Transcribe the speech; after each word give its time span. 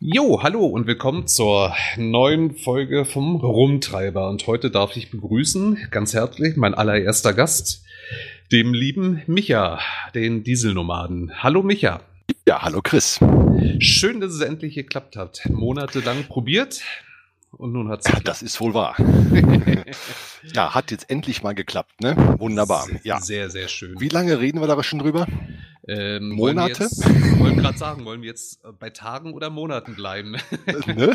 Jo, 0.00 0.42
hallo 0.42 0.66
und 0.66 0.86
willkommen 0.86 1.26
zur 1.26 1.74
neuen 1.96 2.54
Folge 2.56 3.06
vom 3.06 3.36
Rumtreiber. 3.36 4.28
Und 4.28 4.46
heute 4.46 4.70
darf 4.70 4.96
ich 4.96 5.10
begrüßen, 5.10 5.88
ganz 5.90 6.12
herzlich, 6.12 6.56
mein 6.56 6.74
allererster 6.74 7.32
Gast, 7.32 7.84
dem 8.52 8.74
lieben 8.74 9.22
Micha, 9.26 9.80
den 10.14 10.44
Dieselnomaden. 10.44 11.42
Hallo 11.42 11.62
Micha. 11.62 12.00
Ja, 12.46 12.62
hallo 12.62 12.80
Chris. 12.82 13.18
Schön, 13.78 14.20
dass 14.20 14.32
es 14.32 14.40
endlich 14.40 14.74
geklappt 14.74 15.16
hat. 15.16 15.40
Monatelang 15.50 16.24
probiert 16.24 16.82
und 17.56 17.72
nun 17.72 17.88
hat 17.88 18.00
es. 18.04 18.12
Ja, 18.12 18.20
das 18.20 18.42
ist 18.42 18.60
wohl 18.60 18.74
wahr. 18.74 18.96
ja, 20.54 20.74
hat 20.74 20.90
jetzt 20.90 21.10
endlich 21.10 21.42
mal 21.42 21.54
geklappt, 21.54 22.00
ne? 22.00 22.36
Wunderbar. 22.38 22.86
Ja. 23.02 23.20
Sehr, 23.20 23.50
sehr 23.50 23.68
schön. 23.68 24.00
Wie 24.00 24.08
lange 24.08 24.40
reden 24.40 24.60
wir 24.60 24.66
da 24.66 24.82
schon 24.82 24.98
drüber? 24.98 25.26
Ähm, 25.86 26.30
Monate? 26.30 26.84
Wollen 26.84 27.22
wir 27.22 27.38
wollen 27.38 27.56
gerade 27.56 27.78
sagen, 27.78 28.04
wollen 28.04 28.22
wir 28.22 28.28
jetzt 28.28 28.60
bei 28.78 28.90
Tagen 28.90 29.34
oder 29.34 29.50
Monaten 29.50 29.94
bleiben? 29.94 30.32
ne? 30.86 31.12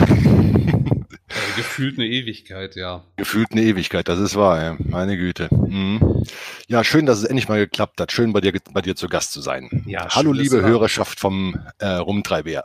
Äh, 1.29 1.55
gefühlt 1.55 1.97
eine 1.97 2.07
Ewigkeit, 2.07 2.75
ja. 2.75 3.03
Gefühlt 3.17 3.51
eine 3.51 3.61
Ewigkeit, 3.61 4.07
das 4.07 4.19
ist 4.19 4.35
wahr, 4.35 4.61
ja. 4.61 4.77
meine 4.79 5.17
Güte. 5.17 5.47
Mhm. 5.51 6.23
Ja, 6.67 6.83
schön, 6.83 7.05
dass 7.05 7.19
es 7.19 7.23
endlich 7.23 7.47
mal 7.47 7.59
geklappt 7.59 7.99
hat. 8.01 8.11
Schön, 8.11 8.33
bei 8.33 8.41
dir, 8.41 8.53
bei 8.71 8.81
dir 8.81 8.95
zu 8.95 9.07
Gast 9.07 9.33
zu 9.33 9.41
sein. 9.41 9.83
Ja, 9.87 10.07
Hallo, 10.09 10.33
schön, 10.33 10.43
liebe 10.43 10.61
Hörerschaft 10.61 11.19
vom 11.19 11.55
äh, 11.79 11.87
Rumtreiber. 11.87 12.63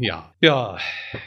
Ja. 0.00 0.32
Ja, 0.40 0.78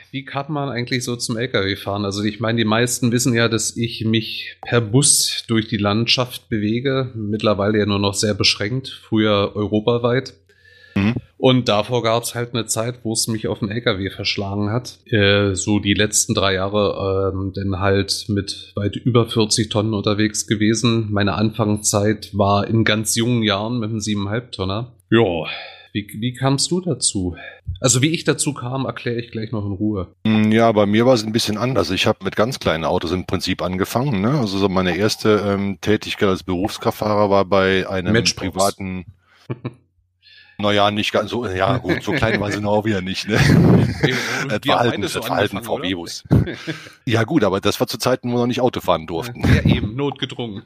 wie 0.10 0.26
kann 0.26 0.52
man 0.52 0.70
eigentlich 0.70 1.04
so 1.04 1.16
zum 1.16 1.38
LKW 1.38 1.76
fahren? 1.76 2.06
Also 2.06 2.24
ich 2.24 2.40
meine, 2.40 2.58
die 2.58 2.66
meisten 2.66 3.12
wissen 3.12 3.36
ja, 3.36 3.48
dass 3.48 3.78
ich 3.78 4.04
mich 4.04 4.58
per 4.64 4.82
Bus 4.82 5.44
durch 5.48 5.68
die 5.68 5.78
Landschaft 5.78 6.50
bewege. 6.50 7.12
Mittlerweile 7.14 7.78
ja 7.78 7.86
nur 7.86 8.00
noch 8.00 8.16
sehr 8.16 8.34
beschränkt, 8.34 8.90
früher 8.90 9.52
europaweit. 9.56 10.34
Mhm. 10.96 11.14
Und 11.38 11.70
davor 11.70 12.02
gab 12.02 12.24
es 12.24 12.34
halt 12.34 12.54
eine 12.54 12.66
Zeit, 12.66 13.00
wo 13.04 13.14
es 13.14 13.28
mich 13.28 13.48
auf 13.48 13.60
den 13.60 13.70
LKW 13.70 14.10
verschlagen 14.10 14.72
hat. 14.72 14.98
Äh, 15.06 15.54
so 15.54 15.78
die 15.78 15.94
letzten 15.94 16.34
drei 16.34 16.56
Jahre 16.56 17.32
ähm, 17.32 17.54
denn 17.54 17.80
halt 17.80 18.26
mit 18.30 18.72
weit 18.76 18.96
über 18.96 19.28
40 19.28 19.70
Tonnen 19.70 19.94
unterwegs 19.94 20.48
gewesen. 20.48 21.12
Meine 21.12 21.36
Anfangszeit 21.36 22.30
war 22.36 22.68
in 22.68 22.86
ganz 22.86 23.16
jungen 23.16 23.44
Jahren 23.44 23.80
mit 23.80 23.92
einem 23.92 24.00
7,5 24.00 24.52
Tonner. 24.52 24.94
Ja, 25.12 25.46
wie, 25.94 26.08
wie 26.20 26.34
kamst 26.34 26.70
du 26.72 26.82
dazu? 26.82 27.36
Also 27.80 28.02
wie 28.02 28.10
ich 28.10 28.24
dazu 28.24 28.54
kam, 28.54 28.86
erkläre 28.86 29.20
ich 29.20 29.32
gleich 29.32 29.52
noch 29.52 29.66
in 29.66 29.72
Ruhe. 29.74 30.14
Mm, 30.26 30.52
Ja, 30.52 30.72
bei 30.72 30.86
mir 30.86 31.06
war 31.06 31.14
es 31.14 31.24
ein 31.24 31.32
bisschen 31.32 31.58
anders. 31.58 31.92
Ich 31.92 32.08
habe 32.08 32.24
mit 32.26 32.36
ganz 32.36 32.60
kleinen 32.60 32.84
Autos 32.84 33.12
im 33.12 33.26
Prinzip 33.26 33.62
angefangen. 33.62 34.22
Ne? 34.22 34.32
Also 34.40 34.58
so 34.58 34.70
meine 34.70 34.98
erste 34.98 35.44
ähm, 35.46 35.78
Tätigkeit 35.82 36.30
als 36.30 36.44
Berufskraftfahrer 36.44 37.30
war 37.30 37.46
bei 37.46 37.88
einem 37.88 38.14
Matchbox. 38.14 38.52
privaten. 38.52 39.06
Naja, 40.60 40.92
nicht 40.92 41.12
ganz 41.12 41.32
so, 41.32 41.48
ja 41.48 41.78
gut, 41.80 42.04
so 42.04 42.12
klein 42.12 42.40
war 42.40 42.52
sie 42.52 42.62
noch 42.62 42.72
auch 42.74 42.86
wieder 42.86 43.02
nicht, 43.02 43.28
ne? 43.28 43.38
Das 44.48 44.62
war 44.68 44.80
halt 44.80 45.04
das 45.04 45.16
war 45.16 45.30
halt 45.38 45.52
ein? 45.52 45.64
VW-Bus. 45.64 46.24
Ja 47.06 47.24
gut, 47.24 47.44
aber 47.44 47.60
das 47.60 47.80
war 47.80 47.88
zu 47.88 47.98
Zeiten, 47.98 48.30
wo 48.30 48.36
wir 48.36 48.42
noch 48.42 48.48
nicht 48.48 48.62
Auto 48.62 48.80
fahren 48.80 49.08
durften. 49.08 49.42
Ja, 49.42 49.64
eben, 49.66 49.96
notgedrungen. 49.96 50.62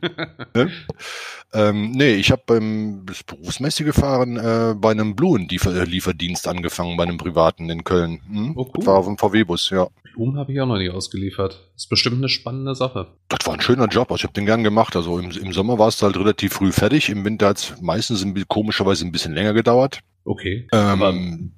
Ne? 0.54 0.72
Ähm, 1.54 1.92
nee, 1.92 2.14
ich 2.16 2.32
habe 2.32 2.42
beim 2.46 3.04
das 3.06 3.24
berufsmäßig 3.24 3.86
gefahren 3.86 4.38
äh, 4.38 4.76
bei 4.76 4.92
einem 4.92 5.16
Blumenlieferdienst 5.16 6.48
angefangen, 6.48 6.98
bei 6.98 7.04
einem 7.04 7.18
privaten 7.18 7.70
in 7.70 7.84
Köln. 7.84 8.20
Hm? 8.30 8.54
Oh, 8.56 8.70
cool. 8.76 8.86
War 8.86 8.96
auf 8.96 9.06
dem 9.06 9.18
VW-Bus, 9.18 9.70
ja. 9.70 9.88
Blumen 10.14 10.38
habe 10.38 10.52
ich 10.52 10.60
auch 10.60 10.66
noch 10.66 10.78
nie 10.78 10.90
ausgeliefert. 10.90 11.70
Ist 11.76 11.90
bestimmt 11.90 12.18
eine 12.18 12.28
spannende 12.28 12.76
Sache. 12.76 13.08
Das 13.30 13.46
war 13.46 13.54
ein 13.54 13.62
schöner 13.62 13.88
Job, 13.88 14.12
also 14.12 14.22
ich 14.22 14.24
habe 14.24 14.34
den 14.34 14.46
gern 14.46 14.64
gemacht. 14.64 14.96
Also 14.96 15.20
im, 15.20 15.32
im 15.32 15.54
Sommer 15.54 15.78
war 15.80 15.88
es 15.88 16.02
halt 16.02 16.18
relativ 16.18 16.54
früh 16.54 16.72
fertig, 16.72 17.10
im 17.10 17.24
Winter 17.24 17.48
hat 17.50 17.58
es 17.58 17.82
meistens 17.82 18.24
ein, 18.24 18.48
komischerweise 18.48 19.06
ein 19.06 19.12
bisschen 19.12 19.34
länger 19.34 19.54
gedauert. 19.54 20.00
Okay. 20.26 20.68
Ähm, 20.74 21.02
Aber 21.02 21.14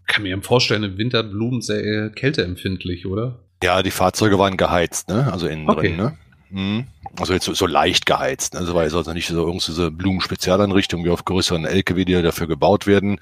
kann 0.06 0.24
mir 0.24 0.40
vorstellen, 0.44 0.84
im 0.84 0.98
Winter 0.98 1.24
Blumen 1.24 1.62
sehr 1.62 1.84
äh, 1.84 2.10
kälteempfindlich, 2.12 3.08
oder? 3.08 3.40
Ja, 3.64 3.82
die 3.82 3.92
Fahrzeuge 3.92 4.38
waren 4.38 4.58
geheizt, 4.58 5.10
ne? 5.10 5.32
Also 5.32 5.48
innen 5.48 5.68
Okay. 5.68 5.88
drin, 5.88 5.98
ne? 5.98 6.18
Mhm. 6.52 6.88
Also 7.18 7.34
jetzt 7.34 7.46
so, 7.46 7.54
so 7.54 7.66
leicht 7.66 8.06
geheizt. 8.06 8.54
Ne? 8.54 8.60
Also 8.60 8.74
war 8.74 8.84
jetzt 8.84 8.94
also 8.94 9.14
nicht 9.14 9.28
so 9.28 9.46
irgendwie 9.46 9.66
diese 9.66 9.92
Blumenspezialeinrichtung 9.92 11.04
wie 11.06 11.10
auf 11.10 11.26
größeren 11.26 11.66
LKW, 11.66 12.06
die 12.06 12.14
ja 12.14 12.22
dafür 12.22 12.48
gebaut 12.48 12.88
werden. 12.88 13.20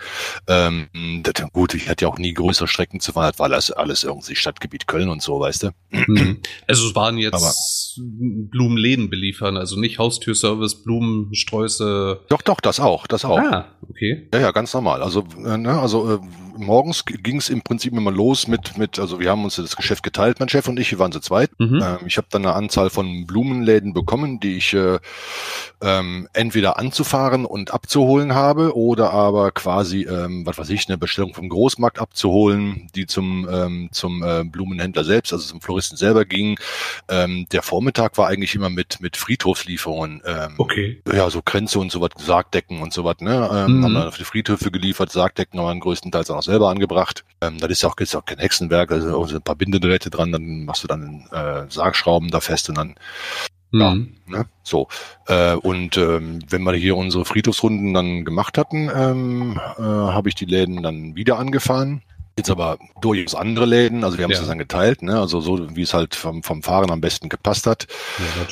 Ähm, 0.47 0.87
das, 1.23 1.33
gut, 1.51 1.73
ich 1.73 1.89
hatte 1.89 2.05
ja 2.05 2.09
auch 2.09 2.17
nie 2.17 2.33
größere 2.33 2.67
Strecken 2.67 2.99
zu 2.99 3.13
fahren, 3.13 3.31
das 3.31 3.39
war 3.39 3.51
alles, 3.51 3.71
alles 3.71 4.03
irgendwie 4.03 4.35
Stadtgebiet 4.35 4.87
Köln 4.87 5.09
und 5.09 5.21
so, 5.21 5.39
weißt 5.39 5.63
du? 5.63 5.69
Mhm. 5.91 6.39
Also 6.67 6.89
es 6.89 6.95
waren 6.95 7.17
jetzt 7.17 7.99
Blumenläden 7.99 9.09
beliefern, 9.09 9.57
also 9.57 9.79
nicht 9.79 9.99
Haustürservice, 9.99 10.83
Blumensträuße. 10.83 12.21
Doch, 12.29 12.41
doch, 12.41 12.59
das 12.61 12.79
auch, 12.79 13.07
das 13.07 13.25
auch. 13.25 13.39
Ah, 13.39 13.65
okay. 13.89 14.27
Ja, 14.33 14.39
ja, 14.39 14.51
ganz 14.51 14.73
normal. 14.73 15.01
Also, 15.01 15.25
äh, 15.45 15.57
ne, 15.57 15.79
also 15.79 16.15
äh, 16.15 16.19
morgens 16.57 17.05
ging 17.05 17.37
es 17.37 17.49
im 17.49 17.61
Prinzip 17.61 17.93
immer 17.93 18.11
los 18.11 18.47
mit, 18.47 18.77
mit, 18.77 18.99
also 18.99 19.19
wir 19.19 19.29
haben 19.29 19.43
uns 19.43 19.55
das 19.55 19.75
Geschäft 19.75 20.03
geteilt, 20.03 20.39
mein 20.39 20.49
Chef 20.49 20.67
und 20.67 20.79
ich, 20.79 20.91
wir 20.91 20.99
waren 20.99 21.11
zu 21.11 21.19
zweit. 21.19 21.51
Mhm. 21.59 21.81
Ähm, 21.81 21.97
ich 22.05 22.17
habe 22.17 22.27
dann 22.29 22.45
eine 22.45 22.55
Anzahl 22.55 22.89
von 22.89 23.25
Blumenläden 23.25 23.93
bekommen, 23.93 24.39
die 24.39 24.57
ich 24.57 24.73
äh, 24.73 24.99
ähm, 25.81 26.27
entweder 26.33 26.77
anzufahren 26.77 27.45
und 27.45 27.71
abzuholen 27.73 28.33
habe 28.35 28.75
oder 28.75 29.11
aber 29.11 29.51
quasi, 29.51 30.01
ähm, 30.03 30.45
was 30.45 30.57
weiß 30.57 30.69
ich, 30.69 30.87
eine 30.87 30.97
Bestellung 30.97 31.33
vom 31.33 31.49
Großmarkt 31.49 31.99
abzuholen, 31.99 32.89
die 32.95 33.05
zum, 33.05 33.47
ähm, 33.51 33.89
zum 33.91 34.23
äh, 34.23 34.43
Blumenhändler 34.43 35.03
selbst, 35.03 35.33
also 35.33 35.47
zum 35.47 35.61
Floristen 35.61 35.97
selber 35.97 36.25
ging. 36.25 36.59
Ähm, 37.09 37.47
der 37.51 37.61
Vormittag 37.61 38.17
war 38.17 38.27
eigentlich 38.27 38.55
immer 38.55 38.69
mit, 38.69 38.99
mit 38.99 39.17
Friedhofslieferungen. 39.17 40.21
Ähm, 40.25 40.55
Okay. 40.57 41.01
ja, 41.13 41.29
so 41.29 41.41
Kränze 41.41 41.79
und 41.79 41.91
sowas, 41.91 42.09
Sargdecken 42.17 42.81
und 42.81 42.91
sowas, 42.93 43.17
ne? 43.19 43.49
Ähm, 43.53 43.77
Mhm. 43.77 43.83
Haben 43.83 43.93
dann 43.93 44.07
auf 44.07 44.17
die 44.17 44.23
Friedhöfe 44.23 44.71
geliefert, 44.71 45.11
Sargdecken 45.11 45.59
haben 45.59 45.77
wir 45.77 45.81
größtenteils 45.81 46.29
auch 46.31 46.41
selber 46.47 46.69
angebracht. 46.69 47.23
Ähm, 47.41 47.59
das 47.59 47.69
ist 47.69 47.83
ja 47.83 47.89
auch, 47.89 47.95
ja 47.99 48.19
auch 48.19 48.25
kein 48.25 48.39
Hexenwerk, 48.39 48.91
also 48.91 49.15
auch 49.17 49.27
so 49.27 49.35
ein 49.35 49.41
paar 49.43 49.55
Bindedrähte 49.55 50.09
dran, 50.09 50.31
dann 50.31 50.65
machst 50.65 50.83
du 50.83 50.87
dann 50.87 51.27
äh, 51.31 51.65
Sargschrauben 51.69 52.31
da 52.31 52.39
fest 52.39 52.69
und 52.69 52.77
dann, 52.77 52.95
Ja. 53.71 53.93
Mhm. 53.93 54.15
ne? 54.25 54.45
So. 54.63 54.87
Äh, 55.27 55.53
und 55.55 55.97
ähm, 55.97 56.39
wenn 56.49 56.63
wir 56.63 56.73
hier 56.73 56.97
unsere 56.97 57.25
Friedhofsrunden 57.25 57.93
dann 57.93 58.25
gemacht 58.25 58.57
hatten, 58.57 58.89
ähm, 58.93 59.59
äh, 59.77 59.81
habe 59.81 60.29
ich 60.29 60.35
die 60.35 60.45
Läden 60.45 60.81
dann 60.83 61.15
wieder 61.15 61.37
angefahren. 61.37 62.01
Jetzt 62.37 62.51
aber 62.51 62.77
durchaus 63.01 63.33
andere 63.33 63.65
Läden, 63.65 64.03
also 64.03 64.17
wir 64.19 64.23
haben 64.23 64.31
Ja. 64.31 64.39
es 64.39 64.47
dann 64.47 64.59
geteilt, 64.59 65.01
ne? 65.01 65.19
also 65.19 65.41
so 65.41 65.75
wie 65.75 65.81
es 65.81 65.95
halt 65.95 66.13
vom, 66.13 66.43
vom 66.43 66.61
Fahren 66.61 66.91
am 66.91 67.01
besten 67.01 67.29
gepasst 67.29 67.65
hat. 67.65 67.87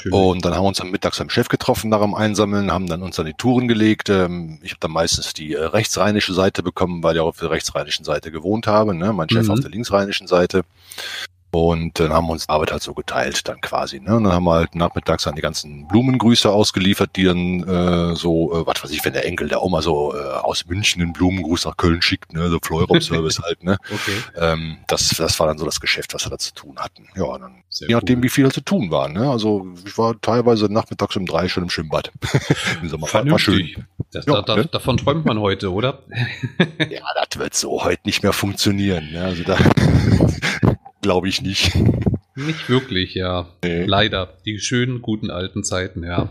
Ja. 0.03 0.11
Und 0.11 0.43
dann 0.43 0.55
haben 0.55 0.63
wir 0.63 0.67
uns 0.69 0.81
am 0.81 0.89
Mittags 0.89 1.19
beim 1.19 1.29
Chef 1.29 1.49
getroffen 1.49 1.89
nach 1.91 2.01
dem 2.01 2.15
Einsammeln, 2.15 2.71
haben 2.71 2.87
dann 2.87 3.03
uns 3.03 3.19
an 3.19 3.27
die 3.27 3.33
Touren 3.35 3.67
gelegt. 3.67 4.09
Ähm, 4.09 4.57
Ich 4.63 4.71
habe 4.71 4.79
dann 4.79 4.91
meistens 4.91 5.33
die 5.33 5.53
äh, 5.53 5.63
rechtsrheinische 5.63 6.33
Seite 6.33 6.63
bekommen, 6.63 7.03
weil 7.03 7.15
ich 7.15 7.21
auch 7.21 7.27
auf 7.27 7.37
der 7.37 7.51
rechtsrheinischen 7.51 8.03
Seite 8.05 8.31
gewohnt 8.31 8.65
habe. 8.65 8.95
Ne? 8.95 9.13
Mein 9.13 9.29
Chef 9.29 9.45
Mhm. 9.45 9.51
auf 9.51 9.59
der 9.59 9.69
linksrheinischen 9.69 10.25
Seite. 10.25 10.63
Und 11.55 11.99
dann 11.99 12.11
haben 12.11 12.27
wir 12.27 12.33
uns 12.33 12.47
die 12.47 12.49
Arbeit 12.49 12.71
halt 12.71 12.83
so 12.83 12.93
geteilt 12.93 13.47
dann 13.47 13.61
quasi. 13.61 13.99
Ne? 13.99 14.15
Und 14.15 14.25
dann 14.25 14.33
haben 14.33 14.43
wir 14.43 14.53
halt 14.53 14.75
nachmittags 14.75 15.23
dann 15.23 15.35
die 15.35 15.41
ganzen 15.41 15.87
Blumengrüße 15.87 16.49
ausgeliefert, 16.49 17.11
die 17.15 17.23
dann 17.23 17.63
äh, 17.63 18.15
so, 18.15 18.53
äh, 18.53 18.67
was 18.67 18.83
weiß 18.83 18.91
ich, 18.91 19.03
wenn 19.05 19.13
der 19.13 19.25
Enkel 19.25 19.47
der 19.47 19.63
Oma 19.63 19.81
so 19.81 20.13
äh, 20.15 20.19
aus 20.19 20.65
München 20.65 21.01
einen 21.01 21.13
Blumengruß 21.13 21.65
nach 21.65 21.77
Köln 21.77 22.01
schickt, 22.01 22.33
ne? 22.33 22.49
so 22.49 22.59
Fleurop-Service 22.61 23.41
halt. 23.43 23.63
Ne? 23.63 23.77
okay. 23.85 24.17
Ähm, 24.37 24.77
das, 24.87 25.09
das 25.09 25.39
war 25.39 25.47
dann 25.47 25.57
so 25.57 25.65
das 25.65 25.79
Geschäft, 25.79 26.13
was 26.13 26.25
wir 26.25 26.31
da 26.31 26.37
zu 26.37 26.53
tun 26.53 26.77
hatten. 26.77 27.07
Ja, 27.15 27.37
dann 27.37 27.63
Sehr 27.69 27.87
Je 27.87 27.95
nachdem, 27.95 28.19
cool. 28.19 28.23
wie 28.23 28.29
viel 28.29 28.51
zu 28.51 28.61
tun 28.61 28.91
war. 28.91 29.07
Ne? 29.07 29.29
Also 29.29 29.67
ich 29.85 29.97
war 29.97 30.19
teilweise 30.19 30.71
nachmittags 30.71 31.15
um 31.15 31.25
drei 31.25 31.47
schon 31.47 31.63
im 31.63 31.69
Schwimmbad. 31.69 32.11
Im 32.81 32.89
Sommer 32.89 33.07
war, 33.13 33.29
war 33.29 33.39
schön. 33.39 33.85
Das, 34.11 34.25
Ja, 34.25 34.35
da, 34.35 34.41
da, 34.41 34.55
ne? 34.57 34.65
Davon 34.65 34.97
träumt 34.97 35.25
man 35.25 35.39
heute, 35.39 35.71
oder? 35.71 36.03
Ja, 36.89 37.01
das 37.15 37.39
wird 37.39 37.53
so 37.53 37.83
heute 37.83 38.01
nicht 38.05 38.23
mehr 38.23 38.33
funktionieren. 38.33 39.11
Ne? 39.11 39.23
Also 39.23 39.43
da 39.43 39.57
glaube 41.05 41.29
ich 41.29 41.43
nicht. 41.43 41.71
Nicht 42.35 42.67
wirklich, 42.67 43.13
ja. 43.13 43.47
Nee. 43.63 43.85
Leider. 43.85 44.33
Die 44.43 44.59
schönen, 44.59 45.03
guten 45.03 45.29
alten 45.29 45.63
Zeiten, 45.63 46.03
ja. 46.03 46.29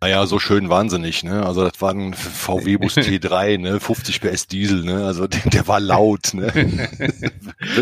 Naja, 0.00 0.24
so 0.26 0.38
schön 0.38 0.68
wahnsinnig. 0.68 1.24
Ne? 1.24 1.44
Also 1.44 1.64
das 1.68 1.80
war 1.82 1.90
ein 1.90 2.14
VW-Bus 2.14 2.96
T3, 2.96 3.58
ne? 3.58 3.80
50 3.80 4.20
PS 4.20 4.46
Diesel. 4.46 4.84
Ne? 4.84 5.04
Also 5.04 5.26
der, 5.28 5.40
der 5.50 5.66
war 5.66 5.80
laut. 5.80 6.32
Ne? 6.32 6.52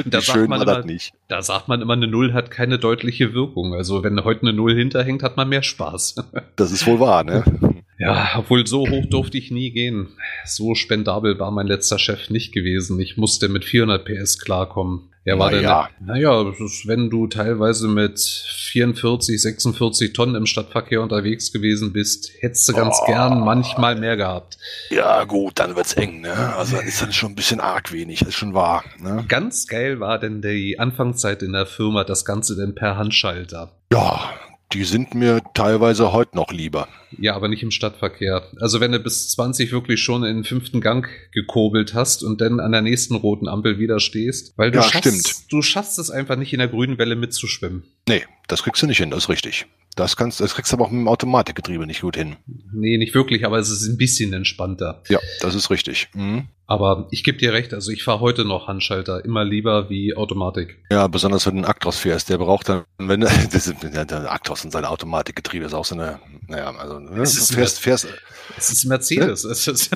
Da 0.07 0.21
schön 0.23 0.49
war 0.51 0.65
das 0.65 0.79
immer- 0.79 0.87
nicht. 0.87 1.13
Da 1.29 1.43
sagt 1.43 1.69
man 1.69 1.83
immer, 1.83 1.93
eine 1.95 2.07
Null 2.09 2.33
hat 2.33 2.51
keine 2.51 2.79
deutliche 2.79 3.35
Wirkung. 3.35 3.75
Also 3.75 4.03
wenn 4.03 4.23
heute 4.25 4.43
eine 4.43 4.53
Null 4.55 4.75
hinterhängt, 4.75 5.23
hat 5.23 5.37
man 5.37 5.49
mehr 5.51 5.63
Spaß. 5.63 6.17
Das 6.57 6.73
ist 6.73 6.87
wohl 6.87 6.99
wahr. 7.01 7.25
Ne? 7.25 7.45
Ja, 8.01 8.31
obwohl 8.39 8.67
so 8.67 8.89
hoch 8.89 9.05
durfte 9.07 9.37
ich 9.39 9.51
nie 9.51 9.71
gehen. 9.71 10.09
So 10.47 10.75
spendabel 10.75 11.39
war 11.39 11.51
mein 11.51 11.67
letzter 11.67 11.99
Chef 11.99 12.31
nicht 12.31 12.53
gewesen. 12.53 12.99
Ich 12.99 13.17
musste 13.17 13.49
mit 13.49 13.65
400 13.65 14.05
PS 14.05 14.39
klarkommen. 14.39 15.03
Er 15.25 15.39
war 15.39 15.51
Naja. 15.51 15.91
dann, 15.99 16.07
naja, 16.07 16.47
wenn 16.87 17.11
du 17.11 17.27
teilweise 17.27 17.89
mit 17.89 18.19
44, 18.19 19.41
46 19.43 20.13
Tonnen 20.15 20.35
im 20.35 20.47
Stadtverkehr 20.47 21.03
unterwegs 21.03 21.53
gewesen 21.53 21.93
bist, 21.93 22.31
hättest 22.41 22.67
du 22.69 22.73
ganz 22.73 22.97
Oh. 23.03 23.07
gern 23.07 23.41
manchmal 23.41 23.97
mehr 23.97 24.17
gehabt. 24.17 24.57
Ja 24.91 25.25
gut, 25.25 25.59
dann 25.59 25.77
wird's 25.77 25.93
eng. 25.93 26.23
Ne? 26.23 26.33
Also 26.57 26.77
dann 26.77 26.87
ist 26.87 27.03
dann 27.03 27.13
schon 27.13 27.33
ein 27.33 27.35
bisschen 27.35 27.61
arg 27.61 27.93
wenig. 27.93 28.21
Das 28.21 28.29
ist 28.29 28.35
schon 28.37 28.55
wahr. 28.55 28.83
Ne? 28.99 29.25
Ganz 29.29 29.67
geil 29.67 30.01
war 30.01 30.19
denn 30.19 30.41
die 30.41 30.79
Anfangszeit 30.79 31.43
in 31.43 31.53
der 31.53 31.67
Firma, 31.67 32.05
das 32.05 32.25
Ganze 32.25 32.57
denn 32.57 32.75
per 32.75 32.97
Handschalter. 32.97 33.73
Ja, 33.93 34.21
Die 34.73 34.85
sind 34.85 35.15
mir 35.15 35.43
teilweise 35.55 36.13
heute 36.13 36.37
noch 36.37 36.53
lieber. 36.53 36.87
Ja, 37.19 37.35
aber 37.35 37.49
nicht 37.49 37.65
im 37.65 37.73
Stadtverkehr. 37.73 38.45
Also 38.61 38.79
wenn 38.79 38.93
du 38.93 39.01
bis 39.01 39.29
20 39.31 39.73
wirklich 39.73 40.01
schon 40.01 40.23
in 40.23 40.37
den 40.37 40.45
fünften 40.45 40.81
Gang 40.81 41.09
gekurbelt 41.33 41.93
hast 41.95 42.23
und 42.23 42.41
dann 42.41 42.61
an 42.61 42.71
der 42.71 42.81
nächsten 42.81 43.17
roten 43.17 43.49
Ampel 43.49 43.81
wieder 43.81 43.99
stehst, 43.99 44.57
weil 44.57 44.71
du, 44.71 44.79
Ja, 44.79 44.85
schaffst, 44.85 45.29
stimmt. 45.29 45.53
du 45.53 45.63
schaffst 45.63 45.99
es 45.99 46.11
einfach 46.11 46.37
nicht 46.37 46.53
in 46.53 46.61
der 46.61 46.69
grünen 46.69 46.99
Welle 46.99 47.17
mitzuschwimmen. 47.17 47.83
Nee, 48.09 48.23
das 48.47 48.63
kriegst 48.63 48.81
du 48.81 48.87
nicht 48.87 48.99
hin, 48.99 49.11
das 49.11 49.25
ist 49.25 49.29
richtig. 49.29 49.67
Das 49.97 50.17
kannst, 50.17 50.41
das 50.41 50.55
kriegst 50.55 50.71
du 50.71 50.77
aber 50.77 50.85
auch 50.87 50.91
mit 50.93 51.01
dem 51.01 51.09
Automatikgetriebe 51.09 51.85
nicht 51.85 52.03
gut 52.03 52.17
hin. 52.17 52.37
Nee, 52.73 52.97
nicht 52.97 53.13
wirklich, 53.15 53.45
aber 53.45 53.59
es 53.59 53.71
ist 53.71 53.89
ein 53.89 53.97
bisschen 53.97 54.33
entspannter. 54.33 55.03
Ja, 55.09 55.19
das 55.41 55.57
ist 55.57 55.71
richtig. 55.71 56.09
Mhm. 56.15 56.47
Aber 56.71 57.09
ich 57.11 57.25
gebe 57.25 57.37
dir 57.37 57.53
recht, 57.53 57.75
also 57.75 57.91
ich 57.91 58.05
fahre 58.05 58.21
heute 58.21 58.45
noch 58.45 58.69
Handschalter, 58.69 59.25
immer 59.25 59.45
lieber 59.45 59.91
wie 59.91 60.15
Automatik. 60.15 60.79
Ja, 60.89 61.09
besonders 61.09 61.45
wenn 61.45 61.55
du 61.55 61.59
einen 61.59 61.65
Actros 61.65 61.99
fährst, 61.99 62.29
der 62.29 62.39
braucht 62.39 62.69
dann, 62.69 62.85
wenn 62.97 63.23
du, 63.23 63.27
das 63.53 63.67
ist, 63.67 63.83
der 63.83 64.33
Actros 64.33 64.65
und 64.65 64.71
seine 64.71 64.89
Automatikgetriebe 64.89 65.65
ist 65.65 65.75
auch 65.75 65.85
so 65.85 65.97
eine, 65.97 66.21
naja, 66.47 66.73
also, 66.77 67.01
ne, 67.01 67.23
Es 67.23 67.37
ist 67.37 67.53
fährst, 67.53 67.81
fährst, 67.81 68.07
Es 68.57 68.71
ist 68.71 68.85
Mercedes. 68.85 69.43
Es 69.43 69.67
ist 69.67 69.91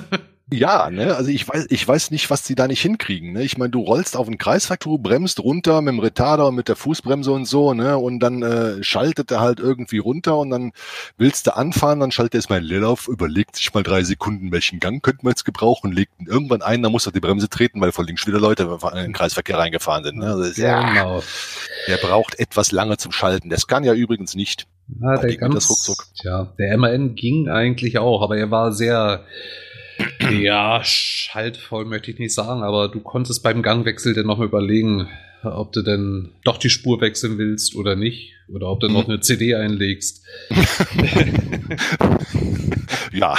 ja, 0.51 0.91
ne, 0.91 1.15
also 1.15 1.31
ich 1.31 1.47
weiß, 1.47 1.65
ich 1.69 1.87
weiß 1.87 2.11
nicht, 2.11 2.29
was 2.29 2.43
die 2.43 2.53
da 2.53 2.67
nicht 2.67 2.81
hinkriegen, 2.81 3.33
ne, 3.33 3.41
ich 3.41 3.57
meine, 3.57 3.71
du 3.71 3.81
rollst 3.81 4.15
auf 4.15 4.27
den 4.27 4.37
Kreisverkehr, 4.37 4.91
du 4.91 4.99
bremst 4.99 5.39
runter 5.39 5.81
mit 5.81 5.93
dem 5.93 5.99
Retarder 5.99 6.47
und 6.47 6.55
mit 6.55 6.67
der 6.67 6.75
Fußbremse 6.75 7.31
und 7.31 7.45
so, 7.45 7.73
ne, 7.73 7.97
und 7.97 8.19
dann 8.19 8.43
äh, 8.43 8.83
schaltet 8.83 9.31
er 9.31 9.39
halt 9.39 9.59
irgendwie 9.59 9.97
runter 9.97 10.37
und 10.37 10.51
dann 10.51 10.71
willst 11.17 11.47
du 11.47 11.55
anfahren, 11.55 11.99
dann 11.99 12.11
schaltet 12.11 12.35
er 12.35 12.37
erstmal 12.37 12.59
Leer 12.59 12.87
auf, 12.87 13.07
überlegt 13.07 13.55
sich 13.55 13.73
mal 13.73 13.81
drei 13.81 14.03
Sekunden, 14.03 14.51
welchen 14.51 14.79
Gang 14.79 15.03
könnten 15.03 15.25
wir 15.25 15.31
jetzt 15.31 15.45
gebrauchen, 15.45 15.91
legt 15.91 16.11
ihn 16.19 16.27
irgendwann 16.27 16.61
ein, 16.61 16.83
dann 16.83 16.91
muss 16.91 17.07
er 17.07 17.11
die 17.11 17.21
Bremse 17.21 17.49
treten, 17.49 17.81
weil 17.81 17.91
vor 17.91 18.05
links 18.05 18.27
wieder 18.27 18.39
Leute 18.39 18.63
in 18.91 18.97
den 18.97 19.13
Kreisverkehr 19.13 19.57
reingefahren 19.57 20.03
sind, 20.03 20.17
ne, 20.17 20.27
also, 20.27 20.61
ja, 20.61 20.87
genau. 20.87 21.23
der 21.87 21.97
braucht 21.97 22.37
etwas 22.37 22.71
lange 22.71 22.97
zum 22.97 23.11
Schalten, 23.11 23.49
das 23.49 23.65
kann 23.65 23.83
ja 23.83 23.93
übrigens 23.93 24.35
nicht. 24.35 24.67
Ja, 25.01 25.17
der 25.17 25.35
ganz, 25.37 25.55
das 25.55 25.69
ruckzuck. 25.71 26.05
Tja, 26.21 26.53
der 26.59 26.77
MAN 26.77 27.15
ging 27.15 27.49
eigentlich 27.49 27.97
auch, 27.97 28.21
aber 28.21 28.37
er 28.37 28.51
war 28.51 28.71
sehr, 28.71 29.25
ja, 30.41 30.81
schaltvoll 30.83 31.85
möchte 31.85 32.11
ich 32.11 32.19
nicht 32.19 32.33
sagen, 32.33 32.63
aber 32.63 32.89
du 32.89 32.99
konntest 32.99 33.43
beim 33.43 33.61
Gangwechsel 33.61 34.13
dann 34.13 34.25
noch 34.27 34.37
mal 34.37 34.45
überlegen, 34.47 35.07
ob 35.43 35.71
du 35.73 35.81
denn 35.83 36.31
doch 36.43 36.57
die 36.57 36.69
Spur 36.69 37.01
wechseln 37.01 37.37
willst 37.37 37.75
oder 37.75 37.95
nicht, 37.95 38.33
oder 38.47 38.67
ob 38.67 38.79
du 38.79 38.87
noch 38.89 39.05
Mhm. 39.07 39.13
eine 39.13 39.19
CD 39.21 39.55
einlegst. 39.55 40.23
Ja. 43.11 43.35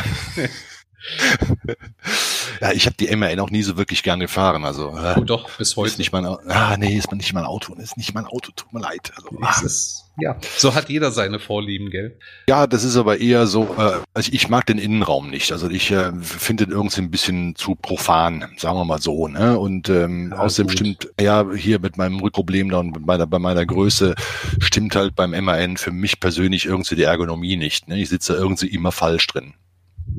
ja, 2.60 2.72
ich 2.72 2.86
habe 2.86 2.96
die 2.98 3.14
MAN 3.14 3.38
auch 3.40 3.50
nie 3.50 3.62
so 3.62 3.76
wirklich 3.76 4.02
gern 4.02 4.20
gefahren. 4.20 4.64
Also 4.64 4.96
äh, 4.96 5.14
Oh 5.18 5.24
doch, 5.24 5.50
bis 5.58 5.76
heute. 5.76 5.88
ist 5.88 5.98
nicht 5.98 6.12
mein 6.12 6.24
ah, 6.24 6.76
nee, 6.78 6.96
ist 6.96 7.12
nicht 7.12 7.32
mein 7.34 7.44
Auto, 7.44 7.74
ist 7.74 7.96
nicht 7.98 8.14
mein 8.14 8.24
Auto, 8.26 8.52
tut 8.56 8.72
mir 8.72 8.80
leid. 8.80 9.12
Also, 9.16 9.28
ah. 9.42 9.60
Ist, 9.64 10.05
ja, 10.18 10.38
so 10.56 10.74
hat 10.74 10.88
jeder 10.88 11.10
seine 11.10 11.38
Vorlieben, 11.38 11.90
gell? 11.90 12.18
Ja, 12.48 12.66
das 12.66 12.84
ist 12.84 12.96
aber 12.96 13.20
eher 13.20 13.46
so, 13.46 13.64
äh, 13.78 14.00
also 14.14 14.30
ich 14.32 14.48
mag 14.48 14.66
den 14.66 14.78
Innenraum 14.78 15.30
nicht. 15.30 15.52
Also 15.52 15.68
ich 15.68 15.90
äh, 15.90 16.12
finde 16.20 16.66
den 16.66 16.72
irgendwie 16.74 17.02
ein 17.02 17.10
bisschen 17.10 17.54
zu 17.54 17.74
profan, 17.74 18.44
sagen 18.56 18.76
wir 18.78 18.84
mal 18.84 19.00
so. 19.00 19.28
Ne? 19.28 19.58
Und 19.58 19.88
ähm, 19.88 20.30
Ja, 20.32 20.38
außerdem 20.38 20.68
gut. 20.68 20.78
stimmt, 20.78 21.10
ja, 21.20 21.46
hier 21.54 21.78
mit 21.80 21.96
meinem 21.96 22.18
Rückproblem 22.20 22.70
da 22.70 22.78
und 22.78 22.92
mit 22.94 23.06
meiner, 23.06 23.26
bei 23.26 23.38
meiner 23.38 23.66
Größe 23.66 24.14
stimmt 24.60 24.96
halt 24.96 25.14
beim 25.14 25.30
MAN 25.44 25.76
für 25.76 25.92
mich 25.92 26.20
persönlich 26.20 26.66
irgendwie 26.66 26.94
die 26.96 27.02
Ergonomie 27.04 27.56
nicht. 27.56 27.88
Ne? 27.88 28.00
Ich 28.00 28.08
sitze 28.08 28.34
irgendwie 28.34 28.68
immer 28.68 28.92
falsch 28.92 29.26
drin. 29.26 29.54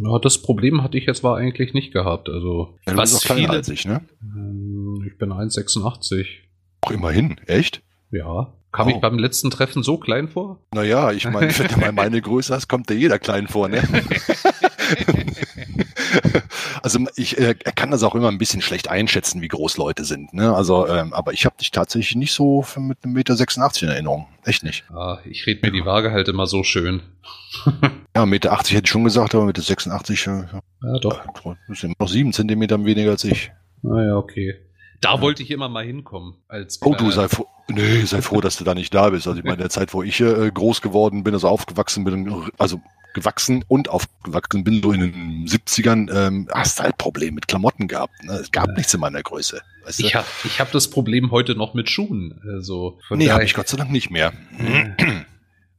Ja, 0.04 0.20
das 0.20 0.42
Problem 0.42 0.84
hatte 0.84 0.98
ich 0.98 1.06
jetzt 1.06 1.24
war 1.24 1.38
eigentlich 1.38 1.74
nicht 1.74 1.94
gehabt. 1.94 2.30
Also, 2.30 2.78
Ja, 2.86 2.92
du 2.94 2.98
was 3.00 3.12
bist 3.12 3.24
auch 3.24 3.26
kleiner 3.26 3.42
viele, 3.48 3.54
als 3.58 3.70
ich, 3.70 3.86
ne? 3.86 4.02
Ähm, 4.22 5.04
ich 5.08 5.18
bin 5.18 5.32
1,86. 5.32 6.26
Auch 6.82 6.92
immerhin, 6.92 7.38
echt? 7.48 7.82
Ja. 8.12 8.54
Kam 8.78 8.88
Oh. 8.88 8.92
ich 8.92 9.02
beim 9.02 9.18
letzten 9.20 9.50
Treffen 9.50 9.82
so 9.84 9.98
klein 9.98 10.28
vor? 10.30 10.60
Naja, 10.74 11.12
ich 11.12 11.26
meine, 11.30 11.58
wenn 11.58 11.68
du 11.68 11.78
mal 11.80 11.92
meine 11.94 12.22
Größe 12.22 12.54
hast, 12.54 12.68
kommt 12.68 12.90
dir 12.90 12.94
jeder 12.96 13.18
klein 13.20 13.48
vor, 13.48 13.68
ne? 13.68 13.82
also 16.84 17.00
ich 17.16 17.38
äh, 17.38 17.56
kann 17.76 17.92
das 17.92 18.04
auch 18.04 18.16
immer 18.16 18.30
ein 18.30 18.38
bisschen 18.38 18.62
schlecht 18.62 18.90
einschätzen, 18.90 19.42
wie 19.42 19.48
groß 19.48 19.78
Leute 19.78 20.04
sind, 20.06 20.34
ne? 20.34 20.54
Also, 20.56 20.88
ähm, 20.88 21.14
aber 21.14 21.34
ich 21.34 21.46
habe 21.46 21.56
dich 21.60 21.72
tatsächlich 21.72 22.16
nicht 22.16 22.34
so 22.34 22.64
mit 22.78 23.00
einem 23.04 23.14
Meter 23.14 23.36
86 23.36 23.84
in 23.84 23.90
Erinnerung. 23.90 24.28
Echt 24.46 24.64
nicht. 24.64 24.86
Ja, 24.94 25.20
ich 25.26 25.46
red 25.48 25.64
mir 25.64 25.72
die 25.72 25.86
Waage 25.86 26.12
halt 26.12 26.28
immer 26.28 26.48
so 26.48 26.64
schön. 26.64 27.02
Ja, 28.16 28.26
Meter 28.26 28.52
80 28.54 28.76
hätte 28.76 28.86
ich 28.86 28.90
schon 28.90 29.04
gesagt, 29.04 29.36
aber 29.36 29.46
Meter 29.46 29.62
86, 29.62 30.26
äh, 30.26 30.30
Ja, 30.82 31.00
doch. 31.00 31.22
das 31.68 31.80
sind 31.80 32.00
noch 32.00 32.08
sieben 32.10 32.34
Zentimeter 32.34 32.84
weniger 32.84 33.12
als 33.12 33.24
ich. 33.26 33.52
Naja, 33.84 34.16
okay. 34.16 34.56
Da 35.02 35.22
wollte 35.22 35.44
ich 35.44 35.52
immer 35.52 35.70
mal 35.70 35.86
hinkommen. 35.86 36.36
Als 36.48 36.80
Oh, 36.84 36.96
du 36.96 37.10
äh, 37.10 37.12
sei 37.12 37.28
froh, 37.30 37.48
nee, 37.70 38.02
sei 38.04 38.22
froh, 38.22 38.42
dass 38.42 38.58
du 38.58 38.64
da 38.64 38.74
nicht 38.74 38.94
da 38.94 39.10
bist. 39.10 39.28
Also 39.28 39.38
ich 39.38 39.44
meine, 39.44 39.56
in 39.56 39.62
der 39.62 39.70
Zeit, 39.70 39.94
wo 39.94 40.02
ich 40.04 40.20
äh, 40.20 40.50
groß 40.52 40.82
geworden 40.82 41.24
bin, 41.24 41.34
also 41.34 41.48
aufgewachsen 41.48 42.04
bin, 42.04 42.50
also 42.58 42.82
gewachsen 43.14 43.64
und 43.68 43.90
aufgewachsen 43.90 44.64
bin, 44.64 44.82
so 44.82 44.92
in 44.92 45.00
den 45.02 45.46
70ern, 45.48 46.12
ähm, 46.14 46.48
hast 46.54 46.80
du 46.80 46.84
halt 46.84 46.98
Probleme 46.98 47.34
mit 47.36 47.48
Klamotten 47.48 47.88
gehabt. 47.88 48.14
Ne? 48.24 48.34
Es 48.34 48.52
gab 48.52 48.68
Ja. 48.70 48.74
nichts 48.76 48.94
in 48.94 49.00
meiner 49.00 49.22
Größe. 49.24 49.62
Weißt 49.86 50.00
du? 50.00 50.06
Ich 50.06 50.16
habe 50.16 50.28
ich 50.44 50.60
hab 50.60 50.72
das 50.72 50.90
Problem 50.90 51.32
heute 51.32 51.56
noch 51.56 51.74
mit 51.74 51.90
Schuhen. 51.90 52.40
Also, 52.56 53.00
von 53.08 53.18
nee, 53.18 53.30
habe 53.30 53.44
ich 53.44 53.54
Gott 53.54 53.68
sei 53.68 53.78
Dank 53.78 53.92
nicht 53.92 54.10
mehr. 54.12 54.34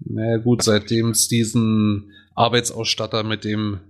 Na 0.01 0.37
gut, 0.39 0.63
seitdem 0.63 1.11
es 1.11 1.29
diesen 1.29 2.13
Arbeitsausstatter 2.35 3.25
mit 3.25 3.45
dem 3.45 3.81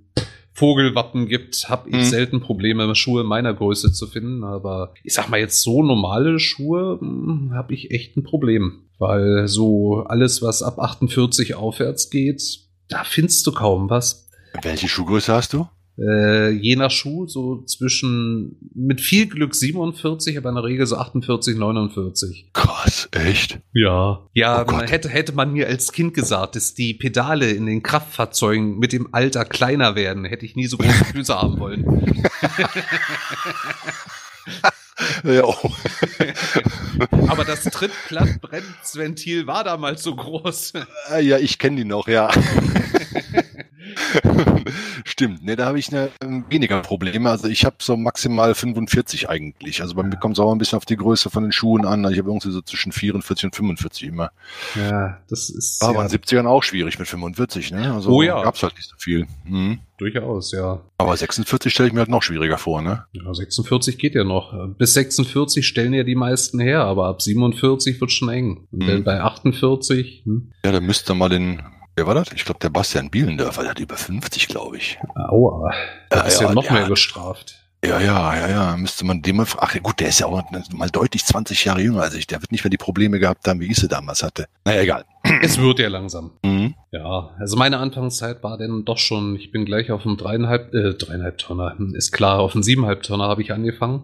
Vogelwappen 0.53 1.27
gibt, 1.29 1.69
habe 1.69 1.89
ich 1.91 1.97
Mhm. 1.97 2.03
selten 2.05 2.41
Probleme, 2.41 2.95
Schuhe 2.95 3.23
meiner 3.25 3.55
Größe 3.55 3.93
zu 3.93 4.07
finden. 4.07 4.45
Aber 4.45 4.93
ich 5.05 5.15
sag 5.15 5.29
mal 5.29 5.39
jetzt 5.41 5.63
so 5.63 5.83
normale 5.83 6.39
Schuhe 6.39 6.99
habe 7.53 7.75
ich 7.75 7.91
echt 7.91 8.17
ein 8.17 8.25
Problem. 8.25 8.85
Weil 8.99 9.47
so 9.47 10.03
alles, 10.09 10.43
was 10.43 10.63
ab 10.63 10.81
48 10.81 11.55
aufwärts 11.55 12.11
geht, 12.11 12.43
da 12.89 13.05
findest 13.05 13.47
du 13.47 13.53
kaum 13.53 13.89
was. 13.91 14.29
Welche 14.63 14.89
Schuhgröße 14.89 15.33
hast 15.33 15.53
du? 15.53 15.69
Äh, 15.99 16.51
je 16.51 16.77
nach 16.77 16.91
Schuh 16.91 17.27
so 17.27 17.63
zwischen 17.65 18.57
mit 18.75 19.01
viel 19.01 19.27
Glück 19.27 19.55
47, 19.55 20.39
aber 20.39 20.51
in 20.51 20.55
der 20.55 20.65
Regel 20.65 20.87
so 20.87 20.97
48, 20.97 21.57
49. 21.57 22.51
Krass, 22.53 23.09
echt? 23.11 23.59
Ja. 23.73 24.21
Ja, 24.33 24.65
Oh 24.67 24.73
man 24.73 24.87
hätte, 24.87 25.09
hätte 25.09 25.33
man 25.33 25.53
mir 25.53 25.67
als 25.67 25.93
Kind 25.93 26.15
gesagt, 26.15 26.55
dass 26.55 26.75
die 26.75 26.95
Pedale 26.95 27.51
in 27.51 27.67
den 27.67 27.83
Kraftfahrzeugen 27.83 28.79
mit 28.79 28.93
dem 28.93 29.13
Alter 29.13 29.45
kleiner 29.45 29.97
werden, 29.97 30.25
hätte 30.25 30.47
ich 30.47 30.55
nie 30.55 30.67
so 30.67 30.77
große 30.77 31.05
Füße 31.13 31.35
haben 31.35 31.59
wollen. 31.59 31.85
Ja, 35.25 35.45
oh. 35.45 35.71
Aber 37.29 37.45
das 37.45 37.65
Trittplattbremsventil 37.65 39.47
war 39.47 39.65
damals 39.65 40.03
so 40.03 40.15
groß. 40.15 40.73
Äh, 41.13 41.23
ja, 41.23 41.39
ich 41.39 41.59
kenne 41.59 41.77
die 41.77 41.85
noch, 41.85 42.09
ja. 42.09 42.31
Stimmt, 45.05 45.45
ne, 45.45 45.57
da 45.57 45.67
habe 45.67 45.79
ich 45.79 45.91
ne, 45.91 46.11
weniger 46.49 46.81
Probleme. 46.83 47.31
Also 47.31 47.49
ich 47.49 47.65
habe 47.65 47.77
so 47.81 47.97
maximal 47.97 48.55
45 48.55 49.29
eigentlich. 49.29 49.83
Also 49.83 49.95
bei 49.95 50.03
mir 50.03 50.17
kommt 50.17 50.37
es 50.37 50.41
auch 50.41 50.53
ein 50.53 50.59
bisschen 50.59 50.77
auf 50.77 50.85
die 50.87 50.97
Größe 50.97 51.31
von 51.31 51.43
den 51.45 51.53
Schuhen 51.53 51.85
an. 51.85 52.05
Also 52.05 52.13
ich 52.15 52.19
habe 52.19 52.31
irgendwie 52.31 52.51
so 52.51 52.61
zwischen 52.63 52.93
44 52.93 53.45
und 53.47 53.55
45 53.57 54.05
immer. 54.09 54.31
Ja, 54.75 55.19
das 55.29 55.51
ist 55.51 55.81
War 55.81 55.91
aber 55.91 55.99
ja, 56.01 56.07
in 56.07 56.11
den 56.13 56.21
70ern 56.21 56.47
auch 56.47 56.63
schwierig 56.63 56.99
mit 56.99 57.09
45, 57.09 57.73
ne? 57.73 57.93
Also 57.93 58.11
Oh 58.11 58.23
ja. 58.23 58.43
gab's 58.43 58.63
halt 58.63 58.75
nicht 58.77 58.89
so 58.89 58.97
viel. 58.99 59.27
Mhm. 59.45 59.81
durchaus, 59.99 60.53
ja. 60.53 60.81
Aber 60.99 61.17
46 61.17 61.73
stelle 61.73 61.89
ich 61.89 61.93
mir 61.93 62.01
halt 62.01 62.09
noch 62.11 62.23
schwieriger 62.23 62.59
vor, 62.59 62.83
ne? 62.83 63.05
ja. 63.13 63.33
46 63.35 63.99
geht 63.99 64.15
ja 64.15 64.25
noch. 64.25 64.55
Bis 64.79 64.95
46 64.95 65.67
stellen 65.67 65.95
ja 65.95 66.05
die 66.05 66.15
meisten 66.15 66.61
her, 66.61 66.85
aber 66.85 67.07
ab 67.07 67.23
47 67.23 68.01
wird 68.01 68.13
schon 68.13 68.29
eng. 68.29 68.67
Und 68.71 68.83
Mhm. 68.85 68.87
dann 68.87 69.05
bei 69.05 69.21
48, 69.21 70.23
hm, 70.25 70.53
Ja, 70.65 70.73
da 70.73 70.81
müsste 70.81 71.15
mal 71.15 71.29
den, 71.29 71.63
wer 71.99 72.07
war 72.07 72.15
das? 72.15 72.29
Ich 72.35 72.45
glaube, 72.45 72.61
der 72.61 72.71
Bastian 72.71 73.11
Bielendörfer, 73.11 73.63
der 73.63 73.73
hat 73.73 73.81
über 73.81 73.97
50, 73.97 74.49
glaube 74.49 74.77
ich. 74.77 74.99
aua, 75.17 75.73
da 76.11 76.21
ist 76.23 76.41
ja, 76.41 76.53
noch 76.53 76.63
der 76.63 76.73
mehr 76.73 76.83
hat- 76.83 76.89
gestraft. 76.89 77.57
Ja, 77.85 78.01
ja, 78.01 78.35
ja, 78.35 78.49
ja, 78.49 78.77
müsste 78.77 79.05
man 79.07 79.23
dem 79.23 79.37
mal 79.37 79.47
fragen. 79.47 79.65
Ach 79.69 79.75
ja, 79.75 79.81
gut, 79.81 80.01
der 80.01 80.09
ist 80.09 80.19
ja 80.19 80.27
auch 80.27 80.43
mal 80.73 80.91
deutlich 80.91 81.25
20 81.25 81.65
Jahre 81.65 81.81
jünger 81.81 82.03
als 82.03 82.15
ich. 82.15 82.27
Der 82.27 82.41
wird 82.43 82.51
nicht 82.51 82.65
mehr 82.65 82.71
die 82.73 82.77
Probleme 82.77 83.21
gehabt 83.21 83.47
haben, 83.47 83.61
wie 83.61 83.71
ich 83.71 83.77
sie 83.77 83.87
damals 83.87 84.25
hatte. 84.25 84.47
Naja, 84.65 84.81
egal. 84.83 85.05
Es 85.43 85.59
wird 85.61 85.79
ja 85.79 85.89
langsam. 85.89 86.33
Mhm. 86.43 86.75
Ja, 86.91 87.31
also 87.39 87.57
meine 87.57 87.79
Anfangszeit 87.79 88.43
war 88.43 88.59
dann 88.59 88.85
doch 88.85 88.99
schon, 88.99 89.37
ich 89.37 89.53
bin 89.53 89.65
gleich 89.65 89.93
auf 89.93 90.03
dem 90.03 90.17
dreieinhalb, 90.17 90.75
äh, 90.75 90.95
dreieinhalb 90.95 91.39
Tonner, 91.39 91.77
ist 91.95 92.11
klar, 92.11 92.41
auf 92.41 92.51
dem 92.53 92.65
siebeneinhalb 92.65 93.05
Tonner 93.05 93.29
habe 93.29 93.43
ich 93.43 93.53
angefangen. 93.53 94.03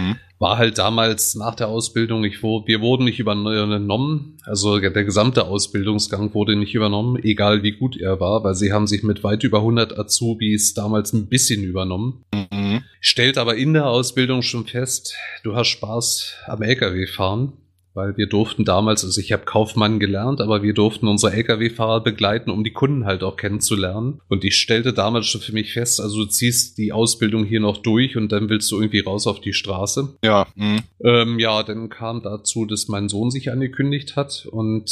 Mhm. 0.00 0.16
War 0.38 0.56
halt 0.56 0.78
damals 0.78 1.34
nach 1.34 1.54
der 1.54 1.68
Ausbildung, 1.68 2.24
ich, 2.24 2.42
wir 2.42 2.80
wurden 2.80 3.04
nicht 3.04 3.20
übernommen, 3.20 4.38
also 4.46 4.78
der 4.78 5.04
gesamte 5.04 5.46
Ausbildungsgang 5.46 6.32
wurde 6.32 6.56
nicht 6.56 6.74
übernommen, 6.74 7.22
egal 7.22 7.62
wie 7.62 7.72
gut 7.72 7.98
er 7.98 8.20
war, 8.20 8.42
weil 8.42 8.54
sie 8.54 8.72
haben 8.72 8.86
sich 8.86 9.02
mit 9.02 9.22
weit 9.22 9.44
über 9.44 9.58
100 9.58 9.98
Azubis 9.98 10.72
damals 10.72 11.12
ein 11.12 11.26
bisschen 11.26 11.62
übernommen. 11.62 12.24
Mhm. 12.32 12.82
Stellt 13.00 13.36
aber 13.36 13.56
in 13.56 13.74
der 13.74 13.86
Ausbildung 13.86 14.40
schon 14.40 14.66
fest, 14.66 15.14
du 15.42 15.54
hast 15.54 15.68
Spaß 15.68 16.34
am 16.46 16.62
LKW 16.62 17.06
fahren. 17.06 17.52
Weil 17.94 18.16
wir 18.16 18.26
durften 18.26 18.64
damals, 18.64 19.04
also 19.04 19.20
ich 19.20 19.32
habe 19.32 19.44
Kaufmann 19.44 19.98
gelernt, 19.98 20.40
aber 20.40 20.62
wir 20.62 20.74
durften 20.74 21.08
unsere 21.08 21.32
Lkw-Fahrer 21.32 22.02
begleiten, 22.02 22.50
um 22.50 22.64
die 22.64 22.72
Kunden 22.72 23.04
halt 23.04 23.22
auch 23.22 23.36
kennenzulernen. 23.36 24.20
Und 24.28 24.44
ich 24.44 24.56
stellte 24.56 24.92
damals 24.92 25.26
schon 25.26 25.40
für 25.40 25.52
mich 25.52 25.72
fest, 25.72 26.00
also 26.00 26.24
du 26.24 26.26
ziehst 26.26 26.78
die 26.78 26.92
Ausbildung 26.92 27.44
hier 27.44 27.60
noch 27.60 27.78
durch 27.78 28.16
und 28.16 28.30
dann 28.32 28.48
willst 28.48 28.70
du 28.70 28.76
irgendwie 28.76 29.00
raus 29.00 29.26
auf 29.26 29.40
die 29.40 29.52
Straße. 29.52 30.16
Ja. 30.24 30.46
Mhm. 30.54 30.80
Ähm, 31.02 31.38
ja, 31.38 31.62
dann 31.62 31.88
kam 31.88 32.22
dazu, 32.22 32.66
dass 32.66 32.88
mein 32.88 33.08
Sohn 33.08 33.30
sich 33.30 33.50
angekündigt 33.50 34.16
hat 34.16 34.46
und 34.50 34.90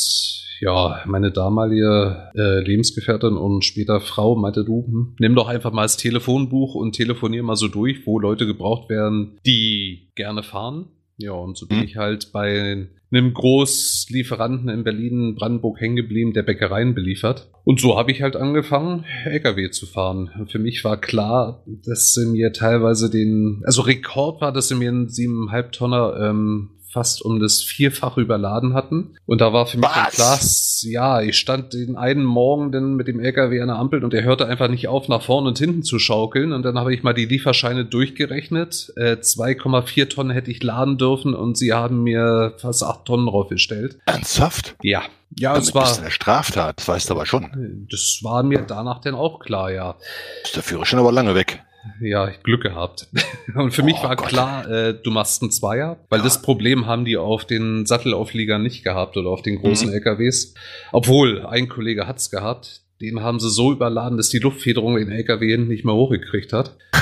ja, 0.61 1.03
meine 1.07 1.31
damalige 1.31 2.31
äh, 2.35 2.61
Lebensgefährtin 2.61 3.37
und 3.37 3.65
später 3.65 4.01
Frau 4.01 4.35
meinte, 4.35 4.65
du, 4.65 4.85
hm, 4.87 5.15
nimm 5.19 5.35
doch 5.35 5.49
einfach 5.49 5.73
mal 5.73 5.83
das 5.83 5.97
Telefonbuch 5.97 6.75
und 6.75 6.93
telefonier 6.93 7.43
mal 7.43 7.57
so 7.57 7.69
durch, 7.69 8.07
wo 8.07 8.19
Leute 8.19 8.47
gebraucht 8.47 8.89
werden, 8.91 9.39
die 9.47 10.11
gerne 10.15 10.43
fahren. 10.43 10.87
Ja, 11.19 11.33
und 11.33 11.57
so 11.57 11.67
bin 11.67 11.79
Mhm. 11.79 11.85
ich 11.85 11.97
halt 11.97 12.31
bei 12.33 12.87
einem 13.11 13.35
Großlieferanten 13.35 14.69
in 14.69 14.85
Berlin, 14.85 15.35
Brandenburg 15.35 15.81
hängen 15.81 15.97
geblieben, 15.97 16.33
der 16.33 16.43
Bäckereien 16.43 16.95
beliefert. 16.95 17.51
Und 17.65 17.81
so 17.81 17.97
habe 17.99 18.13
ich 18.13 18.23
halt 18.23 18.37
angefangen, 18.37 19.05
LKW 19.25 19.71
zu 19.71 19.87
fahren. 19.87 20.31
Und 20.39 20.51
Für 20.53 20.59
mich 20.59 20.85
war 20.85 21.01
klar, 21.01 21.65
dass 21.87 22.15
sie 22.15 22.27
mir 22.27 22.53
teilweise 22.53 23.11
den, 23.11 23.63
also 23.65 23.83
Rekord 23.83 24.41
war, 24.41 24.53
dass 24.53 24.69
sie 24.69 24.75
mir 24.77 24.91
einen 24.91 25.09
7,5 25.09 25.71
Tonner 25.73 26.17
ähm, 26.21 26.71
fast 26.91 27.23
um 27.23 27.39
das 27.41 27.63
Vierfache 27.63 28.21
überladen 28.21 28.75
hatten. 28.75 29.17
Und 29.27 29.41
da 29.41 29.53
war 29.53 29.67
für 29.67 29.79
mich 29.79 29.89
dann 29.89 30.11
klar, 30.11 30.39
ja, 30.83 31.21
ich 31.21 31.37
stand 31.37 31.73
den 31.75 31.97
einen 31.97 32.25
Morgen 32.25 32.73
dann 32.73 32.95
mit 32.95 33.09
dem 33.09 33.21
LKW 33.21 33.61
an 33.61 33.69
der 33.69 33.77
Ampel 33.77 34.05
und 34.05 34.15
er 34.15 34.23
hörte 34.23 34.47
einfach 34.47 34.69
nicht 34.69 34.89
auf, 34.89 35.09
nach 35.09 35.23
vorne 35.23 35.49
und 35.49 35.59
hinten 35.59 35.83
zu 35.83 35.99
schaukeln. 35.99 36.53
Und 36.53 36.63
dann 36.63 36.79
habe 36.79 36.95
ich 36.95 37.03
mal 37.03 37.13
die 37.15 37.27
Lieferscheine 37.27 37.85
durchgerechnet. 37.85 38.93
Äh, 38.97 39.17
2,4 39.17 40.09
Tonnen 40.09 40.31
hätte 40.31 40.51
ich 40.51 40.63
laden 40.63 40.99
dürfen 40.99 41.35
und 41.35 41.59
sie 41.59 41.73
haben 41.73 42.03
mir 42.03 42.55
fast 42.59 42.83
8 42.83 43.05
Tonnen 43.05 43.27
draufgestellt. 43.27 43.99
Ernsthaft? 44.07 44.77
Ja. 44.83 45.03
Ja, 45.39 45.51
Damit 45.51 45.65
es 45.69 45.73
bist 45.73 45.75
du 45.75 45.97
war, 45.97 46.03
eine 46.03 46.11
Straftat, 46.11 46.79
das 46.79 46.89
weißt 46.89 47.11
du 47.11 47.15
aber 47.15 47.27
schon. 47.27 47.87
das 47.91 48.21
war 48.23 48.43
mir 48.43 48.63
danach 48.63 49.01
dann 49.03 49.15
auch 49.15 49.41
klar, 49.41 49.71
ja. 49.71 49.97
Ist 50.43 50.57
der 50.57 50.63
Führerschein 50.63 50.99
aber 50.99 51.13
lange 51.13 51.35
weg. 51.35 51.63
Ja, 52.01 52.31
Glück 52.43 52.63
gehabt. 52.63 53.09
Und 53.55 53.73
für 53.73 53.83
mich 53.83 53.97
Oh 54.01 54.05
war 54.05 54.17
Gott. 54.17 54.29
klar, 54.29 54.69
äh, 54.71 54.95
du 54.95 55.11
machst 55.11 55.43
einen 55.43 55.51
Zweier, 55.51 55.99
weil 56.11 56.19
Ja. 56.19 56.25
das 56.25 56.43
Problem 56.43 56.87
haben 56.87 57.05
die 57.05 57.17
auf 57.17 57.45
den 57.45 57.87
Sattelaufliegern 57.87 58.63
nicht 58.63 58.85
gehabt 58.85 59.17
oder 59.17 59.31
auf 59.31 59.43
den 59.43 59.59
großen 59.61 59.89
Mhm. 59.89 59.95
LKWs. 59.95 60.55
Obwohl, 60.93 61.47
ein 61.47 61.69
Kollege 61.69 62.07
hat's 62.07 62.31
gehabt. 62.31 62.83
Den 63.01 63.21
haben 63.21 63.39
sie 63.39 63.51
so 63.51 63.73
überladen, 63.73 64.17
dass 64.17 64.29
die 64.29 64.39
Luftfederung 64.39 64.97
den 64.97 65.11
LKW 65.11 65.51
hinten 65.51 65.69
nicht 65.69 65.85
mehr 65.85 65.95
hochgekriegt 65.95 66.53
hat. 66.53 66.77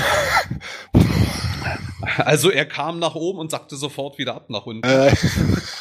Also 2.19 2.51
er 2.51 2.67
kam 2.67 2.99
nach 2.99 3.15
oben 3.15 3.39
und 3.39 3.51
sackte 3.51 3.77
sofort 3.77 4.19
wieder 4.19 4.35
ab 4.35 4.49
nach 4.49 4.67
unten. 4.67 4.87
Äh. 4.87 5.13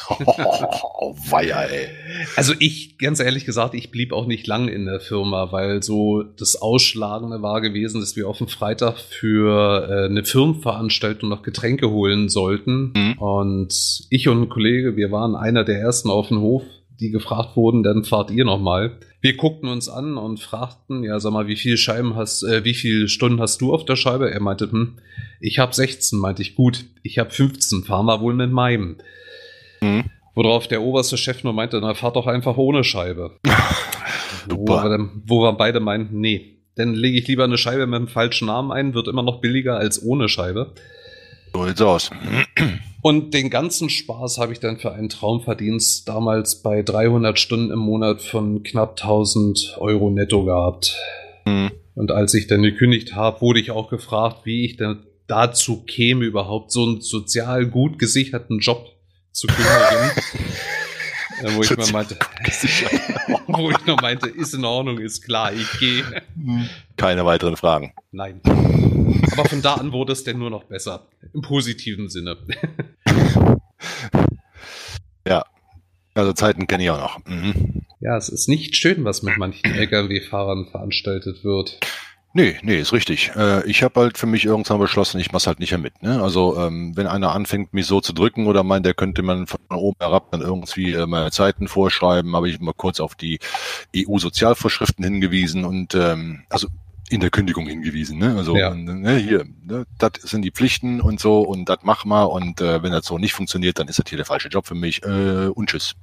oh, 0.08 1.14
weia, 1.30 1.62
ey. 1.62 1.88
Also 2.36 2.54
ich, 2.58 2.98
ganz 2.98 3.20
ehrlich 3.20 3.44
gesagt, 3.44 3.74
ich 3.74 3.90
blieb 3.90 4.12
auch 4.12 4.26
nicht 4.26 4.46
lang 4.46 4.68
in 4.68 4.86
der 4.86 5.00
Firma, 5.00 5.52
weil 5.52 5.82
so 5.82 6.22
das 6.22 6.56
Ausschlagende 6.60 7.42
war 7.42 7.60
gewesen, 7.60 8.00
dass 8.00 8.16
wir 8.16 8.28
auf 8.28 8.38
dem 8.38 8.48
Freitag 8.48 8.98
für 8.98 9.88
äh, 9.88 10.06
eine 10.06 10.24
Firmenveranstaltung 10.24 11.28
noch 11.28 11.42
Getränke 11.42 11.90
holen 11.90 12.28
sollten. 12.28 12.92
Mhm. 12.96 13.18
Und 13.18 14.06
ich 14.10 14.28
und 14.28 14.42
ein 14.42 14.48
Kollege, 14.48 14.96
wir 14.96 15.10
waren 15.12 15.36
einer 15.36 15.64
der 15.64 15.78
ersten 15.80 16.10
auf 16.10 16.28
dem 16.28 16.40
Hof, 16.40 16.62
die 16.98 17.10
gefragt 17.10 17.56
wurden, 17.56 17.82
dann 17.82 18.04
fahrt 18.04 18.30
ihr 18.30 18.44
noch 18.44 18.60
mal. 18.60 18.98
Wir 19.20 19.36
guckten 19.36 19.68
uns 19.68 19.88
an 19.88 20.16
und 20.16 20.40
fragten, 20.40 21.02
ja, 21.02 21.18
sag 21.18 21.32
mal, 21.32 21.46
wie 21.46 21.56
viele 21.56 21.76
Scheiben 21.76 22.14
hast, 22.16 22.42
äh, 22.42 22.64
wie 22.64 22.74
viele 22.74 23.08
Stunden 23.08 23.40
hast 23.40 23.60
du 23.60 23.72
auf 23.72 23.84
der 23.84 23.96
Scheibe? 23.96 24.30
Er 24.30 24.40
meinte, 24.40 24.70
hm, 24.70 24.98
ich 25.40 25.58
habe 25.58 25.74
16, 25.74 26.18
meinte 26.18 26.42
ich, 26.42 26.54
gut, 26.54 26.84
ich 27.02 27.18
habe 27.18 27.30
15, 27.30 27.84
fahren 27.84 28.06
wir 28.06 28.20
wohl 28.20 28.34
mit 28.34 28.52
meinem. 28.52 28.96
Mhm. 29.80 30.04
Worauf 30.34 30.68
der 30.68 30.82
oberste 30.82 31.16
Chef 31.16 31.44
nur 31.44 31.54
meinte, 31.54 31.80
na, 31.80 31.94
fahrt 31.94 32.16
doch 32.16 32.26
einfach 32.26 32.56
ohne 32.56 32.84
Scheibe. 32.84 33.38
Wo 34.48 34.64
wir, 34.68 34.88
dann, 34.88 35.22
wo 35.26 35.40
wir 35.42 35.52
beide 35.54 35.80
meinten, 35.80 36.20
nee, 36.20 36.58
dann 36.76 36.94
lege 36.94 37.18
ich 37.18 37.26
lieber 37.26 37.42
eine 37.42 37.58
Scheibe 37.58 37.86
mit 37.88 37.98
dem 37.98 38.06
falschen 38.06 38.46
Namen 38.46 38.70
ein, 38.70 38.94
wird 38.94 39.08
immer 39.08 39.24
noch 39.24 39.40
billiger 39.40 39.76
als 39.76 40.00
ohne 40.04 40.28
Scheibe. 40.28 40.72
So 41.52 41.66
sieht's 41.66 41.80
aus. 41.80 42.10
Und 43.02 43.34
den 43.34 43.50
ganzen 43.50 43.88
Spaß 43.90 44.38
habe 44.38 44.52
ich 44.52 44.60
dann 44.60 44.78
für 44.78 44.92
einen 44.92 45.08
Traumverdienst 45.08 46.08
damals 46.08 46.62
bei 46.62 46.82
300 46.82 47.38
Stunden 47.38 47.70
im 47.70 47.78
Monat 47.78 48.22
von 48.22 48.62
knapp 48.62 49.00
1000 49.00 49.76
Euro 49.78 50.10
netto 50.10 50.44
gehabt. 50.44 50.96
Mhm. 51.44 51.70
Und 51.94 52.10
als 52.10 52.34
ich 52.34 52.46
dann 52.46 52.62
gekündigt 52.62 53.14
habe, 53.14 53.40
wurde 53.40 53.60
ich 53.60 53.70
auch 53.70 53.88
gefragt, 53.88 54.40
wie 54.44 54.64
ich 54.64 54.76
denn 54.76 54.98
dazu 55.26 55.82
käme, 55.84 56.24
überhaupt 56.24 56.70
so 56.70 56.84
einen 56.84 57.00
sozial 57.00 57.66
gut 57.66 57.98
gesicherten 57.98 58.58
Job 58.58 58.86
zu 59.32 59.46
kündigen. 59.46 60.22
Äh, 61.42 61.54
wo 61.54 61.62
ich 61.62 61.76
mir 61.76 61.92
meinte, 61.92 62.16
wo 63.46 63.70
ich 63.70 63.86
nur 63.86 64.00
meinte, 64.00 64.28
ist 64.28 64.54
in 64.54 64.64
Ordnung, 64.64 64.98
ist 64.98 65.22
klar, 65.22 65.52
ich 65.52 65.78
gehe. 65.78 66.04
Keine 66.96 67.24
weiteren 67.24 67.56
Fragen. 67.56 67.92
Nein. 68.12 68.40
Aber 69.32 69.44
von 69.44 69.62
da 69.62 69.74
an 69.74 69.92
wurde 69.92 70.12
es 70.12 70.24
denn 70.24 70.38
nur 70.38 70.50
noch 70.50 70.64
besser. 70.64 71.06
Im 71.32 71.42
positiven 71.42 72.08
Sinne. 72.08 72.36
Also 76.16 76.32
Zeiten 76.32 76.66
kenne 76.66 76.82
ich 76.82 76.90
auch 76.90 76.98
noch. 76.98 77.24
Mhm. 77.26 77.82
Ja, 78.00 78.16
es 78.16 78.30
ist 78.30 78.48
nicht 78.48 78.74
schön, 78.74 79.04
was 79.04 79.22
mit 79.22 79.36
manchen 79.36 79.70
Lkw-Fahrern 79.70 80.66
veranstaltet 80.70 81.44
wird. 81.44 81.78
Nee, 82.36 82.58
nee, 82.62 82.78
ist 82.78 82.92
richtig. 82.92 83.30
Äh, 83.34 83.64
ich 83.66 83.82
habe 83.82 83.98
halt 83.98 84.18
für 84.18 84.26
mich 84.26 84.44
irgendwann 84.44 84.78
beschlossen, 84.78 85.18
ich 85.18 85.32
mach's 85.32 85.46
halt 85.46 85.58
nicht 85.58 85.70
mehr 85.70 85.78
mit. 85.78 86.02
Ne? 86.02 86.22
Also 86.22 86.58
ähm, 86.58 86.94
wenn 86.94 87.06
einer 87.06 87.32
anfängt, 87.34 87.72
mich 87.72 87.86
so 87.86 88.02
zu 88.02 88.12
drücken 88.12 88.46
oder 88.46 88.62
meint, 88.62 88.84
der 88.84 88.92
könnte 88.92 89.22
man 89.22 89.46
von 89.46 89.58
oben 89.70 89.96
herab 89.98 90.32
dann 90.32 90.42
irgendwie 90.42 90.92
äh, 90.92 91.06
meine 91.06 91.30
Zeiten 91.30 91.66
vorschreiben, 91.66 92.36
habe 92.36 92.50
ich 92.50 92.60
mal 92.60 92.74
kurz 92.74 93.00
auf 93.00 93.14
die 93.14 93.38
EU-Sozialvorschriften 93.96 95.02
hingewiesen 95.02 95.64
und 95.64 95.94
ähm, 95.94 96.42
also 96.50 96.68
in 97.08 97.20
der 97.20 97.30
Kündigung 97.30 97.66
hingewiesen. 97.66 98.18
Ne? 98.18 98.34
Also 98.36 98.56
Ja. 98.56 98.74
ne, 98.74 99.16
hier, 99.16 99.44
ne, 99.64 99.84
das 99.98 100.12
sind 100.22 100.42
die 100.42 100.50
Pflichten 100.50 101.00
und 101.00 101.20
so 101.20 101.40
und 101.40 101.68
das 101.68 101.78
mach 101.82 102.04
mal 102.04 102.24
und 102.24 102.60
äh, 102.60 102.82
wenn 102.82 102.92
das 102.92 103.06
so 103.06 103.18
nicht 103.18 103.32
funktioniert, 103.32 103.78
dann 103.78 103.88
ist 103.88 103.98
das 103.98 104.06
hier 104.08 104.16
der 104.16 104.26
falsche 104.26 104.48
Job 104.48 104.66
für 104.66 104.74
mich 104.74 105.02
äh, 105.04 105.46
und 105.46 105.70
tschüss. 105.70 105.94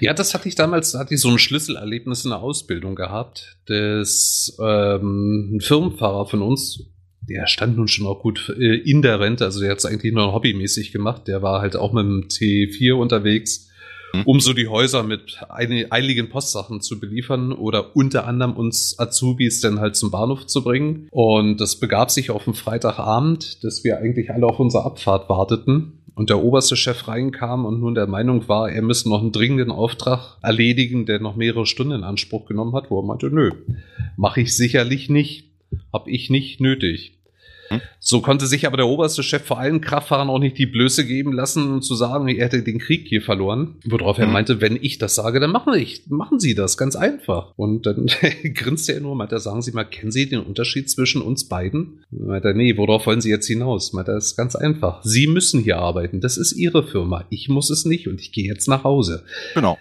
Ja, 0.00 0.14
das 0.14 0.34
hatte 0.34 0.48
ich 0.48 0.54
damals, 0.54 0.92
da 0.92 0.98
hatte 0.98 1.14
ich 1.14 1.20
so 1.20 1.28
ein 1.28 1.38
Schlüsselerlebnis 1.38 2.24
in 2.24 2.30
der 2.30 2.40
Ausbildung 2.40 2.94
gehabt. 2.96 3.58
Das 3.66 4.56
ähm, 4.60 5.56
ein 5.56 5.60
Firmenfahrer 5.60 6.26
von 6.26 6.42
uns, 6.42 6.86
der 7.20 7.46
stand 7.46 7.76
nun 7.76 7.86
schon 7.86 8.06
auch 8.06 8.20
gut 8.20 8.52
äh, 8.58 8.74
in 8.76 9.02
der 9.02 9.20
Rente, 9.20 9.44
also 9.44 9.60
der 9.60 9.70
hat 9.70 9.78
es 9.78 9.84
eigentlich 9.86 10.12
nur 10.12 10.32
hobbymäßig 10.32 10.90
gemacht. 10.90 11.28
Der 11.28 11.42
war 11.42 11.60
halt 11.60 11.76
auch 11.76 11.92
mit 11.92 12.04
dem 12.04 12.22
T4 12.28 12.94
unterwegs. 12.94 13.68
Um 14.24 14.40
so 14.40 14.52
die 14.52 14.68
Häuser 14.68 15.02
mit 15.02 15.38
eini- 15.48 15.86
eiligen 15.90 16.28
Postsachen 16.28 16.80
zu 16.80 17.00
beliefern 17.00 17.52
oder 17.52 17.96
unter 17.96 18.26
anderem 18.26 18.54
uns 18.54 18.98
Azubis 18.98 19.60
dann 19.60 19.80
halt 19.80 19.96
zum 19.96 20.10
Bahnhof 20.10 20.46
zu 20.46 20.62
bringen. 20.62 21.08
Und 21.10 21.60
das 21.60 21.76
begab 21.76 22.10
sich 22.10 22.30
auf 22.30 22.44
dem 22.44 22.54
Freitagabend, 22.54 23.64
dass 23.64 23.84
wir 23.84 23.98
eigentlich 23.98 24.30
alle 24.30 24.46
auf 24.46 24.58
unsere 24.60 24.84
Abfahrt 24.84 25.28
warteten. 25.28 25.98
Und 26.14 26.28
der 26.28 26.42
oberste 26.42 26.76
Chef 26.76 27.08
reinkam 27.08 27.64
und 27.64 27.80
nun 27.80 27.94
der 27.94 28.06
Meinung 28.06 28.46
war, 28.46 28.70
er 28.70 28.82
müsse 28.82 29.08
noch 29.08 29.22
einen 29.22 29.32
dringenden 29.32 29.70
Auftrag 29.70 30.36
erledigen, 30.42 31.06
der 31.06 31.20
noch 31.20 31.36
mehrere 31.36 31.64
Stunden 31.64 31.94
in 31.94 32.04
Anspruch 32.04 32.44
genommen 32.44 32.74
hat, 32.74 32.90
wo 32.90 33.00
er 33.00 33.06
meinte, 33.06 33.30
nö, 33.30 33.50
mache 34.18 34.42
ich 34.42 34.54
sicherlich 34.54 35.08
nicht, 35.08 35.48
hab 35.90 36.08
ich 36.08 36.28
nicht 36.28 36.60
nötig. 36.60 37.18
Hm. 37.72 37.80
So 37.98 38.20
konnte 38.20 38.46
sich 38.46 38.66
aber 38.66 38.76
der 38.76 38.86
oberste 38.86 39.22
Chef 39.22 39.44
vor 39.44 39.58
allen 39.58 39.80
Kraftfahrern 39.80 40.28
auch 40.28 40.38
nicht 40.38 40.58
die 40.58 40.66
Blöße 40.66 41.06
geben 41.06 41.32
lassen, 41.32 41.82
zu 41.82 41.94
sagen, 41.94 42.28
er 42.28 42.44
hätte 42.46 42.62
den 42.62 42.78
Krieg 42.78 43.06
hier 43.08 43.22
verloren. 43.22 43.76
Worauf 43.84 44.18
er 44.18 44.26
Hm. 44.26 44.32
meinte, 44.32 44.60
wenn 44.60 44.78
ich 44.80 44.98
das 44.98 45.14
sage, 45.14 45.40
dann 45.40 45.50
machen, 45.50 45.74
ich, 45.74 46.02
machen 46.08 46.40
Sie 46.40 46.54
das, 46.54 46.76
ganz 46.76 46.96
einfach. 46.96 47.52
Und 47.56 47.86
dann 47.86 48.06
grinste 48.54 48.92
er 48.94 49.00
nur, 49.00 49.14
meinte, 49.14 49.38
sagen 49.38 49.62
Sie 49.62 49.72
mal, 49.72 49.84
kennen 49.84 50.10
Sie 50.10 50.28
den 50.28 50.40
Unterschied 50.40 50.90
zwischen 50.90 51.22
uns 51.22 51.48
beiden? 51.48 52.04
Meinte 52.10 52.54
nee, 52.54 52.76
worauf 52.76 53.06
wollen 53.06 53.20
Sie 53.20 53.30
jetzt 53.30 53.46
hinaus? 53.46 53.92
Meinte 53.92 54.12
das 54.12 54.26
ist 54.26 54.36
ganz 54.36 54.56
einfach. 54.56 55.02
Sie 55.04 55.26
müssen 55.26 55.60
hier 55.62 55.78
arbeiten, 55.78 56.20
das 56.20 56.36
ist 56.36 56.52
Ihre 56.52 56.82
Firma. 56.86 57.24
Ich 57.30 57.48
muss 57.48 57.70
es 57.70 57.84
nicht 57.84 58.08
und 58.08 58.20
ich 58.20 58.32
gehe 58.32 58.46
jetzt 58.46 58.68
nach 58.68 58.84
Hause. 58.84 59.24
Genau. 59.54 59.78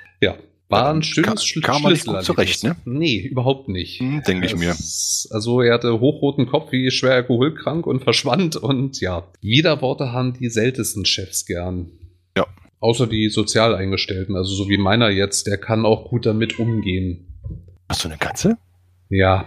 War 0.72 0.94
ein 0.94 1.04
schönes 1.04 1.44
Schl 1.46 1.62
kam 1.62 1.82
man 1.82 1.94
nicht 1.94 2.06
gut 2.06 2.24
zurecht, 2.24 2.63
ne? 2.63 2.75
Nee, 2.86 3.18
überhaupt 3.18 3.68
nicht. 3.68 4.00
Hm, 4.00 4.24
Denke 4.25 4.46
ich 4.48 4.56
mir. 4.56 4.72
Also 5.32 5.62
er 5.62 5.74
hatte 5.74 6.00
hochroten 6.00 6.48
Kopf, 6.48 6.72
wie 6.72 6.90
schwer 6.92 7.13
alkoholkrank 7.13 7.86
und 7.86 8.01
verschwand 8.04 8.56
und 8.56 9.00
ja. 9.01 9.24
Widerworte 9.42 10.12
haben 10.12 10.34
die 10.34 10.50
seltensten 10.50 11.06
Chefs 11.06 11.46
gern. 11.46 11.92
Ja. 12.38 12.46
Außer 12.80 13.08
die 13.08 13.30
sozial 13.30 13.75
eingestellten, 13.75 14.36
also 14.36 14.54
so 14.56 14.70
wie 14.70 14.78
meiner 14.78 15.10
jetzt, 15.10 15.48
der 15.48 15.58
kann 15.58 15.86
auch 15.86 16.10
gut 16.10 16.25
damit 16.25 16.58
umgehen. 16.60 17.38
Hast 17.90 18.04
du 18.06 18.08
eine 18.10 18.18
Katze? 18.18 18.58
Ja, 19.10 19.46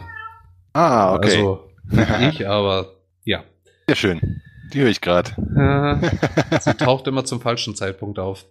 Ah, 0.75 1.15
okay. 1.15 1.37
also 1.37 1.61
nicht 1.91 2.41
ich, 2.41 2.49
aber 2.49 2.97
ja. 3.25 3.45
Sehr 3.89 3.97
schön. 3.97 4.41
Die 4.75 4.81
höre 4.81 4.89
ich 4.91 5.01
gerade. 5.01 5.31
Äh, 5.57 6.59
sie 6.61 6.75
taucht 6.79 7.07
immer 7.07 7.25
zum 7.25 7.41
falschen 7.41 7.77
Zeitpunkt 7.77 8.19
auf. 8.19 8.45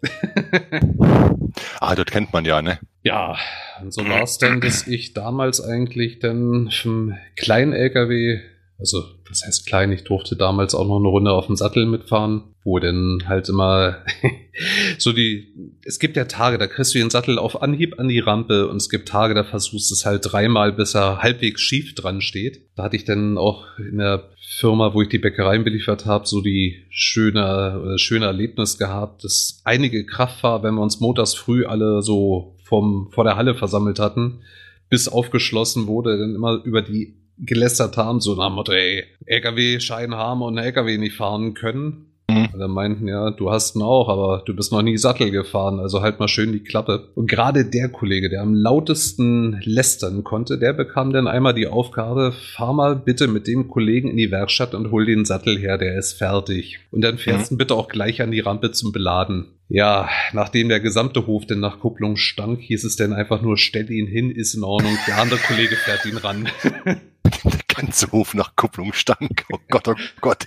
Ah, 1.82 1.96
das 1.96 2.06
kennt 2.06 2.32
man 2.32 2.46
ja, 2.46 2.62
ne? 2.62 2.80
Ja, 3.04 3.36
und 3.82 3.94
so 3.94 4.08
war 4.08 4.24
es 4.24 4.38
dann, 4.38 4.62
dass 4.62 4.88
ich 4.88 5.14
damals 5.14 5.60
eigentlich 5.60 6.20
dann 6.20 6.72
vom 6.72 7.14
kleinen 7.36 7.74
LKW, 7.74 8.40
also 8.80 9.04
was 9.28 9.46
heißt 9.46 9.66
klein, 9.66 9.92
ich 9.92 10.06
durfte 10.06 10.38
damals 10.38 10.74
auch 10.74 10.88
noch 10.88 11.00
eine 11.00 11.10
Runde 11.10 11.32
auf 11.32 11.48
dem 11.48 11.58
Sattel 11.58 11.86
mitfahren, 11.86 12.53
wo 12.64 12.80
denn 12.80 13.24
halt 13.28 13.50
immer 13.50 13.98
so 14.98 15.12
die, 15.12 15.54
es 15.86 16.00
gibt 16.00 16.16
ja 16.16 16.26
Tage, 16.26 16.58
da 16.58 16.68
kriegst 16.68 16.94
du 16.94 17.00
den 17.00 17.10
Sattel 17.10 17.38
auf 17.38 17.62
Anhieb 17.62 18.00
an 18.00 18.08
die 18.08 18.20
Rampe 18.20 18.68
und 18.68 18.78
es 18.78 18.90
gibt 18.90 19.10
Tage, 19.10 19.34
da 19.34 19.44
versuchst 19.44 19.92
du 19.92 19.96
es 19.96 20.06
halt 20.06 20.22
dreimal, 20.24 20.72
bis 20.72 20.96
er 20.96 21.22
halbwegs 21.22 21.62
schief 21.62 21.94
dran 21.96 22.22
steht. 22.22 22.62
Da 22.76 22.84
hatte 22.84 22.96
ich 22.96 23.06
dann 23.06 23.38
auch 23.38 23.66
in 23.78 23.98
der 23.98 24.30
Firma, 24.40 24.94
wo 24.94 25.02
ich 25.02 25.10
die 25.10 25.20
Bäckereien 25.20 25.64
beliefert 25.64 26.06
habe, 26.06 26.28
so 26.28 26.42
die 26.42 26.86
schöne, 26.90 27.96
schöne 27.98 28.26
Erlebnis 28.26 28.78
gehabt, 28.78 29.24
dass 29.24 29.62
einige 29.64 30.06
Kraft 30.06 30.44
war, 30.44 30.64
wenn 30.64 30.76
wir 30.76 30.82
uns 30.82 31.00
montags 31.00 31.34
früh 31.34 31.66
alle 31.66 32.02
so 32.02 32.56
vom, 32.64 33.10
vor 33.12 33.24
der 33.24 33.36
Halle 33.36 33.56
versammelt 33.56 34.00
hatten, 34.00 34.42
bis 34.90 35.08
aufgeschlossen 35.08 35.88
wurde, 35.88 36.18
dann 36.18 36.36
immer 36.36 36.62
über 36.64 36.82
die 36.82 37.16
gelästert 37.38 37.98
haben, 37.98 38.22
so 38.22 38.36
nach 38.36 38.48
dem 38.48 38.56
Motto, 38.56 38.72
ey, 38.72 39.06
LKW-Schein 39.26 40.14
haben 40.14 40.42
und 40.42 40.58
LKW 40.58 40.98
nicht 40.98 41.16
fahren 41.16 41.56
können. 41.56 42.13
Mhm. 42.54 42.60
Dann 42.60 42.72
meinten, 42.72 43.08
ja, 43.08 43.32
du 43.32 43.52
hast 43.52 43.76
ihn 43.76 43.82
auch, 43.82 44.10
aber 44.10 44.44
du 44.46 44.56
bist 44.56 44.72
noch 44.72 44.82
nie 44.82 44.98
Sattel 44.98 45.32
gefahren, 45.32 45.80
also 45.80 46.02
halt 46.02 46.20
mal 46.20 46.28
schön 46.28 46.52
die 46.52 46.64
Klappe. 46.64 47.10
Und 47.16 47.30
gerade 47.30 47.66
der 47.66 47.90
Kollege, 47.90 48.30
der 48.30 48.42
am 48.42 48.54
lautesten 48.54 49.62
lästern 49.64 50.24
konnte, 50.24 50.58
der 50.58 50.74
bekam 50.74 51.14
dann 51.14 51.28
einmal 51.28 51.54
die 51.54 51.68
Aufgabe, 51.68 52.34
fahr 52.56 52.74
mal 52.74 52.96
bitte 52.96 53.28
mit 53.28 53.48
dem 53.48 53.68
Kollegen 53.68 54.10
in 54.10 54.18
die 54.18 54.32
Werkstatt 54.32 54.74
und 54.76 54.92
hol 54.92 55.06
den 55.06 55.26
Sattel 55.26 55.58
her, 55.58 55.78
der 55.78 55.98
ist 55.98 56.14
fertig. 56.14 56.80
Und 56.92 57.02
dann 57.02 57.18
fährst 57.18 57.52
du 57.52 57.56
mhm. 57.56 57.58
bitte 57.58 57.76
auch 57.76 57.88
gleich 57.88 58.22
an 58.22 58.32
die 58.32 58.42
Rampe 58.42 58.72
zum 58.72 58.92
Beladen. 58.92 59.46
Ja, 59.70 60.10
nachdem 60.34 60.70
der 60.70 60.80
gesamte 60.80 61.26
Hof 61.26 61.46
denn 61.48 61.60
nach 61.60 61.80
Kupplung 61.80 62.16
stank, 62.16 62.60
hieß 62.60 62.84
es 62.84 62.96
dann 62.96 63.14
einfach 63.14 63.42
nur, 63.42 63.58
stell 63.58 63.90
ihn 63.90 64.08
hin, 64.08 64.30
ist 64.30 64.54
in 64.54 64.64
Ordnung, 64.64 64.98
der 65.08 65.18
andere 65.18 65.40
Kollege 65.40 65.76
fährt 65.76 66.06
ihn 66.06 66.18
ran. 66.18 66.48
Der 67.24 67.76
ganze 67.76 68.12
Hof 68.12 68.34
nach 68.34 68.56
Kupplung 68.56 68.94
stank. 68.94 69.46
Oh 69.52 69.60
Gott, 69.70 69.88
oh 69.88 69.96
Gott. 70.22 70.46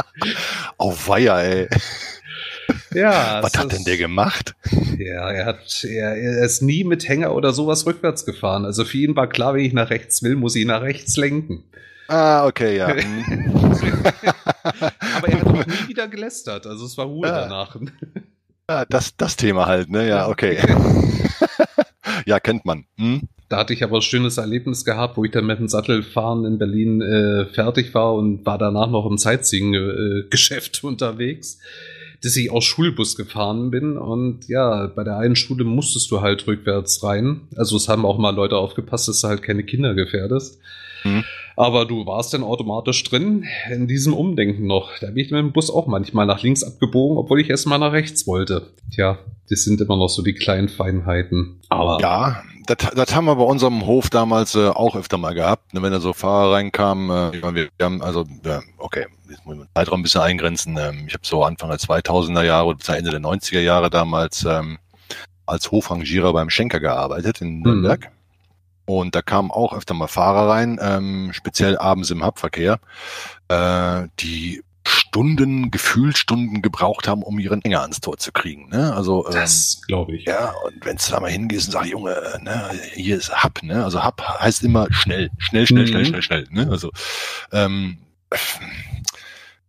oh 0.78 0.94
weia, 1.06 1.42
ey. 1.42 1.68
Ja. 2.92 3.42
Was 3.42 3.56
hat 3.58 3.72
denn 3.72 3.84
der 3.84 3.96
gemacht? 3.96 4.54
Ja, 4.98 5.30
er 5.30 5.46
hat, 5.46 5.84
er, 5.84 6.16
er 6.16 6.44
ist 6.44 6.62
nie 6.62 6.84
mit 6.84 7.08
Hänger 7.08 7.34
oder 7.34 7.52
sowas 7.52 7.86
rückwärts 7.86 8.24
gefahren. 8.24 8.64
Also 8.64 8.84
für 8.84 8.98
ihn 8.98 9.16
war 9.16 9.28
klar, 9.28 9.54
wenn 9.54 9.64
ich 9.64 9.72
nach 9.72 9.90
rechts 9.90 10.22
will, 10.22 10.36
muss 10.36 10.56
ich 10.56 10.66
nach 10.66 10.82
rechts 10.82 11.16
lenken. 11.16 11.64
Ah, 12.08 12.46
okay, 12.46 12.76
ja. 12.76 12.86
Aber 15.16 15.28
er 15.28 15.40
hat 15.40 15.46
auch 15.46 15.66
nie 15.66 15.88
wieder 15.88 16.08
gelästert. 16.08 16.66
Also 16.66 16.86
es 16.86 16.96
war 16.96 17.06
Ruhe 17.06 17.28
ja. 17.28 17.40
danach. 17.40 17.76
Ja, 18.68 18.84
das, 18.86 19.16
das 19.16 19.36
Thema 19.36 19.66
halt, 19.66 19.90
ne? 19.90 20.08
Ja, 20.08 20.28
okay. 20.28 20.58
ja, 22.26 22.40
kennt 22.40 22.64
man. 22.64 22.86
Hm? 22.96 23.28
Da 23.48 23.58
hatte 23.58 23.74
ich 23.74 23.84
aber 23.84 23.96
ein 23.96 24.02
schönes 24.02 24.38
Erlebnis 24.38 24.84
gehabt, 24.84 25.16
wo 25.16 25.24
ich 25.24 25.30
dann 25.30 25.46
mit 25.46 25.58
dem 25.58 25.68
Sattelfahren 25.68 26.44
in 26.44 26.58
Berlin 26.58 27.02
äh, 27.02 27.46
fertig 27.46 27.92
war 27.94 28.14
und 28.14 28.44
war 28.46 28.58
danach 28.58 28.88
noch 28.88 29.06
im 29.06 29.18
Sightseeing-Geschäft 29.18 30.80
äh, 30.82 30.86
unterwegs, 30.86 31.58
dass 32.22 32.36
ich 32.36 32.50
aus 32.50 32.64
Schulbus 32.64 33.16
gefahren 33.16 33.70
bin. 33.70 33.98
Und 33.98 34.48
ja, 34.48 34.86
bei 34.86 35.04
der 35.04 35.18
einen 35.18 35.36
Schule 35.36 35.64
musstest 35.64 36.10
du 36.10 36.22
halt 36.22 36.46
rückwärts 36.46 37.02
rein. 37.04 37.42
Also 37.56 37.76
es 37.76 37.88
haben 37.88 38.06
auch 38.06 38.16
mal 38.16 38.34
Leute 38.34 38.56
aufgepasst, 38.56 39.08
dass 39.08 39.20
du 39.20 39.28
halt 39.28 39.42
keine 39.42 39.62
Kinder 39.62 39.94
gefährdest. 39.94 40.58
Mhm. 41.04 41.24
Aber 41.56 41.84
du 41.84 42.06
warst 42.06 42.34
dann 42.34 42.42
automatisch 42.42 43.04
drin 43.04 43.44
in 43.70 43.86
diesem 43.86 44.14
Umdenken 44.14 44.66
noch. 44.66 44.90
Da 45.00 45.08
bin 45.08 45.18
ich 45.18 45.30
mit 45.30 45.38
dem 45.38 45.52
Bus 45.52 45.70
auch 45.70 45.86
manchmal 45.86 46.26
nach 46.26 46.42
links 46.42 46.64
abgebogen, 46.64 47.18
obwohl 47.18 47.40
ich 47.40 47.50
erst 47.50 47.66
mal 47.66 47.78
nach 47.78 47.92
rechts 47.92 48.26
wollte. 48.26 48.70
Tja, 48.92 49.18
das 49.50 49.64
sind 49.64 49.80
immer 49.80 49.96
noch 49.96 50.08
so 50.08 50.22
die 50.22 50.32
kleinen 50.32 50.68
Feinheiten. 50.68 51.60
Aber 51.68 51.98
ja, 52.00 52.42
das, 52.66 52.76
das 52.94 53.14
haben 53.14 53.26
wir 53.26 53.36
bei 53.36 53.44
unserem 53.44 53.86
Hof 53.86 54.10
damals 54.10 54.54
äh, 54.54 54.68
auch 54.68 54.96
öfter 54.96 55.18
mal 55.18 55.34
gehabt. 55.34 55.74
Ne, 55.74 55.82
wenn 55.82 55.92
da 55.92 56.00
so 56.00 56.12
Fahrer 56.12 56.54
reinkamen, 56.54 57.32
äh, 57.34 57.54
wir, 57.54 57.68
wir 57.76 57.84
haben 57.84 58.02
also, 58.02 58.24
ja, 58.44 58.60
okay, 58.78 59.06
jetzt 59.28 59.44
muss 59.44 59.56
ich 59.56 59.62
den 59.62 59.68
Zeitraum 59.74 60.00
ein 60.00 60.02
bisschen 60.02 60.22
eingrenzen. 60.22 60.76
Ähm, 60.78 61.04
ich 61.06 61.14
habe 61.14 61.26
so 61.26 61.44
Anfang 61.44 61.70
der 61.70 61.78
2000er 61.78 62.42
Jahre 62.42 62.74
bis 62.74 62.88
Ende 62.88 63.10
der 63.10 63.20
90er 63.20 63.60
Jahre 63.60 63.90
damals 63.90 64.44
ähm, 64.44 64.78
als 65.46 65.70
Hofrangierer 65.70 66.32
beim 66.32 66.50
Schenker 66.50 66.80
gearbeitet 66.80 67.40
in 67.40 67.60
Nürnberg. 67.60 68.00
Mhm. 68.00 68.14
Und 68.86 69.14
da 69.14 69.22
kamen 69.22 69.50
auch 69.50 69.72
öfter 69.72 69.94
mal 69.94 70.08
Fahrer 70.08 70.50
rein, 70.50 70.78
ähm, 70.80 71.30
speziell 71.32 71.78
abends 71.78 72.10
im 72.10 72.22
Hauptverkehr, 72.22 72.80
äh, 73.48 74.08
die 74.20 74.62
Stunden, 74.86 75.70
gefühlt 75.70 76.18
Stunden 76.18 76.62
gebraucht 76.62 77.08
haben, 77.08 77.22
um 77.22 77.38
ihren 77.38 77.60
Hänger 77.62 77.82
ans 77.82 78.00
Tor 78.00 78.18
zu 78.18 78.32
kriegen. 78.32 78.68
Ne? 78.68 78.92
Also 78.94 79.26
ähm, 79.26 79.32
das 79.32 79.82
glaube 79.86 80.16
ich. 80.16 80.24
Ja, 80.24 80.52
und 80.64 80.84
wenn 80.84 80.96
du 80.96 81.02
da 81.10 81.20
mal 81.20 81.30
hingehst 81.30 81.68
und 81.68 81.72
sagst, 81.72 81.90
Junge, 81.90 82.40
ne, 82.42 82.70
hier 82.92 83.16
ist 83.16 83.42
Hub, 83.42 83.62
ne? 83.62 83.84
Also 83.84 84.04
Hub 84.04 84.20
heißt 84.20 84.62
immer 84.62 84.86
schnell, 84.90 85.30
schnell, 85.38 85.66
schnell, 85.66 85.84
mhm. 85.84 85.88
schnell, 85.88 86.04
schnell, 86.04 86.22
schnell. 86.22 86.46
Ne? 86.50 86.68
Also 86.70 86.90
ähm, 87.52 87.98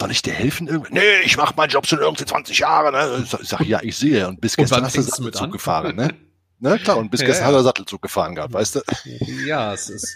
soll 0.01 0.11
ich 0.11 0.21
dir 0.21 0.33
helfen? 0.33 0.83
Nee, 0.89 1.21
ich 1.23 1.37
mache 1.37 1.53
meinen 1.55 1.69
Job 1.69 1.87
schon 1.87 1.99
irgendwie 1.99 2.25
20 2.25 2.59
Jahre. 2.59 2.91
Ne? 2.91 3.23
Ich 3.23 3.47
sag, 3.47 3.61
ja, 3.61 3.79
ich 3.81 3.95
sehe. 3.95 4.27
Und 4.27 4.41
bis 4.41 4.57
gestern 4.57 4.83
hast 4.83 4.97
du 4.97 5.23
mit 5.23 5.35
Zug 5.35 5.51
gefahren. 5.51 5.95
Ne? 5.95 6.09
Ne, 6.59 6.79
klar, 6.79 6.97
und 6.97 7.11
bis 7.11 7.19
gestern 7.19 7.43
ja. 7.43 7.47
hat 7.47 7.55
er 7.55 7.63
Sattelzug 7.63 8.01
gefahren 8.01 8.33
gehabt, 8.33 8.53
weißt 8.53 8.75
du? 8.77 8.81
Ja, 9.45 9.73
es 9.73 9.89
ist 9.89 10.15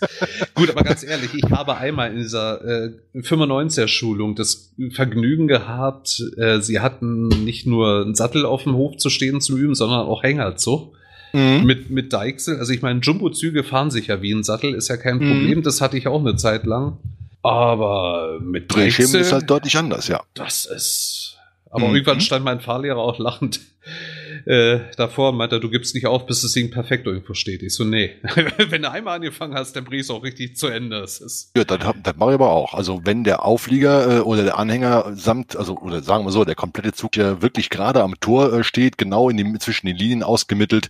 gut, 0.56 0.70
aber 0.70 0.84
ganz 0.84 1.04
ehrlich, 1.04 1.34
ich 1.34 1.52
habe 1.52 1.78
einmal 1.78 2.12
in 2.12 2.18
dieser 2.18 2.64
äh, 2.64 2.92
95er-Schulung 3.14 4.36
das 4.36 4.72
Vergnügen 4.92 5.48
gehabt, 5.48 6.24
äh, 6.38 6.62
sie 6.62 6.80
hatten 6.80 7.28
nicht 7.28 7.68
nur 7.68 8.04
einen 8.04 8.16
Sattel 8.16 8.46
auf 8.46 8.64
dem 8.64 8.76
Hof 8.76 8.96
zu 8.98 9.10
stehen 9.10 9.42
zu 9.42 9.58
üben, 9.58 9.76
sondern 9.76 10.08
auch 10.08 10.24
Hängerzug. 10.24 10.96
Mhm. 11.34 11.64
Mit, 11.64 11.92
mit 11.92 12.12
Deichsel. 12.12 12.58
Also 12.58 12.74
ich 12.74 12.82
meine, 12.82 13.02
Jumbo-Züge 13.02 13.64
fahren 13.64 13.92
sich 13.92 14.08
ja 14.08 14.24
wie 14.24 14.32
ein 14.32 14.44
Sattel, 14.44 14.74
ist 14.74 14.88
ja 14.88 14.98
kein 14.98 15.18
mhm. 15.18 15.30
Problem. 15.30 15.58
Mhm. 15.60 15.64
Das 15.64 15.80
hatte 15.80 15.96
ich 15.96 16.08
auch 16.08 16.20
eine 16.20 16.38
Zeit 16.38 16.66
lang. 16.66 16.98
Aber 17.44 18.40
mit 18.42 18.76
Deichsel... 18.76 19.22
ist 19.22 19.32
halt 19.32 19.48
deutlich 19.48 19.78
anders, 19.78 20.08
ja. 20.08 20.24
Das 20.34 20.66
ist... 20.66 21.38
Aber 21.70 21.90
mhm. 21.90 21.96
irgendwann 21.96 22.22
stand 22.22 22.44
mein 22.44 22.62
Fahrlehrer 22.62 22.98
auch 22.98 23.20
lachend 23.20 23.60
äh, 24.46 24.80
davor 24.98 25.32
meinte 25.32 25.60
du 25.60 25.70
gibst 25.70 25.96
nicht 25.96 26.08
auf, 26.08 26.26
bis 26.26 26.42
das 26.42 26.52
Ding 26.54 26.72
perfekt 26.72 27.08
irgendwo 27.08 27.34
steht. 27.34 27.64
Ich 27.64 27.74
so, 27.74 27.84
nee. 27.84 28.16
wenn 28.70 28.82
du 28.82 28.92
einmal 28.92 29.16
angefangen 29.16 29.54
hast, 29.54 29.76
dann 29.76 29.86
bringst 29.86 30.10
du 30.10 30.16
auch 30.16 30.24
richtig 30.24 30.56
zu 30.56 30.68
Ende. 30.68 31.00
Das 31.02 31.20
ist 31.20 31.52
ja, 31.56 31.64
das, 31.64 31.80
das 32.04 32.16
mache 32.16 32.32
ich 32.32 32.36
aber 32.36 32.52
auch. 32.52 32.74
Also 32.74 33.02
wenn 33.04 33.24
der 33.24 33.46
Auflieger 33.46 34.18
äh, 34.18 34.20
oder 34.20 34.44
der 34.44 34.58
Anhänger 34.58 35.14
samt, 35.16 35.56
also 35.56 35.78
oder 35.78 36.02
sagen 36.02 36.26
wir 36.26 36.32
so, 36.32 36.46
der 36.46 36.56
komplette 36.56 36.94
Zug 36.94 37.16
ja 37.18 37.42
wirklich 37.42 37.70
gerade 37.70 38.04
am 38.04 38.20
Tor 38.20 38.54
äh, 38.54 38.64
steht, 38.64 38.98
genau 38.98 39.30
in 39.30 39.38
die, 39.38 39.60
zwischen 39.60 39.88
den 39.88 39.96
Linien 39.96 40.24
ausgemittelt, 40.24 40.90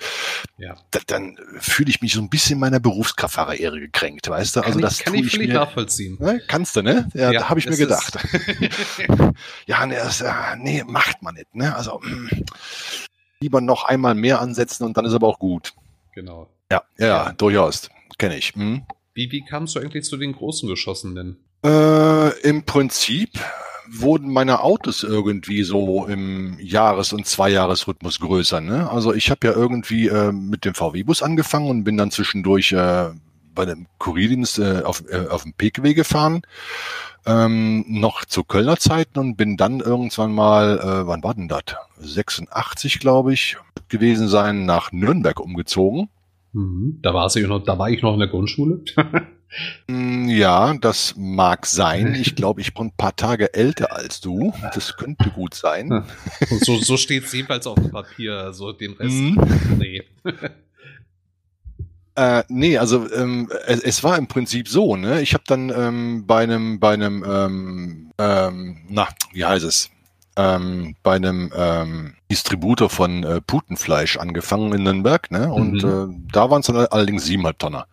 ja. 0.58 0.76
da, 0.92 1.00
dann 1.08 1.38
fühle 1.60 1.90
ich 1.90 2.02
mich 2.02 2.14
so 2.14 2.22
ein 2.22 2.30
bisschen 2.30 2.60
meiner 2.60 2.80
Berufskraftfahrerehre 2.80 3.80
gekränkt, 3.80 4.30
weißt 4.30 4.56
du? 4.56 4.62
Also 4.62 4.74
kann 4.74 4.82
das 4.82 5.00
ich, 5.00 5.06
kann 5.06 5.14
ich 5.16 5.32
völlig 5.32 5.54
nachvollziehen. 5.54 6.18
Ne? 6.20 6.42
Kannst 6.48 6.76
du, 6.76 6.82
ne? 6.82 7.10
Ja, 7.14 7.32
ja 7.32 7.40
da 7.40 7.50
habe 7.50 7.60
ich 7.60 7.70
mir 7.70 7.78
gedacht. 7.78 8.14
ja, 9.66 9.86
nee, 9.86 9.96
das, 9.96 10.22
äh, 10.22 10.32
nee, 10.58 10.84
macht 10.86 11.22
man 11.22 11.36
nicht, 11.36 11.54
ne? 11.56 11.76
Also 11.76 12.00
mh 12.04 12.30
lieber 13.42 13.62
noch 13.62 13.86
einmal 13.86 14.16
mehr 14.16 14.42
ansetzen 14.42 14.84
und 14.84 14.98
dann 14.98 15.06
ist 15.06 15.14
aber 15.14 15.28
auch 15.28 15.40
gut. 15.40 15.74
Genau. 16.14 16.50
Ja, 16.72 16.84
ja, 16.98 17.08
ja. 17.08 17.34
durchaus. 17.34 17.90
Kenne 18.18 18.38
ich. 18.38 18.54
Hm. 18.54 18.84
Wie, 19.14 19.32
wie 19.32 19.44
kamst 19.46 19.76
du 19.76 19.80
eigentlich 19.80 20.04
zu 20.04 20.18
den 20.18 20.34
großen 20.34 20.68
Geschossen 20.68 21.16
denn? 21.16 21.38
Äh, 21.64 22.40
Im 22.42 22.64
Prinzip 22.64 23.32
wurden 23.88 24.32
meine 24.32 24.62
Autos 24.62 25.04
irgendwie 25.04 25.64
so 25.64 26.06
im 26.06 26.60
Jahres- 26.60 27.14
und 27.14 27.26
Zweijahresrhythmus 27.26 28.20
größer. 28.20 28.62
Ne? 28.62 28.90
Also 28.90 29.14
ich 29.14 29.32
habe 29.32 29.48
ja 29.48 29.54
irgendwie 29.54 30.08
äh, 30.08 30.32
mit 30.32 30.66
dem 30.66 30.76
VW-Bus 30.76 31.24
angefangen 31.24 31.70
und 31.70 31.84
bin 31.86 31.98
dann 31.98 32.12
zwischendurch 32.12 32.74
äh, 32.74 33.10
bei 33.54 33.66
dem 33.66 33.88
Kurierdienst 33.98 34.60
äh, 34.60 34.82
auf, 34.84 35.04
äh, 35.10 35.28
auf 35.28 35.44
dem 35.44 35.54
PKW 35.54 35.94
gefahren 35.94 36.42
ähm, 37.26 37.86
noch 37.88 38.26
zu 38.26 38.44
Kölner 38.44 38.78
Zeiten 38.78 39.20
und 39.20 39.36
bin 39.36 39.58
dann 39.58 39.80
irgendwann 39.80 40.32
mal, 40.34 40.80
äh, 40.80 41.08
wann 41.08 41.24
war 41.24 41.34
denn 41.34 41.48
das? 41.48 41.64
86, 42.00 43.00
glaube 43.00 43.34
ich, 43.34 43.58
gewesen 43.88 44.28
sein, 44.28 44.66
nach 44.66 44.92
Nürnberg 44.92 45.40
umgezogen. 45.40 46.10
Mhm. 46.54 47.00
Da, 47.02 47.14
war 47.14 47.30
noch, 47.48 47.64
da 47.64 47.78
war 47.78 47.90
ich 47.90 48.02
noch 48.02 48.14
in 48.14 48.20
der 48.20 48.30
Grundschule. 48.30 48.82
Mm, 49.88 50.30
ja, 50.30 50.76
das 50.76 51.16
mag 51.18 51.66
sein. 51.66 52.14
Ich 52.22 52.36
glaube, 52.36 52.62
ich 52.62 52.76
bin 52.76 52.86
ein 52.86 52.92
paar 52.96 53.16
Tage 53.16 53.52
älter 53.56 53.96
als 53.96 54.22
du. 54.22 54.54
Das 54.76 54.96
könnte 54.96 55.32
gut 55.32 55.56
sein. 55.56 56.06
So, 56.62 56.78
so 56.78 56.98
steht 56.98 57.26
es 57.26 57.34
jedenfalls 57.34 57.66
auf 57.66 57.74
dem 57.74 57.90
Papier. 57.90 58.38
Also 58.38 58.74
den 58.74 58.94
Rest, 58.94 59.16
mhm. 59.16 59.40
nee. 59.80 60.04
Äh, 62.20 62.44
nee, 62.50 62.78
also 62.78 63.10
ähm, 63.14 63.50
es, 63.66 63.80
es, 63.80 64.04
war 64.04 64.18
im 64.18 64.28
Prinzip 64.28 64.68
so, 64.68 64.98
ne? 64.98 65.22
Ich 65.22 65.34
habe 65.34 65.46
dann 65.48 65.72
ähm, 65.74 66.26
bei 66.28 66.44
einem, 66.44 66.78
bei 66.78 66.94
einem, 66.94 67.24
ähm, 67.26 68.12
ähm, 68.18 68.78
na, 68.90 69.08
wie 69.32 69.46
heißt 69.46 69.64
es? 69.64 69.90
Ähm, 70.36 70.98
bei 71.02 71.16
einem 71.16 71.50
ähm, 71.56 72.16
Distributor 72.30 72.90
von 72.90 73.24
äh, 73.24 73.40
Putenfleisch 73.40 74.18
angefangen 74.18 74.74
in 74.74 74.84
Nürnberg, 74.84 75.32
ne? 75.32 75.50
Und 75.50 75.82
mhm. 75.82 76.26
äh, 76.28 76.32
da 76.34 76.50
waren 76.50 76.60
es 76.60 76.68
dann 76.68 76.76
allerdings 76.76 77.24
siebeneinhalb 77.24 77.58
Tonner. 77.58 77.88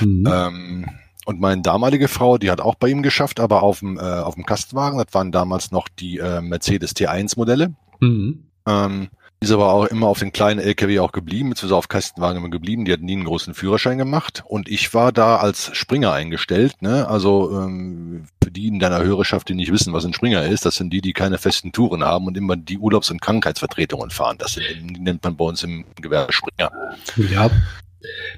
Mhm. 0.00 0.28
Ähm, 0.30 0.86
und 1.24 1.40
meine 1.40 1.62
damalige 1.62 2.08
Frau, 2.08 2.36
die 2.36 2.50
hat 2.50 2.60
auch 2.60 2.74
bei 2.74 2.88
ihm 2.88 3.02
geschafft, 3.02 3.40
aber 3.40 3.62
auf 3.62 3.78
dem, 3.78 3.96
äh, 3.96 4.02
auf 4.02 4.34
dem 4.34 4.44
Kastenwagen, 4.44 4.98
das 4.98 5.14
waren 5.14 5.32
damals 5.32 5.70
noch 5.70 5.88
die 5.88 6.18
äh, 6.18 6.42
Mercedes 6.42 6.94
T1 6.94 7.38
Modelle. 7.38 7.72
Mhm. 8.00 8.44
Ähm, 8.66 9.08
Ist 9.42 9.52
aber 9.52 9.72
auch 9.72 9.86
immer 9.86 10.06
auf 10.08 10.18
den 10.18 10.32
kleinen 10.32 10.60
LKW 10.60 10.98
auch 10.98 11.12
geblieben, 11.12 11.48
beziehungsweise 11.48 11.76
auf 11.76 11.88
Kastenwagen 11.88 12.36
immer 12.36 12.50
geblieben. 12.50 12.84
Die 12.84 12.92
hatten 12.92 13.06
nie 13.06 13.14
einen 13.14 13.24
großen 13.24 13.54
Führerschein 13.54 13.96
gemacht. 13.96 14.44
Und 14.46 14.68
ich 14.68 14.92
war 14.92 15.12
da 15.12 15.36
als 15.36 15.74
Springer 15.74 16.12
eingestellt. 16.12 16.82
Ne? 16.82 17.08
Also 17.08 17.50
ähm, 17.58 18.26
für 18.44 18.50
die 18.50 18.66
in 18.66 18.78
deiner 18.78 19.02
Hörerschaft, 19.02 19.48
die 19.48 19.54
nicht 19.54 19.72
wissen, 19.72 19.94
was 19.94 20.04
ein 20.04 20.12
Springer 20.12 20.44
ist, 20.44 20.66
das 20.66 20.74
sind 20.74 20.92
die, 20.92 21.00
die 21.00 21.14
keine 21.14 21.38
festen 21.38 21.72
Touren 21.72 22.04
haben 22.04 22.26
und 22.26 22.36
immer 22.36 22.54
die 22.54 22.76
Urlaubs- 22.76 23.10
und 23.10 23.22
Krankheitsvertretungen 23.22 24.10
fahren. 24.10 24.36
Das 24.38 24.52
sind, 24.52 25.00
nennt 25.00 25.24
man 25.24 25.36
bei 25.36 25.44
uns 25.46 25.62
im 25.62 25.86
Gewerbe 25.98 26.34
Springer. 26.34 26.70
Ja. 27.16 27.50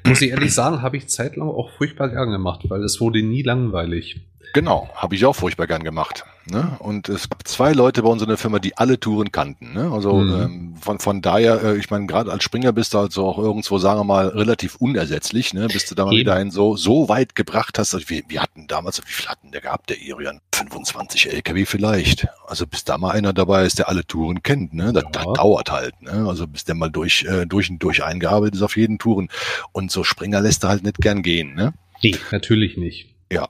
Muss 0.06 0.22
ich 0.22 0.30
ehrlich 0.30 0.54
sagen, 0.54 0.82
habe 0.82 0.96
ich 0.96 1.08
zeitlang 1.08 1.48
auch 1.48 1.70
furchtbar 1.70 2.10
gern 2.10 2.30
gemacht, 2.30 2.62
weil 2.68 2.82
es 2.84 3.00
wurde 3.00 3.22
nie 3.22 3.42
langweilig. 3.42 4.20
Genau, 4.55 4.90
habe 4.94 5.14
ich 5.14 5.24
auch 5.24 5.35
furchtbar 5.35 5.66
gern 5.66 5.83
gemacht. 5.83 6.24
Ne? 6.44 6.76
Und 6.81 7.09
es 7.09 7.31
gab 7.31 7.46
zwei 7.46 7.72
Leute 7.72 8.02
bei 8.02 8.09
uns 8.09 8.20
in 8.20 8.28
der 8.28 8.37
Firma, 8.37 8.59
die 8.59 8.76
alle 8.76 8.98
Touren 8.98 9.31
kannten. 9.31 9.72
Ne? 9.74 9.90
Also 9.92 10.14
mhm. 10.14 10.42
ähm, 10.42 10.74
von, 10.81 10.98
von 10.98 11.22
daher, 11.22 11.62
äh, 11.62 11.76
ich 11.76 11.90
meine, 11.90 12.07
gerade 12.07 12.33
als 12.33 12.42
Springer 12.42 12.72
bist 12.72 12.94
du 12.94 12.98
also 12.98 13.26
auch 13.26 13.38
irgendwo, 13.38 13.78
sagen 13.78 14.00
wir 14.00 14.05
mal, 14.05 14.28
relativ 14.28 14.76
unersetzlich, 14.76 15.55
ne? 15.55 15.68
bis 15.68 15.87
du 15.87 15.94
da 15.94 16.05
mal 16.05 16.12
wieder 16.12 16.50
so, 16.50 16.76
so 16.76 17.09
weit 17.09 17.37
gebracht 17.37 17.78
hast. 17.78 17.94
Also 17.94 18.09
wir, 18.09 18.22
wir 18.26 18.42
hatten 18.42 18.66
damals, 18.66 18.98
wie 18.98 19.12
viel 19.12 19.28
hatten 19.28 19.52
der 19.52 19.61
gehabt, 19.61 19.90
der 19.90 20.00
Irian? 20.00 20.40
25 20.52 21.33
LKW 21.33 21.64
vielleicht. 21.64 22.26
Also 22.46 22.66
bis 22.66 22.85
da 22.85 22.98
mal 22.98 23.12
einer 23.12 23.33
dabei 23.33 23.64
ist, 23.64 23.78
der 23.78 23.88
alle 23.88 24.05
Touren 24.05 24.42
kennt. 24.42 24.74
Ne? 24.74 24.92
Das, 24.92 25.05
ja. 25.05 25.11
das 25.11 25.24
dauert 25.35 25.70
halt. 25.70 26.00
Ne? 26.02 26.26
Also 26.28 26.46
bis 26.46 26.64
der 26.64 26.74
mal 26.74 26.90
durch, 26.90 27.24
äh, 27.24 27.46
durch 27.46 27.70
und 27.70 27.78
durch 27.78 28.02
eingearbeitet 28.02 28.57
ist 28.57 28.62
auf 28.62 28.76
jeden 28.76 28.98
Touren. 28.98 29.28
Und 29.70 29.90
so 29.92 30.02
Springer 30.02 30.40
lässt 30.40 30.64
er 30.64 30.70
halt 30.70 30.83
nicht 30.83 30.98
gern 30.98 31.22
gehen. 31.22 31.55
Ne? 31.55 31.72
Nee, 32.02 32.16
natürlich 32.33 32.76
nicht. 32.76 33.09
Ja, 33.31 33.48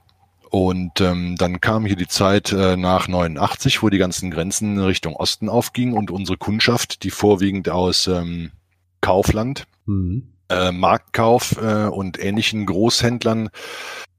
und 0.53 1.01
ähm, 1.01 1.37
dann 1.39 1.63
kam 1.63 1.87
hier 1.87 1.97
die 1.97 2.07
Zeit 2.07 2.53
äh, 2.53 2.77
nach 2.77 3.09
89, 3.09 3.83
wo 3.83 3.89
die 3.89 3.97
ganzen 3.97 4.31
Grenzen 4.31 4.79
Richtung 4.79 5.17
Osten 5.17 5.49
aufgingen 5.49 5.95
und 5.95 6.11
unsere 6.11 6.37
Kundschaft, 6.37 7.05
die 7.05 7.11
vorwiegend 7.11 7.71
aus 7.71 8.07
ähm, 8.07 8.51
Kaufland, 9.01 9.65
mhm. 9.87 10.35
äh, 10.51 10.71
Marktkauf 10.71 11.57
äh, 11.57 11.87
und 11.87 12.23
ähnlichen 12.23 12.67
Großhändlern 12.67 13.49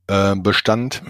äh, 0.07 0.35
bestand, 0.35 1.03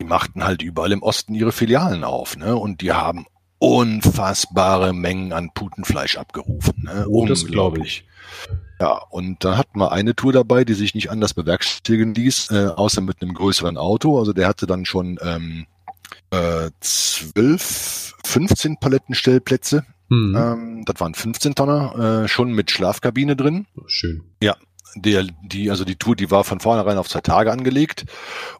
die 0.00 0.04
machten 0.04 0.44
halt 0.44 0.62
überall 0.62 0.92
im 0.92 1.02
Osten 1.02 1.34
ihre 1.34 1.50
Filialen 1.50 2.04
auf, 2.04 2.36
ne? 2.36 2.54
Und 2.54 2.82
die 2.82 2.92
haben 2.92 3.26
unfassbare 3.58 4.92
Mengen 4.92 5.32
an 5.32 5.50
Putenfleisch 5.52 6.16
abgerufen. 6.16 6.84
Ne? 6.84 7.06
Oh, 7.08 7.26
das 7.26 7.44
glaube 7.44 7.80
ich. 7.80 8.04
Ja, 8.80 9.02
und 9.10 9.44
da 9.44 9.58
hatten 9.58 9.78
wir 9.78 9.92
eine 9.92 10.16
Tour 10.16 10.32
dabei, 10.32 10.64
die 10.64 10.72
sich 10.72 10.94
nicht 10.94 11.10
anders 11.10 11.34
bewerkstelligen 11.34 12.14
ließ, 12.14 12.50
äh, 12.50 12.66
außer 12.68 13.02
mit 13.02 13.20
einem 13.20 13.34
größeren 13.34 13.76
Auto. 13.76 14.18
Also 14.18 14.32
der 14.32 14.48
hatte 14.48 14.66
dann 14.66 14.86
schon 14.86 15.18
ähm, 15.22 15.66
äh, 16.30 16.70
12, 16.80 18.14
15 18.24 18.78
Palettenstellplätze. 18.78 19.84
Mhm. 20.08 20.36
Ähm, 20.36 20.82
das 20.86 20.98
waren 20.98 21.14
15 21.14 21.54
Tonner, 21.54 22.22
äh, 22.24 22.28
schon 22.28 22.52
mit 22.52 22.70
Schlafkabine 22.70 23.36
drin. 23.36 23.66
Schön. 23.86 24.22
Ja, 24.42 24.56
der, 24.94 25.26
die, 25.42 25.70
also 25.70 25.84
die 25.84 25.96
Tour, 25.96 26.16
die 26.16 26.30
war 26.30 26.44
von 26.44 26.60
vornherein 26.60 26.96
auf 26.98 27.08
zwei 27.08 27.20
Tage 27.20 27.52
angelegt. 27.52 28.06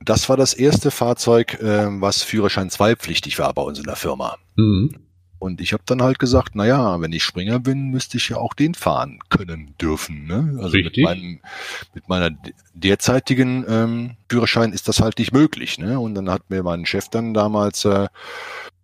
Das 0.04 0.28
war 0.28 0.36
das 0.36 0.52
erste 0.52 0.90
Fahrzeug, 0.90 1.60
äh, 1.60 1.86
was 2.00 2.22
Führerschein 2.22 2.68
2 2.68 2.96
pflichtig 2.96 3.38
war 3.38 3.52
bei 3.54 3.62
uns 3.62 3.78
in 3.78 3.84
der 3.84 3.96
Firma. 3.96 4.36
Mhm. 4.56 4.96
Und 5.40 5.60
ich 5.60 5.72
habe 5.72 5.82
dann 5.86 6.02
halt 6.02 6.18
gesagt, 6.18 6.50
na 6.54 6.66
ja, 6.66 7.00
wenn 7.00 7.12
ich 7.12 7.24
Springer 7.24 7.58
bin, 7.58 7.88
müsste 7.90 8.18
ich 8.18 8.28
ja 8.28 8.36
auch 8.36 8.54
den 8.54 8.74
fahren 8.74 9.18
können 9.30 9.74
dürfen. 9.80 10.26
Ne? 10.26 10.58
Also 10.58 10.76
Richtig. 10.76 10.98
mit, 10.98 11.04
meinem, 11.04 11.40
mit 11.94 12.08
meiner 12.08 12.30
derzeitigen 12.74 13.64
ähm, 13.66 14.16
Führerschein 14.28 14.72
ist 14.72 14.86
das 14.86 15.00
halt 15.00 15.18
nicht 15.18 15.32
möglich. 15.32 15.78
Ne? 15.78 15.98
Und 15.98 16.14
dann 16.14 16.30
hat 16.30 16.50
mir 16.50 16.62
mein 16.62 16.84
Chef 16.86 17.08
dann 17.08 17.34
damals 17.34 17.86
äh, 17.86 18.08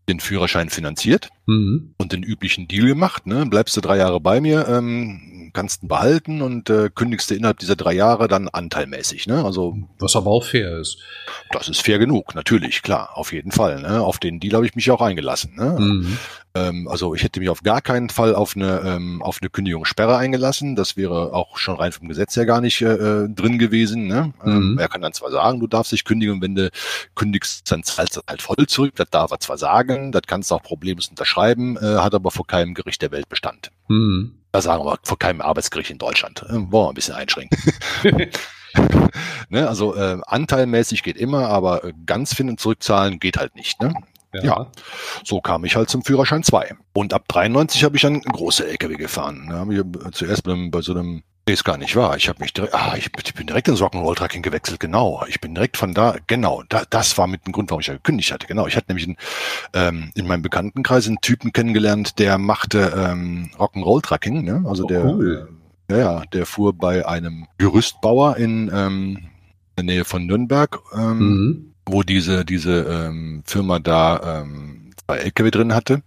den 0.09 0.19
Führerschein 0.19 0.71
finanziert 0.71 1.31
mhm. 1.47 1.95
und 1.99 2.13
den 2.13 2.23
üblichen 2.23 2.69
Deal 2.69 2.87
gemacht. 2.87 3.27
Ne? 3.27 3.47
Bleibst 3.47 3.77
du 3.77 3.81
drei 3.81 3.97
Jahre 3.97 4.21
bei 4.21 4.41
mir, 4.41 4.69
ähm, 4.69 5.51
kannst 5.53 5.83
ihn 5.83 5.89
behalten 5.89 6.43
und 6.43 6.69
äh, 6.69 6.91
kündigst 6.95 7.31
du 7.31 7.35
innerhalb 7.35 7.59
dieser 7.59 7.77
drei 7.77 7.95
Jahre 7.95 8.29
dann 8.29 8.49
anteilmäßig. 8.49 9.27
Ne? 9.27 9.45
Also 9.45 9.77
was 9.99 10.17
aber 10.17 10.31
auch 10.31 10.45
fair 10.45 10.79
ist. 10.79 10.99
Das 11.53 11.69
ist 11.69 11.81
fair 11.81 11.99
genug, 11.99 12.35
natürlich, 12.35 12.83
klar, 12.83 13.17
auf 13.17 13.33
jeden 13.33 13.53
Fall. 13.53 13.81
Ne? 13.81 14.01
Auf 14.03 14.19
den 14.19 14.41
Deal 14.41 14.55
habe 14.55 14.67
ich 14.67 14.75
mich 14.75 14.91
auch 14.91 15.01
eingelassen. 15.01 15.55
Ne? 15.57 15.77
Mhm. 15.79 16.19
Ähm, 16.57 16.89
also 16.89 17.15
ich 17.15 17.23
hätte 17.23 17.41
mich 17.41 17.49
auf 17.49 17.63
gar 17.63 17.83
keinen 17.83 18.09
Fall 18.09 18.35
auf 18.35 18.57
eine, 18.57 18.81
ähm, 18.85 19.23
auf 19.23 19.39
eine 19.41 19.51
Kündigungssperre 19.51 20.17
eingelassen. 20.17 20.75
Das 20.75 20.97
wäre 20.97 21.35
auch 21.35 21.59
schon 21.59 21.77
rein 21.77 21.93
vom 21.93 22.09
Gesetz 22.09 22.35
her 22.37 22.47
gar 22.47 22.61
nicht 22.61 22.81
äh, 22.83 22.95
äh 22.95 23.29
drin 23.29 23.59
gewesen. 23.59 24.07
Ne? 24.07 24.33
Ähm, 24.45 24.73
mhm. 24.73 24.79
er 24.79 24.89
kann 24.89 25.03
dann 25.03 25.13
zwar 25.13 25.31
sagen, 25.31 25.61
du 25.61 25.67
darfst 25.67 25.93
dich 25.93 26.05
kündigen, 26.05 26.41
wenn 26.41 26.55
du 26.55 26.71
kündigst, 27.15 27.71
dann 27.71 27.83
zahlst 27.83 28.17
du 28.17 28.21
halt 28.27 28.43
voll 28.43 28.67
zurück. 28.67 28.95
Das 28.97 29.11
darf 29.11 29.31
er 29.31 29.41
zwar 29.41 29.59
sagen, 29.59 30.13
das 30.13 30.23
kannst 30.27 30.51
du 30.51 30.55
auch 30.55 30.63
problemlos 30.63 31.09
unterschreiben, 31.09 31.36
äh, 31.37 31.99
hat 31.99 32.15
aber 32.15 32.31
vor 32.31 32.47
keinem 32.47 32.75
Gericht 32.75 33.03
der 33.03 33.11
Welt 33.11 33.29
Bestand. 33.29 33.71
Mhm. 33.89 34.39
Da 34.53 34.61
sagen 34.63 34.85
wir 34.85 34.99
vor 35.03 35.19
keinem 35.19 35.41
Arbeitsgericht 35.41 35.91
in 35.91 35.99
Deutschland. 35.99 36.43
Äh, 36.49 36.55
wollen 36.55 36.71
wir 36.71 36.89
ein 36.89 36.95
bisschen 36.95 37.15
einschränken. 37.15 37.59
ne, 39.49 39.69
also 39.69 39.95
äh, 39.95 40.19
anteilmäßig 40.27 41.03
geht 41.03 41.17
immer, 41.17 41.49
aber 41.49 41.85
äh, 41.85 41.93
ganz 42.05 42.35
finden 42.35 42.59
zurückzahlen 42.59 43.19
geht 43.19 43.37
halt 43.37 43.55
nicht. 43.55 43.81
Ne? 43.81 43.95
Ja. 44.35 44.43
ja. 44.43 44.71
so 45.25 45.41
kam 45.41 45.65
ich 45.65 45.77
halt 45.77 45.89
zum 45.89 46.03
Führerschein 46.03 46.43
2. 46.43 46.75
Und 46.93 47.15
ab 47.15 47.25
93 47.29 47.85
habe 47.85 47.97
ich 47.97 48.03
dann 48.03 48.21
große 48.21 48.67
LKW 48.67 48.97
gefahren. 48.97 49.49
Da 49.49 49.57
habe 49.57 49.75
ich 49.75 49.83
zuerst 50.13 50.43
bei, 50.43 50.69
bei 50.71 50.81
so 50.81 50.93
einem 50.93 51.23
Nee, 51.49 51.55
ist 51.55 51.63
gar 51.63 51.79
nicht 51.79 51.95
wahr. 51.95 52.17
Ich 52.17 52.29
habe 52.29 52.41
mich 52.41 52.53
direkt, 52.53 52.75
ah, 52.75 52.95
ich, 52.97 53.09
ich, 53.25 53.35
bin 53.35 53.47
direkt 53.47 53.69
ins 53.69 53.81
Rock'n'Roll-Tracking 53.81 54.43
gewechselt, 54.43 54.81
genau. 54.81 55.25
Ich 55.29 55.41
bin 55.41 55.55
direkt 55.55 55.77
von 55.77 55.95
da, 55.95 56.17
genau, 56.27 56.65
da, 56.69 56.83
das 56.91 57.17
war 57.19 57.29
mit 57.29 57.47
dem 57.47 57.53
Grund, 57.53 57.71
warum 57.71 57.81
ich 57.81 57.87
ja 57.87 57.95
gekündigt 57.95 58.33
hatte, 58.33 58.49
genau. 58.49 58.67
Ich 58.67 58.77
hatte 58.77 58.87
nämlich 58.89 59.07
in, 59.07 59.17
ähm, 59.73 60.11
in 60.17 60.27
meinem 60.27 60.43
Bekanntenkreis 60.43 61.07
einen 61.07 61.21
Typen 61.21 61.53
kennengelernt, 61.53 62.19
der 62.19 62.39
machte 62.39 62.93
ähm, 62.97 63.51
Rock'n'Roll-Tracking, 63.59 64.43
ne? 64.43 64.65
Also 64.67 64.85
oh, 64.85 64.89
der, 64.89 65.05
cool. 65.05 65.49
ja, 65.89 65.97
ja, 65.97 66.23
der 66.33 66.47
fuhr 66.47 66.73
bei 66.73 67.07
einem 67.07 67.47
Gerüstbauer 67.59 68.39
in, 68.39 68.69
ähm, 68.75 69.19
in 69.77 69.87
der 69.87 69.95
Nähe 69.95 70.05
von 70.05 70.27
Nürnberg, 70.27 70.81
ähm, 70.95 71.19
mhm 71.19 71.73
wo 71.89 72.03
diese, 72.03 72.45
diese 72.45 72.83
ähm, 72.83 73.43
Firma 73.47 73.79
da 73.79 74.41
ähm, 74.43 74.91
zwei 75.07 75.19
LKW 75.19 75.51
drin 75.51 75.73
hatte. 75.73 76.03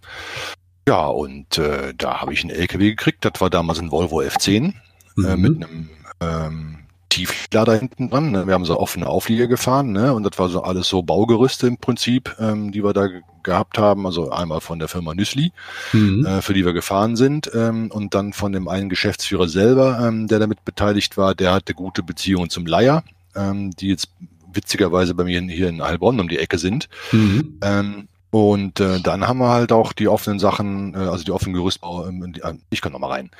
Ja, 0.86 1.06
und 1.06 1.58
äh, 1.58 1.94
da 1.96 2.20
habe 2.20 2.34
ich 2.34 2.42
einen 2.42 2.54
LKW 2.54 2.90
gekriegt. 2.90 3.24
Das 3.24 3.40
war 3.40 3.48
damals 3.48 3.78
ein 3.78 3.90
Volvo 3.90 4.20
F10 4.20 4.68
äh, 4.68 4.72
mhm. 5.16 5.24
äh, 5.24 5.36
mit 5.36 5.56
einem 5.56 5.90
ähm, 6.20 6.78
Tieflader 7.10 7.76
hinten 7.76 8.08
dran. 8.08 8.30
Ne? 8.30 8.46
Wir 8.46 8.54
haben 8.54 8.64
so 8.64 8.78
offene 8.78 9.06
Auflieger 9.06 9.48
gefahren, 9.48 9.92
ne? 9.92 10.14
Und 10.14 10.22
das 10.22 10.38
war 10.38 10.48
so 10.48 10.62
alles 10.62 10.88
so 10.88 11.02
Baugerüste 11.02 11.66
im 11.66 11.76
Prinzip, 11.76 12.36
ähm, 12.38 12.70
die 12.70 12.84
wir 12.84 12.92
da 12.92 13.08
gehabt 13.42 13.78
haben. 13.78 14.06
Also 14.06 14.30
einmal 14.30 14.60
von 14.60 14.78
der 14.78 14.88
Firma 14.88 15.14
Nüssli, 15.14 15.52
mhm. 15.92 16.24
äh, 16.24 16.40
für 16.40 16.54
die 16.54 16.64
wir 16.64 16.72
gefahren 16.72 17.16
sind, 17.16 17.50
ähm, 17.52 17.90
und 17.90 18.14
dann 18.14 18.32
von 18.32 18.52
dem 18.52 18.68
einen 18.68 18.88
Geschäftsführer 18.88 19.48
selber, 19.48 20.00
ähm, 20.00 20.28
der 20.28 20.38
damit 20.38 20.64
beteiligt 20.64 21.16
war. 21.16 21.34
Der 21.34 21.52
hatte 21.52 21.74
gute 21.74 22.02
Beziehungen 22.02 22.48
zum 22.48 22.64
Leier, 22.64 23.02
ähm, 23.34 23.72
die 23.72 23.88
jetzt 23.88 24.08
witzigerweise 24.52 25.14
bei 25.14 25.24
mir 25.24 25.40
hier 25.42 25.68
in 25.68 25.82
Heilbronn 25.82 26.20
um 26.20 26.28
die 26.28 26.38
Ecke 26.38 26.58
sind. 26.58 26.88
Mhm. 27.12 27.58
Ähm, 27.62 28.08
und 28.30 28.78
äh, 28.78 29.00
dann 29.00 29.26
haben 29.26 29.38
wir 29.38 29.48
halt 29.48 29.72
auch 29.72 29.92
die 29.92 30.08
offenen 30.08 30.38
Sachen, 30.38 30.94
äh, 30.94 30.98
also 30.98 31.24
die 31.24 31.32
offenen 31.32 31.54
Gerüstbau, 31.54 32.06
ähm, 32.06 32.32
äh, 32.42 32.54
ich 32.70 32.80
kann 32.80 32.92
noch 32.92 33.00
mal 33.00 33.08
rein. 33.08 33.30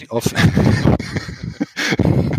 Die, 0.00 0.10
offen 0.10 0.36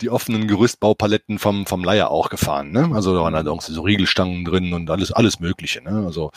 die 0.00 0.10
offenen 0.10 0.46
Gerüstbaupaletten 0.46 1.40
vom, 1.40 1.66
vom 1.66 1.82
Leier 1.82 2.10
auch 2.10 2.28
gefahren. 2.28 2.70
Ne? 2.70 2.90
Also 2.94 3.14
da 3.14 3.22
waren 3.22 3.34
halt 3.34 3.48
auch 3.48 3.60
so 3.60 3.82
Riegelstangen 3.82 4.44
drin 4.44 4.72
und 4.72 4.88
alles, 4.88 5.10
alles 5.10 5.40
Mögliche. 5.40 5.82
Ne? 5.82 6.04
Also 6.06 6.30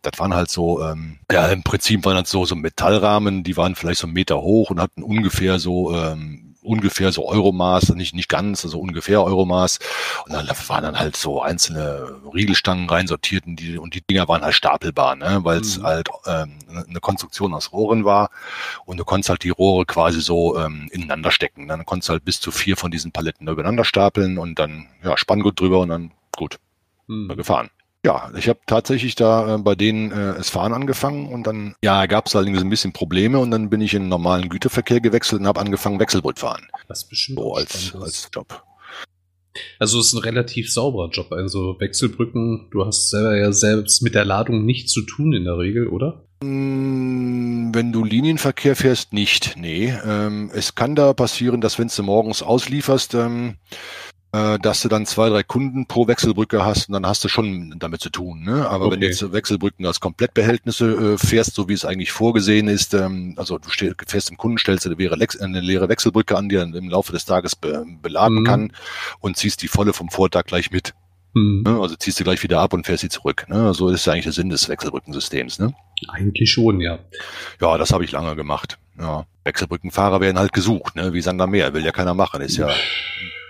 das 0.00 0.18
waren 0.18 0.34
halt 0.34 0.50
so, 0.50 0.82
ähm, 0.82 1.18
ja, 1.30 1.48
im 1.48 1.62
Prinzip 1.62 2.04
waren 2.06 2.16
das 2.16 2.30
so, 2.30 2.46
so 2.46 2.56
Metallrahmen, 2.56 3.42
die 3.42 3.56
waren 3.58 3.74
vielleicht 3.74 4.00
so 4.00 4.06
einen 4.06 4.14
Meter 4.14 4.40
hoch 4.40 4.70
und 4.70 4.80
hatten 4.80 5.02
ungefähr 5.02 5.58
so 5.58 5.94
ähm, 5.94 6.45
ungefähr 6.66 7.12
so 7.12 7.26
Euromaß, 7.26 7.94
nicht, 7.94 8.14
nicht 8.14 8.28
ganz, 8.28 8.64
also 8.64 8.78
ungefähr 8.80 9.22
Euromaß. 9.22 9.78
Und 10.26 10.32
dann 10.32 10.48
waren 10.48 10.82
dann 10.82 10.98
halt 10.98 11.16
so 11.16 11.40
einzelne 11.40 12.20
Riegelstangen 12.34 12.88
reinsortiert 12.88 13.46
und 13.46 13.56
die, 13.56 13.78
und 13.78 13.94
die 13.94 14.02
Dinger 14.02 14.28
waren 14.28 14.42
halt 14.42 14.54
stapelbar, 14.54 15.16
ne? 15.16 15.40
weil 15.42 15.60
es 15.60 15.78
mhm. 15.78 15.84
halt 15.84 16.08
ähm, 16.26 16.58
eine 16.88 17.00
Konstruktion 17.00 17.54
aus 17.54 17.72
Rohren 17.72 18.04
war 18.04 18.30
und 18.84 18.98
du 18.98 19.04
konntest 19.04 19.30
halt 19.30 19.44
die 19.44 19.50
Rohre 19.50 19.86
quasi 19.86 20.20
so 20.20 20.58
ähm, 20.58 20.88
ineinander 20.90 21.30
stecken. 21.30 21.68
Dann 21.68 21.86
konntest 21.86 22.08
du 22.08 22.12
halt 22.14 22.24
bis 22.24 22.40
zu 22.40 22.50
vier 22.50 22.76
von 22.76 22.90
diesen 22.90 23.12
Paletten 23.12 23.48
übereinander 23.48 23.84
stapeln 23.84 24.38
und 24.38 24.58
dann 24.58 24.88
ja, 25.04 25.16
Spanngurt 25.16 25.60
drüber 25.60 25.80
und 25.80 25.88
dann 25.88 26.10
gut, 26.36 26.58
mhm. 27.06 27.28
gefahren. 27.36 27.70
Ja, 28.06 28.30
ich 28.38 28.48
habe 28.48 28.60
tatsächlich 28.66 29.16
da 29.16 29.56
äh, 29.56 29.58
bei 29.58 29.74
denen 29.74 30.12
äh, 30.12 30.34
es 30.34 30.48
Fahren 30.48 30.72
angefangen 30.72 31.26
und 31.26 31.44
dann 31.44 31.74
ja 31.82 32.06
gab 32.06 32.28
es 32.28 32.36
allerdings 32.36 32.60
ein 32.60 32.70
bisschen 32.70 32.92
Probleme 32.92 33.40
und 33.40 33.50
dann 33.50 33.68
bin 33.68 33.80
ich 33.80 33.94
in 33.94 34.02
den 34.02 34.08
normalen 34.08 34.48
Güterverkehr 34.48 35.00
gewechselt 35.00 35.40
und 35.40 35.48
habe 35.48 35.58
angefangen 35.58 35.98
Wechselbrot 35.98 36.38
fahren. 36.38 36.68
Das 36.86 37.02
ist 37.02 37.08
bestimmt 37.08 37.40
so 37.40 37.54
als, 37.54 37.96
als 37.96 38.30
Job. 38.32 38.62
Also 39.80 39.98
es 39.98 40.08
ist 40.08 40.12
ein 40.12 40.22
relativ 40.22 40.72
sauberer 40.72 41.10
Job. 41.10 41.32
Also 41.32 41.80
Wechselbrücken, 41.80 42.68
du 42.70 42.86
hast 42.86 43.10
selber 43.10 43.36
ja 43.36 43.50
selbst 43.50 44.02
mit 44.02 44.14
der 44.14 44.24
Ladung 44.24 44.64
nichts 44.64 44.92
zu 44.92 45.02
tun 45.02 45.32
in 45.32 45.42
der 45.42 45.58
Regel, 45.58 45.88
oder? 45.88 46.22
Mm, 46.44 47.74
wenn 47.74 47.92
du 47.92 48.04
Linienverkehr 48.04 48.76
fährst, 48.76 49.12
nicht. 49.14 49.56
Nee. 49.56 49.92
Ähm, 50.04 50.50
es 50.54 50.76
kann 50.76 50.94
da 50.94 51.12
passieren, 51.12 51.60
dass 51.60 51.78
wenn 51.80 51.88
du 51.88 52.02
morgens 52.04 52.42
auslieferst, 52.42 53.14
ähm, 53.14 53.56
äh, 53.70 54.05
dass 54.32 54.82
du 54.82 54.88
dann 54.88 55.06
zwei, 55.06 55.30
drei 55.30 55.42
Kunden 55.42 55.86
pro 55.86 56.08
Wechselbrücke 56.08 56.64
hast 56.64 56.88
und 56.88 56.92
dann 56.92 57.06
hast 57.06 57.24
du 57.24 57.28
schon 57.28 57.76
damit 57.78 58.00
zu 58.00 58.10
tun. 58.10 58.42
Ne? 58.42 58.68
Aber 58.68 58.86
okay. 58.86 58.94
wenn 58.94 59.00
du 59.00 59.06
jetzt 59.06 59.32
Wechselbrücken 59.32 59.86
als 59.86 60.00
Komplettbehältnisse 60.00 61.14
äh, 61.14 61.18
fährst, 61.18 61.54
so 61.54 61.68
wie 61.68 61.72
es 61.72 61.84
eigentlich 61.84 62.12
vorgesehen 62.12 62.68
ist, 62.68 62.92
ähm, 62.92 63.34
also 63.38 63.58
du 63.58 63.68
fährst 64.06 64.30
im 64.30 64.36
Kunden, 64.36 64.58
stellst 64.58 64.84
eine 64.84 64.96
leere, 64.96 65.16
eine 65.40 65.60
leere 65.60 65.88
Wechselbrücke 65.88 66.36
an, 66.36 66.48
die 66.48 66.56
er 66.56 66.64
im 66.64 66.88
Laufe 66.90 67.12
des 67.12 67.24
Tages 67.24 67.56
be 67.56 67.86
beladen 68.02 68.40
mhm. 68.40 68.44
kann 68.44 68.72
und 69.20 69.36
ziehst 69.36 69.62
die 69.62 69.68
volle 69.68 69.92
vom 69.92 70.10
Vortag 70.10 70.44
gleich 70.44 70.70
mit. 70.70 70.92
Mhm. 71.32 71.62
Ne? 71.66 71.80
Also 71.80 71.96
ziehst 71.96 72.20
du 72.20 72.24
gleich 72.24 72.42
wieder 72.42 72.60
ab 72.60 72.72
und 72.72 72.84
fährst 72.84 73.02
sie 73.02 73.08
zurück. 73.08 73.46
Ne? 73.48 73.74
So 73.74 73.88
ist 73.88 74.06
ja 74.06 74.12
eigentlich 74.12 74.24
der 74.24 74.32
Sinn 74.32 74.50
des 74.50 74.68
Wechselbrückensystems. 74.68 75.58
Ne? 75.60 75.74
Eigentlich 76.08 76.50
schon, 76.50 76.80
ja. 76.80 76.98
Ja, 77.60 77.78
das 77.78 77.92
habe 77.92 78.04
ich 78.04 78.12
lange 78.12 78.36
gemacht. 78.36 78.78
Ja. 78.98 79.26
Wechselbrückenfahrer 79.44 80.20
werden 80.20 80.38
halt 80.38 80.52
gesucht, 80.52 80.96
ne? 80.96 81.12
wie 81.12 81.20
Sander 81.20 81.46
Meer, 81.46 81.72
will 81.74 81.84
ja 81.84 81.92
keiner 81.92 82.14
machen, 82.14 82.40
ist 82.40 82.56
ja 82.56 82.70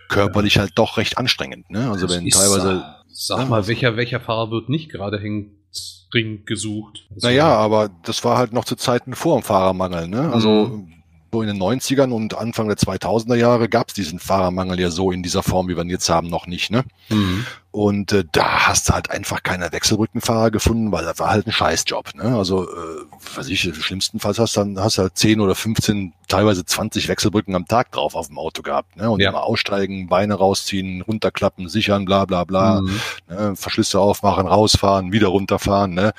körperlich 0.09 0.59
halt 0.59 0.73
doch 0.77 0.97
recht 0.97 1.19
anstrengend. 1.19 1.71
Ne? 1.71 1.91
Also 1.91 2.09
wenn 2.09 2.29
teilweise. 2.29 2.85
Sag, 3.09 3.39
sag 3.39 3.49
mal, 3.49 3.67
welcher, 3.67 3.97
welcher 3.97 4.21
Fahrer 4.21 4.51
wird 4.51 4.69
nicht 4.69 4.91
gerade 4.91 5.19
hängendringend 5.19 6.47
gesucht? 6.47 7.07
Also, 7.15 7.27
naja, 7.27 7.49
aber 7.49 7.91
das 8.05 8.25
war 8.25 8.37
halt 8.37 8.53
noch 8.53 8.65
zu 8.65 8.77
Zeiten 8.77 9.15
vor 9.15 9.39
dem 9.39 9.43
Fahrermangel. 9.43 10.09
Ne? 10.09 10.33
Also 10.33 10.67
mhm 10.67 10.96
so 11.37 11.43
in 11.43 11.49
den 11.49 11.63
90ern 11.63 12.13
und 12.13 12.35
Anfang 12.35 12.69
der 12.69 12.79
2000er 12.79 13.35
Jahre 13.35 13.69
gab 13.69 13.89
es 13.89 13.95
diesen 13.95 14.19
Fahrermangel 14.19 14.81
ja 14.81 14.91
so 14.91 15.11
in 15.11 15.23
dieser 15.23 15.43
Form, 15.43 15.69
wie 15.69 15.77
wir 15.77 15.83
ihn 15.83 15.91
jetzt 15.91 16.09
haben, 16.09 16.29
noch 16.29 16.47
nicht. 16.47 16.71
Ne? 16.71 16.85
Mhm. 17.11 17.45
Und 17.71 18.13
äh, 18.13 18.25
da 18.33 18.69
hast 18.69 18.89
du 18.89 18.95
halt 18.95 19.11
einfach 19.11 19.43
keine 19.43 19.71
Wechselbrückenfahrer 19.71 20.51
gefunden, 20.51 20.93
weil 20.93 21.05
das 21.05 21.19
war 21.19 21.29
halt 21.29 21.47
ein 21.47 21.53
Scheißjob. 21.53 22.15
Ne? 22.15 22.35
Also, 22.35 22.65
äh, 22.65 23.03
was 23.35 23.49
ich, 23.49 23.61
schlimmstenfalls 23.61 24.39
hast 24.39 24.57
dann 24.57 24.81
hast 24.81 24.97
du 24.97 25.03
halt 25.03 25.19
10 25.19 25.41
oder 25.41 25.55
15, 25.55 26.15
teilweise 26.27 26.65
20 26.65 27.09
Wechselbrücken 27.09 27.55
am 27.55 27.67
Tag 27.67 27.93
drauf 27.93 28.15
auf 28.15 28.29
dem 28.29 28.39
Auto 28.39 28.63
gehabt. 28.63 28.97
Ne? 28.97 29.11
Und 29.11 29.21
ja. 29.21 29.29
immer 29.29 29.43
aussteigen, 29.43 30.07
Beine 30.07 30.35
rausziehen, 30.35 31.03
runterklappen, 31.03 31.69
sichern, 31.69 32.07
bla 32.07 32.25
bla 32.25 32.45
bla, 32.45 32.81
mhm. 32.81 33.01
ne? 33.29 33.57
Verschlüsse 33.57 34.01
aufmachen, 34.01 34.47
rausfahren, 34.47 35.13
wieder 35.13 35.29
runterfahren. 35.29 35.93
Ne? 35.93 36.13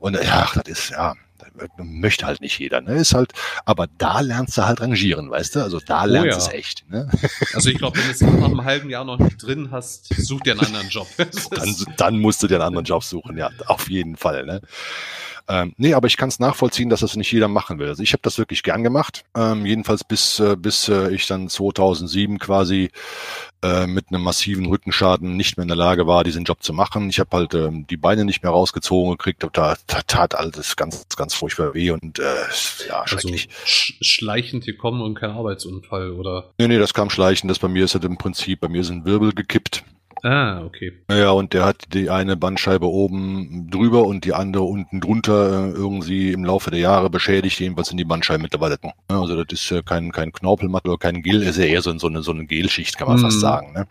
Und 0.00 0.14
ja, 0.14 0.48
das 0.54 0.66
ist, 0.66 0.90
ja, 0.90 1.14
möchte 1.78 2.26
halt 2.26 2.40
nicht 2.40 2.58
jeder, 2.58 2.80
ne? 2.80 2.96
Ist 2.96 3.14
halt, 3.14 3.32
aber 3.64 3.86
da 3.98 4.20
lernst 4.20 4.58
du 4.58 4.66
halt 4.66 4.80
rangieren, 4.80 5.30
weißt 5.30 5.56
du? 5.56 5.62
Also 5.62 5.80
da 5.80 6.04
oh 6.04 6.06
lernst 6.06 6.30
du 6.30 6.36
oh 6.36 6.40
ja. 6.40 6.48
es 6.48 6.52
echt. 6.52 6.90
Ne? 6.90 7.10
Also 7.52 7.70
ich 7.70 7.78
glaube, 7.78 7.98
wenn 7.98 8.06
du 8.06 8.10
es 8.10 8.20
nach 8.20 8.32
einem 8.32 8.64
halben 8.64 8.90
Jahr 8.90 9.04
noch 9.04 9.18
nicht 9.18 9.42
drin 9.42 9.70
hast, 9.70 10.08
such 10.14 10.40
dir 10.40 10.52
einen 10.52 10.66
anderen 10.66 10.88
Job. 10.88 11.06
dann, 11.50 11.76
dann 11.96 12.18
musst 12.18 12.42
du 12.42 12.46
dir 12.46 12.56
einen 12.56 12.64
anderen 12.64 12.84
Job 12.84 13.04
suchen, 13.04 13.36
ja, 13.36 13.50
auf 13.66 13.88
jeden 13.88 14.16
Fall. 14.16 14.44
Ne? 14.44 14.60
Ähm, 15.48 15.74
nee, 15.76 15.94
aber 15.94 16.06
ich 16.06 16.16
kann 16.16 16.28
es 16.28 16.38
nachvollziehen, 16.38 16.88
dass 16.88 17.00
das 17.00 17.16
nicht 17.16 17.30
jeder 17.30 17.48
machen 17.48 17.78
will. 17.78 17.88
Also 17.88 18.02
ich 18.02 18.12
habe 18.12 18.22
das 18.22 18.38
wirklich 18.38 18.62
gern 18.62 18.82
gemacht. 18.82 19.24
Ähm, 19.36 19.66
jedenfalls 19.66 20.02
bis, 20.04 20.40
äh, 20.40 20.56
bis 20.56 20.88
äh, 20.88 21.10
ich 21.14 21.26
dann 21.26 21.48
2007 21.48 22.38
quasi 22.38 22.90
äh, 23.62 23.86
mit 23.86 24.06
einem 24.08 24.22
massiven 24.22 24.66
Rückenschaden 24.66 25.36
nicht 25.36 25.56
mehr 25.56 25.62
in 25.62 25.68
der 25.68 25.76
Lage 25.76 26.06
war, 26.06 26.24
diesen 26.24 26.44
Job 26.44 26.62
zu 26.62 26.72
machen. 26.72 27.10
Ich 27.10 27.18
habe 27.18 27.36
halt 27.36 27.54
ähm, 27.54 27.86
die 27.88 27.96
Beine 27.96 28.24
nicht 28.24 28.42
mehr 28.42 28.52
rausgezogen 28.52 29.12
gekriegt. 29.12 29.46
Da, 29.52 29.76
da 29.86 30.02
tat 30.06 30.34
alles 30.34 30.76
ganz, 30.76 31.06
ganz 31.16 31.34
furchtbar 31.34 31.74
weh 31.74 31.90
und 31.90 32.18
äh, 32.18 32.22
ja, 32.88 33.02
also 33.02 33.18
schrecklich. 33.18 33.48
Sch 33.64 33.94
schleichend 34.00 34.64
gekommen 34.64 35.02
und 35.02 35.14
kein 35.14 35.30
Arbeitsunfall, 35.30 36.12
oder? 36.12 36.52
Nee, 36.58 36.68
nee, 36.68 36.78
das 36.78 36.94
kam 36.94 37.10
schleichend. 37.10 37.50
Das 37.50 37.58
bei 37.58 37.68
mir 37.68 37.84
ist 37.84 37.94
halt 37.94 38.04
im 38.04 38.16
Prinzip, 38.16 38.60
bei 38.60 38.68
mir 38.68 38.84
sind 38.84 39.04
Wirbel 39.04 39.32
gekippt. 39.32 39.84
Ah, 40.24 40.62
okay. 40.64 40.90
Ja, 41.10 41.32
und 41.32 41.52
der 41.52 41.66
hat 41.66 41.92
die 41.92 42.08
eine 42.08 42.34
Bandscheibe 42.34 42.86
oben 42.86 43.68
drüber 43.70 44.06
und 44.06 44.24
die 44.24 44.32
andere 44.32 44.62
unten 44.62 45.02
drunter 45.02 45.66
äh, 45.66 45.70
irgendwie 45.72 46.32
im 46.32 46.46
Laufe 46.46 46.70
der 46.70 46.80
Jahre 46.80 47.10
beschädigt, 47.10 47.60
jedenfalls 47.60 47.88
sind 47.88 47.98
die 47.98 48.06
Bandscheiben 48.06 48.40
mittlerweile. 48.40 48.78
Also 49.08 49.44
das 49.44 49.60
ist 49.60 49.68
ja 49.68 49.82
kein, 49.82 50.12
kein 50.12 50.32
Knorpelmatt 50.32 50.86
oder 50.86 50.96
kein 50.96 51.22
Gel, 51.22 51.42
ist 51.42 51.58
ja 51.58 51.64
eher 51.64 51.82
so, 51.82 51.96
so 51.98 52.06
eine, 52.06 52.22
so 52.22 52.32
eine 52.32 52.46
Gelschicht, 52.46 52.96
kann 52.96 53.08
man 53.08 53.18
mm. 53.18 53.20
fast 53.20 53.38
sagen. 53.38 53.74
Ne? 53.74 53.86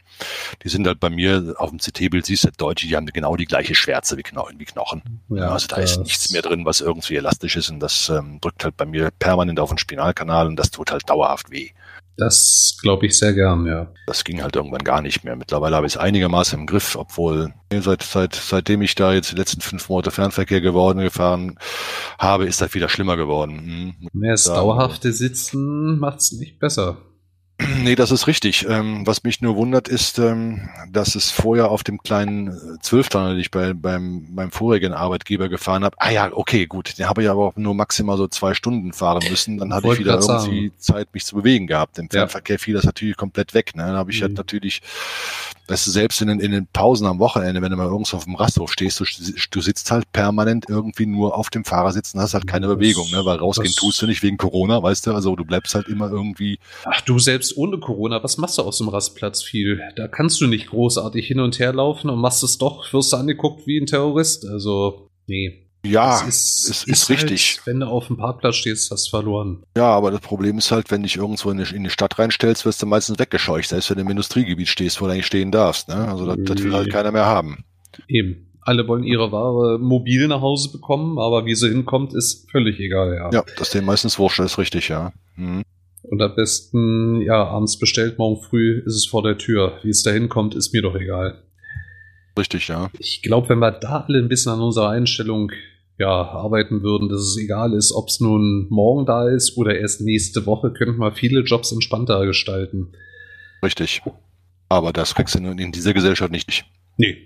Die 0.63 0.69
sind 0.69 0.87
halt 0.87 0.99
bei 0.99 1.11
mir 1.11 1.53
auf 1.59 1.69
dem 1.69 1.77
CT-Bild, 1.77 2.25
siehst 2.25 2.45
du 2.45 2.49
deutlich, 2.57 2.89
die 2.89 2.95
haben 2.95 3.05
genau 3.05 3.35
die 3.35 3.45
gleiche 3.45 3.75
Schwärze 3.75 4.17
wie, 4.17 4.23
Kno 4.23 4.47
wie 4.57 4.65
Knochen. 4.65 5.21
Ja, 5.29 5.49
also 5.49 5.67
da 5.67 5.75
ist 5.75 5.99
nichts 5.99 6.31
mehr 6.31 6.41
drin, 6.41 6.65
was 6.65 6.81
irgendwie 6.81 7.15
elastisch 7.15 7.57
ist 7.57 7.69
und 7.69 7.79
das 7.79 8.09
ähm, 8.09 8.39
drückt 8.41 8.63
halt 8.63 8.75
bei 8.75 8.87
mir 8.87 9.11
permanent 9.19 9.59
auf 9.59 9.69
den 9.69 9.77
Spinalkanal 9.77 10.47
und 10.47 10.55
das 10.55 10.71
tut 10.71 10.91
halt 10.91 11.07
dauerhaft 11.07 11.51
weh. 11.51 11.69
Das 12.17 12.77
glaube 12.81 13.07
ich 13.07 13.17
sehr 13.17 13.33
gern, 13.33 13.65
ja. 13.65 13.91
Das 14.05 14.23
ging 14.23 14.43
halt 14.43 14.55
irgendwann 14.55 14.83
gar 14.83 15.01
nicht 15.01 15.23
mehr. 15.23 15.35
Mittlerweile 15.35 15.75
habe 15.75 15.87
ich 15.87 15.93
es 15.93 15.97
einigermaßen 15.97 16.59
im 16.59 16.67
Griff, 16.67 16.95
obwohl 16.95 17.53
seit, 17.71 18.03
seit, 18.03 18.35
seitdem 18.35 18.81
ich 18.83 18.95
da 18.95 19.13
jetzt 19.13 19.31
die 19.31 19.35
letzten 19.35 19.61
fünf 19.61 19.89
Monate 19.89 20.11
Fernverkehr 20.11 20.61
geworden 20.61 20.99
gefahren 20.99 21.57
habe, 22.19 22.45
ist 22.45 22.61
das 22.61 22.73
wieder 22.73 22.89
schlimmer 22.89 23.17
geworden. 23.17 23.95
Hm. 23.99 24.09
Mehr 24.13 24.33
das 24.33 24.43
dauerhafte 24.43 25.11
Sitzen 25.11 25.97
macht 25.97 26.19
es 26.19 26.33
nicht 26.33 26.59
besser. 26.59 26.97
Nee, 27.83 27.95
das 27.95 28.11
ist 28.11 28.27
richtig. 28.27 28.65
Ähm, 28.67 29.05
was 29.05 29.23
mich 29.23 29.41
nur 29.41 29.55
wundert, 29.55 29.87
ist, 29.87 30.17
ähm, 30.17 30.69
dass 30.89 31.15
es 31.15 31.31
vorher 31.31 31.69
auf 31.69 31.83
dem 31.83 31.99
kleinen 31.99 32.47
äh, 32.47 32.79
Zwölftonner, 32.81 33.31
den 33.31 33.39
ich 33.39 33.51
bei, 33.51 33.73
beim, 33.73 34.35
beim 34.35 34.51
vorigen 34.51 34.93
Arbeitgeber 34.93 35.49
gefahren 35.49 35.83
habe, 35.83 35.95
ah 35.99 36.09
ja, 36.09 36.31
okay, 36.31 36.65
gut, 36.65 36.97
den 36.97 37.07
habe 37.07 37.23
ich 37.23 37.29
aber 37.29 37.47
auch 37.47 37.55
nur 37.55 37.75
maximal 37.75 38.17
so 38.17 38.27
zwei 38.27 38.53
Stunden 38.53 38.93
fahren 38.93 39.23
müssen. 39.29 39.57
Dann 39.57 39.73
hatte 39.73 39.87
ich 39.91 39.99
wieder 39.99 40.13
irgendwie 40.13 40.67
sagen. 40.67 40.71
Zeit, 40.77 41.13
mich 41.13 41.25
zu 41.25 41.35
bewegen 41.35 41.67
gehabt. 41.67 41.97
Im 41.99 42.09
Fernverkehr 42.09 42.55
ja. 42.55 42.59
fiel 42.59 42.73
das 42.73 42.85
natürlich 42.85 43.17
komplett 43.17 43.53
weg. 43.53 43.75
Ne? 43.75 43.83
Dann 43.83 43.95
habe 43.95 44.11
ich 44.11 44.19
mhm. 44.19 44.23
halt 44.23 44.37
natürlich 44.37 44.81
Weißt 45.67 45.87
du, 45.87 45.91
selbst 45.91 46.21
in 46.21 46.27
den, 46.27 46.41
in 46.41 46.51
den 46.51 46.67
Pausen 46.67 47.07
am 47.07 47.19
Wochenende, 47.19 47.61
wenn 47.61 47.71
du 47.71 47.77
mal 47.77 47.87
irgendwo 47.87 48.17
auf 48.17 48.25
dem 48.25 48.35
Rasthof 48.35 48.73
stehst, 48.73 48.99
du, 48.99 49.05
du 49.49 49.61
sitzt 49.61 49.91
halt 49.91 50.11
permanent 50.11 50.65
irgendwie 50.67 51.05
nur 51.05 51.37
auf 51.37 51.49
dem 51.49 51.63
Fahrersitz 51.63 52.13
und 52.13 52.19
hast 52.19 52.33
halt 52.33 52.47
keine 52.47 52.67
das, 52.67 52.75
Bewegung, 52.75 53.09
ne? 53.11 53.23
weil 53.23 53.37
rausgehen 53.37 53.73
tust 53.73 54.01
du 54.01 54.07
nicht 54.07 54.21
wegen 54.23 54.35
Corona, 54.35 54.83
weißt 54.83 55.07
du, 55.07 55.13
also 55.13 55.37
du 55.37 55.45
bleibst 55.45 55.73
halt 55.73 55.87
immer 55.87 56.09
irgendwie. 56.09 56.59
Ach 56.83 56.99
du, 57.01 57.17
selbst 57.17 57.42
ohne 57.57 57.79
Corona, 57.79 58.23
was 58.23 58.37
machst 58.37 58.57
du 58.57 58.61
aus 58.61 58.77
dem 58.77 58.89
Rastplatz 58.89 59.43
viel? 59.43 59.81
Da 59.95 60.07
kannst 60.07 60.39
du 60.41 60.47
nicht 60.47 60.67
großartig 60.67 61.27
hin 61.27 61.39
und 61.39 61.59
her 61.59 61.73
laufen 61.73 62.09
und 62.09 62.19
machst 62.19 62.43
es 62.43 62.57
doch, 62.57 62.91
wirst 62.93 63.13
du 63.13 63.17
angeguckt 63.17 63.67
wie 63.67 63.79
ein 63.79 63.85
Terrorist, 63.85 64.45
also 64.47 65.07
nee. 65.27 65.59
Ja, 65.85 66.21
es 66.21 66.27
ist, 66.27 66.69
es 66.69 66.69
ist, 66.69 66.87
ist 66.87 67.09
halt, 67.09 67.23
richtig. 67.23 67.59
Wenn 67.65 67.81
du 67.81 67.87
auf 67.87 68.07
dem 68.07 68.15
Parkplatz 68.15 68.55
stehst, 68.55 68.89
hast 68.89 69.07
du 69.07 69.09
verloren. 69.09 69.63
Ja, 69.75 69.89
aber 69.89 70.11
das 70.11 70.21
Problem 70.21 70.57
ist 70.57 70.71
halt, 70.71 70.91
wenn 70.91 71.03
dich 71.03 71.17
irgendwo 71.17 71.51
in 71.51 71.57
die, 71.57 71.75
in 71.75 71.83
die 71.83 71.89
Stadt 71.89 72.17
reinstellst, 72.17 72.65
wirst 72.65 72.81
du 72.81 72.85
meistens 72.85 73.19
weggescheucht, 73.19 73.67
selbst 73.67 73.89
wenn 73.89 73.97
du 73.97 74.03
im 74.03 74.09
Industriegebiet 74.09 74.69
stehst, 74.69 75.01
wo 75.01 75.05
du 75.05 75.11
eigentlich 75.11 75.25
stehen 75.25 75.51
darfst. 75.51 75.89
Ne? 75.89 75.95
Also 75.95 76.25
das, 76.25 76.37
das 76.39 76.63
will 76.63 76.73
halt 76.73 76.89
keiner 76.89 77.11
mehr 77.11 77.25
haben. 77.25 77.65
Eben. 78.07 78.49
Alle 78.61 78.87
wollen 78.87 79.03
ihre 79.03 79.33
Ware 79.33 79.77
mobil 79.77 80.29
nach 80.29 80.39
Hause 80.39 80.71
bekommen, 80.71 81.19
aber 81.19 81.45
wie 81.45 81.53
sie 81.53 81.67
hinkommt, 81.67 82.13
ist 82.13 82.49
völlig 82.49 82.79
egal, 82.79 83.13
ja. 83.13 83.29
Ja, 83.33 83.43
das 83.57 83.67
ist 83.67 83.73
denen 83.73 83.85
meistens 83.85 84.17
wurscht, 84.17 84.39
ist 84.39 84.57
richtig, 84.57 84.87
ja. 84.87 85.11
Mhm. 85.35 85.63
Und 86.03 86.21
am 86.21 86.35
besten, 86.35 87.21
ja, 87.21 87.43
abends 87.45 87.79
bestellt, 87.79 88.17
morgen 88.17 88.41
früh 88.41 88.83
ist 88.85 88.95
es 88.95 89.05
vor 89.05 89.23
der 89.23 89.37
Tür. 89.37 89.79
Wie 89.83 89.89
es 89.89 90.03
da 90.03 90.11
hinkommt, 90.11 90.53
ist 90.53 90.73
mir 90.73 90.81
doch 90.81 90.95
egal. 90.95 91.41
Richtig, 92.37 92.67
ja. 92.67 92.89
Ich 92.99 93.21
glaube, 93.21 93.49
wenn 93.49 93.59
wir 93.59 93.71
da 93.71 94.05
alle 94.07 94.19
ein 94.19 94.27
bisschen 94.27 94.51
an 94.51 94.61
unserer 94.61 94.89
Einstellung 94.89 95.51
ja, 95.97 96.09
arbeiten 96.09 96.81
würden, 96.81 97.09
dass 97.09 97.21
es 97.21 97.37
egal 97.37 97.73
ist, 97.73 97.91
ob 97.93 98.09
es 98.09 98.19
nun 98.19 98.67
morgen 98.69 99.05
da 99.05 99.29
ist 99.29 99.57
oder 99.57 99.77
erst 99.77 100.01
nächste 100.01 100.45
Woche, 100.45 100.73
könnten 100.73 100.99
wir 100.99 101.13
viele 101.13 101.41
Jobs 101.41 101.71
entspannter 101.71 102.25
gestalten. 102.25 102.93
Richtig. 103.63 104.01
Aber 104.69 104.91
das 104.91 105.13
kriegst 105.13 105.35
du 105.35 105.39
in 105.39 105.71
dieser 105.71 105.93
Gesellschaft 105.93 106.31
nicht. 106.31 106.65
Nee, 106.97 107.17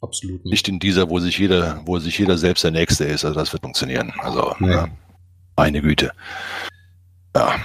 absolut 0.00 0.44
nicht. 0.44 0.50
Nicht 0.50 0.68
in 0.68 0.78
dieser, 0.78 1.10
wo 1.10 1.18
sich 1.18 1.38
jeder, 1.38 1.82
wo 1.84 1.98
sich 1.98 2.18
jeder 2.18 2.38
selbst 2.38 2.64
der 2.64 2.70
Nächste 2.70 3.04
ist. 3.04 3.24
Also 3.24 3.38
das 3.38 3.52
wird 3.52 3.62
funktionieren. 3.62 4.12
Also, 4.18 4.54
nee. 4.58 4.70
ja, 4.70 4.88
meine 5.56 5.82
Güte. 5.82 6.12
Ja. 7.36 7.60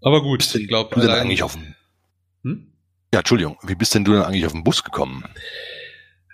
Aber 0.00 0.22
gut, 0.22 0.54
ich 0.54 0.68
glaube, 0.68 0.96
eigentlich 0.96 1.42
auf 1.42 1.52
dem. 1.52 1.74
Hm? 2.42 2.72
Ja, 3.12 3.20
Entschuldigung, 3.20 3.58
wie 3.62 3.74
bist 3.74 3.94
denn 3.94 4.04
du 4.04 4.12
denn 4.12 4.22
eigentlich 4.22 4.46
auf 4.46 4.52
den 4.52 4.64
Bus 4.64 4.82
gekommen? 4.82 5.22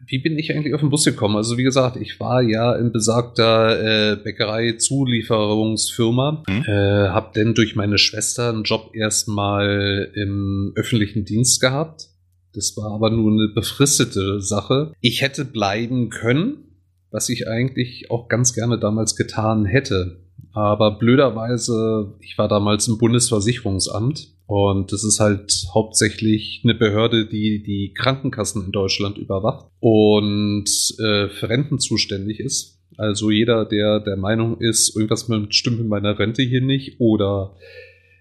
wie 0.08 0.18
bin 0.18 0.36
ich 0.38 0.54
eigentlich 0.54 0.74
auf 0.74 0.80
den 0.80 0.90
Bus 0.90 1.04
gekommen? 1.04 1.36
Also 1.36 1.56
wie 1.58 1.62
gesagt, 1.62 1.96
ich 1.96 2.18
war 2.18 2.42
ja 2.42 2.74
in 2.74 2.90
besagter 2.92 4.12
äh, 4.12 4.16
Bäckerei-Zulieferungsfirma, 4.16 6.42
mhm. 6.48 6.64
äh, 6.66 7.08
habe 7.08 7.30
dann 7.34 7.54
durch 7.54 7.76
meine 7.76 7.98
Schwester 7.98 8.48
einen 8.48 8.64
Job 8.64 8.92
erstmal 8.94 10.10
im 10.14 10.72
öffentlichen 10.76 11.26
Dienst 11.26 11.60
gehabt. 11.60 12.08
Das 12.54 12.74
war 12.76 12.92
aber 12.92 13.10
nur 13.10 13.32
eine 13.32 13.48
befristete 13.54 14.40
Sache. 14.40 14.94
Ich 15.00 15.20
hätte 15.20 15.44
bleiben 15.44 16.08
können, 16.08 16.64
was 17.10 17.28
ich 17.28 17.46
eigentlich 17.46 18.10
auch 18.10 18.28
ganz 18.28 18.54
gerne 18.54 18.78
damals 18.78 19.14
getan 19.14 19.66
hätte. 19.66 20.24
Aber 20.58 20.98
blöderweise, 20.98 22.16
ich 22.20 22.36
war 22.36 22.48
damals 22.48 22.88
im 22.88 22.98
Bundesversicherungsamt 22.98 24.34
und 24.46 24.90
das 24.90 25.04
ist 25.04 25.20
halt 25.20 25.52
hauptsächlich 25.72 26.62
eine 26.64 26.74
Behörde, 26.74 27.26
die 27.26 27.62
die 27.62 27.94
Krankenkassen 27.96 28.64
in 28.64 28.72
Deutschland 28.72 29.18
überwacht 29.18 29.66
und 29.78 30.64
äh, 30.98 31.28
für 31.28 31.48
Renten 31.48 31.78
zuständig 31.78 32.40
ist. 32.40 32.80
Also 32.96 33.30
jeder, 33.30 33.66
der 33.66 34.00
der 34.00 34.16
Meinung 34.16 34.58
ist, 34.58 34.96
irgendwas 34.96 35.30
stimmt 35.50 35.78
mit 35.78 35.86
meiner 35.86 36.18
Rente 36.18 36.42
hier 36.42 36.60
nicht 36.60 36.96
oder 36.98 37.54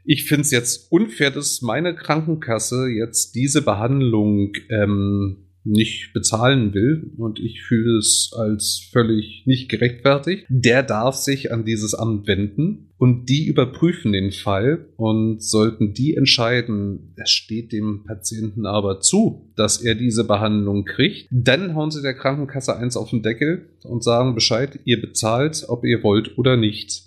ich 0.06 0.26
finde 0.26 0.42
es 0.42 0.52
jetzt 0.52 0.92
unfair, 0.92 1.32
dass 1.32 1.64
meine 1.64 1.96
Krankenkasse 1.96 2.88
jetzt 2.88 3.34
diese 3.34 3.64
Behandlung 3.64 4.54
ähm, 4.70 5.47
nicht 5.68 6.14
bezahlen 6.14 6.74
will 6.74 7.12
und 7.18 7.40
ich 7.40 7.64
fühle 7.64 7.98
es 7.98 8.32
als 8.38 8.90
völlig 8.92 9.44
nicht 9.46 9.70
gerechtfertigt, 9.70 10.46
der 10.50 10.84
darf 10.84 11.16
sich 11.16 11.52
an 11.52 11.66
dieses 11.66 11.94
Amt 11.94 12.28
wenden 12.28 12.90
und 12.98 13.30
die 13.30 13.46
überprüfen 13.46 14.12
den 14.12 14.32
Fall 14.32 14.88
und 14.96 15.44
sollten 15.44 15.94
die 15.94 16.16
entscheiden, 16.16 17.14
es 17.16 17.30
steht 17.30 17.72
dem 17.72 18.04
Patienten 18.06 18.66
aber 18.66 19.02
zu, 19.02 19.52
dass 19.56 19.82
er 19.82 19.96
diese 19.96 20.24
Behandlung 20.24 20.86
kriegt, 20.86 21.28
dann 21.32 21.76
hauen 21.76 21.92
sie 21.92 22.02
der 22.02 22.16
Krankenkasse 22.16 22.76
eins 22.76 22.98
auf 22.98 23.12
den 23.12 23.22
Deckel 23.22 23.70
und 23.84 24.04
sagen 24.04 24.34
Bescheid, 24.34 24.80
ihr 24.86 25.00
bezahlt, 25.00 25.66
ob 25.68 25.84
ihr 25.86 26.04
wollt 26.04 26.38
oder 26.38 26.58
nicht. 26.58 27.07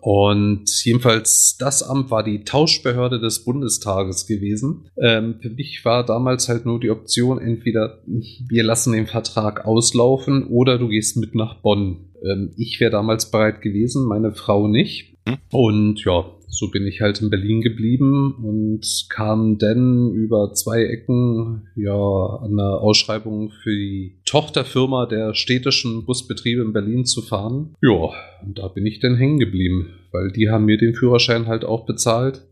Und 0.00 0.68
jedenfalls 0.84 1.56
das 1.58 1.82
Amt 1.82 2.10
war 2.10 2.22
die 2.22 2.44
Tauschbehörde 2.44 3.20
des 3.20 3.44
Bundestages 3.44 4.26
gewesen. 4.26 4.88
Ähm, 4.96 5.36
für 5.40 5.50
mich 5.50 5.84
war 5.84 6.04
damals 6.04 6.48
halt 6.48 6.66
nur 6.66 6.80
die 6.80 6.90
Option, 6.90 7.40
entweder 7.40 8.02
wir 8.06 8.62
lassen 8.62 8.92
den 8.92 9.06
Vertrag 9.06 9.64
auslaufen 9.64 10.46
oder 10.46 10.78
du 10.78 10.88
gehst 10.88 11.16
mit 11.16 11.34
nach 11.34 11.56
Bonn. 11.56 12.10
Ähm, 12.22 12.52
ich 12.56 12.80
wäre 12.80 12.90
damals 12.90 13.30
bereit 13.30 13.62
gewesen, 13.62 14.06
meine 14.06 14.32
Frau 14.32 14.68
nicht. 14.68 15.14
Hm? 15.26 15.38
Und 15.50 16.04
ja, 16.04 16.24
so 16.50 16.68
bin 16.70 16.86
ich 16.86 17.00
halt 17.00 17.20
in 17.20 17.30
Berlin 17.30 17.60
geblieben 17.60 18.34
und 18.42 19.06
kam 19.08 19.58
dann 19.58 20.12
über 20.12 20.52
zwei 20.52 20.84
Ecken 20.84 21.68
ja 21.76 21.92
an 21.92 22.56
der 22.56 22.80
Ausschreibung 22.80 23.50
für 23.62 23.70
die 23.70 24.20
Tochterfirma 24.24 25.06
der 25.06 25.34
städtischen 25.34 26.04
Busbetriebe 26.04 26.62
in 26.62 26.72
Berlin 26.72 27.04
zu 27.04 27.22
fahren. 27.22 27.76
Ja, 27.80 28.10
und 28.42 28.58
da 28.58 28.68
bin 28.68 28.84
ich 28.84 29.00
dann 29.00 29.16
hängen 29.16 29.38
geblieben, 29.38 29.90
weil 30.10 30.32
die 30.32 30.50
haben 30.50 30.64
mir 30.64 30.76
den 30.76 30.94
Führerschein 30.94 31.46
halt 31.46 31.64
auch 31.64 31.86
bezahlt. 31.86 32.46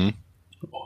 Hm. 0.00 0.12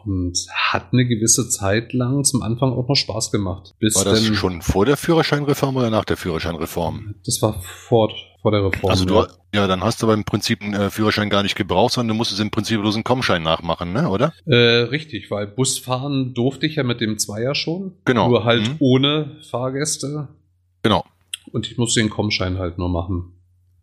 Und 0.05 0.39
hat 0.53 0.93
eine 0.93 1.07
gewisse 1.07 1.49
Zeit 1.49 1.95
lang 1.95 2.25
zum 2.25 2.43
Anfang 2.43 2.73
auch 2.73 2.87
noch 2.87 2.95
Spaß 2.95 3.33
gemacht. 3.33 3.75
Bis 3.81 3.97
war 3.97 4.05
das 4.05 4.23
denn, 4.23 4.35
schon 4.35 4.61
vor 4.61 4.85
der 4.85 4.99
Führerscheinreform 4.99 5.77
oder 5.77 5.91
nach 5.91 6.05
der 6.05 6.19
Führerscheinreform? 6.19 7.15
Das 7.25 7.41
war 7.41 7.61
vor, 7.63 8.13
vor 8.45 8.51
der 8.51 8.63
Reform. 8.63 8.91
Also 8.91 9.07
du, 9.07 9.25
ja, 9.55 9.67
dann 9.67 9.83
hast 9.83 10.03
du 10.03 10.07
aber 10.07 10.13
im 10.13 10.25
Prinzip 10.25 10.61
einen 10.61 10.75
äh, 10.75 10.91
Führerschein 10.91 11.31
gar 11.31 11.43
nicht 11.43 11.55
gebraucht, 11.57 11.95
sondern 11.95 12.09
du 12.09 12.19
musstest 12.19 12.43
im 12.43 12.51
Prinzip 12.51 12.79
bloß 12.79 12.95
einen 12.95 13.03
Kommschein 13.03 13.43
nachmachen, 13.43 13.95
ne, 13.95 14.11
oder? 14.11 14.35
Äh, 14.45 14.83
richtig, 14.91 15.31
weil 15.31 15.47
Busfahren 15.47 16.35
durfte 16.35 16.67
ich 16.67 16.77
ja 16.77 16.83
mit 16.83 17.01
dem 17.01 17.17
Zweier 17.17 17.55
schon. 17.55 17.95
Genau. 18.05 18.29
Nur 18.29 18.45
halt 18.45 18.69
mhm. 18.69 18.77
ohne 18.81 19.37
Fahrgäste. 19.51 20.29
Genau. 20.83 21.07
Und 21.53 21.67
ich 21.71 21.79
musste 21.79 22.01
den 22.01 22.11
Kommschein 22.11 22.59
halt 22.59 22.77
nur 22.77 22.91
machen. 22.91 23.33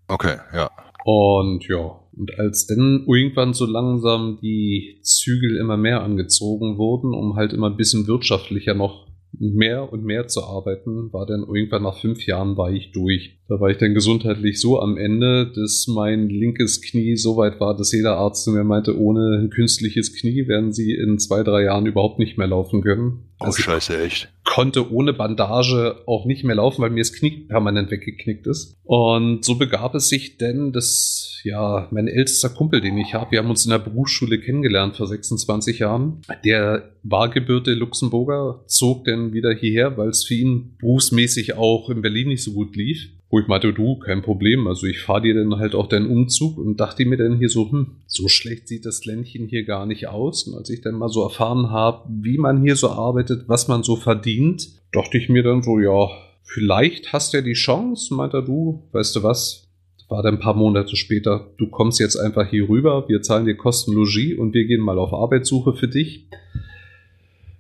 Okay, 0.07 0.37
ja. 0.53 0.69
Und 1.05 1.67
ja, 1.67 1.99
und 2.15 2.37
als 2.37 2.67
dann 2.67 3.07
irgendwann 3.07 3.55
so 3.55 3.65
langsam 3.65 4.37
die 4.43 4.99
Zügel 5.01 5.57
immer 5.57 5.77
mehr 5.77 6.03
angezogen 6.03 6.77
wurden, 6.77 7.15
um 7.15 7.35
halt 7.35 7.51
immer 7.51 7.67
ein 7.67 7.77
bisschen 7.77 8.05
wirtschaftlicher 8.05 8.75
noch 8.75 9.07
mehr 9.37 9.91
und 9.91 10.03
mehr 10.03 10.27
zu 10.27 10.43
arbeiten, 10.43 11.11
war 11.13 11.25
dann 11.25 11.41
irgendwann 11.41 11.83
nach 11.83 11.97
fünf 11.99 12.25
Jahren 12.25 12.57
war 12.57 12.71
ich 12.71 12.91
durch. 12.91 13.39
Da 13.47 13.59
war 13.59 13.69
ich 13.69 13.77
dann 13.77 13.93
gesundheitlich 13.93 14.59
so 14.59 14.79
am 14.79 14.97
Ende, 14.97 15.51
dass 15.53 15.87
mein 15.87 16.29
linkes 16.29 16.81
Knie 16.81 17.15
so 17.15 17.37
weit 17.37 17.59
war, 17.59 17.75
dass 17.75 17.91
jeder 17.91 18.17
Arzt 18.17 18.43
zu 18.43 18.51
mir 18.51 18.63
meinte, 18.63 18.97
ohne 18.97 19.39
ein 19.41 19.49
künstliches 19.49 20.13
Knie 20.13 20.47
werden 20.47 20.71
sie 20.71 20.93
in 20.93 21.17
zwei, 21.19 21.43
drei 21.43 21.63
Jahren 21.63 21.85
überhaupt 21.85 22.19
nicht 22.19 22.37
mehr 22.37 22.47
laufen 22.47 22.81
können. 22.81 23.23
Oh, 23.39 23.45
also 23.45 23.61
scheiße, 23.61 24.01
echt. 24.01 24.31
Konnte 24.51 24.91
ohne 24.91 25.13
Bandage 25.13 26.03
auch 26.07 26.25
nicht 26.25 26.43
mehr 26.43 26.57
laufen, 26.57 26.81
weil 26.81 26.89
mir 26.89 26.99
das 26.99 27.13
Knie 27.13 27.45
permanent 27.47 27.89
weggeknickt 27.89 28.47
ist. 28.47 28.75
Und 28.83 29.45
so 29.45 29.55
begab 29.55 29.95
es 29.95 30.09
sich 30.09 30.39
denn, 30.39 30.73
dass 30.73 31.39
ja 31.45 31.87
mein 31.91 32.09
ältester 32.09 32.49
Kumpel, 32.49 32.81
den 32.81 32.97
ich 32.97 33.13
habe, 33.13 33.31
wir 33.31 33.39
haben 33.39 33.49
uns 33.49 33.63
in 33.63 33.71
der 33.71 33.79
Berufsschule 33.79 34.41
kennengelernt 34.41 34.97
vor 34.97 35.07
26 35.07 35.79
Jahren. 35.79 36.21
Der 36.43 36.91
war 37.01 37.29
gebürte 37.29 37.73
Luxemburger, 37.73 38.65
zog 38.67 39.05
dann 39.05 39.31
wieder 39.31 39.53
hierher, 39.53 39.95
weil 39.95 40.09
es 40.09 40.25
für 40.25 40.35
ihn 40.35 40.75
berufsmäßig 40.81 41.53
auch 41.53 41.89
in 41.89 42.01
Berlin 42.01 42.27
nicht 42.27 42.43
so 42.43 42.51
gut 42.51 42.75
lief. 42.75 43.07
Wo 43.31 43.39
ich 43.39 43.47
meinte, 43.47 43.71
du, 43.71 43.97
kein 43.97 44.21
Problem. 44.21 44.67
Also 44.67 44.85
ich 44.87 44.99
fahre 44.99 45.21
dir 45.21 45.33
dann 45.33 45.57
halt 45.57 45.73
auch 45.73 45.87
deinen 45.87 46.07
Umzug 46.07 46.57
und 46.57 46.81
dachte 46.81 47.05
mir 47.05 47.15
dann 47.15 47.37
hier 47.37 47.47
so, 47.47 47.71
hm, 47.71 47.95
so 48.05 48.27
schlecht 48.27 48.67
sieht 48.67 48.85
das 48.85 49.05
Ländchen 49.05 49.47
hier 49.47 49.63
gar 49.63 49.85
nicht 49.85 50.07
aus. 50.07 50.43
Und 50.43 50.55
als 50.55 50.69
ich 50.69 50.81
dann 50.81 50.95
mal 50.95 51.07
so 51.07 51.23
erfahren 51.23 51.69
habe, 51.69 52.09
wie 52.09 52.37
man 52.37 52.61
hier 52.61 52.75
so 52.75 52.89
arbeitet, 52.89 53.45
was 53.47 53.69
man 53.69 53.83
so 53.83 53.95
verdient, 53.95 54.67
dachte 54.91 55.17
ich 55.17 55.29
mir 55.29 55.43
dann 55.43 55.63
so, 55.63 55.79
ja, 55.79 56.09
vielleicht 56.43 57.13
hast 57.13 57.31
du 57.31 57.37
ja 57.37 57.43
die 57.43 57.53
Chance, 57.53 58.13
meinte 58.13 58.43
du, 58.43 58.83
weißt 58.91 59.15
du 59.15 59.23
was, 59.23 59.71
war 60.09 60.21
dann 60.21 60.35
ein 60.35 60.41
paar 60.41 60.55
Monate 60.55 60.97
später, 60.97 61.51
du 61.57 61.67
kommst 61.67 62.01
jetzt 62.01 62.17
einfach 62.17 62.45
hier 62.45 62.67
rüber, 62.67 63.07
wir 63.07 63.21
zahlen 63.21 63.45
dir 63.45 63.55
Kostenlogie 63.55 64.35
und 64.35 64.53
wir 64.53 64.65
gehen 64.65 64.81
mal 64.81 64.99
auf 64.99 65.13
Arbeitssuche 65.13 65.73
für 65.73 65.87
dich. 65.87 66.27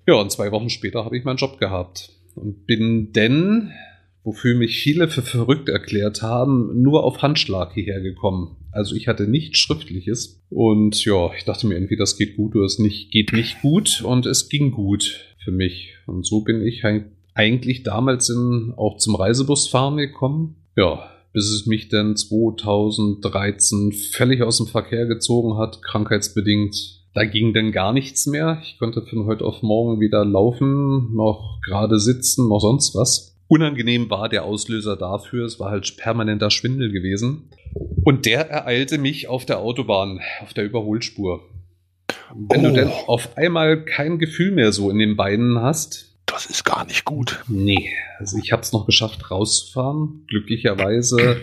Ja, 0.05 0.15
und 0.15 0.31
zwei 0.31 0.51
Wochen 0.51 0.69
später 0.69 1.05
habe 1.05 1.17
ich 1.17 1.23
meinen 1.23 1.37
Job 1.37 1.59
gehabt 1.59 2.09
und 2.35 2.67
bin 2.67 3.13
denn 3.13 3.71
wofür 4.23 4.55
mich 4.55 4.81
viele 4.81 5.07
für 5.07 5.21
verrückt 5.21 5.69
erklärt 5.69 6.21
haben, 6.21 6.81
nur 6.81 7.03
auf 7.03 7.21
Handschlag 7.21 7.73
hierher 7.73 8.01
gekommen. 8.01 8.57
Also 8.71 8.95
ich 8.95 9.07
hatte 9.07 9.27
nichts 9.27 9.57
Schriftliches 9.57 10.41
und 10.49 11.03
ja, 11.03 11.31
ich 11.37 11.43
dachte 11.43 11.67
mir 11.67 11.75
irgendwie, 11.75 11.97
das 11.97 12.17
geht 12.17 12.37
gut 12.37 12.55
oder 12.55 12.65
es 12.65 12.79
nicht, 12.79 13.11
geht 13.11 13.33
nicht 13.33 13.61
gut 13.61 14.01
und 14.03 14.25
es 14.25 14.49
ging 14.49 14.71
gut 14.71 15.25
für 15.43 15.51
mich. 15.51 15.95
Und 16.05 16.25
so 16.25 16.41
bin 16.41 16.65
ich 16.65 16.83
eigentlich 17.33 17.83
damals 17.83 18.29
in, 18.29 18.73
auch 18.77 18.97
zum 18.97 19.15
Reisebusfahren 19.15 19.97
gekommen. 19.97 20.55
Ja, 20.75 21.09
bis 21.33 21.49
es 21.49 21.65
mich 21.65 21.89
dann 21.89 22.15
2013 22.15 23.93
völlig 23.93 24.41
aus 24.41 24.57
dem 24.57 24.67
Verkehr 24.67 25.05
gezogen 25.05 25.57
hat, 25.57 25.81
krankheitsbedingt. 25.81 27.01
Da 27.13 27.25
ging 27.25 27.53
dann 27.53 27.71
gar 27.71 27.91
nichts 27.91 28.25
mehr. 28.25 28.61
Ich 28.63 28.77
konnte 28.79 29.01
von 29.01 29.25
heute 29.25 29.45
auf 29.45 29.61
morgen 29.61 29.99
wieder 29.99 30.23
laufen, 30.23 31.13
noch 31.13 31.59
gerade 31.65 31.99
sitzen, 31.99 32.47
noch 32.47 32.59
sonst 32.59 32.95
was. 32.95 33.30
Unangenehm 33.51 34.09
war 34.09 34.29
der 34.29 34.45
Auslöser 34.45 34.95
dafür, 34.95 35.45
es 35.45 35.59
war 35.59 35.71
halt 35.71 35.97
permanenter 35.97 36.49
Schwindel 36.49 36.89
gewesen. 36.89 37.49
Und 38.05 38.25
der 38.25 38.49
ereilte 38.49 38.97
mich 38.97 39.27
auf 39.27 39.45
der 39.45 39.59
Autobahn, 39.59 40.21
auf 40.41 40.53
der 40.53 40.63
Überholspur. 40.63 41.41
Wenn 42.33 42.65
oh. 42.65 42.69
du 42.69 42.73
denn 42.75 42.87
auf 43.07 43.37
einmal 43.37 43.83
kein 43.83 44.19
Gefühl 44.19 44.51
mehr 44.51 44.71
so 44.71 44.89
in 44.89 44.99
den 44.99 45.17
Beinen 45.17 45.59
hast. 45.61 46.15
Das 46.27 46.45
ist 46.45 46.63
gar 46.63 46.85
nicht 46.85 47.03
gut. 47.03 47.43
Nee, 47.49 47.89
also 48.19 48.37
ich 48.41 48.53
habe 48.53 48.61
es 48.61 48.71
noch 48.71 48.85
geschafft 48.85 49.29
rauszufahren. 49.29 50.23
Glücklicherweise 50.29 51.41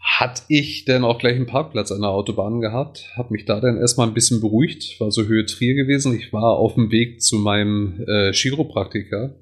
hatte 0.00 0.44
ich 0.48 0.86
dann 0.86 1.04
auch 1.04 1.18
gleich 1.18 1.36
einen 1.36 1.44
Parkplatz 1.44 1.92
an 1.92 2.00
der 2.00 2.10
Autobahn 2.10 2.62
gehabt, 2.62 3.10
habe 3.16 3.34
mich 3.34 3.44
da 3.44 3.60
dann 3.60 3.76
erstmal 3.76 4.06
ein 4.06 4.14
bisschen 4.14 4.40
beruhigt, 4.40 4.98
war 4.98 5.10
so 5.10 5.24
Höhe 5.24 5.44
Trier 5.44 5.74
gewesen. 5.74 6.16
Ich 6.18 6.32
war 6.32 6.56
auf 6.56 6.72
dem 6.76 6.90
Weg 6.90 7.20
zu 7.20 7.36
meinem 7.36 8.02
äh, 8.08 8.32
Chiropraktiker 8.32 9.34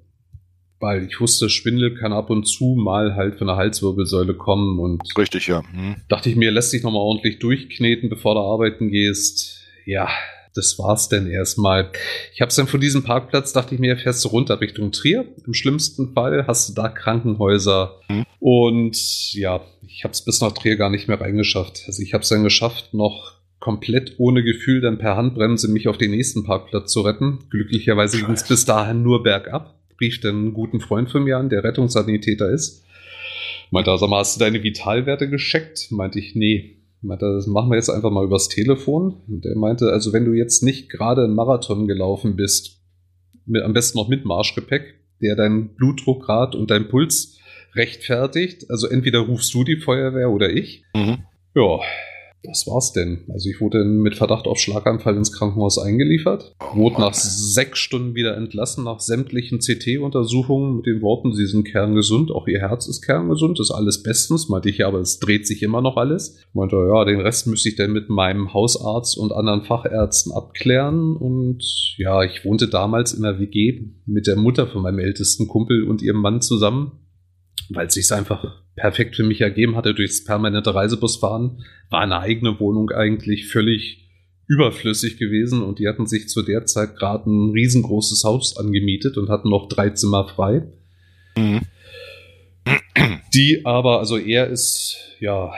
weil 0.83 1.07
ich 1.07 1.21
wusste, 1.21 1.49
Schwindel 1.49 1.95
kann 1.95 2.13
ab 2.13 2.29
und 2.29 2.45
zu 2.45 2.75
mal 2.77 3.15
halt 3.15 3.37
von 3.37 3.47
der 3.47 3.57
Halswirbelsäule 3.57 4.35
kommen 4.35 4.81
und 4.81 5.01
richtig, 5.17 5.47
ja. 5.47 5.63
Hm. 5.73 5.95
Dachte 6.09 6.29
ich 6.29 6.37
mir, 6.37 6.51
lässt 6.51 6.73
dich 6.73 6.83
nochmal 6.83 7.03
ordentlich 7.03 7.39
durchkneten, 7.39 8.11
bevor 8.11 8.35
du 8.35 8.41
arbeiten 8.41 8.91
gehst. 8.91 9.61
Ja, 9.87 10.09
das 10.55 10.79
war's 10.81 11.09
denn 11.09 11.29
erstmal. 11.29 11.91
Ich 12.35 12.41
hab's 12.41 12.57
dann 12.57 12.67
von 12.67 12.81
diesem 12.81 13.05
Parkplatz, 13.05 13.53
dachte 13.53 13.77
ich 13.77 13.81
mir, 13.81 13.97
fährst 13.97 14.25
du 14.25 14.29
runter 14.29 14.61
Richtung 14.61 14.91
Trier. 14.91 15.25
Im 15.47 15.55
schlimmsten 15.55 16.15
Fall 16.15 16.47
hast 16.49 16.69
du 16.71 16.75
da 16.75 16.89
Krankenhäuser. 16.89 18.01
Hm. 18.09 18.25
Und 18.41 19.33
ja, 19.35 19.61
ich 19.87 20.03
hab's 20.03 20.25
bis 20.25 20.41
nach 20.41 20.51
Trier 20.51 20.77
gar 20.77 20.91
nicht 20.91 21.07
mehr 21.07 21.21
reingeschafft. 21.21 21.85
Also 21.87 22.03
ich 22.03 22.13
hab's 22.13 22.29
dann 22.29 22.43
geschafft, 22.43 22.93
noch 22.93 23.35
komplett 23.61 24.15
ohne 24.19 24.43
Gefühl 24.43 24.81
dann 24.81 24.99
per 24.99 25.17
Handbremse 25.17 25.69
mich 25.69 25.87
auf 25.87 25.97
den 25.97 26.11
nächsten 26.11 26.43
Parkplatz 26.43 26.91
zu 26.91 27.03
retten. 27.03 27.39
Glücklicherweise 27.51 28.17
ging 28.19 28.33
es 28.33 28.43
bis 28.49 28.65
dahin 28.65 29.05
nur 29.05 29.23
bergab 29.23 29.79
rief 30.03 30.21
dann 30.21 30.37
einen 30.37 30.53
guten 30.53 30.81
Freund 30.81 31.11
von 31.11 31.25
mir 31.25 31.39
an, 31.39 31.49
der 31.49 31.65
Rettungssanitäter 31.65 32.51
ist. 32.51 32.85
Meinte, 33.71 33.97
sag 33.97 34.11
mal, 34.11 34.19
hast 34.19 34.37
du 34.37 34.41
deine 34.41 34.63
Vitalwerte 34.63 35.31
gescheckt? 35.31 35.91
Meinte 35.91 36.19
ich, 36.19 36.35
nee. 36.35 36.83
Meinte, 37.01 37.25
das 37.35 37.47
machen 37.47 37.71
wir 37.71 37.77
jetzt 37.77 37.89
einfach 37.89 38.11
mal 38.11 38.25
übers 38.25 38.49
Telefon. 38.49 39.23
Und 39.27 39.45
der 39.47 39.57
meinte, 39.57 39.91
also 39.91 40.13
wenn 40.13 40.27
du 40.27 40.35
jetzt 40.35 40.63
nicht 40.63 40.91
gerade 40.91 41.25
einen 41.25 41.35
Marathon 41.35 41.87
gelaufen 41.87 42.37
bist, 42.37 42.83
mit, 43.47 43.63
am 43.63 43.73
besten 43.73 43.99
noch 43.99 44.09
mit 44.09 44.27
Marschgepäck, 44.27 45.01
der 45.23 45.37
deinen 45.37 45.75
Blutdruckgrad 45.75 46.55
und 46.55 46.71
deinen 46.71 46.89
Puls 46.89 47.39
rechtfertigt, 47.75 48.71
also 48.71 48.87
entweder 48.89 49.21
rufst 49.21 49.55
du 49.55 49.65
die 49.65 49.79
Feuerwehr 49.79 50.31
oder 50.31 50.51
ich. 50.51 50.85
Mhm. 50.95 51.25
Ja, 51.55 51.81
das 52.45 52.67
war's 52.67 52.93
denn. 52.93 53.25
Also 53.33 53.49
ich 53.49 53.61
wurde 53.61 53.85
mit 53.85 54.17
Verdacht 54.17 54.47
auf 54.47 54.59
Schlaganfall 54.59 55.17
ins 55.17 55.33
Krankenhaus 55.33 55.79
eingeliefert, 55.79 56.55
oh 56.61 56.77
wurde 56.77 57.01
nach 57.01 57.15
sechs 57.15 57.79
Stunden 57.79 58.15
wieder 58.15 58.37
entlassen 58.37 58.85
nach 58.85 59.01
sämtlichen 59.01 59.61
CT-Untersuchungen 59.61 60.77
mit 60.77 60.87
den 60.87 61.03
Worten, 61.03 61.33
Sie 61.33 61.47
sind 61.47 61.65
kerngesund, 61.65 62.31
auch 62.31 62.49
Ihr 62.49 62.61
Herz 62.61 62.87
ist 62.89 63.03
kerngesund, 63.03 63.61
ist 63.61 63.71
alles 63.71 64.03
bestens. 64.03 64.49
Meinte 64.49 64.71
ich, 64.71 64.79
ja, 64.79 64.89
aber 64.89 65.01
es 65.01 65.19
dreht 65.19 65.47
sich 65.47 65.63
immer 65.63 65.81
noch 65.81 65.97
alles. 65.97 66.41
Meinte, 66.53 66.77
ja, 66.77 67.05
den 67.05 67.21
Rest 67.21 67.47
müsste 67.47 67.69
ich 67.69 67.77
dann 67.77 67.93
mit 67.93 68.09
meinem 68.09 68.53
Hausarzt 68.53 69.17
und 69.17 69.33
anderen 69.33 69.63
Fachärzten 69.63 70.33
abklären. 70.33 71.17
Und 71.17 71.63
ja, 71.97 72.23
ich 72.23 72.45
wohnte 72.45 72.69
damals 72.69 73.13
in 73.13 73.23
der 73.23 73.39
WG 73.39 73.91
mit 74.07 74.27
der 74.27 74.37
Mutter 74.37 74.67
von 74.67 74.83
meinem 74.83 74.99
ältesten 74.99 75.49
Kumpel 75.49 75.85
und 75.85 76.03
ihrem 76.03 76.21
Mann 76.21 76.41
zusammen 76.41 76.93
weil 77.75 77.87
es 77.87 77.95
sich 77.95 78.11
einfach 78.13 78.62
perfekt 78.77 79.17
für 79.17 79.25
mich 79.25 79.41
ergeben 79.41 79.77
hatte 79.77 79.95
durchs 79.95 80.25
permanente 80.25 80.75
Reisebusfahren, 80.75 81.65
war 81.91 82.01
eine 82.01 82.21
eigene 82.21 82.59
Wohnung 82.59 82.91
eigentlich 82.91 83.49
völlig 83.49 84.11
überflüssig 84.47 85.19
gewesen 85.19 85.63
und 85.63 85.79
die 85.79 85.89
hatten 85.89 86.07
sich 86.07 86.29
zu 86.29 86.43
der 86.43 86.67
Zeit 86.67 86.97
gerade 86.97 87.31
ein 87.31 87.51
riesengroßes 87.53 88.25
Haus 88.25 88.57
angemietet 88.57 89.17
und 89.17 89.29
hatten 89.29 89.49
noch 89.49 89.69
drei 89.69 89.91
Zimmer 89.91 90.29
frei. 90.29 90.67
Mhm. 91.37 91.61
Die 93.35 93.63
aber, 93.65 93.99
also 93.99 94.19
er 94.19 94.49
ist 94.49 94.97
ja 95.21 95.53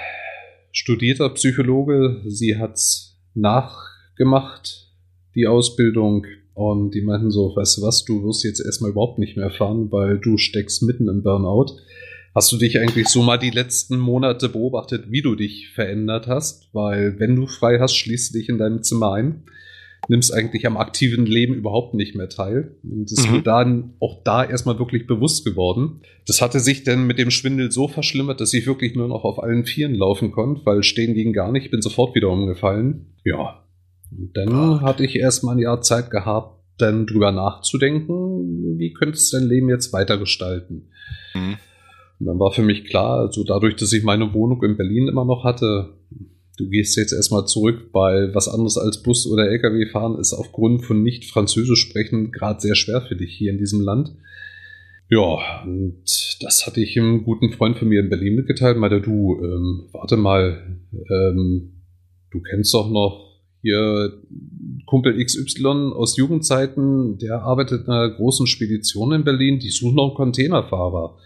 studierter 0.70 1.30
Psychologe, 1.30 2.22
sie 2.26 2.56
hat's 2.56 3.18
nachgemacht, 3.34 4.88
die 5.34 5.46
Ausbildung, 5.46 6.26
und 6.54 6.94
die 6.94 7.02
meinten 7.02 7.32
so, 7.32 7.54
weißt 7.54 7.78
du 7.78 7.82
was, 7.82 8.04
du 8.04 8.24
wirst 8.24 8.44
jetzt 8.44 8.64
erstmal 8.64 8.92
überhaupt 8.92 9.18
nicht 9.18 9.36
mehr 9.36 9.50
fahren, 9.50 9.90
weil 9.90 10.18
du 10.18 10.38
steckst 10.38 10.84
mitten 10.84 11.08
im 11.08 11.22
Burnout. 11.22 11.76
Hast 12.34 12.50
du 12.50 12.56
dich 12.56 12.80
eigentlich 12.80 13.08
so 13.08 13.22
mal 13.22 13.38
die 13.38 13.50
letzten 13.50 13.96
Monate 13.96 14.48
beobachtet, 14.48 15.04
wie 15.08 15.22
du 15.22 15.36
dich 15.36 15.70
verändert 15.70 16.26
hast? 16.26 16.68
Weil 16.72 17.20
wenn 17.20 17.36
du 17.36 17.46
frei 17.46 17.78
hast, 17.78 17.94
schließt 17.94 18.34
du 18.34 18.38
dich 18.38 18.48
in 18.48 18.58
deinem 18.58 18.82
Zimmer 18.82 19.12
ein, 19.12 19.44
nimmst 20.08 20.34
eigentlich 20.34 20.66
am 20.66 20.76
aktiven 20.76 21.26
Leben 21.26 21.54
überhaupt 21.54 21.94
nicht 21.94 22.16
mehr 22.16 22.28
teil. 22.28 22.74
Und 22.82 23.04
es 23.04 23.18
ist 23.18 23.28
mhm. 23.28 23.36
mir 23.36 23.42
dann 23.42 23.94
auch 24.00 24.24
da 24.24 24.44
erstmal 24.44 24.80
wirklich 24.80 25.06
bewusst 25.06 25.44
geworden. 25.44 26.00
Das 26.26 26.42
hatte 26.42 26.58
sich 26.58 26.82
dann 26.82 27.06
mit 27.06 27.20
dem 27.20 27.30
Schwindel 27.30 27.70
so 27.70 27.86
verschlimmert, 27.86 28.40
dass 28.40 28.52
ich 28.52 28.66
wirklich 28.66 28.96
nur 28.96 29.06
noch 29.06 29.22
auf 29.22 29.40
allen 29.40 29.64
Vieren 29.64 29.94
laufen 29.94 30.32
konnte, 30.32 30.66
weil 30.66 30.82
stehen 30.82 31.14
ging 31.14 31.32
gar 31.32 31.52
nicht, 31.52 31.70
bin 31.70 31.82
sofort 31.82 32.16
wieder 32.16 32.30
umgefallen. 32.30 33.14
Ja. 33.24 33.62
Und 34.10 34.36
dann 34.36 34.48
Gott. 34.48 34.80
hatte 34.80 35.04
ich 35.04 35.14
erstmal 35.14 35.54
ein 35.54 35.60
Jahr 35.60 35.82
Zeit 35.82 36.10
gehabt, 36.10 36.60
dann 36.78 37.06
drüber 37.06 37.30
nachzudenken, 37.30 38.76
wie 38.76 38.92
könnte 38.92 39.14
es 39.14 39.30
dein 39.30 39.44
Leben 39.44 39.68
jetzt 39.68 39.92
weiter 39.92 40.18
gestalten. 40.18 40.90
Mhm. 41.34 41.58
Und 42.20 42.26
dann 42.26 42.38
war 42.38 42.52
für 42.52 42.62
mich 42.62 42.84
klar, 42.84 43.20
also 43.20 43.44
dadurch, 43.44 43.76
dass 43.76 43.92
ich 43.92 44.04
meine 44.04 44.32
Wohnung 44.34 44.62
in 44.62 44.76
Berlin 44.76 45.08
immer 45.08 45.24
noch 45.24 45.44
hatte, 45.44 45.94
du 46.58 46.68
gehst 46.68 46.96
jetzt 46.96 47.12
erstmal 47.12 47.46
zurück, 47.46 47.88
weil 47.92 48.34
was 48.34 48.48
anderes 48.48 48.78
als 48.78 49.02
Bus 49.02 49.26
oder 49.26 49.48
LKW 49.48 49.86
fahren 49.86 50.18
ist 50.18 50.32
aufgrund 50.32 50.84
von 50.84 51.02
nicht 51.02 51.24
Französisch 51.24 51.80
sprechen 51.80 52.30
gerade 52.30 52.60
sehr 52.60 52.76
schwer 52.76 53.00
für 53.00 53.16
dich 53.16 53.34
hier 53.34 53.50
in 53.50 53.58
diesem 53.58 53.80
Land. 53.80 54.14
Ja, 55.10 55.62
und 55.64 56.02
das 56.40 56.66
hatte 56.66 56.80
ich 56.80 56.98
einem 56.98 57.24
guten 57.24 57.52
Freund 57.52 57.76
von 57.76 57.88
mir 57.88 58.00
in 58.00 58.08
Berlin 58.08 58.36
mitgeteilt, 58.36 58.78
meinte 58.78 59.00
du, 59.00 59.38
ähm, 59.42 59.88
warte 59.92 60.16
mal, 60.16 60.78
ähm, 61.10 61.82
du 62.30 62.40
kennst 62.40 62.72
doch 62.72 62.90
noch 62.90 63.24
hier 63.60 64.22
Kumpel 64.86 65.22
XY 65.22 65.92
aus 65.94 66.16
Jugendzeiten, 66.16 67.18
der 67.18 67.42
arbeitet 67.42 67.86
in 67.86 67.92
einer 67.92 68.10
großen 68.10 68.46
Spedition 68.46 69.12
in 69.12 69.24
Berlin, 69.24 69.58
die 69.58 69.70
suchen 69.70 69.96
noch 69.96 70.08
einen 70.08 70.14
Containerfahrer. 70.14 71.16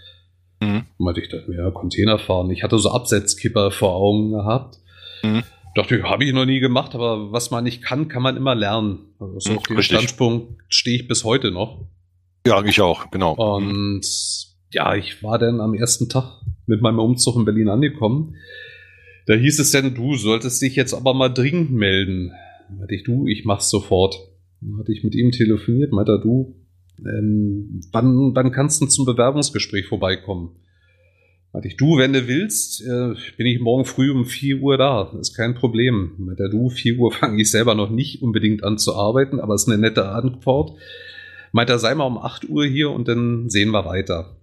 Mhm. 0.60 0.84
Meinte 0.98 1.20
ich, 1.20 1.28
dachte 1.28 1.50
mir, 1.50 1.58
ja, 1.58 1.70
Container 1.70 2.18
fahren. 2.18 2.50
Ich 2.50 2.62
hatte 2.62 2.78
so 2.78 2.90
Absetzkipper 2.90 3.70
vor 3.70 3.94
Augen 3.94 4.32
gehabt. 4.32 4.78
Mhm. 5.22 5.42
Dachte 5.74 5.96
ich, 5.96 6.02
habe 6.02 6.24
ich 6.24 6.32
noch 6.32 6.46
nie 6.46 6.60
gemacht, 6.60 6.94
aber 6.94 7.30
was 7.30 7.50
man 7.50 7.64
nicht 7.64 7.82
kann, 7.82 8.08
kann 8.08 8.22
man 8.22 8.36
immer 8.36 8.54
lernen. 8.54 9.14
Also 9.20 9.38
so 9.38 9.52
mhm, 9.52 9.58
auf 9.58 9.62
dem 9.64 9.82
Standpunkt 9.82 10.60
stehe 10.68 10.96
ich 10.96 11.08
bis 11.08 11.24
heute 11.24 11.50
noch. 11.50 11.86
Ja, 12.46 12.64
ich 12.64 12.80
auch, 12.80 13.10
genau. 13.10 13.34
Und 13.34 14.06
ja, 14.72 14.94
ich 14.96 15.22
war 15.22 15.38
dann 15.38 15.60
am 15.60 15.74
ersten 15.74 16.08
Tag 16.08 16.42
mit 16.66 16.82
meinem 16.82 16.98
Umzug 16.98 17.36
in 17.36 17.44
Berlin 17.44 17.68
angekommen. 17.68 18.34
Da 19.26 19.34
hieß 19.34 19.58
es 19.58 19.70
denn, 19.70 19.94
du 19.94 20.14
solltest 20.14 20.62
dich 20.62 20.74
jetzt 20.74 20.94
aber 20.94 21.14
mal 21.14 21.28
dringend 21.28 21.70
melden. 21.70 22.32
Da 22.68 22.74
meinte 22.74 22.94
ich, 22.94 23.04
du, 23.04 23.26
ich 23.26 23.44
mach's 23.44 23.70
sofort. 23.70 24.16
Dann 24.60 24.78
hatte 24.78 24.92
ich 24.92 25.04
mit 25.04 25.14
ihm 25.14 25.30
telefoniert, 25.30 25.92
meinte 25.92 26.12
er, 26.12 26.18
du, 26.18 26.56
ähm, 27.00 27.80
wann, 27.92 28.34
wann 28.34 28.52
kannst 28.52 28.80
du 28.80 28.86
zum 28.86 29.06
Bewerbungsgespräch 29.06 29.86
vorbeikommen? 29.86 30.56
Meinte 31.52 31.68
ich, 31.68 31.76
du, 31.76 31.96
wenn 31.96 32.12
du 32.12 32.28
willst, 32.28 32.82
äh, 32.82 33.14
bin 33.36 33.46
ich 33.46 33.60
morgen 33.60 33.84
früh 33.84 34.10
um 34.10 34.26
4 34.26 34.60
Uhr 34.60 34.76
da. 34.76 35.12
Ist 35.18 35.34
kein 35.34 35.54
Problem. 35.54 36.12
Meinte 36.18 36.44
er, 36.44 36.50
du, 36.50 36.68
4 36.68 36.98
Uhr 36.98 37.12
fange 37.12 37.40
ich 37.40 37.50
selber 37.50 37.74
noch 37.74 37.90
nicht 37.90 38.22
unbedingt 38.22 38.64
an 38.64 38.78
zu 38.78 38.94
arbeiten, 38.94 39.40
aber 39.40 39.54
es 39.54 39.62
ist 39.62 39.68
eine 39.68 39.78
nette 39.78 40.08
Antwort. 40.08 40.78
Meinte 41.52 41.72
er, 41.72 41.78
sei 41.78 41.94
mal 41.94 42.04
um 42.04 42.18
8 42.18 42.48
Uhr 42.48 42.66
hier 42.66 42.90
und 42.90 43.08
dann 43.08 43.48
sehen 43.48 43.70
wir 43.70 43.84
weiter. 43.84 44.36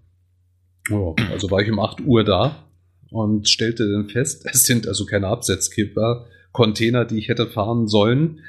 Also 1.31 1.51
war 1.51 1.61
ich 1.61 1.71
um 1.71 1.79
8 1.79 2.01
Uhr 2.01 2.23
da 2.23 2.65
und 3.11 3.47
stellte 3.47 3.89
dann 3.89 4.09
fest, 4.09 4.45
es 4.51 4.65
sind 4.65 4.87
also 4.87 5.05
keine 5.05 5.27
Absetzkipper, 5.27 6.25
Container, 6.51 7.05
die 7.05 7.19
ich 7.19 7.27
hätte 7.27 7.47
fahren 7.47 7.87
sollen, 7.87 8.39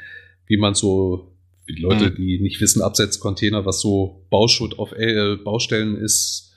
wie 0.47 0.57
man 0.57 0.75
so 0.75 1.36
für 1.67 1.75
die 1.75 1.83
Leute, 1.83 2.11
mhm. 2.11 2.15
die 2.17 2.41
nicht 2.41 2.61
wissen, 2.61 2.83
Absetzcontainer, 2.83 3.67
was 3.67 3.81
so 3.81 4.27
Bauschutt 4.31 4.79
auf 4.79 4.93
äh, 4.93 5.37
Baustellen 5.37 5.97
ist, 5.97 6.53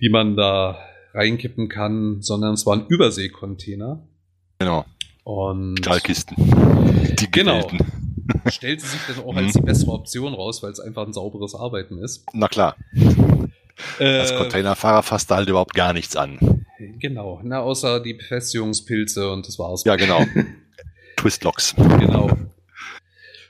die 0.00 0.08
man 0.08 0.36
da 0.36 0.78
reinkippen 1.14 1.68
kann, 1.68 2.22
sondern 2.22 2.54
es 2.54 2.64
waren 2.64 2.86
Überseekontainer. 2.88 4.06
Genau. 4.58 4.84
Und 5.24 5.78
Stahlkisten. 5.78 6.36
Die 7.20 7.30
genau. 7.30 7.70
Stellte 8.46 8.86
sich 8.86 9.00
dann 9.06 9.24
auch 9.24 9.36
als 9.36 9.52
die 9.52 9.60
bessere 9.60 9.92
Option 9.92 10.34
raus, 10.34 10.62
weil 10.62 10.72
es 10.72 10.80
einfach 10.80 11.06
ein 11.06 11.12
sauberes 11.12 11.54
Arbeiten 11.54 11.98
ist. 11.98 12.24
Na 12.32 12.48
klar. 12.48 12.76
Äh, 13.98 14.18
als 14.18 14.34
Containerfahrer 14.34 15.02
fasst 15.02 15.30
da 15.30 15.36
halt 15.36 15.48
überhaupt 15.48 15.74
gar 15.74 15.92
nichts 15.92 16.16
an. 16.16 16.64
Genau, 16.98 17.40
na, 17.42 17.60
außer 17.60 18.00
die 18.00 18.14
Befestigungspilze 18.14 19.30
und 19.30 19.46
das 19.46 19.58
war's. 19.58 19.84
Ja, 19.84 19.96
genau. 19.96 20.24
Twistlocks. 21.16 21.74
Genau. 21.76 22.30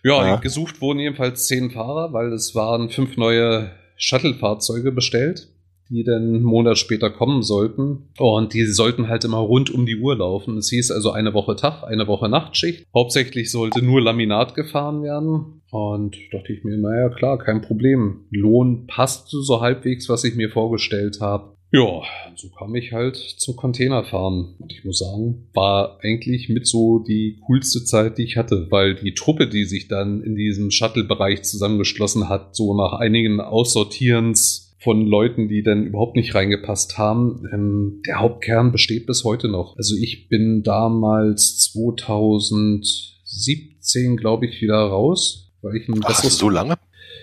Ja, 0.04 0.26
ja, 0.26 0.36
gesucht 0.36 0.80
wurden 0.80 0.98
jedenfalls 0.98 1.46
zehn 1.46 1.70
Fahrer, 1.70 2.12
weil 2.12 2.32
es 2.32 2.54
waren 2.54 2.90
fünf 2.90 3.16
neue 3.16 3.70
Shuttle-Fahrzeuge 3.96 4.90
bestellt, 4.90 5.48
die 5.88 6.02
dann 6.02 6.22
einen 6.22 6.42
Monat 6.42 6.78
später 6.78 7.10
kommen 7.10 7.42
sollten. 7.42 8.08
Und 8.18 8.52
die 8.52 8.64
sollten 8.64 9.08
halt 9.08 9.24
immer 9.24 9.38
rund 9.38 9.70
um 9.70 9.86
die 9.86 9.96
Uhr 9.96 10.16
laufen. 10.16 10.56
Es 10.56 10.70
hieß 10.70 10.90
also 10.90 11.12
eine 11.12 11.34
Woche 11.34 11.54
Tag, 11.54 11.84
eine 11.84 12.08
Woche 12.08 12.28
Nachtschicht. 12.28 12.86
Hauptsächlich 12.94 13.50
sollte 13.50 13.82
nur 13.82 14.00
Laminat 14.00 14.54
gefahren 14.54 15.02
werden. 15.02 15.62
Und 15.70 16.16
dachte 16.32 16.52
ich 16.52 16.64
mir, 16.64 16.76
naja, 16.78 17.08
klar, 17.10 17.38
kein 17.38 17.62
Problem. 17.62 18.26
Lohn 18.30 18.86
passte 18.86 19.40
so 19.40 19.60
halbwegs, 19.60 20.08
was 20.08 20.24
ich 20.24 20.34
mir 20.34 20.50
vorgestellt 20.50 21.18
habe. 21.20 21.56
Ja, 21.74 22.02
so 22.36 22.50
kam 22.50 22.74
ich 22.74 22.92
halt 22.92 23.16
zum 23.16 23.56
Containerfahren. 23.56 24.56
Und 24.58 24.70
ich 24.70 24.84
muss 24.84 24.98
sagen, 24.98 25.48
war 25.54 26.00
eigentlich 26.02 26.50
mit 26.50 26.66
so 26.66 26.98
die 26.98 27.38
coolste 27.46 27.82
Zeit, 27.82 28.18
die 28.18 28.24
ich 28.24 28.36
hatte, 28.36 28.66
weil 28.70 28.94
die 28.94 29.14
Truppe, 29.14 29.48
die 29.48 29.64
sich 29.64 29.88
dann 29.88 30.22
in 30.22 30.36
diesem 30.36 30.70
Shuttle-Bereich 30.70 31.44
zusammengeschlossen 31.44 32.28
hat, 32.28 32.54
so 32.54 32.76
nach 32.76 32.92
einigen 32.92 33.40
Aussortierens 33.40 34.76
von 34.80 35.06
Leuten, 35.06 35.48
die 35.48 35.62
dann 35.62 35.86
überhaupt 35.86 36.14
nicht 36.14 36.34
reingepasst 36.34 36.98
haben, 36.98 37.48
ähm, 37.54 38.02
der 38.06 38.20
Hauptkern 38.20 38.70
besteht 38.70 39.06
bis 39.06 39.24
heute 39.24 39.48
noch. 39.48 39.74
Also 39.78 39.96
ich 39.96 40.28
bin 40.28 40.62
damals 40.62 41.72
2017, 41.72 44.18
glaube 44.18 44.44
ich, 44.44 44.60
wieder 44.60 44.76
raus, 44.76 45.54
weil 45.62 45.76
ich 45.76 45.88
ein 45.88 46.00
Ach, 46.02 46.08
besseres... 46.08 46.36
so 46.36 46.50
lange? 46.50 46.74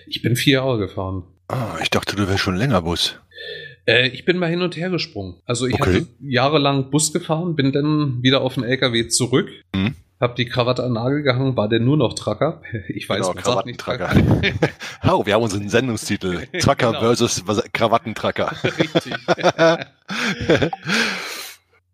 Ich 0.08 0.22
bin 0.22 0.34
vier 0.34 0.54
Jahre 0.54 0.78
gefahren. 0.78 1.22
Ah, 1.46 1.78
ich 1.80 1.90
dachte, 1.90 2.16
du 2.16 2.26
wärst 2.26 2.40
schon 2.40 2.56
länger 2.56 2.82
Bus. 2.82 3.14
Äh, 3.86 4.08
ich 4.08 4.24
bin 4.24 4.38
mal 4.38 4.48
hin 4.48 4.62
und 4.62 4.76
her 4.76 4.90
gesprungen. 4.90 5.36
Also 5.46 5.66
ich 5.66 5.74
okay. 5.74 5.82
hatte 5.82 6.06
jahrelang 6.20 6.90
Bus 6.90 7.12
gefahren, 7.12 7.56
bin 7.56 7.72
dann 7.72 8.22
wieder 8.22 8.40
auf 8.42 8.54
den 8.54 8.64
LKW 8.64 9.08
zurück, 9.08 9.50
mhm. 9.74 9.94
hab 10.20 10.36
die 10.36 10.46
Krawatte 10.46 10.84
an 10.84 10.92
Nagel 10.92 11.22
gehangen, 11.22 11.56
war 11.56 11.68
denn 11.68 11.84
nur 11.84 11.96
noch 11.96 12.14
Tracker. 12.14 12.62
Ich 12.88 13.08
weiß, 13.08 13.30
genau, 13.30 13.42
sagt 13.42 13.66
nicht 13.66 13.80
Tracker. 13.80 14.10
oh, 15.04 15.26
wir 15.26 15.34
haben 15.34 15.42
unseren 15.42 15.68
Sendungstitel. 15.68 16.46
Tracker 16.60 16.88
genau. 16.88 17.00
versus 17.00 17.42
Krawattentracker. 17.72 18.52
Richtig. 18.64 19.14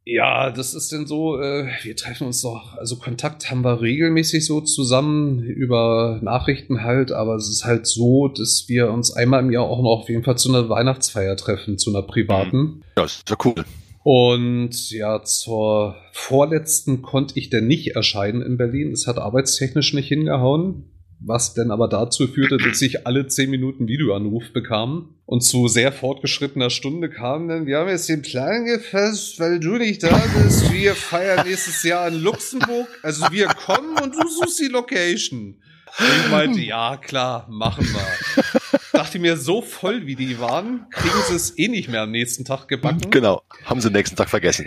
Ja, 0.09 0.52
das 0.52 0.72
ist 0.72 0.92
denn 0.92 1.04
so, 1.04 1.40
äh, 1.40 1.66
wir 1.82 1.96
treffen 1.96 2.28
uns 2.28 2.40
doch, 2.40 2.76
also 2.76 2.94
Kontakt 2.94 3.50
haben 3.50 3.64
wir 3.64 3.80
regelmäßig 3.80 4.46
so 4.46 4.61
zusammen 4.61 5.42
über 5.42 6.20
Nachrichten 6.22 6.84
halt, 6.84 7.11
aber 7.11 7.34
es 7.34 7.50
ist 7.50 7.64
halt 7.64 7.88
so, 7.88 8.28
dass 8.28 8.66
wir 8.68 8.92
uns 8.92 9.12
einmal 9.12 9.40
im 9.42 9.50
Jahr 9.50 9.64
auch 9.64 9.82
noch 9.82 10.02
auf 10.02 10.09
jeden 10.09 10.22
Fall 10.22 10.38
zu 10.38 10.48
einer 10.48 10.68
Weihnachtsfeier 10.68 11.36
treffen, 11.36 11.76
zu 11.76 11.90
einer 11.90 12.07
privaten. 12.07 12.84
Ja, 12.96 13.04
ist 13.04 13.28
ja 13.28 13.36
cool. 13.44 13.64
Und 14.04 14.92
ja, 14.92 15.24
zur 15.24 15.96
vorletzten 16.12 17.02
konnte 17.02 17.36
ich 17.36 17.50
denn 17.50 17.66
nicht 17.66 17.96
erscheinen 17.96 18.42
in 18.42 18.57
Berlin. 18.57 18.92
Es 18.92 19.09
hat 19.09 19.18
arbeitstechnisch 19.18 19.92
nicht 19.92 20.07
hingehauen 20.07 20.84
was 21.20 21.54
denn 21.54 21.70
aber 21.70 21.88
dazu 21.88 22.26
führte, 22.26 22.56
dass 22.58 22.82
ich 22.82 23.06
alle 23.06 23.26
zehn 23.26 23.50
Minuten 23.50 23.88
Videoanruf 23.88 24.52
bekam. 24.52 25.14
Und 25.24 25.40
zu 25.42 25.66
sehr 25.66 25.90
fortgeschrittener 25.92 26.70
Stunde 26.70 27.10
kam 27.10 27.48
dann, 27.48 27.66
wir 27.66 27.78
haben 27.78 27.88
jetzt 27.88 28.08
den 28.08 28.22
Plan 28.22 28.64
gefasst, 28.64 29.40
weil 29.40 29.58
du 29.58 29.76
nicht 29.76 30.02
da 30.02 30.22
bist, 30.36 30.72
wir 30.72 30.94
feiern 30.94 31.46
nächstes 31.46 31.82
Jahr 31.82 32.08
in 32.08 32.22
Luxemburg. 32.22 32.86
Also 33.02 33.26
wir 33.32 33.48
kommen 33.48 33.98
und 34.00 34.14
du 34.14 34.28
suchst 34.28 34.60
die 34.60 34.68
Location. 34.68 35.56
Und 35.98 36.06
ich 36.24 36.30
meinte, 36.30 36.60
ja, 36.60 36.96
klar, 36.96 37.46
machen 37.50 37.86
wir. 37.86 38.55
Dachte 38.97 39.18
mir, 39.18 39.36
so 39.36 39.62
voll 39.62 40.07
wie 40.07 40.16
die 40.16 40.38
waren, 40.40 40.86
kriegen 40.90 41.14
sie 41.28 41.34
es 41.34 41.59
eh 41.59 41.68
nicht 41.68 41.88
mehr 41.88 42.03
am 42.03 42.11
nächsten 42.11 42.44
Tag 42.44 42.68
gebacken. 42.68 43.11
Genau, 43.11 43.42
haben 43.64 43.80
sie 43.80 43.88
am 43.88 43.92
nächsten 43.92 44.16
Tag 44.16 44.30
vergessen. 44.30 44.66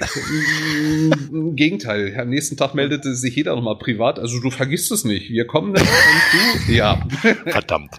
Im 1.32 1.56
Gegenteil, 1.56 2.16
am 2.20 2.30
nächsten 2.30 2.58
Tag 2.58 2.76
meldete 2.76 3.16
sich 3.16 3.36
jeder 3.36 3.56
nochmal 3.56 3.78
privat. 3.78 4.20
Also 4.20 4.40
du 4.40 4.50
vergisst 4.50 4.92
es 4.92 5.04
nicht. 5.04 5.30
Wir 5.30 5.48
kommen 5.48 5.74
dann 5.74 5.84
und 5.84 6.68
du, 6.68 6.74
ja. 6.74 7.06
Verdammt. 7.46 7.92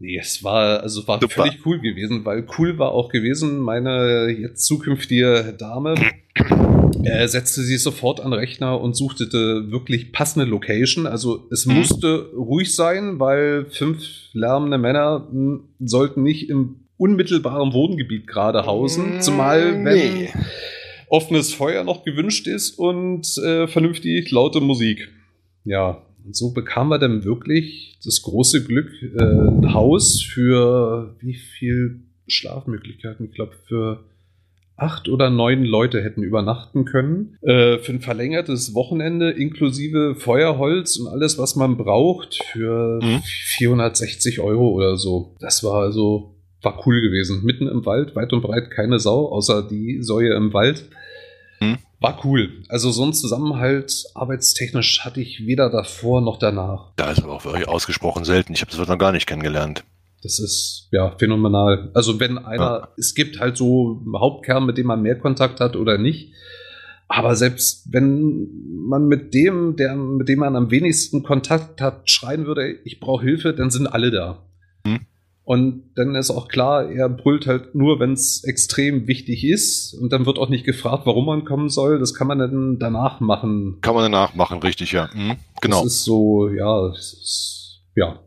Nee, 0.00 0.18
es 0.18 0.44
war, 0.44 0.80
also 0.80 1.06
war 1.08 1.20
Super. 1.20 1.42
völlig 1.42 1.66
cool 1.66 1.80
gewesen, 1.80 2.24
weil 2.24 2.46
cool 2.58 2.78
war 2.78 2.92
auch 2.92 3.08
gewesen, 3.08 3.58
meine 3.60 4.28
jetzt 4.30 4.64
zukünftige 4.64 5.54
Dame 5.58 5.94
Er 7.04 7.28
setzte 7.28 7.62
sich 7.62 7.82
sofort 7.82 8.20
an 8.20 8.30
den 8.30 8.38
Rechner 8.40 8.80
und 8.80 8.94
suchte 8.96 9.26
wirklich 9.70 10.12
passende 10.12 10.46
Location. 10.48 11.06
Also 11.06 11.48
es 11.50 11.66
Mhm. 11.66 11.74
musste 11.74 12.30
ruhig 12.36 12.74
sein, 12.74 13.18
weil 13.20 13.66
fünf 13.70 13.98
lärmende 14.32 14.78
Männer 14.78 15.28
mh, 15.32 15.60
sollten 15.80 16.22
nicht 16.22 16.48
im 16.48 16.76
unmittelbaren 16.96 17.72
Wohngebiet 17.72 18.26
gerade 18.26 18.66
hausen. 18.66 19.20
Zumal, 19.20 19.84
wenn 19.84 19.94
Nee. 19.94 20.28
offenes 21.08 21.52
Feuer 21.52 21.84
noch 21.84 22.04
gewünscht 22.04 22.46
ist 22.46 22.78
und 22.78 23.26
äh, 23.38 23.66
vernünftig 23.68 24.30
laute 24.30 24.60
Musik. 24.60 25.08
Ja, 25.64 26.02
und 26.28 26.36
so 26.36 26.52
bekamen 26.52 26.90
wir 26.90 26.98
dann 26.98 27.24
wirklich 27.24 27.98
das 28.04 28.20
große 28.20 28.62
Glück, 28.64 28.90
äh, 29.02 29.22
ein 29.22 29.72
Haus 29.72 30.20
für 30.20 31.16
wie 31.20 31.32
viel 31.32 32.00
Schlafmöglichkeiten? 32.26 33.24
Ich 33.24 33.32
glaube, 33.32 33.52
für 33.66 34.04
acht 34.76 35.08
oder 35.08 35.30
neun 35.30 35.64
Leute 35.64 36.02
hätten 36.02 36.22
übernachten 36.22 36.84
können. 36.84 37.38
Äh, 37.40 37.78
für 37.78 37.92
ein 37.92 38.00
verlängertes 38.02 38.74
Wochenende 38.74 39.30
inklusive 39.30 40.16
Feuerholz 40.16 40.98
und 40.98 41.06
alles, 41.08 41.38
was 41.38 41.56
man 41.56 41.78
braucht, 41.78 42.44
für 42.52 43.00
Mhm. 43.02 43.22
460 43.56 44.40
Euro 44.40 44.68
oder 44.68 44.98
so. 44.98 45.34
Das 45.40 45.64
war 45.64 45.80
also, 45.80 46.34
war 46.60 46.86
cool 46.86 47.00
gewesen. 47.00 47.42
Mitten 47.42 47.68
im 47.68 47.86
Wald, 47.86 48.16
weit 48.16 48.34
und 48.34 48.42
breit 48.42 48.70
keine 48.70 48.98
Sau, 48.98 49.32
außer 49.32 49.66
die 49.66 50.02
Säue 50.02 50.34
im 50.34 50.52
Wald. 50.52 50.90
Mhm. 51.60 51.78
War 52.00 52.20
cool. 52.24 52.62
Also 52.68 52.90
so 52.92 53.04
ein 53.04 53.12
Zusammenhalt 53.12 54.04
arbeitstechnisch 54.14 55.04
hatte 55.04 55.20
ich 55.20 55.46
weder 55.46 55.68
davor 55.68 56.20
noch 56.20 56.38
danach. 56.38 56.92
Da 56.96 57.10
ist 57.10 57.22
aber 57.22 57.32
auch 57.32 57.44
wirklich 57.44 57.66
ausgesprochen 57.68 58.24
selten. 58.24 58.52
Ich 58.52 58.60
habe 58.60 58.70
das 58.70 58.86
noch 58.88 58.98
gar 58.98 59.12
nicht 59.12 59.26
kennengelernt. 59.26 59.84
Das 60.22 60.38
ist 60.38 60.88
ja 60.92 61.14
phänomenal. 61.18 61.90
Also 61.94 62.20
wenn 62.20 62.38
einer, 62.38 62.62
Ja. 62.64 62.88
es 62.96 63.14
gibt 63.14 63.40
halt 63.40 63.56
so 63.56 64.00
einen 64.04 64.18
Hauptkern, 64.18 64.64
mit 64.66 64.78
dem 64.78 64.86
man 64.86 65.02
mehr 65.02 65.18
Kontakt 65.18 65.60
hat 65.60 65.74
oder 65.76 65.98
nicht. 65.98 66.32
Aber 67.08 67.34
selbst 67.36 67.92
wenn 67.92 68.48
man 68.86 69.06
mit 69.08 69.32
dem, 69.32 69.76
der, 69.76 69.96
mit 69.96 70.28
dem 70.28 70.40
man 70.40 70.56
am 70.56 70.70
wenigsten 70.70 71.22
Kontakt 71.22 71.80
hat, 71.80 72.08
schreien 72.10 72.46
würde, 72.46 72.70
ich 72.84 73.00
brauche 73.00 73.24
Hilfe, 73.24 73.54
dann 73.54 73.70
sind 73.70 73.86
alle 73.86 74.10
da. 74.10 74.44
Und 75.48 75.92
dann 75.94 76.14
ist 76.14 76.30
auch 76.30 76.46
klar, 76.46 76.90
er 76.90 77.08
brüllt 77.08 77.46
halt 77.46 77.74
nur, 77.74 78.00
wenn 78.00 78.12
es 78.12 78.44
extrem 78.44 79.06
wichtig 79.06 79.44
ist. 79.44 79.94
Und 79.94 80.12
dann 80.12 80.26
wird 80.26 80.38
auch 80.38 80.50
nicht 80.50 80.66
gefragt, 80.66 81.06
warum 81.06 81.24
man 81.24 81.46
kommen 81.46 81.70
soll. 81.70 81.98
Das 81.98 82.12
kann 82.12 82.26
man 82.26 82.38
dann 82.38 82.78
danach 82.78 83.20
machen. 83.20 83.78
Kann 83.80 83.94
man 83.94 84.12
danach 84.12 84.34
machen, 84.34 84.58
richtig, 84.58 84.92
ja. 84.92 85.08
Mhm, 85.14 85.36
genau. 85.62 85.84
Das 85.84 85.94
ist 85.94 86.04
so, 86.04 86.50
ja, 86.50 86.88
es 86.88 87.14
ist, 87.14 87.80
ja, 87.96 88.20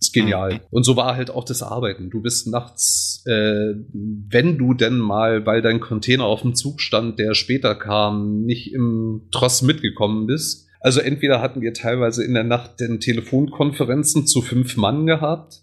ist 0.00 0.12
genial. 0.12 0.54
Mhm. 0.54 0.60
Und 0.70 0.82
so 0.82 0.96
war 0.96 1.14
halt 1.14 1.30
auch 1.30 1.44
das 1.44 1.62
Arbeiten. 1.62 2.10
Du 2.10 2.20
bist 2.20 2.48
nachts, 2.48 3.22
äh, 3.26 3.74
wenn 3.92 4.58
du 4.58 4.74
denn 4.74 4.98
mal, 4.98 5.46
weil 5.46 5.62
dein 5.62 5.78
Container 5.78 6.24
auf 6.24 6.42
dem 6.42 6.56
Zug 6.56 6.80
stand, 6.80 7.20
der 7.20 7.34
später 7.34 7.76
kam, 7.76 8.42
nicht 8.42 8.74
im 8.74 9.28
Tross 9.30 9.62
mitgekommen 9.62 10.26
bist. 10.26 10.66
Also 10.80 10.98
entweder 10.98 11.40
hatten 11.40 11.60
wir 11.60 11.74
teilweise 11.74 12.24
in 12.24 12.34
der 12.34 12.42
Nacht 12.42 12.80
den 12.80 12.98
Telefonkonferenzen 12.98 14.26
zu 14.26 14.42
fünf 14.42 14.76
Mann 14.76 15.06
gehabt. 15.06 15.60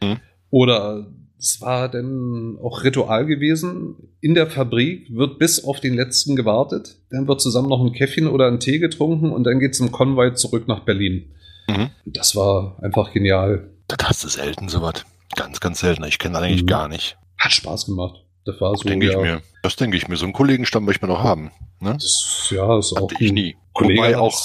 Mhm. 0.00 0.18
Oder 0.56 1.06
es 1.38 1.60
war 1.60 1.90
dann 1.90 2.56
auch 2.62 2.82
Ritual 2.82 3.26
gewesen. 3.26 4.08
In 4.22 4.32
der 4.34 4.46
Fabrik 4.46 5.14
wird 5.14 5.38
bis 5.38 5.62
auf 5.62 5.80
den 5.80 5.92
letzten 5.92 6.34
gewartet. 6.34 6.96
Dann 7.10 7.28
wird 7.28 7.42
zusammen 7.42 7.68
noch 7.68 7.84
ein 7.84 7.92
Käffchen 7.92 8.26
oder 8.26 8.46
ein 8.46 8.58
Tee 8.58 8.78
getrunken 8.78 9.32
und 9.32 9.44
dann 9.44 9.58
geht 9.60 9.74
es 9.74 9.80
im 9.80 9.92
Konvoi 9.92 10.32
zurück 10.32 10.66
nach 10.66 10.80
Berlin. 10.80 11.34
Mhm. 11.68 11.90
Das 12.06 12.34
war 12.36 12.78
einfach 12.82 13.12
genial. 13.12 13.68
Das 13.86 13.98
hast 14.08 14.24
du 14.24 14.28
selten, 14.28 14.70
sowas. 14.70 15.04
Ganz, 15.34 15.60
ganz 15.60 15.80
selten. 15.80 16.04
Ich 16.04 16.18
kenne 16.18 16.34
das 16.34 16.42
eigentlich 16.44 16.62
Mhm. 16.62 16.68
gar 16.68 16.88
nicht. 16.88 17.18
Hat 17.36 17.52
Spaß 17.52 17.84
gemacht. 17.84 18.24
Das 18.46 18.58
war 18.62 18.74
so, 18.74 18.88
denke 18.88 19.04
ja, 19.06 19.12
ich 19.12 19.18
mir. 19.18 19.42
Das 19.62 19.76
denke 19.76 19.98
ich 19.98 20.08
mir. 20.08 20.16
So 20.16 20.24
einen 20.24 20.32
Kollegenstamm 20.32 20.86
möchte 20.86 21.06
man 21.06 21.14
doch 21.14 21.22
haben. 21.22 21.50
Ne? 21.80 21.92
Das, 22.00 22.48
ja, 22.50 22.78
ist 22.78 22.94
auch 22.94 23.10
Hatte 23.10 23.22
ich 23.22 23.30
ein 23.30 23.34
nie. 23.34 23.56
Kollege 23.74 23.98
Wobei 24.00 24.16
auch, 24.16 24.40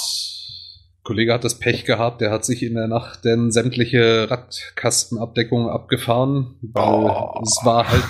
Kollege 1.03 1.33
hat 1.33 1.43
das 1.43 1.57
Pech 1.59 1.85
gehabt, 1.85 2.21
der 2.21 2.31
hat 2.31 2.45
sich 2.45 2.61
in 2.63 2.75
der 2.75 2.87
Nacht 2.87 3.25
denn 3.25 3.51
sämtliche 3.51 4.29
Radkastenabdeckungen 4.29 5.69
abgefahren, 5.69 6.55
weil 6.61 6.83
Oh. 7.09 7.41
es 7.43 7.59
war 7.63 7.89
halt, 7.89 8.03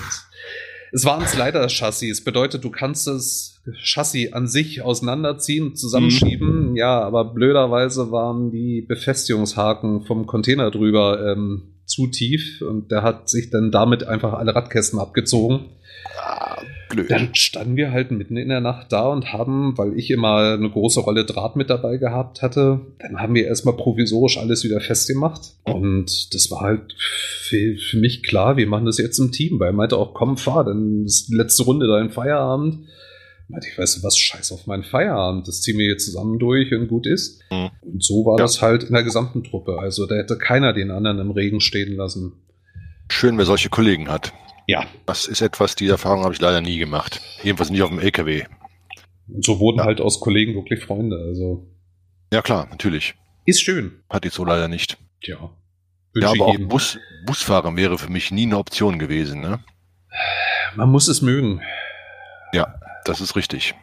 es 0.92 1.04
war 1.06 1.18
ein 1.18 1.26
Slider-Chassis. 1.26 2.10
Es 2.18 2.24
bedeutet, 2.24 2.64
du 2.64 2.70
kannst 2.70 3.06
das 3.06 3.60
Chassis 3.82 4.32
an 4.34 4.46
sich 4.46 4.82
auseinanderziehen, 4.82 5.74
zusammenschieben. 5.74 6.76
Ja, 6.76 7.00
aber 7.00 7.24
blöderweise 7.32 8.10
waren 8.12 8.50
die 8.50 8.82
Befestigungshaken 8.82 10.02
vom 10.04 10.26
Container 10.26 10.70
drüber 10.70 11.32
ähm, 11.32 11.62
zu 11.86 12.08
tief 12.08 12.60
und 12.60 12.90
der 12.90 13.02
hat 13.02 13.28
sich 13.30 13.50
dann 13.50 13.70
damit 13.70 14.04
einfach 14.04 14.34
alle 14.34 14.54
Radkästen 14.54 14.98
abgezogen. 14.98 15.70
ah, 16.20 16.60
blöd. 16.92 17.10
Dann 17.10 17.34
standen 17.34 17.76
wir 17.76 17.90
halt 17.90 18.10
mitten 18.10 18.36
in 18.36 18.48
der 18.48 18.60
Nacht 18.60 18.92
da 18.92 19.08
und 19.08 19.32
haben, 19.32 19.76
weil 19.76 19.98
ich 19.98 20.10
immer 20.10 20.54
eine 20.54 20.70
große 20.70 21.00
Rolle 21.00 21.24
Draht 21.24 21.56
mit 21.56 21.70
dabei 21.70 21.96
gehabt 21.96 22.42
hatte, 22.42 22.80
dann 22.98 23.18
haben 23.18 23.34
wir 23.34 23.46
erstmal 23.46 23.76
provisorisch 23.76 24.38
alles 24.38 24.62
wieder 24.64 24.80
festgemacht. 24.80 25.40
Und 25.64 26.34
das 26.34 26.50
war 26.50 26.60
halt 26.60 26.94
für, 26.98 27.76
für 27.76 27.98
mich 27.98 28.22
klar, 28.22 28.56
wir 28.56 28.66
machen 28.66 28.86
das 28.86 28.98
jetzt 28.98 29.18
im 29.18 29.32
Team, 29.32 29.58
weil 29.58 29.68
er 29.70 29.72
meinte 29.72 29.96
auch, 29.96 30.14
komm, 30.14 30.36
fahr, 30.36 30.64
dann 30.64 31.04
ist 31.04 31.28
die 31.28 31.34
letzte 31.36 31.64
Runde 31.64 31.86
dein 31.86 32.10
Feierabend. 32.10 32.86
Meinte 33.48 33.66
ich, 33.70 33.76
weißt 33.76 33.98
du 33.98 34.02
was, 34.04 34.16
scheiß 34.16 34.52
auf 34.52 34.66
meinen 34.66 34.84
Feierabend, 34.84 35.46
das 35.48 35.60
ziehen 35.60 35.76
wir 35.76 35.86
jetzt 35.86 36.06
zusammen 36.06 36.38
durch 36.38 36.72
und 36.72 36.88
gut 36.88 37.06
ist. 37.06 37.42
Mhm. 37.50 37.70
Und 37.82 38.02
so 38.02 38.24
war 38.24 38.38
Ja. 38.38 38.44
das 38.44 38.62
halt 38.62 38.84
in 38.84 38.92
der 38.94 39.02
gesamten 39.02 39.42
Truppe. 39.44 39.78
Also 39.78 40.06
da 40.06 40.14
hätte 40.14 40.38
keiner 40.38 40.72
den 40.72 40.90
anderen 40.90 41.18
im 41.18 41.30
Regen 41.32 41.60
stehen 41.60 41.96
lassen. 41.96 42.32
Schön, 43.10 43.36
wer 43.36 43.44
solche 43.44 43.68
Kollegen 43.68 44.08
hat. 44.08 44.32
Ja. 44.66 44.86
Das 45.06 45.26
ist 45.26 45.40
etwas, 45.40 45.74
die 45.74 45.88
Erfahrung 45.88 46.22
habe 46.24 46.34
ich 46.34 46.40
leider 46.40 46.60
nie 46.60 46.78
gemacht. 46.78 47.20
Jedenfalls 47.42 47.70
nicht 47.70 47.82
auf 47.82 47.90
dem 47.90 47.98
LKW. 47.98 48.44
Und 49.28 49.44
so 49.44 49.58
wurden 49.60 49.78
Ja. 49.78 49.84
halt 49.84 50.00
aus 50.00 50.20
Kollegen 50.20 50.54
wirklich 50.54 50.84
Freunde. 50.84 51.16
Also 51.16 51.66
Ja 52.32 52.42
klar, 52.42 52.66
natürlich. 52.70 53.14
ist 53.44 53.62
schön. 53.62 54.02
Hatte 54.08 54.28
ich 54.28 54.34
so 54.34 54.44
leider 54.44 54.68
nicht. 54.68 54.98
Tja. 55.22 55.50
Ja, 56.14 56.28
aber 56.30 56.46
auch. 56.46 56.58
Bus, 56.68 56.98
Busfahren 57.26 57.76
wäre 57.76 57.96
für 57.98 58.10
mich 58.10 58.30
nie 58.30 58.44
eine 58.44 58.58
Option 58.58 58.98
gewesen. 58.98 59.40
Ne? 59.40 59.60
Man 60.76 60.90
muss 60.90 61.08
es 61.08 61.22
mögen. 61.22 61.60
Das 63.04 63.20
ist 63.20 63.34
richtig. 63.34 63.74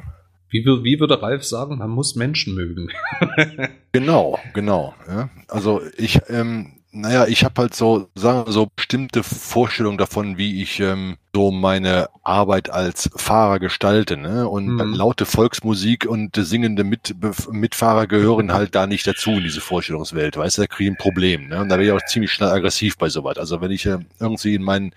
Wie, 0.49 0.63
wie 0.65 0.99
würde 0.99 1.21
Ralf 1.21 1.43
sagen, 1.43 1.77
man 1.77 1.89
muss 1.89 2.15
Menschen 2.15 2.55
mögen. 2.55 2.89
Genau, 3.91 4.37
genau. 4.53 4.93
Ja. 5.07 5.29
Also 5.47 5.81
ich, 5.97 6.19
ähm, 6.29 6.78
naja, 6.91 7.27
ich 7.27 7.43
habe 7.43 7.61
halt 7.61 7.75
so, 7.75 8.09
sagen 8.15 8.47
wir 8.47 8.51
so 8.51 8.67
bestimmte 8.75 9.21
Vorstellungen 9.23 9.97
davon, 9.99 10.37
wie 10.37 10.61
ich 10.61 10.79
ähm, 10.79 11.17
so 11.35 11.51
meine 11.51 12.09
Arbeit 12.23 12.69
als 12.71 13.09
Fahrer 13.15 13.59
gestalte. 13.59 14.17
Ne? 14.17 14.47
Und 14.49 14.65
Mhm. 14.67 14.93
laute 14.93 15.25
Volksmusik 15.25 16.05
und 16.07 16.35
äh, 16.37 16.43
singende 16.43 16.83
Mit 16.83 17.15
Mitfahrer 17.51 18.07
gehören 18.07 18.51
halt 18.53 18.73
da 18.73 18.87
nicht 18.87 19.05
dazu 19.05 19.31
in 19.31 19.43
diese 19.43 19.61
Vorstellungswelt. 19.61 20.35
Weißt 20.37 20.57
du, 20.57 20.61
da 20.63 20.67
kriege 20.67 20.89
ich 20.89 20.95
ein 20.95 20.97
Problem. 20.97 21.47
Ne? 21.47 21.61
Und 21.61 21.69
da 21.69 21.75
werde 21.77 21.85
ich 21.85 21.91
auch 21.91 22.05
ziemlich 22.07 22.31
schnell 22.31 22.49
aggressiv 22.49 22.97
bei 22.97 23.09
sowas. 23.09 23.37
Also 23.37 23.61
wenn 23.61 23.71
ich 23.71 23.85
äh, 23.85 23.99
irgendwie 24.19 24.55
in 24.55 24.63
meinen, 24.63 24.95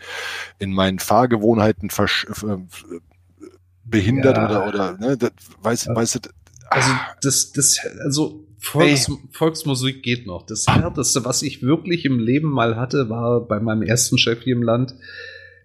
in 0.58 0.72
meinen 0.72 0.98
Fahrgewohnheiten 0.98 1.90
versch 1.90 2.26
äh, 2.42 2.56
behindert 3.84 4.36
Ja. 4.36 4.46
oder, 4.46 4.66
oder 4.66 4.98
ne, 4.98 5.16
das, 5.18 5.32
weißt, 5.60 5.88
weißt 5.88 6.14
du, 6.14 6.20
Also 6.70 6.90
ah, 6.90 7.00
das, 7.20 7.52
das, 7.52 7.78
also 8.04 8.41
Volks, 8.62 9.10
Volksmusik 9.32 10.02
geht 10.02 10.26
noch. 10.26 10.46
Das 10.46 10.66
härteste, 10.68 11.24
was 11.24 11.42
ich 11.42 11.62
wirklich 11.62 12.04
im 12.04 12.20
Leben 12.20 12.48
mal 12.48 12.76
hatte, 12.76 13.10
war 13.10 13.40
bei 13.40 13.58
meinem 13.58 13.82
ersten 13.82 14.18
Chef 14.18 14.42
hier 14.42 14.54
im 14.54 14.62
Land. 14.62 14.94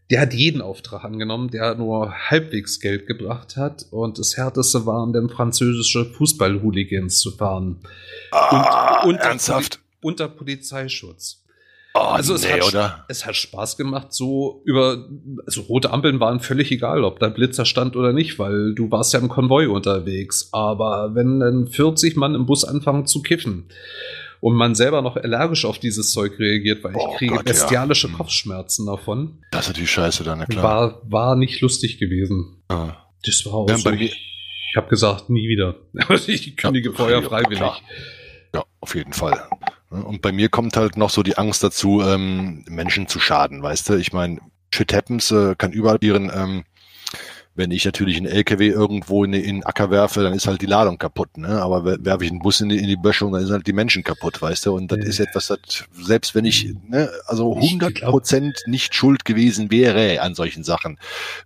Der 0.10 0.20
hat 0.22 0.34
jeden 0.34 0.62
Auftrag 0.62 1.04
angenommen, 1.04 1.52
der 1.52 1.76
nur 1.76 2.12
halbwegs 2.12 2.80
Geld 2.80 3.06
gebracht 3.06 3.56
hat. 3.56 3.86
Und 3.92 4.18
das 4.18 4.36
härteste 4.36 4.86
waren 4.88 5.14
dann 5.14 5.30
französische 5.30 6.06
Fußball-Hooligans 6.06 7.20
zu 7.20 7.32
fahren. 7.32 7.82
ah, 8.32 9.04
unter, 9.06 9.24
ernsthaft? 9.24 9.80
Unter 10.02 10.28
Polizeischutz. 10.28 11.44
Oh, 12.00 12.10
Also 12.14 12.36
es 12.36 12.44
nee, 12.44 12.50
hat- 12.54 12.68
oder? 12.68 13.06
Es 13.08 13.26
hat 13.26 13.36
Spaß 13.36 13.78
gemacht, 13.78 14.14
so 14.14 14.62
über, 14.66 15.08
also 15.46 15.62
rote 15.62 15.92
Ampeln 15.92 16.20
waren 16.20 16.40
völlig 16.40 16.72
egal, 16.72 17.04
ob 17.04 17.20
da 17.20 17.30
Blitzer 17.30 17.66
stand 17.66 17.96
oder 17.96 18.14
nicht, 18.14 18.38
weil 18.40 18.76
du 18.76 18.92
warst 18.92 19.14
ja 19.14 19.20
im 19.20 19.30
Konvoi 19.30 19.68
unterwegs. 19.68 20.50
Aber 20.52 21.16
wenn 21.16 21.40
dann 21.40 21.68
40 21.68 22.16
Mann 22.18 22.36
im 22.36 22.46
Bus 22.46 22.64
anfangen 22.66 23.06
zu 23.08 23.22
kiffen 23.22 23.70
und 24.42 24.56
man 24.56 24.76
selber 24.76 25.02
noch 25.02 25.16
allergisch 25.16 25.66
auf 25.66 25.80
dieses 25.80 26.12
Zeug 26.12 26.38
reagiert, 26.38 26.84
weil 26.84 26.94
Oh 26.96 27.10
ich 27.12 27.18
kriege 27.18 27.34
Gott, 27.36 27.46
ja. 27.48 27.52
bestialische 27.54 28.08
Hm. 28.10 28.16
Kopfschmerzen 28.18 28.86
davon, 28.86 29.40
Das 29.52 29.62
ist 29.62 29.68
natürlich 29.70 29.92
scheiße 29.92 30.24
dann, 30.24 30.46
klar. 30.48 30.64
war, 30.64 31.02
war 31.10 31.36
nicht 31.36 31.62
lustig 31.62 31.98
gewesen. 31.98 32.58
Ah. 32.68 32.94
Das 33.26 33.44
war 33.46 33.54
auch 33.56 33.70
Ja, 33.70 33.78
so, 33.78 33.90
ich, 33.92 34.02
ich 34.70 34.76
habe 34.78 34.88
gesagt, 34.90 35.30
nie 35.32 35.48
wieder. 35.50 35.76
ich 36.28 36.56
kündige 36.56 36.90
Ja, 36.90 36.96
vorher 36.96 37.22
ja, 37.22 37.28
freiwillig. 37.28 37.62
Ja, 38.54 38.64
auf 38.80 38.94
jeden 38.96 39.14
Fall. 39.14 39.42
Und 39.90 40.22
bei 40.22 40.32
mir 40.32 40.50
kommt 40.50 40.76
halt 40.76 40.98
noch 40.98 41.10
so 41.10 41.24
die 41.24 41.38
Angst 41.38 41.64
dazu, 41.64 42.02
ähm, 42.02 42.66
Menschen 42.68 43.08
zu 43.08 43.20
schaden, 43.20 43.64
weißt 43.64 43.90
du? 43.90 43.94
Ich 43.96 44.12
meine, 44.12 44.40
shit 44.74 44.94
happens, 44.94 45.32
äh, 45.32 45.56
kann 45.58 45.72
überall 45.72 45.98
passieren. 45.98 46.32
Ähm, 46.34 46.64
Wenn 47.56 47.72
ich 47.72 47.86
natürlich 47.86 48.18
einen 48.18 48.28
LKW 48.28 48.68
irgendwo 48.68 49.24
in, 49.24 49.34
in 49.34 49.56
den 49.56 49.64
Acker 49.64 49.90
werfe, 49.90 50.22
dann 50.22 50.34
ist 50.34 50.46
halt 50.46 50.62
die 50.62 50.68
Ladung 50.68 51.00
kaputt. 51.00 51.38
Ne? 51.38 51.60
Aber 51.60 51.86
werfe 52.06 52.24
ich 52.24 52.30
einen 52.30 52.38
Bus 52.38 52.62
in 52.62 52.70
die, 52.70 52.78
in 52.78 52.86
die 52.86 52.98
Böschung, 52.98 53.32
dann 53.32 53.42
sind 53.46 53.52
halt 53.52 53.66
die 53.66 53.74
Menschen 53.74 54.04
kaputt, 54.04 54.40
weißt 54.40 54.68
du? 54.68 54.76
Und 54.76 54.92
das 54.92 55.00
äh. 55.00 55.10
ist 55.10 55.20
etwas, 55.20 55.48
das, 55.48 55.86
selbst 55.92 56.36
wenn 56.36 56.46
ich, 56.46 56.72
ne, 56.88 57.10
also 57.26 57.56
100 57.56 58.02
Prozent 58.02 58.62
nicht 58.68 58.94
schuld 58.94 59.26
gewesen 59.26 59.72
wäre 59.72 60.22
an 60.22 60.36
solchen 60.36 60.64
Sachen, 60.64 61.00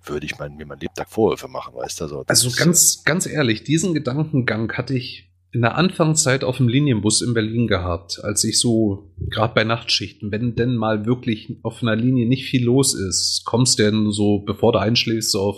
würde 0.03 0.25
ich 0.25 0.37
mein, 0.37 0.57
mir 0.57 0.65
mein 0.65 0.79
Lebtag 0.79 1.09
Vorwürfe 1.09 1.47
machen, 1.47 1.75
weißt 1.75 2.01
du? 2.01 2.03
Also, 2.03 2.23
also 2.27 2.51
ganz, 2.57 3.03
ganz 3.05 3.25
ehrlich, 3.25 3.63
diesen 3.63 3.93
Gedankengang 3.93 4.73
hatte 4.73 4.95
ich 4.95 5.30
in 5.53 5.61
der 5.61 5.77
Anfangszeit 5.77 6.45
auf 6.45 6.57
dem 6.57 6.69
Linienbus 6.69 7.21
in 7.21 7.33
Berlin 7.33 7.67
gehabt, 7.67 8.23
als 8.23 8.43
ich 8.45 8.57
so, 8.57 9.11
gerade 9.29 9.53
bei 9.53 9.65
Nachtschichten, 9.65 10.31
wenn 10.31 10.55
denn 10.55 10.77
mal 10.77 11.05
wirklich 11.05 11.57
auf 11.61 11.81
einer 11.81 11.95
Linie 11.95 12.25
nicht 12.25 12.45
viel 12.45 12.63
los 12.63 12.93
ist, 12.93 13.43
kommst 13.43 13.77
denn 13.77 14.11
so, 14.11 14.39
bevor 14.39 14.71
du 14.71 14.79
einschläfst, 14.79 15.31
so 15.31 15.41
auf 15.41 15.57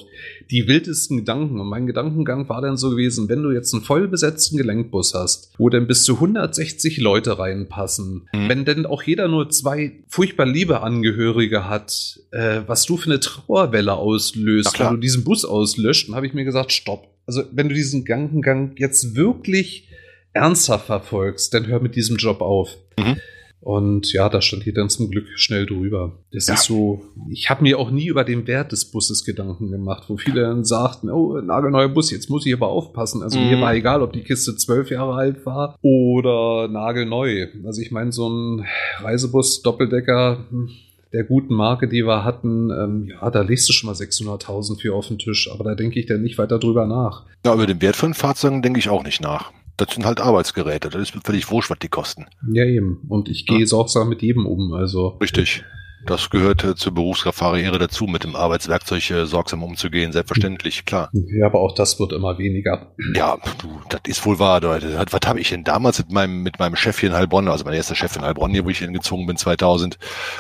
die 0.50 0.68
wildesten 0.68 1.18
Gedanken. 1.18 1.60
Und 1.60 1.70
mein 1.70 1.86
Gedankengang 1.86 2.50
war 2.50 2.62
dann 2.62 2.76
so 2.76 2.90
gewesen, 2.90 3.30
wenn 3.30 3.44
du 3.44 3.52
jetzt 3.52 3.72
einen 3.74 3.84
voll 3.84 4.08
besetzten 4.08 4.58
Gelenkbus 4.58 5.14
hast, 5.14 5.54
wo 5.60 5.70
dann 5.70 5.86
bis 5.86 6.04
zu 6.04 6.16
160 6.16 6.98
Leute 6.98 7.38
reinpassen, 7.38 8.28
mhm. 8.34 8.50
wenn 8.50 8.66
denn 8.66 8.88
auch 8.88 9.04
jeder 9.04 9.28
nur 9.28 9.52
zwei 9.52 10.04
furchtbar 10.08 10.48
liebe 10.48 10.82
Angehörige 10.82 11.70
hat, 11.70 12.20
äh, 12.32 12.62
was 12.66 12.86
du 12.86 12.98
für 12.98 13.12
eine 13.12 13.20
Trauerwelle 13.20 13.94
auslöst, 13.94 14.80
wenn 14.80 14.90
du 14.90 14.98
diesen 14.98 15.24
Bus 15.24 15.46
auslöscht, 15.46 16.08
dann 16.08 16.16
habe 16.16 16.26
ich 16.26 16.34
mir 16.34 16.46
gesagt, 16.46 16.72
stopp 16.72 17.13
also 17.26 17.44
wenn 17.52 17.70
du 17.70 17.76
diesen 17.76 18.06
Gedankengang 18.06 18.74
jetzt 18.78 19.16
wirklich 19.16 19.90
ernsthaft 20.34 20.88
verfolgst, 20.88 21.54
dann 21.54 21.68
hör 21.68 21.80
mit 21.80 21.96
diesem 21.96 22.18
Job 22.18 22.42
auf. 22.42 22.78
Mhm. 22.98 23.18
Und 23.64 24.12
ja, 24.12 24.28
da 24.28 24.42
stand 24.42 24.64
hier 24.64 24.74
dann 24.74 24.90
zum 24.90 25.10
Glück 25.10 25.26
schnell 25.36 25.66
drüber. 25.66 26.20
Das 26.34 26.48
ja. 26.48 26.56
ist 26.56 26.66
so, 26.66 27.02
ich 27.32 27.50
habe 27.50 27.64
mir 27.64 27.80
auch 27.80 27.92
nie 27.92 28.08
über 28.08 28.26
den 28.26 28.46
Wert 28.46 28.74
des 28.74 28.92
Busses 28.92 29.24
Gedanken 29.24 29.72
gemacht, 29.72 30.04
wo 30.10 30.18
viele 30.18 30.42
dann 30.42 30.66
sagten, 30.66 31.10
oh, 31.10 31.40
nagelneuer 31.40 31.88
Bus, 31.88 32.12
jetzt 32.12 32.30
muss 32.30 32.46
ich 32.46 32.54
aber 32.54 32.68
aufpassen. 32.68 33.24
Also 33.24 33.40
mhm. 33.40 33.52
mir 33.52 33.62
war 33.62 33.74
egal, 33.74 34.02
ob 34.02 34.12
die 34.12 34.24
Kiste 34.24 34.58
zwölf 34.58 34.92
Jahre 34.92 35.14
alt 35.14 35.46
war 35.46 35.78
oder 35.82 36.68
nagelneu. 36.68 37.48
Also 37.64 37.82
ich 37.82 37.92
meine, 37.92 38.12
so 38.12 38.28
ein 38.28 38.66
Reisebus, 39.00 39.62
Doppeldecker, 39.62 40.46
hm, 40.50 40.70
der 41.14 41.24
guten 41.24 41.54
Marke, 41.54 41.88
die 41.88 42.06
wir 42.06 42.24
hatten, 42.24 42.72
ähm, 42.72 43.10
ja, 43.10 43.30
da 43.30 43.42
legst 43.42 43.70
du 43.70 43.74
schon 43.74 43.88
mal 43.88 43.96
600.000 43.96 44.82
für 44.82 44.96
auf 44.96 45.08
den 45.08 45.20
Tisch, 45.20 45.50
aber 45.52 45.64
da 45.64 45.76
denke 45.76 46.00
ich 46.00 46.08
dann 46.08 46.22
nicht 46.22 46.38
weiter 46.38 46.60
drüber 46.60 46.88
nach. 46.88 47.24
Ja, 47.46 47.54
über 47.54 47.68
den 47.68 47.82
Wert 47.82 47.96
von 47.96 48.14
Fahrzeugen 48.14 48.62
denke 48.62 48.80
ich 48.80 48.90
auch 48.90 49.04
nicht 49.04 49.22
nach. 49.22 49.52
Das 49.78 49.94
sind 49.94 50.06
halt 50.06 50.20
Arbeitsgeräte, 50.20 50.90
das 50.90 51.02
ist 51.02 51.26
völlig 51.26 51.50
wurscht, 51.50 51.70
was 51.70 51.80
die 51.80 51.88
kosten. 51.88 52.26
Ja, 52.52 52.66
eben. 52.66 53.02
Und 53.10 53.30
ich 53.30 53.46
gehe 53.46 53.62
ja. 53.62 53.66
sorgsam 53.66 54.10
mit 54.10 54.22
jedem 54.22 54.46
um, 54.46 54.74
also. 54.74 55.18
Richtig. 55.22 55.64
Das 56.06 56.30
gehört 56.30 56.64
äh, 56.64 56.76
zur 56.76 56.94
Berufskarriere 56.94 57.80
dazu, 57.80 58.06
mit 58.06 58.24
dem 58.24 58.36
Arbeitswerkzeug 58.36 59.10
äh, 59.12 59.26
sorgsam 59.26 59.64
umzugehen, 59.64 60.12
selbstverständlich, 60.12 60.86
klar. 60.86 61.10
Ja, 61.14 61.46
aber 61.46 61.60
auch 61.62 61.74
das 61.74 62.00
wird 62.00 62.12
immer 62.12 62.38
weniger. 62.38 62.94
Ja, 63.16 63.38
du, 63.60 63.80
das 63.90 64.02
ist 64.08 64.26
wohl 64.26 64.40
wahr, 64.40 64.62
Leute. 64.62 65.04
Was 65.10 65.22
habe 65.28 65.40
ich 65.40 65.50
denn 65.50 65.64
damals 65.64 66.00
mit 66.00 66.12
meinem, 66.12 66.44
mit 66.44 66.60
meinem 66.60 66.76
Chef 66.76 67.00
hier 67.00 67.10
in 67.10 67.16
Heilbronn, 67.16 67.48
also 67.48 67.64
mein 67.64 67.74
erster 67.74 67.96
Chef 67.96 68.16
in 68.16 68.24
Heilbronn 68.24 68.52
hier, 68.52 68.66
wo 68.66 68.70
ich 68.70 68.80
hingezogen 68.80 69.26
bin, 69.26 69.38
2000, 69.38 69.98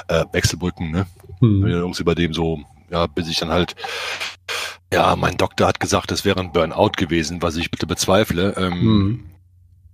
äh, 0.09 0.25
Wechselbrücken, 0.31 0.91
ne? 0.91 1.05
Hm. 1.39 1.67
Jungs 1.67 1.99
über 1.99 2.15
dem 2.15 2.33
so, 2.33 2.59
ja, 2.91 3.07
bis 3.07 3.29
ich 3.29 3.39
dann 3.39 3.49
halt, 3.49 3.75
ja, 4.91 5.15
mein 5.15 5.37
Doktor 5.37 5.67
hat 5.67 5.79
gesagt, 5.79 6.11
es 6.11 6.25
wäre 6.25 6.41
ein 6.41 6.51
Burnout 6.51 6.91
gewesen, 6.97 7.41
was 7.41 7.55
ich 7.55 7.71
bitte 7.71 7.87
bezweifle. 7.87 8.53
Ähm, 8.57 8.73
hm. 8.73 9.25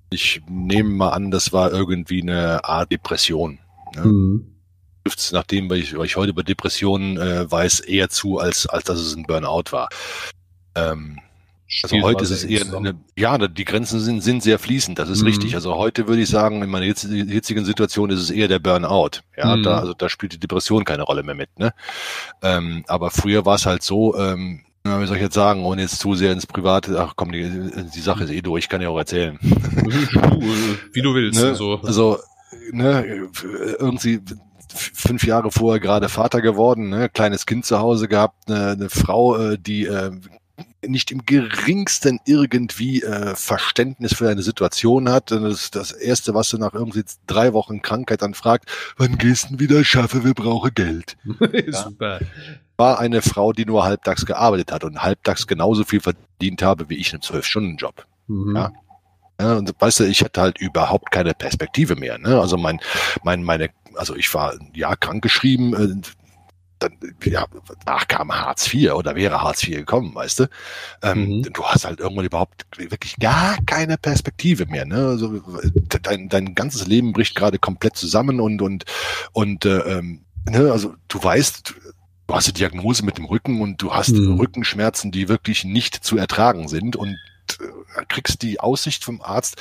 Ich 0.10 0.42
nehme 0.50 0.90
mal 0.90 1.10
an, 1.10 1.30
das 1.30 1.54
war 1.54 1.72
irgendwie 1.72 2.24
eine 2.24 2.64
Art 2.64 2.92
Depression. 2.92 3.60
Ne? 3.96 4.04
Hm 4.04 4.59
trifft 5.04 5.20
es, 5.20 5.32
nachdem 5.32 5.72
ich, 5.74 5.94
ich 5.94 6.16
heute 6.16 6.32
über 6.32 6.44
Depressionen 6.44 7.18
äh, 7.18 7.50
weiß, 7.50 7.82
eher 7.82 8.10
zu, 8.10 8.40
als, 8.40 8.68
als 8.68 8.84
dass 8.86 9.00
es 9.00 9.16
ein 9.16 9.24
Burnout 9.24 9.72
war. 9.72 9.90
Ähm, 10.76 11.20
also 11.84 12.02
heute 12.02 12.24
ist 12.24 12.32
es 12.32 12.44
eher 12.44 12.66
eine, 12.76 12.96
ja, 13.16 13.38
die 13.38 13.66
Grenzen 13.66 14.00
sind, 14.00 14.22
sind 14.22 14.42
sehr 14.42 14.58
fließend, 14.58 14.98
das 14.98 15.08
ist 15.08 15.22
mhm. 15.22 15.28
richtig. 15.28 15.54
Also 15.54 15.76
heute 15.76 16.08
würde 16.08 16.24
ich 16.24 16.30
sagen, 16.30 16.64
in 16.64 16.70
meiner 16.70 16.86
jetzigen 16.86 17.64
Situation 17.64 18.10
ist 18.10 18.22
es 18.22 18.32
eher 18.32 18.48
der 18.48 18.58
Burnout. 18.58 19.22
Ja, 19.38 19.56
mhm. 19.56 19.64
da, 19.64 19.80
also 19.80 19.94
da 19.94 20.10
spielt 20.10 20.34
die 20.34 20.40
Depression 20.40 20.84
keine 20.84 21.04
Rolle 21.04 21.22
mehr 21.22 21.36
mit. 21.36 21.60
Ne? 21.60 21.72
Ähm, 22.42 22.84
aber 22.88 23.12
früher 23.12 23.46
war 23.46 23.56
es 23.56 23.68
halt 23.68 23.84
so, 23.84 24.18
ähm, 24.18 24.62
wie 24.84 25.06
soll 25.06 25.18
ich 25.18 25.22
jetzt 25.22 25.36
sagen, 25.36 25.64
ohne 25.64 25.84
jetzt 25.84 26.00
zu 26.00 26.16
sehr 26.16 26.32
ins 26.32 26.48
Private, 26.48 27.00
ach 27.00 27.14
komm, 27.16 27.32
die, 27.32 27.72
die 27.94 28.02
Sache 28.02 28.24
ist 28.24 28.32
eh 28.32 28.42
durch, 28.42 28.68
kann 28.68 28.82
ja 28.82 28.90
auch 28.90 28.98
erzählen. 28.98 29.38
Wie 29.42 31.02
du 31.02 31.14
willst. 31.14 31.40
Ne? 31.40 31.50
Also, 31.50 31.80
also 31.84 32.18
ne, 32.72 33.30
irgendwie 33.80 34.22
fünf 34.74 35.26
Jahre 35.26 35.52
vorher 35.52 35.80
gerade 35.80 36.10
Vater 36.10 36.42
geworden, 36.42 36.90
ne, 36.90 37.10
kleines 37.10 37.46
Kind 37.46 37.66
zu 37.66 37.80
Hause 37.80 38.08
gehabt, 38.08 38.50
eine, 38.50 38.72
eine 38.72 38.90
Frau, 38.90 39.38
äh, 39.38 39.58
die 39.58 39.86
äh, 39.86 40.12
nicht 40.86 41.12
im 41.12 41.26
geringsten 41.26 42.20
irgendwie 42.26 43.04
äh, 43.04 43.36
Verständnis 43.36 44.14
für 44.14 44.30
eine 44.30 44.42
Situation 44.42 45.10
hat. 45.10 45.32
Und 45.32 45.44
das, 45.44 45.72
das 45.72 45.92
Erste, 45.92 46.34
was 46.34 46.50
du 46.50 46.58
nach 46.58 46.74
irgendwie 46.74 47.04
drei 47.28 47.54
Wochen 47.54 47.82
Krankheit 47.82 48.22
dann 48.22 48.34
fragt, 48.34 48.70
wann 48.98 49.18
gehst 49.18 49.50
du 49.52 49.60
wieder 49.60 49.84
schaffe, 49.84 50.24
wir 50.24 50.34
brauchen 50.34 50.74
Geld. 50.74 51.18
Super. 51.68 52.20
War 52.78 53.00
eine 53.00 53.22
Frau, 53.22 53.52
die 53.52 53.66
nur 53.66 53.84
halbtags 53.84 54.26
gearbeitet 54.26 54.72
hat 54.72 54.84
und 54.84 55.04
halbtags 55.04 55.48
genauso 55.48 55.84
viel 55.84 56.00
verdient 56.00 56.62
habe 56.62 56.90
wie 56.90 56.96
ich 56.96 57.10
in 57.10 57.16
einem 57.16 57.22
Zwölf-Stunden-Job. 57.24 58.06
Mhm. 58.28 58.56
Ja. 58.56 58.72
Ja, 59.42 59.56
und 59.56 59.74
weißt 59.80 60.02
du, 60.02 60.04
ich 60.04 60.22
hatte 60.22 60.42
halt 60.42 60.60
überhaupt 60.60 61.12
keine 61.12 61.34
Perspektive 61.34 61.96
mehr. 61.96 62.18
Ne? 62.18 62.40
Also 62.40 62.58
mein, 62.58 62.82
mein, 63.24 63.42
meine 63.42 63.70
also 63.96 64.16
ich 64.16 64.34
war 64.34 64.54
ein 64.54 64.72
Jahr 64.74 64.98
krankgeschrieben, 64.98 65.74
äh, 65.74 66.02
dann, 66.80 66.98
ja, 67.24 67.46
danach 67.86 68.08
kam 68.08 68.32
Hartz 68.32 68.74
IV 68.74 68.94
oder 68.94 69.16
wäre 69.16 69.42
Hartz 69.42 69.64
IV 69.64 69.78
gekommen, 69.78 70.16
weißt 70.16 70.40
du? 70.40 70.50
Ähm, 71.04 71.38
mhm. 71.38 71.54
Du 71.54 71.64
hast 71.66 71.86
halt 71.86 72.00
irgendwann 72.00 72.26
überhaupt 72.26 72.66
wirklich 72.78 73.18
gar 73.18 73.58
keine 73.66 73.98
Perspektive 73.98 74.66
mehr, 74.66 74.86
ne? 74.86 75.08
Also 75.08 75.42
dein, 76.02 76.30
dein 76.30 76.56
ganzes 76.56 76.88
Leben 76.88 77.12
bricht 77.12 77.36
gerade 77.36 77.60
komplett 77.60 77.98
zusammen 77.98 78.40
und 78.40 78.62
und 78.62 78.86
und 79.34 79.66
äh, 79.66 79.80
ähm, 79.98 80.22
ne, 80.50 80.72
also 80.72 80.96
du 81.10 81.22
weißt, 81.22 81.76
du 82.28 82.34
hast 82.34 82.48
eine 82.48 82.54
Diagnose 82.54 83.04
mit 83.04 83.18
dem 83.18 83.26
Rücken 83.26 83.62
und 83.62 83.82
du 83.82 83.94
hast 83.94 84.12
mhm. 84.12 84.40
Rückenschmerzen, 84.40 85.12
die 85.12 85.28
wirklich 85.28 85.66
nicht 85.66 85.96
zu 86.04 86.18
ertragen 86.18 86.68
sind 86.68 86.96
und 86.96 87.18
äh, 87.60 88.06
kriegst 88.08 88.42
die 88.42 88.60
Aussicht 88.60 89.04
vom 89.04 89.22
Arzt, 89.22 89.58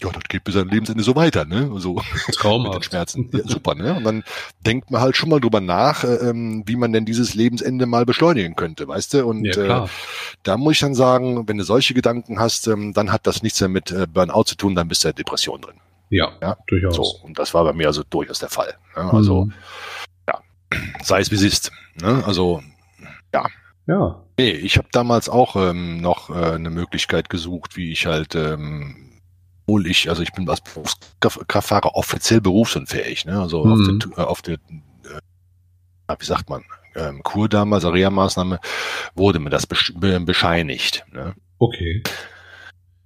ja, 0.00 0.10
das 0.12 0.22
geht 0.28 0.44
bis 0.44 0.54
sein 0.54 0.68
Lebensende 0.68 1.02
so 1.02 1.16
weiter, 1.16 1.44
ne? 1.44 1.70
So 1.78 2.00
Traumhaft. 2.32 2.74
mit 2.74 2.74
den 2.74 2.82
Schmerzen. 2.84 3.30
Ja, 3.32 3.40
super, 3.44 3.74
ne? 3.74 3.94
Und 3.94 4.04
dann 4.04 4.22
denkt 4.64 4.90
man 4.90 5.00
halt 5.00 5.16
schon 5.16 5.28
mal 5.28 5.40
drüber 5.40 5.60
nach, 5.60 6.04
äh, 6.04 6.28
ähm, 6.28 6.62
wie 6.66 6.76
man 6.76 6.92
denn 6.92 7.04
dieses 7.04 7.34
Lebensende 7.34 7.86
mal 7.86 8.06
beschleunigen 8.06 8.54
könnte, 8.54 8.86
weißt 8.86 9.14
du? 9.14 9.26
Und 9.26 9.44
ja, 9.44 9.84
äh, 9.84 9.88
da 10.44 10.56
muss 10.56 10.74
ich 10.74 10.80
dann 10.80 10.94
sagen, 10.94 11.48
wenn 11.48 11.58
du 11.58 11.64
solche 11.64 11.94
Gedanken 11.94 12.38
hast, 12.38 12.68
ähm, 12.68 12.92
dann 12.92 13.10
hat 13.10 13.26
das 13.26 13.42
nichts 13.42 13.60
mehr 13.60 13.68
mit 13.68 13.90
äh, 13.90 14.06
Burnout 14.06 14.44
zu 14.44 14.54
tun, 14.54 14.76
dann 14.76 14.86
bist 14.86 15.02
du 15.02 15.08
in 15.08 15.16
Depression 15.16 15.60
drin. 15.60 15.76
Ja, 16.10 16.32
ja, 16.40 16.56
durchaus. 16.68 16.94
So, 16.94 17.02
und 17.24 17.38
das 17.38 17.52
war 17.52 17.64
bei 17.64 17.72
mir 17.72 17.88
also 17.88 18.02
durchaus 18.08 18.38
der 18.38 18.50
Fall. 18.50 18.74
Ne? 18.96 19.12
Also, 19.12 19.46
mhm. 19.46 19.52
ja, 20.28 20.40
sei 21.02 21.20
es 21.20 21.30
wie 21.32 21.34
es 21.34 21.42
ist. 21.42 21.72
Ne? 22.00 22.22
Also, 22.24 22.62
ja. 23.34 23.44
Ja. 23.88 24.22
Nee, 24.38 24.50
ich 24.50 24.76
habe 24.76 24.88
damals 24.92 25.28
auch 25.30 25.56
ähm, 25.56 26.00
noch 26.00 26.28
äh, 26.30 26.52
eine 26.54 26.70
Möglichkeit 26.70 27.30
gesucht, 27.30 27.76
wie 27.76 27.90
ich 27.90 28.06
halt 28.06 28.34
ähm, 28.34 29.07
obwohl 29.68 29.86
ich, 29.86 30.08
also 30.08 30.22
ich 30.22 30.32
bin 30.32 30.48
als 30.48 30.62
Berufskraftfahrer 30.62 31.94
offiziell 31.94 32.40
berufsunfähig, 32.40 33.26
ne? 33.26 33.38
Also 33.38 33.66
mhm. 33.66 33.72
auf 33.72 34.08
der, 34.16 34.28
auf 34.28 34.42
der 34.42 34.54
äh, 34.54 36.16
wie 36.18 36.24
sagt 36.24 36.48
man, 36.48 36.64
ähm, 36.96 37.22
Kur 37.22 37.50
damals, 37.50 37.84
Reha-Maßnahme, 37.84 38.60
wurde 39.14 39.40
mir 39.40 39.50
das 39.50 39.66
bescheinigt. 39.66 41.04
Ne? 41.12 41.34
Okay. 41.58 42.02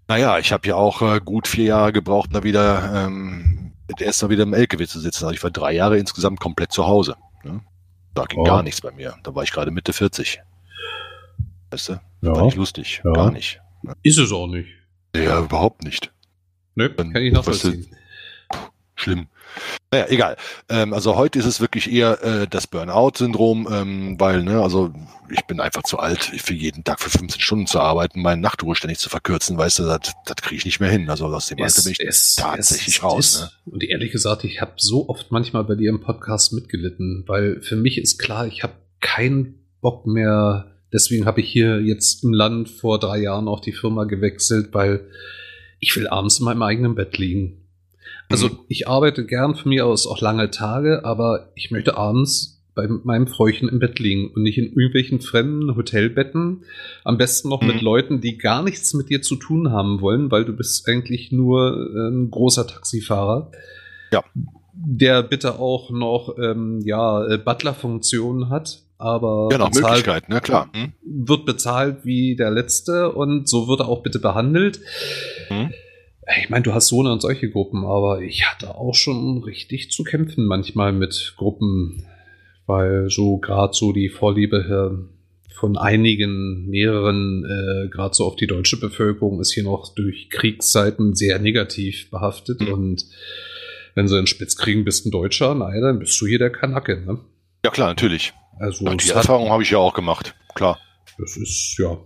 Naja, 0.06 0.38
ich 0.38 0.52
habe 0.52 0.68
ja 0.68 0.76
auch 0.76 1.02
äh, 1.02 1.20
gut 1.20 1.48
vier 1.48 1.64
Jahre 1.64 1.92
gebraucht, 1.92 2.30
da 2.32 2.44
wieder 2.44 3.06
ähm, 3.06 3.72
erst 3.98 4.22
mal 4.22 4.30
wieder 4.30 4.44
im 4.44 4.54
LKW 4.54 4.86
zu 4.86 5.00
sitzen. 5.00 5.24
Also 5.24 5.34
ich 5.34 5.42
war 5.42 5.50
drei 5.50 5.72
Jahre 5.72 5.98
insgesamt 5.98 6.38
komplett 6.38 6.70
zu 6.70 6.86
Hause. 6.86 7.16
Ne? 7.42 7.60
Da 8.14 8.24
ging 8.26 8.38
oh. 8.38 8.44
gar 8.44 8.62
nichts 8.62 8.80
bei 8.80 8.92
mir. 8.92 9.16
Da 9.24 9.34
war 9.34 9.42
ich 9.42 9.50
gerade 9.50 9.72
Mitte 9.72 9.92
40. 9.92 10.40
Weißt 11.70 11.88
du? 11.88 11.92
Ja. 12.20 12.36
War 12.36 12.44
nicht 12.44 12.56
lustig. 12.56 13.02
Ja. 13.04 13.12
Gar 13.12 13.32
nicht. 13.32 13.60
Ne? 13.82 13.94
Ist 14.04 14.18
es 14.18 14.30
auch 14.30 14.46
nicht. 14.46 14.68
Ja, 15.16 15.40
überhaupt 15.40 15.82
nicht. 15.82 16.12
Nö, 16.74 16.88
kann 16.88 17.14
ich 17.16 17.32
nachvollziehen. 17.32 17.86
Schlimm. 18.94 19.26
Naja, 19.90 20.06
egal. 20.08 20.36
Ähm, 20.68 20.94
also 20.94 21.16
heute 21.16 21.38
ist 21.38 21.44
es 21.44 21.60
wirklich 21.60 21.90
eher 21.90 22.22
äh, 22.22 22.46
das 22.46 22.66
Burnout-Syndrom, 22.66 23.68
ähm, 23.70 24.20
weil, 24.20 24.42
ne, 24.42 24.62
also 24.62 24.92
ich 25.30 25.44
bin 25.46 25.60
einfach 25.60 25.82
zu 25.82 25.98
alt, 25.98 26.22
für 26.22 26.54
jeden 26.54 26.84
Tag 26.84 27.00
für 27.00 27.10
15 27.10 27.40
Stunden 27.40 27.66
zu 27.66 27.80
arbeiten, 27.80 28.22
meine 28.22 28.40
Nachtruhe 28.40 28.74
ständig 28.74 28.98
zu 28.98 29.08
verkürzen, 29.08 29.58
weißt 29.58 29.80
du, 29.80 29.82
das, 29.84 30.12
das 30.24 30.36
kriege 30.36 30.56
ich 30.56 30.64
nicht 30.64 30.80
mehr 30.80 30.90
hin. 30.90 31.08
Also 31.10 31.26
aus 31.26 31.48
dem 31.48 31.58
es, 31.58 31.76
Alter 31.76 31.84
bin 31.84 31.92
ich 31.92 32.00
es, 32.00 32.36
tatsächlich 32.36 32.96
es, 32.96 33.02
raus. 33.02 33.52
Ne? 33.66 33.72
Und 33.72 33.82
ehrlich 33.84 34.12
gesagt, 34.12 34.44
ich 34.44 34.60
habe 34.60 34.72
so 34.76 35.08
oft 35.08 35.30
manchmal 35.30 35.64
bei 35.64 35.74
dir 35.74 35.90
im 35.90 36.00
Podcast 36.00 36.52
mitgelitten, 36.52 37.24
weil 37.26 37.60
für 37.60 37.76
mich 37.76 37.98
ist 37.98 38.18
klar, 38.18 38.46
ich 38.46 38.62
habe 38.62 38.74
keinen 39.00 39.66
Bock 39.80 40.06
mehr. 40.06 40.76
Deswegen 40.92 41.26
habe 41.26 41.40
ich 41.40 41.50
hier 41.50 41.80
jetzt 41.80 42.22
im 42.24 42.32
Land 42.32 42.68
vor 42.68 42.98
drei 42.98 43.18
Jahren 43.18 43.48
auch 43.48 43.60
die 43.60 43.72
Firma 43.72 44.04
gewechselt, 44.04 44.68
weil 44.72 45.08
ich 45.82 45.96
will 45.96 46.06
abends 46.06 46.38
in 46.38 46.44
meinem 46.44 46.62
eigenen 46.62 46.94
Bett 46.94 47.18
liegen. 47.18 47.58
Also 48.28 48.48
mhm. 48.48 48.58
ich 48.68 48.88
arbeite 48.88 49.26
gern 49.26 49.56
von 49.56 49.68
mir 49.68 49.84
aus 49.84 50.06
auch 50.06 50.20
lange 50.20 50.50
Tage, 50.50 51.04
aber 51.04 51.50
ich 51.56 51.70
möchte 51.70 51.98
abends 51.98 52.62
bei 52.74 52.86
meinem 52.86 53.26
Fräuchen 53.26 53.68
im 53.68 53.80
Bett 53.80 53.98
liegen 53.98 54.30
und 54.30 54.44
nicht 54.44 54.56
in 54.56 54.66
irgendwelchen 54.66 55.20
fremden 55.20 55.76
Hotelbetten. 55.76 56.64
Am 57.04 57.18
besten 57.18 57.48
noch 57.48 57.60
mhm. 57.60 57.68
mit 57.68 57.82
Leuten, 57.82 58.20
die 58.20 58.38
gar 58.38 58.62
nichts 58.62 58.94
mit 58.94 59.10
dir 59.10 59.22
zu 59.22 59.36
tun 59.36 59.72
haben 59.72 60.00
wollen, 60.00 60.30
weil 60.30 60.44
du 60.44 60.54
bist 60.54 60.88
eigentlich 60.88 61.32
nur 61.32 61.90
ein 61.94 62.30
großer 62.30 62.66
Taxifahrer. 62.66 63.50
Ja. 64.12 64.22
Der 64.74 65.22
bitte 65.24 65.58
auch 65.58 65.90
noch 65.90 66.38
ähm, 66.38 66.80
ja, 66.84 67.26
äh, 67.26 67.38
Butler-Funktionen 67.38 68.48
hat, 68.48 68.84
aber 69.02 69.48
ja, 69.50 69.58
nach 69.58 69.70
bezahlt, 69.70 69.84
Möglichkeit, 69.84 70.28
ne, 70.28 70.40
klar. 70.40 70.70
Hm? 70.72 70.92
Wird 71.02 71.44
bezahlt 71.44 72.04
wie 72.04 72.36
der 72.36 72.50
letzte 72.50 73.12
und 73.12 73.48
so 73.48 73.66
wird 73.66 73.80
er 73.80 73.88
auch 73.88 74.02
bitte 74.02 74.20
behandelt. 74.20 74.80
Hm? 75.48 75.72
Ich 76.40 76.50
meine, 76.50 76.62
du 76.62 76.72
hast 76.72 76.88
so 76.88 77.00
eine 77.00 77.12
und 77.12 77.20
solche 77.20 77.50
Gruppen, 77.50 77.84
aber 77.84 78.22
ich 78.22 78.46
hatte 78.46 78.76
auch 78.76 78.94
schon 78.94 79.42
richtig 79.42 79.90
zu 79.90 80.04
kämpfen 80.04 80.46
manchmal 80.46 80.92
mit 80.92 81.34
Gruppen, 81.36 82.06
weil 82.66 83.10
so 83.10 83.38
gerade 83.38 83.74
so 83.74 83.92
die 83.92 84.08
Vorliebe 84.08 85.08
von 85.52 85.76
einigen, 85.76 86.68
mehreren, 86.68 87.44
äh, 87.44 87.88
gerade 87.88 88.14
so 88.14 88.24
auf 88.24 88.36
die 88.36 88.46
deutsche 88.46 88.78
Bevölkerung 88.78 89.40
ist 89.40 89.52
hier 89.52 89.64
noch 89.64 89.94
durch 89.94 90.30
Kriegszeiten 90.30 91.14
sehr 91.14 91.40
negativ 91.40 92.08
behaftet 92.10 92.60
mhm. 92.60 92.72
und 92.72 93.04
wenn 93.94 94.08
sie 94.08 94.16
einen 94.16 94.26
Spitz 94.26 94.56
kriegen, 94.56 94.84
bist 94.84 95.06
ein 95.06 95.10
Deutscher, 95.10 95.54
nein, 95.54 95.82
dann 95.82 95.98
bist 95.98 96.20
du 96.20 96.26
hier 96.26 96.38
der 96.38 96.50
Kanacke, 96.50 97.04
ne? 97.04 97.18
Ja 97.64 97.70
klar, 97.70 97.88
natürlich. 97.88 98.32
Also 98.62 98.86
Ach, 98.86 98.94
die 98.94 99.10
Erfahrung 99.10 99.50
habe 99.50 99.62
ich 99.62 99.70
ja 99.70 99.78
auch 99.78 99.92
gemacht, 99.92 100.34
klar. 100.54 100.78
Das 101.18 101.36
ist, 101.36 101.76
ja, 101.78 101.98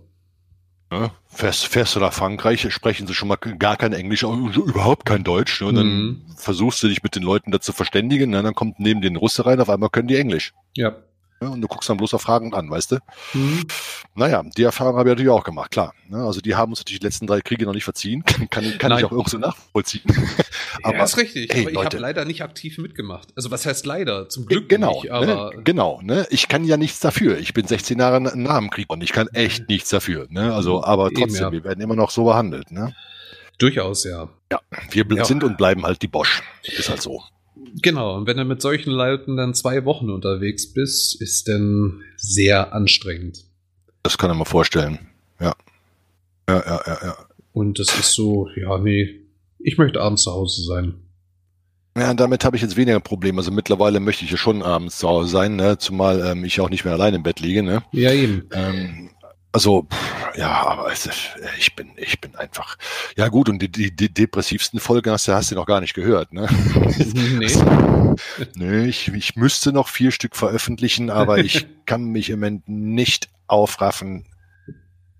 Ne? 0.89 1.11
Fährst, 1.27 1.67
fährst 1.67 1.95
du 1.95 1.99
nach 1.99 2.13
Frankreich, 2.13 2.65
sprechen 2.71 3.07
sie 3.07 3.13
schon 3.13 3.27
mal 3.27 3.35
gar 3.35 3.75
kein 3.75 3.91
Englisch, 3.91 4.23
überhaupt 4.23 5.05
kein 5.05 5.23
Deutsch. 5.23 5.61
Ne? 5.61 5.67
Und 5.67 5.75
dann 5.75 5.87
mhm. 5.87 6.25
versuchst 6.37 6.81
du 6.81 6.87
dich 6.87 7.03
mit 7.03 7.15
den 7.15 7.23
Leuten 7.23 7.51
dazu 7.51 7.73
verständigen, 7.73 8.29
ne? 8.29 8.41
dann 8.41 8.55
kommt 8.55 8.79
neben 8.79 9.01
den 9.01 9.17
Russe 9.17 9.45
rein, 9.45 9.59
auf 9.59 9.69
einmal 9.69 9.89
können 9.89 10.07
die 10.07 10.15
Englisch. 10.15 10.53
Ja. 10.75 10.95
Ja, 11.41 11.49
und 11.49 11.61
du 11.61 11.67
guckst 11.67 11.89
dann 11.89 11.97
bloß 11.97 12.13
auf 12.15 12.21
Fragen 12.21 12.53
an, 12.53 12.69
weißt 12.69 12.93
du? 12.93 12.97
Mhm. 13.33 13.65
Naja, 14.15 14.43
die 14.57 14.63
Erfahrung 14.63 14.97
habe 14.97 15.09
ich 15.09 15.11
natürlich 15.11 15.31
auch 15.31 15.43
gemacht, 15.43 15.69
klar. 15.69 15.93
Ne? 16.09 16.17
Also 16.17 16.41
die 16.41 16.55
haben 16.55 16.71
uns 16.71 16.79
natürlich 16.79 16.99
die 16.99 17.05
letzten 17.05 17.27
drei 17.27 17.41
Kriege 17.41 17.65
noch 17.65 17.73
nicht 17.73 17.83
verziehen. 17.83 18.23
kann 18.49 18.77
kann 18.79 18.97
ich 18.97 19.05
auch 19.05 19.11
irgendwo 19.11 19.37
nachvollziehen. 19.37 20.03
aber, 20.83 20.97
ja, 20.97 21.03
ist 21.03 21.17
richtig. 21.17 21.53
Ey, 21.53 21.61
aber 21.61 21.71
ich 21.71 21.77
habe 21.77 21.97
leider 21.97 22.25
nicht 22.25 22.41
aktiv 22.41 22.79
mitgemacht. 22.79 23.29
Also 23.35 23.51
was 23.51 23.65
heißt 23.65 23.85
leider? 23.85 24.29
Zum 24.29 24.47
Glück 24.47 24.67
genau, 24.67 24.93
nicht. 24.93 25.05
Ne? 25.05 25.11
Aber 25.11 25.25
ne? 25.25 25.61
Genau, 25.63 26.01
ne? 26.01 26.25
Ich 26.31 26.47
kann 26.47 26.63
ja 26.63 26.77
nichts 26.77 26.99
dafür. 26.99 27.37
Ich 27.37 27.53
bin 27.53 27.67
16 27.67 27.99
Jahre 27.99 28.19
nach 28.19 28.57
dem 28.57 28.71
Krieg 28.71 28.89
und 28.89 29.03
ich 29.03 29.11
kann 29.11 29.27
echt 29.27 29.61
mhm. 29.61 29.65
nichts 29.69 29.89
dafür. 29.89 30.25
Ne? 30.29 30.53
Also, 30.53 30.83
aber 30.83 31.11
trotzdem, 31.11 31.35
Eben, 31.35 31.35
ja. 31.35 31.51
wir 31.51 31.63
werden 31.63 31.81
immer 31.81 31.95
noch 31.95 32.09
so 32.09 32.23
behandelt. 32.23 32.71
Ne? 32.71 32.95
Durchaus, 33.59 34.03
ja. 34.03 34.29
Ja, 34.51 34.61
wir 34.91 35.05
ja. 35.09 35.25
sind 35.25 35.43
und 35.43 35.57
bleiben 35.57 35.85
halt 35.85 36.01
die 36.01 36.07
Bosch. 36.07 36.41
Ist 36.63 36.89
halt 36.89 37.01
so. 37.01 37.23
Genau, 37.81 38.17
und 38.17 38.27
wenn 38.27 38.37
du 38.37 38.45
mit 38.45 38.61
solchen 38.61 38.91
Leuten 38.91 39.37
dann 39.37 39.53
zwei 39.53 39.85
Wochen 39.85 40.09
unterwegs 40.09 40.73
bist, 40.73 41.21
ist 41.21 41.47
dann 41.47 42.01
sehr 42.15 42.73
anstrengend. 42.73 43.45
Das 44.03 44.17
kann 44.17 44.31
ich 44.31 44.37
mir 44.37 44.45
vorstellen. 44.45 44.99
Ja. 45.39 45.53
Ja, 46.49 46.63
ja, 46.65 46.81
ja, 46.87 46.97
ja. 47.03 47.17
Und 47.51 47.79
das 47.79 47.97
ist 47.99 48.13
so, 48.13 48.47
ja, 48.55 48.77
nee, 48.77 49.21
ich 49.59 49.77
möchte 49.77 50.01
abends 50.01 50.23
zu 50.23 50.31
Hause 50.31 50.63
sein. 50.63 50.95
Ja, 51.97 52.13
damit 52.13 52.45
habe 52.45 52.55
ich 52.55 52.61
jetzt 52.61 52.77
weniger 52.77 52.99
Probleme. 52.99 53.39
Also 53.39 53.51
mittlerweile 53.51 53.99
möchte 53.99 54.23
ich 54.23 54.29
ja 54.29 54.37
schon 54.37 54.61
abends 54.61 54.99
zu 54.99 55.07
Hause 55.07 55.29
sein, 55.29 55.55
ne? 55.55 55.79
zumal 55.79 56.23
ähm, 56.23 56.43
ich 56.43 56.61
auch 56.61 56.69
nicht 56.69 56.85
mehr 56.85 56.93
allein 56.93 57.15
im 57.15 57.23
Bett 57.23 57.39
liege. 57.39 57.63
Ne? 57.63 57.81
Ja, 57.91 58.11
eben. 58.11 58.47
Ähm, 58.53 59.09
also, 59.57 59.87
ja, 60.35 60.67
aber 60.67 60.91
es, 60.91 61.09
ich 61.57 61.75
bin, 61.75 61.89
ich 61.95 62.21
bin 62.21 62.35
einfach. 62.35 62.77
Ja, 63.15 63.27
gut, 63.27 63.49
und 63.49 63.59
die, 63.59 63.71
die, 63.71 63.89
die 63.89 64.13
depressivsten 64.13 64.79
Folgen 64.79 65.09
hast 65.09 65.27
du, 65.27 65.31
hast 65.31 65.49
du 65.49 65.55
noch 65.55 65.65
gar 65.65 65.81
nicht 65.81 65.95
gehört, 65.95 66.31
ne? 66.31 66.47
Nee. 67.15 67.47
nee, 68.55 68.85
ich, 68.85 69.07
ich 69.07 69.35
müsste 69.35 69.73
noch 69.73 69.87
vier 69.87 70.11
Stück 70.11 70.35
veröffentlichen, 70.35 71.09
aber 71.09 71.39
ich 71.39 71.65
kann 71.87 72.03
mich 72.03 72.29
im 72.29 72.39
Moment 72.39 72.69
nicht 72.69 73.29
aufraffen, 73.47 74.27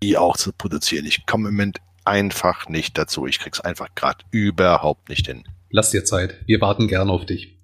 die 0.04 0.20
auch 0.20 0.38
zu 0.38 0.54
produzieren. 0.54 1.08
Ich 1.08 1.26
komme 1.26 1.50
im 1.50 1.56
Moment 1.56 1.80
einfach 2.06 2.70
nicht 2.70 2.96
dazu. 2.96 3.26
Ich 3.26 3.40
krieg's 3.40 3.60
einfach 3.60 3.88
gerade 3.96 4.24
überhaupt 4.30 5.10
nicht 5.10 5.26
hin. 5.26 5.46
Lass 5.72 5.90
dir 5.90 6.06
Zeit. 6.06 6.36
Wir 6.46 6.62
warten 6.62 6.88
gern 6.88 7.10
auf 7.10 7.26
dich. 7.26 7.57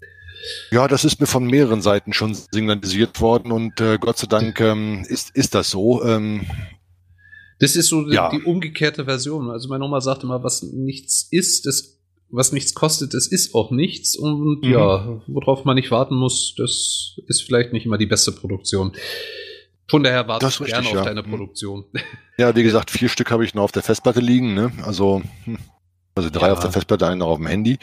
Ja, 0.72 0.88
das 0.88 1.06
ist 1.06 1.20
mir 1.20 1.28
von 1.28 1.46
mehreren 1.46 1.82
Seiten 1.82 2.14
schon 2.14 2.34
signalisiert 2.34 3.22
worden 3.22 3.52
und 3.52 3.80
äh, 3.80 3.98
Gott 3.98 4.18
sei 4.18 4.28
Dank 4.28 4.60
ähm, 4.60 5.06
ist, 5.08 5.36
ist 5.36 5.56
das 5.56 5.70
so. 5.70 6.04
Ähm, 6.04 6.46
das 7.60 7.76
ist 7.76 7.88
so 7.88 8.10
ja. 8.10 8.30
die, 8.30 8.40
die 8.40 8.44
umgekehrte 8.44 9.06
Version. 9.06 9.50
Also 9.50 9.70
meine 9.70 9.86
Oma 9.86 10.02
sagt 10.02 10.24
immer, 10.24 10.44
was 10.44 10.64
nichts 10.64 11.28
ist, 11.32 11.66
das, 11.66 12.00
was 12.30 12.52
nichts 12.52 12.74
kostet, 12.74 13.14
das 13.14 13.28
ist 13.28 13.56
auch 13.56 13.72
nichts. 13.72 14.18
Und 14.18 14.66
mhm. 14.66 14.72
ja, 14.72 15.22
worauf 15.28 15.64
man 15.64 15.76
nicht 15.76 15.92
warten 15.92 16.16
muss, 16.16 16.56
das 16.58 17.18
ist 17.28 17.44
vielleicht 17.44 17.72
nicht 17.72 17.86
immer 17.86 17.98
die 17.98 18.06
beste 18.06 18.32
Produktion. 18.32 18.92
Von 19.88 20.04
daher 20.04 20.28
warte 20.28 20.48
ich 20.48 20.58
gerne 20.66 20.88
auf 20.88 20.94
ja. 20.94 21.04
deine 21.04 21.24
mhm. 21.24 21.30
Produktion. 21.30 21.86
Ja, 22.38 22.56
wie 22.56 22.64
gesagt, 22.64 22.90
vier 22.90 23.10
Stück 23.10 23.30
habe 23.30 23.46
ich 23.46 23.54
noch 23.54 23.62
auf 23.64 23.72
der 23.72 23.84
Festplatte 23.84 24.20
liegen. 24.20 24.56
Ne? 24.56 24.72
Also 24.84 25.22
hm. 25.44 25.60
Also 26.16 26.30
drei 26.30 26.48
ja. 26.48 26.54
auf 26.54 26.60
der 26.60 26.72
Festplatte, 26.72 27.08
einen 27.08 27.20
noch 27.20 27.28
auf 27.28 27.38
dem 27.38 27.48
Handy. 27.48 27.80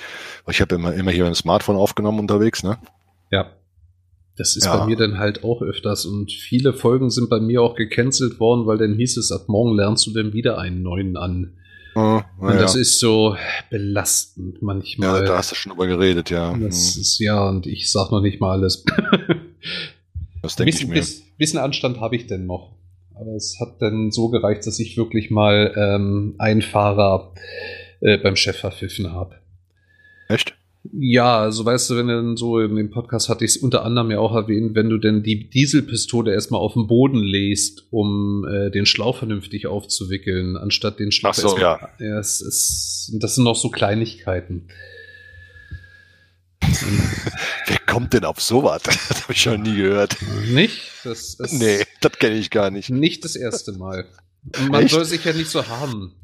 Ich 0.48 0.60
habe 0.60 0.74
immer, 0.76 0.94
immer 0.94 1.10
hier 1.10 1.26
ein 1.26 1.34
Smartphone 1.34 1.76
aufgenommen 1.76 2.20
unterwegs, 2.20 2.62
ne? 2.62 2.78
Ja. 3.30 3.50
Das 4.36 4.56
ist 4.56 4.64
ja. 4.64 4.76
bei 4.76 4.86
mir 4.86 4.96
dann 4.96 5.18
halt 5.18 5.44
auch 5.44 5.60
öfters 5.60 6.06
und 6.06 6.32
viele 6.32 6.72
Folgen 6.72 7.10
sind 7.10 7.28
bei 7.28 7.40
mir 7.40 7.60
auch 7.60 7.74
gecancelt 7.74 8.40
worden, 8.40 8.66
weil 8.66 8.78
dann 8.78 8.94
hieß 8.94 9.18
es, 9.18 9.32
ab 9.32 9.48
morgen 9.48 9.76
lernst 9.76 10.06
du 10.06 10.12
dann 10.12 10.32
wieder 10.32 10.58
einen 10.58 10.82
neuen 10.82 11.16
an. 11.16 11.52
Oh, 11.94 12.22
und 12.38 12.54
das 12.54 12.74
ja. 12.74 12.80
ist 12.80 13.00
so 13.00 13.36
belastend 13.68 14.62
manchmal. 14.62 15.22
Ja, 15.22 15.26
da 15.26 15.38
hast 15.38 15.50
du 15.50 15.56
schon 15.56 15.70
drüber 15.70 15.88
geredet, 15.88 16.30
ja. 16.30 16.56
Das 16.56 16.94
hm. 16.94 17.02
ist 17.02 17.18
ja, 17.18 17.48
und 17.48 17.66
ich 17.66 17.90
sag 17.90 18.12
noch 18.12 18.20
nicht 18.20 18.40
mal 18.40 18.52
alles. 18.52 18.84
das 20.42 20.56
denke 20.56 20.70
ich 20.74 20.86
mir. 20.86 20.94
Bisschen, 20.94 21.24
bisschen 21.36 21.58
Anstand 21.58 22.00
habe 22.00 22.16
ich 22.16 22.26
denn 22.26 22.46
noch. 22.46 22.76
Aber 23.14 23.34
es 23.34 23.58
hat 23.60 23.82
dann 23.82 24.10
so 24.10 24.30
gereicht, 24.30 24.66
dass 24.66 24.78
ich 24.78 24.96
wirklich 24.96 25.30
mal 25.30 25.74
ähm, 25.76 26.36
einen 26.38 26.62
Fahrer 26.62 27.34
äh, 28.00 28.18
beim 28.18 28.36
Chef 28.36 28.56
verpfiffen 28.56 29.12
habe. 29.12 29.36
Echt? 30.28 30.54
Ja, 30.92 31.40
also 31.40 31.64
weißt 31.64 31.90
du, 31.90 31.96
wenn 31.96 32.08
du 32.08 32.36
so 32.36 32.58
in 32.58 32.74
dem 32.74 32.90
Podcast 32.90 33.28
hatte 33.28 33.44
ich 33.44 33.50
es 33.50 33.56
unter 33.58 33.84
anderem 33.84 34.10
ja 34.10 34.18
auch 34.18 34.34
erwähnt, 34.34 34.74
wenn 34.74 34.88
du 34.88 34.96
denn 34.96 35.22
die 35.22 35.50
Dieselpistole 35.50 36.32
erstmal 36.32 36.60
auf 36.60 36.72
den 36.72 36.86
Boden 36.86 37.22
lässt, 37.22 37.84
um 37.90 38.46
äh, 38.50 38.70
den 38.70 38.86
Schlauch 38.86 39.18
vernünftig 39.18 39.66
aufzuwickeln, 39.66 40.56
anstatt 40.56 40.98
den 40.98 41.12
Schlauch. 41.12 41.32
Ach 41.32 41.34
so, 41.34 41.58
ja. 41.58 41.90
ja 41.98 42.18
es 42.18 42.40
ist, 42.40 43.12
das 43.20 43.34
sind 43.34 43.44
noch 43.44 43.56
so 43.56 43.68
Kleinigkeiten. 43.68 44.68
Wer 47.66 47.78
kommt 47.86 48.14
denn 48.14 48.24
auf 48.24 48.40
sowas? 48.40 48.82
Das 49.08 49.22
habe 49.22 49.32
ich 49.34 49.42
schon 49.42 49.62
nie 49.62 49.76
gehört. 49.76 50.16
Nicht? 50.48 50.80
Das 51.04 51.34
ist 51.34 51.52
nee, 51.52 51.84
das 52.00 52.12
kenne 52.12 52.36
ich 52.36 52.50
gar 52.50 52.70
nicht. 52.70 52.88
Nicht 52.88 53.24
das 53.24 53.36
erste 53.36 53.72
Mal. 53.72 54.06
Und 54.58 54.70
man 54.70 54.84
Echt? 54.84 54.94
soll 54.94 55.04
sich 55.04 55.24
ja 55.24 55.34
nicht 55.34 55.50
so 55.50 55.68
haben. 55.68 56.14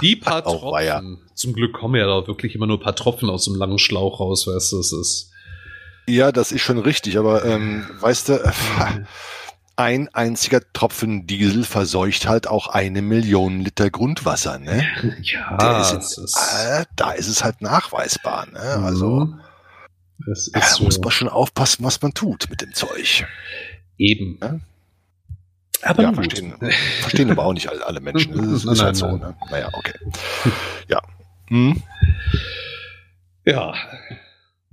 Die 0.00 0.16
paar 0.16 0.42
Tropfen. 0.44 1.18
Zum 1.34 1.52
Glück 1.52 1.74
kommen 1.74 1.96
ja 1.96 2.06
da 2.06 2.26
wirklich 2.26 2.54
immer 2.54 2.66
nur 2.66 2.78
ein 2.78 2.82
paar 2.82 2.96
Tropfen 2.96 3.28
aus 3.28 3.44
dem 3.44 3.54
langen 3.54 3.78
Schlauch 3.78 4.20
raus, 4.20 4.46
weißt 4.46 4.72
du, 4.72 4.78
es 4.78 4.92
ist. 4.92 5.30
Ja, 6.08 6.32
das 6.32 6.52
ist 6.52 6.62
schon 6.62 6.78
richtig, 6.78 7.18
aber 7.18 7.44
ähm, 7.44 7.86
weißt 8.00 8.30
du, 8.30 8.52
ein 9.76 10.08
einziger 10.12 10.60
Tropfen 10.72 11.26
Diesel 11.26 11.64
verseucht 11.64 12.26
halt 12.26 12.46
auch 12.46 12.68
eine 12.68 13.02
Million 13.02 13.60
Liter 13.60 13.90
Grundwasser, 13.90 14.58
ne? 14.58 14.84
Ja, 15.22 15.80
ist, 15.80 16.18
ist 16.18 16.36
äh, 16.36 16.84
da 16.96 17.12
ist 17.12 17.28
es 17.28 17.44
halt 17.44 17.60
nachweisbar, 17.62 18.46
ne? 18.46 18.76
Mhm. 18.78 18.84
Also 18.84 19.28
das 20.26 20.48
ist 20.48 20.56
äh, 20.56 20.60
so. 20.76 20.84
muss 20.84 20.98
man 20.98 21.10
schon 21.10 21.28
aufpassen, 21.28 21.84
was 21.84 22.00
man 22.02 22.14
tut 22.14 22.48
mit 22.50 22.60
dem 22.60 22.74
Zeug. 22.74 23.26
Eben. 23.98 24.38
Ja? 24.40 24.60
Aber 25.82 26.02
ja, 26.02 26.12
verstehen, 26.12 26.54
verstehen 27.00 27.30
aber 27.30 27.44
auch 27.44 27.52
nicht 27.52 27.68
alle, 27.68 27.84
alle 27.86 28.00
Menschen. 28.00 28.32
Das 28.36 28.46
ist, 28.46 28.64
nein, 28.64 28.74
ist 28.74 28.82
halt 28.82 29.00
nein, 29.00 29.10
so. 29.10 29.16
Ne? 29.16 29.34
Naja, 29.50 29.68
okay. 29.72 29.94
Ja. 30.88 31.00
Hm. 31.48 31.82
Ja, 33.44 33.74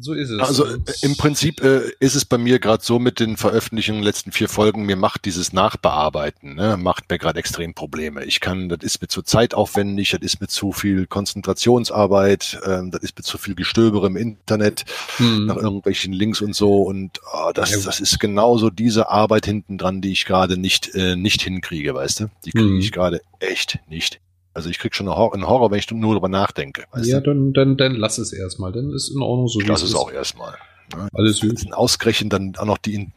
so 0.02 0.14
ist 0.14 0.30
es. 0.30 0.40
Also 0.40 0.66
im 1.02 1.18
Prinzip 1.18 1.62
äh, 1.62 1.82
ist 2.00 2.16
es 2.16 2.24
bei 2.24 2.38
mir 2.38 2.60
gerade 2.60 2.82
so 2.82 3.00
mit 3.00 3.20
den 3.20 3.36
Veröffentlichungen 3.36 4.02
letzten 4.02 4.32
vier 4.32 4.48
Folgen, 4.48 4.86
mir 4.86 4.96
macht 4.96 5.26
dieses 5.26 5.52
Nachbearbeiten, 5.52 6.56
ne, 6.56 6.78
macht 6.78 7.10
mir 7.10 7.18
gerade 7.18 7.38
extrem 7.38 7.74
Probleme. 7.74 8.24
Ich 8.24 8.40
kann, 8.40 8.70
das 8.70 8.80
ist 8.82 9.02
mir 9.02 9.10
zu 9.10 9.22
zeitaufwendig, 9.22 10.12
das 10.12 10.22
ist 10.22 10.40
mir 10.40 10.48
zu 10.48 10.72
viel 10.72 11.06
Konzentrationsarbeit, 11.06 12.60
ähm, 12.66 12.92
das 12.92 13.02
ist 13.02 13.18
mir 13.18 13.24
zu 13.24 13.38
viel 13.38 13.56
Gestöbere 13.56 14.08
im 14.08 14.16
Internet, 14.16 14.86
hm. 15.18 15.48
nach 15.48 15.58
irgendwelchen 15.58 16.14
Links 16.14 16.40
und 16.40 16.56
so. 16.56 16.84
Und 16.84 17.20
oh, 17.34 17.52
das, 17.54 17.72
ja. 17.72 17.80
das 17.84 18.00
ist 18.00 18.20
genauso 18.20 18.70
diese 18.70 19.10
Arbeit 19.10 19.46
hinten 19.46 19.78
dran, 19.78 20.00
die 20.00 20.14
ich 20.14 20.24
gerade 20.24 20.58
nicht, 20.58 20.96
äh, 20.96 21.18
nicht 21.18 21.42
hinkriege, 21.42 21.94
weißt 21.94 22.22
du? 22.22 22.30
Die 22.46 22.52
kriege 22.52 22.70
hm. 22.70 22.80
ich 22.80 22.94
gerade 22.94 23.22
echt 23.40 23.80
nicht 23.90 24.22
also 24.54 24.70
ich 24.70 24.80
krieg 24.80 24.96
schon 24.96 25.08
einen 25.08 25.18
Horror, 25.18 25.34
einen 25.34 25.48
Horror 25.48 25.72
wenn 25.72 25.80
ich 25.80 25.90
nur 25.92 26.14
darüber 26.14 26.30
nachdenke. 26.30 26.86
ja, 27.02 27.22
dann, 27.22 27.54
dann, 27.54 27.78
dann 27.78 27.96
lass 27.96 28.18
es 28.18 28.34
erstmal. 28.34 28.72
Dann 28.72 28.92
ist 28.92 29.10
in 29.10 29.22
Ordnung 29.22 29.48
so. 29.48 29.60
Ich 29.60 29.68
lass 29.68 29.82
es 29.82 29.96
auch 29.96 30.12
erstmal. 30.12 30.56
Ne? 30.96 31.08
Alles 31.14 31.42
gut. 31.42 31.72
Ausgerechnet 31.72 32.34
dann 32.34 32.56
auch 32.58 32.66
noch 32.66 32.78
die, 32.78 33.10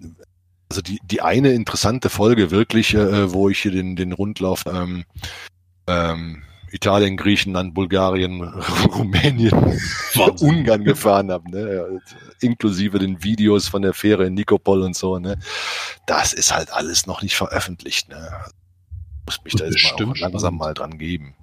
also 0.69 0.83
die, 0.83 1.01
die 1.05 1.21
eine 1.23 1.53
interessante 1.53 2.11
Folge 2.11 2.51
wirklich, 2.51 2.95
äh, 2.95 3.33
wo 3.33 3.49
ich 3.49 3.61
hier 3.61 3.73
den, 3.73 3.97
den 3.97 4.13
Rundlauf 4.13 4.65
ähm, 4.67 5.05
ähm, 5.87 6.43
Italien, 6.73 7.19
Griechenland, 7.19 7.75
Bulgarien, 7.75 8.43
Rumänien. 8.95 9.79
Ungarn 10.41 10.85
gefahren 10.85 11.31
habe, 11.31 11.51
ne? 11.51 12.01
inklusive 12.41 12.99
den 12.99 13.23
Videos 13.23 13.69
von 13.69 13.83
der 13.83 13.93
Fähre 13.93 14.27
in 14.27 14.35
Nikopol 14.35 14.83
und 14.83 14.97
so. 14.97 15.19
Ne? 15.19 15.39
Das 16.07 16.33
ist 16.33 16.55
halt 16.55 16.73
alles 16.73 17.07
noch 17.07 17.23
nicht 17.23 17.37
veröffentlicht. 17.37 18.09
Ne? 18.09 18.31
Muss 19.27 19.43
mich 19.45 19.55
da 19.55 19.65
jetzt 19.65 20.01
mal 20.01 20.19
langsam 20.19 20.57
mal 20.57 20.75
dran 20.75 20.99
geben. 20.99 21.35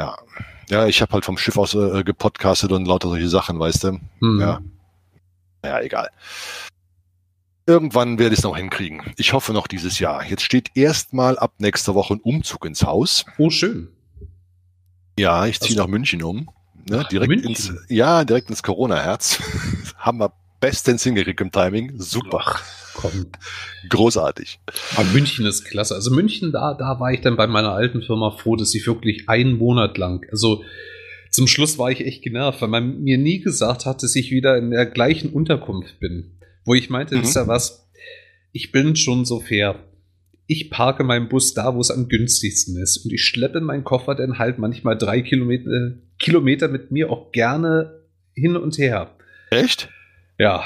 Ja, 0.00 0.16
ja 0.68 0.86
ich 0.86 1.02
habe 1.02 1.12
halt 1.12 1.24
vom 1.24 1.38
Schiff 1.38 1.56
aus 1.56 1.74
äh, 1.74 2.04
gepodcastet 2.04 2.72
und 2.72 2.86
lauter 2.86 3.08
solche 3.08 3.28
Sachen, 3.28 3.58
weißt 3.58 3.84
du. 3.84 4.00
Hm. 4.20 4.40
Ja. 4.40 4.60
Ja, 5.64 5.80
egal. 5.80 6.10
Irgendwann 7.66 8.18
werde 8.20 8.32
ich 8.32 8.38
es 8.38 8.44
noch 8.44 8.56
hinkriegen. 8.56 9.02
Ich 9.16 9.32
hoffe 9.32 9.52
noch 9.52 9.66
dieses 9.66 9.98
Jahr. 9.98 10.24
Jetzt 10.24 10.42
steht 10.42 10.70
erstmal 10.76 11.36
ab 11.36 11.54
nächster 11.58 11.96
Woche 11.96 12.14
ein 12.14 12.20
Umzug 12.20 12.64
ins 12.64 12.84
Haus. 12.84 13.24
Oh, 13.38 13.50
schön. 13.50 13.88
Ja, 15.18 15.46
ich 15.46 15.58
ziehe 15.60 15.76
nach 15.76 15.88
München 15.88 16.22
um. 16.22 16.48
Ne, 16.88 17.02
Ach, 17.04 17.08
direkt 17.08 17.28
München. 17.28 17.48
ins, 17.48 17.72
ja, 17.88 18.24
direkt 18.24 18.50
ins 18.50 18.62
Corona-Herz. 18.62 19.42
Haben 19.96 20.18
wir 20.18 20.32
bestens 20.60 21.02
hingekriegt 21.02 21.40
im 21.40 21.50
Timing. 21.50 21.98
Super. 21.98 22.42
Ach, 22.44 22.62
komm. 22.96 23.26
Großartig. 23.88 24.58
Aber 24.96 25.04
München 25.10 25.46
ist 25.46 25.64
klasse. 25.64 25.94
Also 25.94 26.10
München, 26.10 26.50
da, 26.52 26.74
da 26.74 26.98
war 26.98 27.12
ich 27.12 27.20
dann 27.20 27.36
bei 27.36 27.46
meiner 27.46 27.72
alten 27.72 28.02
Firma 28.02 28.30
froh, 28.30 28.56
dass 28.56 28.74
ich 28.74 28.86
wirklich 28.86 29.28
einen 29.28 29.56
Monat 29.58 29.98
lang, 29.98 30.26
also 30.30 30.64
zum 31.30 31.46
Schluss 31.46 31.78
war 31.78 31.90
ich 31.90 32.00
echt 32.00 32.22
genervt, 32.22 32.62
weil 32.62 32.68
man 32.68 33.02
mir 33.02 33.18
nie 33.18 33.40
gesagt 33.40 33.84
hat, 33.84 34.02
dass 34.02 34.16
ich 34.16 34.30
wieder 34.30 34.56
in 34.56 34.70
der 34.70 34.86
gleichen 34.86 35.30
Unterkunft 35.30 36.00
bin. 36.00 36.38
Wo 36.64 36.74
ich 36.74 36.88
meinte, 36.88 37.14
Mhm. 37.16 37.22
ist 37.22 37.36
ja 37.36 37.46
was, 37.46 37.90
ich 38.52 38.72
bin 38.72 38.96
schon 38.96 39.24
so 39.24 39.40
fair. 39.40 39.78
Ich 40.46 40.70
parke 40.70 41.04
meinen 41.04 41.28
Bus 41.28 41.52
da, 41.54 41.74
wo 41.74 41.80
es 41.80 41.90
am 41.90 42.08
günstigsten 42.08 42.76
ist. 42.80 42.98
Und 42.98 43.12
ich 43.12 43.24
schleppe 43.24 43.60
meinen 43.60 43.84
Koffer 43.84 44.14
dann 44.14 44.38
halt 44.38 44.58
manchmal 44.58 44.96
drei 44.96 45.20
Kilometer, 45.20 45.94
Kilometer 46.18 46.68
mit 46.68 46.90
mir 46.90 47.10
auch 47.10 47.32
gerne 47.32 48.00
hin 48.34 48.56
und 48.56 48.78
her. 48.78 49.10
Echt? 49.50 49.90
Ja, 50.38 50.64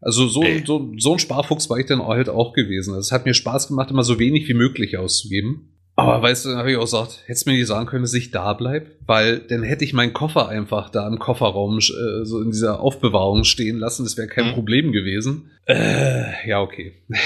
also 0.00 0.26
so, 0.28 0.42
Ey. 0.42 0.62
so, 0.66 0.92
so 0.98 1.12
ein 1.12 1.18
Sparfuchs 1.18 1.68
war 1.70 1.78
ich 1.78 1.86
dann 1.86 2.02
halt 2.02 2.28
auch 2.28 2.52
gewesen. 2.52 2.94
Es 2.96 3.12
hat 3.12 3.26
mir 3.26 3.34
Spaß 3.34 3.68
gemacht, 3.68 3.90
immer 3.90 4.04
so 4.04 4.18
wenig 4.18 4.48
wie 4.48 4.54
möglich 4.54 4.96
auszugeben. 4.98 5.76
Aber 5.96 6.22
weißt 6.22 6.44
du, 6.46 6.48
dann 6.50 6.58
habe 6.58 6.70
ich 6.70 6.78
auch 6.78 6.82
gesagt, 6.84 7.24
hättest 7.26 7.44
du 7.46 7.50
mir 7.50 7.56
nicht 7.58 7.66
sagen 7.66 7.84
können, 7.86 8.02
dass 8.04 8.14
ich 8.14 8.30
da 8.30 8.54
bleib, 8.54 8.86
weil 9.06 9.40
dann 9.40 9.62
hätte 9.62 9.84
ich 9.84 9.92
meinen 9.92 10.14
Koffer 10.14 10.48
einfach 10.48 10.88
da 10.88 11.06
im 11.06 11.18
Kofferraum 11.18 11.78
äh, 11.78 12.24
so 12.24 12.40
in 12.40 12.50
dieser 12.52 12.80
Aufbewahrung 12.80 13.44
stehen 13.44 13.76
lassen. 13.78 14.04
Das 14.04 14.16
wäre 14.16 14.28
kein 14.28 14.48
Mhm. 14.48 14.54
Problem 14.54 14.92
gewesen. 14.92 15.50
Äh, 15.66 16.48
ja, 16.48 16.62
okay. 16.62 16.94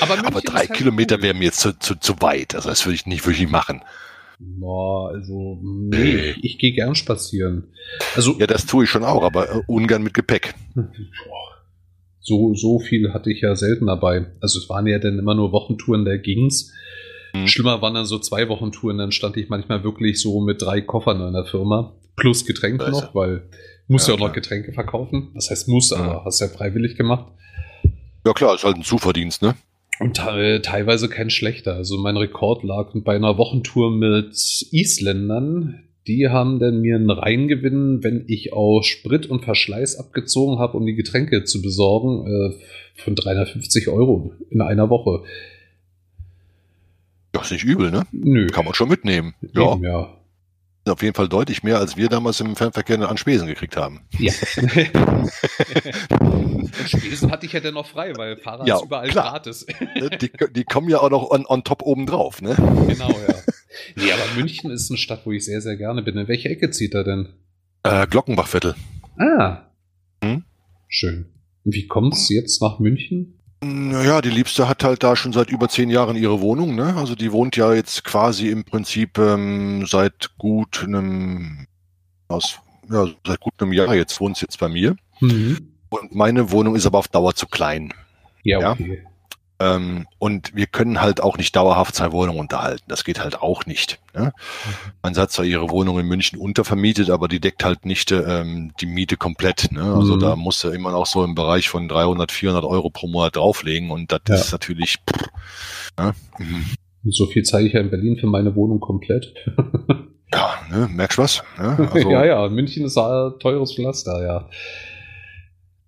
Aber, 0.00 0.18
Aber 0.26 0.40
drei 0.42 0.60
halt 0.66 0.74
Kilometer 0.74 1.22
wären 1.22 1.38
mir 1.38 1.46
jetzt 1.46 1.60
zu, 1.60 1.78
zu, 1.78 1.94
zu 1.94 2.20
weit. 2.20 2.54
Also 2.54 2.68
das 2.68 2.84
würde 2.84 2.96
ich 2.96 3.06
nicht 3.06 3.26
wirklich 3.26 3.48
machen. 3.48 3.82
Boah, 4.38 5.10
also, 5.14 5.58
nee, 5.62 6.16
ich, 6.36 6.44
ich 6.44 6.58
gehe 6.58 6.72
gern 6.72 6.94
spazieren. 6.94 7.68
Also, 8.14 8.36
Ja, 8.38 8.46
das 8.46 8.66
tue 8.66 8.84
ich 8.84 8.90
schon 8.90 9.04
auch, 9.04 9.22
aber 9.22 9.50
äh, 9.50 9.62
ungern 9.66 10.02
mit 10.02 10.12
Gepäck. 10.14 10.54
So, 12.20 12.54
so 12.54 12.78
viel 12.80 13.12
hatte 13.14 13.30
ich 13.30 13.40
ja 13.40 13.54
selten 13.54 13.86
dabei. 13.86 14.26
Also 14.40 14.58
es 14.58 14.68
waren 14.68 14.86
ja 14.86 14.98
dann 14.98 15.18
immer 15.18 15.34
nur 15.34 15.52
Wochentouren, 15.52 16.04
da 16.04 16.16
ging's. 16.16 16.72
Mhm. 17.34 17.46
Schlimmer 17.46 17.80
waren 17.82 17.94
dann 17.94 18.04
so 18.06 18.18
zwei 18.18 18.48
Wochentouren, 18.48 18.98
dann 18.98 19.12
stand 19.12 19.36
ich 19.36 19.48
manchmal 19.48 19.84
wirklich 19.84 20.20
so 20.20 20.40
mit 20.40 20.60
drei 20.60 20.80
Koffern 20.80 21.20
in 21.26 21.32
der 21.32 21.44
Firma. 21.44 21.94
Plus 22.16 22.44
Getränke 22.44 22.84
Scheiße. 22.84 22.90
noch, 23.06 23.14
weil 23.14 23.48
muss 23.88 24.06
Ja, 24.08 24.14
ja, 24.14 24.20
auch 24.20 24.26
noch. 24.28 24.32
Getränke 24.34 24.72
verkaufen. 24.72 25.30
Das 25.34 25.50
heißt 25.50 25.68
muss, 25.68 25.90
Ja. 25.90 25.98
aber 25.98 26.24
hast 26.24 26.40
ja 26.40 26.48
freiwillig 26.48 26.96
gemacht. 26.96 27.26
Ja 28.26 28.32
klar, 28.32 28.54
ist 28.56 28.64
halt 28.64 28.76
ein 28.76 28.82
Zuverdienst, 28.82 29.42
ne? 29.42 29.54
Und 29.98 30.14
te 30.14 30.60
teilweise 30.62 31.08
kein 31.08 31.30
schlechter. 31.30 31.74
Also 31.74 31.98
mein 31.98 32.16
Rekord 32.16 32.62
lag 32.62 32.92
bei 32.94 33.16
einer 33.16 33.38
Wochentour 33.38 33.90
mit 33.90 34.34
Isländern. 34.70 35.82
Die 36.06 36.28
haben 36.28 36.58
dann 36.60 36.80
mir 36.80 36.96
einen 36.96 37.10
Reingewinn, 37.10 38.04
wenn 38.04 38.24
ich 38.28 38.52
auch 38.52 38.82
Sprit 38.82 39.26
und 39.26 39.44
Verschleiß 39.44 39.96
abgezogen 39.96 40.58
habe, 40.58 40.76
um 40.76 40.86
die 40.86 40.94
Getränke 40.94 41.44
zu 41.44 41.62
besorgen, 41.62 42.26
äh, 42.26 42.54
von 43.02 43.14
350 43.14 43.88
Euro 43.88 44.32
in 44.50 44.60
einer 44.60 44.88
Woche. 44.88 45.24
Ja, 47.34 47.42
ist 47.42 47.50
nicht 47.50 47.64
übel, 47.64 47.90
ne? 47.90 48.06
Nö. 48.12 48.46
Kann 48.46 48.64
man 48.64 48.74
schon 48.74 48.88
mitnehmen. 48.88 49.34
Ja, 49.54 49.76
ja. 49.82 50.15
Auf 50.88 51.02
jeden 51.02 51.14
Fall 51.14 51.28
deutlich 51.28 51.62
mehr, 51.62 51.78
als 51.78 51.96
wir 51.96 52.08
damals 52.08 52.40
im 52.40 52.56
Fernverkehr 52.56 53.08
an 53.08 53.16
Spesen 53.16 53.46
gekriegt 53.46 53.76
haben. 53.76 54.00
Ja. 54.18 54.32
und 56.20 56.68
Spesen 56.86 57.30
hatte 57.30 57.46
ich 57.46 57.52
ja 57.52 57.60
dann 57.60 57.74
noch 57.74 57.86
frei, 57.86 58.12
weil 58.16 58.36
Fahrrad 58.36 58.66
Ja, 58.68 58.76
ist 58.76 58.84
überall 58.84 59.08
klar. 59.08 59.32
gratis. 59.32 59.66
Ne? 59.94 60.10
die, 60.10 60.30
die 60.52 60.64
kommen 60.64 60.88
ja 60.88 60.98
auch 61.00 61.10
noch 61.10 61.30
on, 61.30 61.44
on 61.46 61.64
top 61.64 61.82
oben 61.82 62.06
drauf, 62.06 62.42
ne? 62.42 62.54
genau, 62.88 63.10
ja. 63.10 63.34
Nee, 63.96 64.12
aber 64.12 64.22
München 64.36 64.70
ist 64.70 64.90
eine 64.90 64.98
Stadt, 64.98 65.22
wo 65.26 65.32
ich 65.32 65.44
sehr, 65.44 65.60
sehr 65.60 65.76
gerne 65.76 66.02
bin. 66.02 66.16
In 66.16 66.28
welche 66.28 66.48
Ecke 66.48 66.70
zieht 66.70 66.94
er 66.94 67.04
denn? 67.04 67.28
Äh, 67.82 68.06
Glockenbachviertel. 68.06 68.74
Ah. 69.18 69.66
Hm? 70.22 70.44
Schön. 70.88 71.26
Und 71.64 71.74
wie 71.74 71.86
kommt's 71.86 72.28
jetzt 72.30 72.62
nach 72.62 72.78
München? 72.78 73.35
Naja, 73.62 74.20
die 74.20 74.30
Liebste 74.30 74.68
hat 74.68 74.84
halt 74.84 75.02
da 75.02 75.16
schon 75.16 75.32
seit 75.32 75.50
über 75.50 75.68
zehn 75.68 75.88
Jahren 75.88 76.16
ihre 76.16 76.40
Wohnung, 76.40 76.74
ne? 76.74 76.94
Also 76.96 77.14
die 77.14 77.32
wohnt 77.32 77.56
ja 77.56 77.72
jetzt 77.72 78.04
quasi 78.04 78.48
im 78.48 78.64
Prinzip 78.64 79.18
ähm, 79.18 79.86
seit 79.86 80.30
gut 80.36 80.84
einem 80.84 81.66
aus 82.28 82.58
ja, 82.90 83.06
seit 83.26 83.40
gut 83.40 83.54
einem 83.58 83.72
Jahr 83.72 83.94
jetzt 83.94 84.20
wohnt 84.20 84.36
sie 84.36 84.44
jetzt 84.44 84.58
bei 84.58 84.68
mir. 84.68 84.96
Mhm. 85.20 85.72
Und 85.88 86.14
meine 86.14 86.50
Wohnung 86.50 86.76
ist 86.76 86.86
aber 86.86 86.98
auf 86.98 87.08
Dauer 87.08 87.34
zu 87.34 87.46
klein. 87.46 87.92
Ja, 88.42 88.60
Ja. 88.60 88.76
Ähm, 89.58 90.06
und 90.18 90.54
wir 90.54 90.66
können 90.66 91.00
halt 91.00 91.22
auch 91.22 91.38
nicht 91.38 91.56
dauerhaft 91.56 91.94
zwei 91.94 92.12
Wohnungen 92.12 92.38
unterhalten. 92.40 92.84
Das 92.88 93.04
geht 93.04 93.18
halt 93.20 93.40
auch 93.40 93.64
nicht. 93.64 93.98
Ne? 94.14 94.32
Man 95.02 95.16
hat 95.16 95.30
zwar 95.30 95.44
ihre 95.46 95.70
Wohnung 95.70 95.98
in 95.98 96.06
München 96.06 96.38
untervermietet, 96.38 97.08
aber 97.08 97.26
die 97.28 97.40
deckt 97.40 97.64
halt 97.64 97.86
nicht 97.86 98.12
ähm, 98.12 98.72
die 98.80 98.86
Miete 98.86 99.16
komplett. 99.16 99.72
Ne? 99.72 99.82
Also 99.82 100.16
Mhm. 100.16 100.20
da 100.20 100.36
muss 100.36 100.62
er 100.64 100.72
immer 100.74 100.90
noch 100.92 101.06
so 101.06 101.24
im 101.24 101.34
Bereich 101.34 101.68
von 101.70 101.88
300, 101.88 102.32
400 102.32 102.64
Euro 102.64 102.90
pro 102.90 103.06
Monat 103.06 103.36
drauflegen 103.36 103.90
und 103.90 104.12
das 104.12 104.20
Ja. 104.28 104.34
ist 104.34 104.52
natürlich. 104.52 104.96
Pff, 105.10 105.26
ne? 105.98 106.14
Mhm. 106.38 106.64
Und 107.04 107.14
so 107.14 107.26
viel 107.26 107.44
zahle 107.44 107.66
ich 107.66 107.72
ja 107.72 107.80
in 107.80 107.88
Berlin 107.90 108.16
für 108.18 108.26
meine 108.26 108.54
Wohnung 108.56 108.80
komplett. 108.80 109.32
Ja, 110.34 110.56
ne? 110.70 110.88
merkst 110.90 111.18
du 111.18 111.22
was? 111.22 111.42
Ne? 111.58 111.88
Also, 111.94 112.10
ja, 112.10 112.24
ja, 112.24 112.48
München 112.48 112.84
ist 112.84 112.98
ein 112.98 113.32
teures 113.38 113.74
Pflaster, 113.74 114.22
ja. 114.26 114.48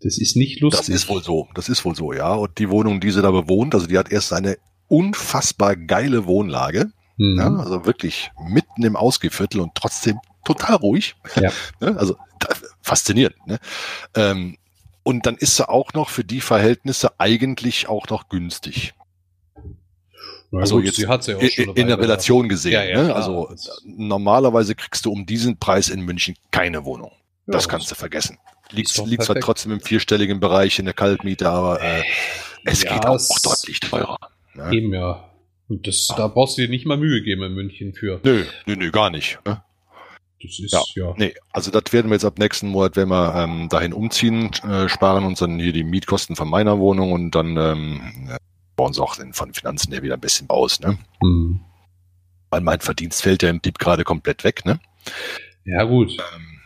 Das 0.00 0.18
ist 0.18 0.36
nicht 0.36 0.60
lustig. 0.60 0.86
Das 0.86 0.88
ist 0.88 1.08
wohl 1.08 1.22
so. 1.22 1.48
Das 1.54 1.68
ist 1.68 1.84
wohl 1.84 1.94
so, 1.94 2.12
ja. 2.12 2.32
Und 2.32 2.58
die 2.58 2.70
Wohnung, 2.70 3.00
die 3.00 3.10
sie 3.10 3.22
da 3.22 3.30
bewohnt, 3.30 3.74
also 3.74 3.86
die 3.86 3.98
hat 3.98 4.12
erst 4.12 4.32
eine 4.32 4.58
unfassbar 4.86 5.76
geile 5.76 6.26
Wohnlage. 6.26 6.90
Mhm. 7.16 7.38
Ja, 7.38 7.56
also 7.56 7.84
wirklich 7.84 8.30
mitten 8.48 8.84
im 8.84 8.96
Ausgehviertel 8.96 9.60
und 9.60 9.74
trotzdem 9.74 10.18
total 10.44 10.76
ruhig. 10.76 11.16
Ja. 11.36 11.50
Ne? 11.80 11.96
Also 11.98 12.16
da, 12.38 12.48
faszinierend. 12.80 13.46
Ne? 13.46 13.58
Ähm, 14.14 14.56
und 15.02 15.26
dann 15.26 15.36
ist 15.36 15.56
sie 15.56 15.68
auch 15.68 15.94
noch 15.94 16.10
für 16.10 16.24
die 16.24 16.40
Verhältnisse 16.40 17.18
eigentlich 17.18 17.88
auch 17.88 18.08
noch 18.08 18.28
günstig. 18.28 18.94
Na 20.50 20.60
also 20.60 20.76
gut, 20.76 20.86
jetzt 20.86 20.96
sie 20.96 21.06
hat 21.06 21.26
ja 21.26 21.36
auch 21.36 21.42
In, 21.42 21.50
schon 21.50 21.76
in 21.76 21.86
der 21.88 21.98
Relation 21.98 22.48
gesehen. 22.48 22.72
Ja, 22.72 22.84
ja, 22.84 23.02
ne? 23.02 23.14
Also 23.14 23.54
normalerweise 23.84 24.74
kriegst 24.74 25.04
du 25.04 25.12
um 25.12 25.26
diesen 25.26 25.58
Preis 25.58 25.88
in 25.88 26.00
München 26.02 26.36
keine 26.50 26.84
Wohnung. 26.84 27.12
Das 27.46 27.68
kannst 27.68 27.90
du 27.90 27.94
vergessen. 27.94 28.38
Liegt, 28.70 28.96
liegt 29.06 29.22
zwar 29.22 29.34
perfekt. 29.34 29.44
trotzdem 29.44 29.72
im 29.72 29.80
vierstelligen 29.80 30.40
Bereich 30.40 30.78
in 30.78 30.84
der 30.84 30.94
Kaltmiete, 30.94 31.48
aber 31.48 31.80
äh, 31.82 32.02
es 32.64 32.82
Ja, 32.82 32.94
geht 32.94 33.06
auch, 33.06 33.14
auch 33.18 33.38
deutlich 33.42 33.80
teurer. 33.80 34.18
Ne? 34.54 34.70
Eben 34.72 34.92
ja. 34.92 35.30
Und 35.68 35.86
das, 35.86 36.08
da 36.16 36.28
brauchst 36.28 36.56
du 36.58 36.62
dir 36.62 36.68
nicht 36.68 36.86
mal 36.86 36.96
Mühe 36.96 37.22
geben 37.22 37.42
in 37.42 37.54
München 37.54 37.94
für. 37.94 38.20
Nö, 38.24 38.44
nö, 38.66 38.76
nö, 38.76 38.90
gar 38.90 39.10
nicht. 39.10 39.38
Ne? 39.44 39.62
Das 40.42 40.58
ist 40.58 40.72
Ja. 40.72 40.82
ja. 40.94 41.14
Nee, 41.16 41.34
also 41.52 41.70
das 41.70 41.92
werden 41.92 42.08
wir 42.10 42.14
jetzt 42.14 42.24
ab 42.24 42.38
nächsten 42.38 42.68
Monat, 42.68 42.96
wenn 42.96 43.08
wir 43.08 43.34
ähm, 43.34 43.68
dahin 43.68 43.92
umziehen, 43.92 44.50
äh, 44.62 44.88
sparen 44.88 45.24
uns 45.24 45.40
dann 45.40 45.58
hier 45.58 45.72
die 45.72 45.84
Mietkosten 45.84 46.36
von 46.36 46.48
meiner 46.48 46.78
Wohnung 46.78 47.12
und 47.12 47.32
dann 47.32 47.56
ähm, 47.56 48.28
äh, 48.28 48.38
bauen 48.76 48.88
uns 48.88 48.98
auch 49.00 49.16
von 49.32 49.52
Finanzen 49.52 49.92
her 49.92 50.02
wieder 50.02 50.14
ein 50.14 50.20
bisschen 50.20 50.48
aus, 50.48 50.80
ne? 50.80 50.96
Hm. 51.20 51.60
Weil 52.50 52.60
mein 52.60 52.80
Verdienst 52.80 53.22
fällt 53.22 53.42
ja 53.42 53.50
im 53.50 53.60
Prinzip 53.60 53.78
gerade 53.78 54.04
komplett 54.04 54.44
weg, 54.44 54.64
ne? 54.64 54.80
Ja, 55.64 55.84
gut. 55.84 56.12
Ähm, 56.12 56.57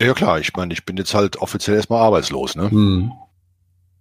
ja 0.00 0.14
klar, 0.14 0.40
ich 0.40 0.52
meine, 0.54 0.72
ich 0.72 0.84
bin 0.84 0.96
jetzt 0.96 1.14
halt 1.14 1.36
offiziell 1.36 1.76
erstmal 1.76 2.02
arbeitslos, 2.02 2.56
ne? 2.56 2.70
Hm. 2.70 3.12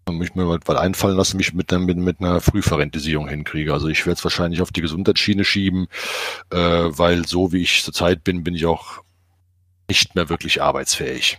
Und 0.08 0.18
mich 0.18 0.34
mir 0.34 0.46
mal 0.46 0.78
einfallen 0.78 1.16
lassen, 1.18 1.38
mich 1.38 1.54
mit, 1.54 1.72
einer- 1.72 1.86
mit, 1.86 1.98
mit 1.98 2.20
einer 2.20 2.42
Frühverrentisierung 2.42 3.28
hinkriege. 3.28 3.74
Also 3.74 3.88
ich 3.90 4.06
werde 4.08 4.18
es 4.18 4.24
wahrscheinlich 4.24 4.62
auf 4.62 4.72
die 4.72 4.82
Gesundheitsschiene 4.82 5.44
schieben, 5.46 5.88
äh, 6.50 6.58
weil 6.58 7.28
so 7.28 7.54
wie 7.54 7.62
ich 7.62 7.84
zurzeit 7.84 8.24
bin, 8.24 8.44
bin 8.44 8.56
ich 8.56 8.66
auch 8.66 9.04
nicht 9.88 10.16
mehr 10.16 10.30
wirklich 10.30 10.62
arbeitsfähig. 10.62 11.38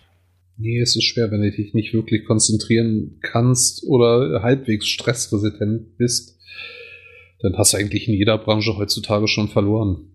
Nee, 0.56 0.80
es 0.80 0.94
ist 0.94 1.04
schwer, 1.04 1.30
wenn 1.30 1.40
du 1.40 1.50
dich 1.50 1.72
nicht 1.74 1.94
wirklich 1.94 2.24
konzentrieren 2.26 3.18
kannst 3.22 3.82
oder 3.88 4.42
halbwegs 4.42 4.86
stressresistent 4.86 5.96
bist. 5.96 6.38
Dann 7.40 7.56
hast 7.56 7.72
du 7.72 7.78
eigentlich 7.78 8.06
in 8.06 8.14
jeder 8.14 8.36
Branche 8.38 8.76
heutzutage 8.76 9.26
schon 9.26 9.48
verloren. 9.48 10.10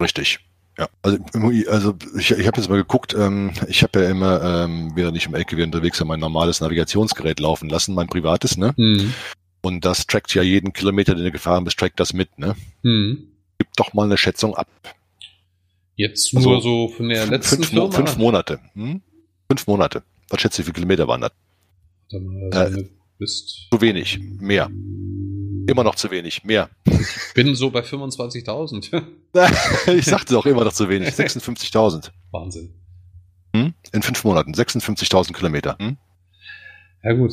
Richtig. 0.00 0.40
Ja, 0.78 0.88
also, 1.02 1.18
also 1.68 1.94
ich, 2.18 2.32
ich 2.32 2.46
habe 2.46 2.56
jetzt 2.56 2.68
mal 2.68 2.76
geguckt, 2.76 3.14
ähm, 3.14 3.52
ich 3.68 3.82
habe 3.84 4.02
ja 4.02 4.10
immer, 4.10 4.42
ähm, 4.64 4.92
während 4.96 5.16
ich 5.16 5.26
im 5.26 5.34
LKW 5.34 5.62
unterwegs 5.62 6.00
war, 6.00 6.06
mein 6.06 6.18
normales 6.20 6.60
Navigationsgerät 6.60 7.38
laufen 7.38 7.68
lassen, 7.68 7.94
mein 7.94 8.08
privates, 8.08 8.56
ne? 8.56 8.74
Hm. 8.76 9.12
Und 9.62 9.84
das 9.84 10.06
trackt 10.06 10.34
ja 10.34 10.42
jeden 10.42 10.72
Kilometer, 10.72 11.14
den 11.14 11.24
du 11.24 11.30
gefahren 11.30 11.64
bist, 11.64 11.78
trackt 11.78 12.00
das 12.00 12.12
mit, 12.12 12.38
ne? 12.38 12.56
Hm. 12.82 13.28
Gib 13.58 13.68
doch 13.76 13.94
mal 13.94 14.04
eine 14.04 14.16
Schätzung 14.18 14.56
ab. 14.56 14.66
Jetzt 15.96 16.34
Also, 16.34 16.50
nur 16.50 16.60
so 16.60 16.88
von 16.88 17.08
der 17.08 17.26
letzten 17.26 17.56
fünf, 17.62 17.68
Firma. 17.68 17.90
fünf 17.92 18.16
Monate. 18.16 18.58
Hm? 18.74 19.00
Fünf 19.48 19.66
Monate. 19.68 20.02
Was 20.28 20.40
schätzt 20.40 20.58
du, 20.58 20.62
wie 20.62 20.64
viele 20.64 20.74
Kilometer 20.74 21.06
waren 21.06 21.20
das? 21.20 21.30
Mal, 22.10 22.50
Äh, 22.52 22.56
also, 22.56 22.82
bist, 23.18 23.68
Zu 23.72 23.80
wenig. 23.80 24.18
Mehr. 24.40 24.68
Immer 25.66 25.84
noch 25.84 25.94
zu 25.94 26.10
wenig. 26.10 26.44
Mehr. 26.44 26.68
bin 27.34 27.54
so 27.54 27.70
bei 27.70 27.80
25.000. 27.80 29.02
ich 29.96 30.04
sagte 30.04 30.38
auch 30.38 30.46
immer 30.46 30.64
noch 30.64 30.72
zu 30.72 30.88
wenig. 30.88 31.08
56.000. 31.14 32.10
Wahnsinn. 32.30 32.74
Hm? 33.54 33.74
In 33.92 34.02
fünf 34.02 34.24
Monaten. 34.24 34.52
56.000 34.52 35.32
Kilometer. 35.32 35.76
Hm? 35.78 35.96
Ja 37.02 37.12
gut. 37.12 37.32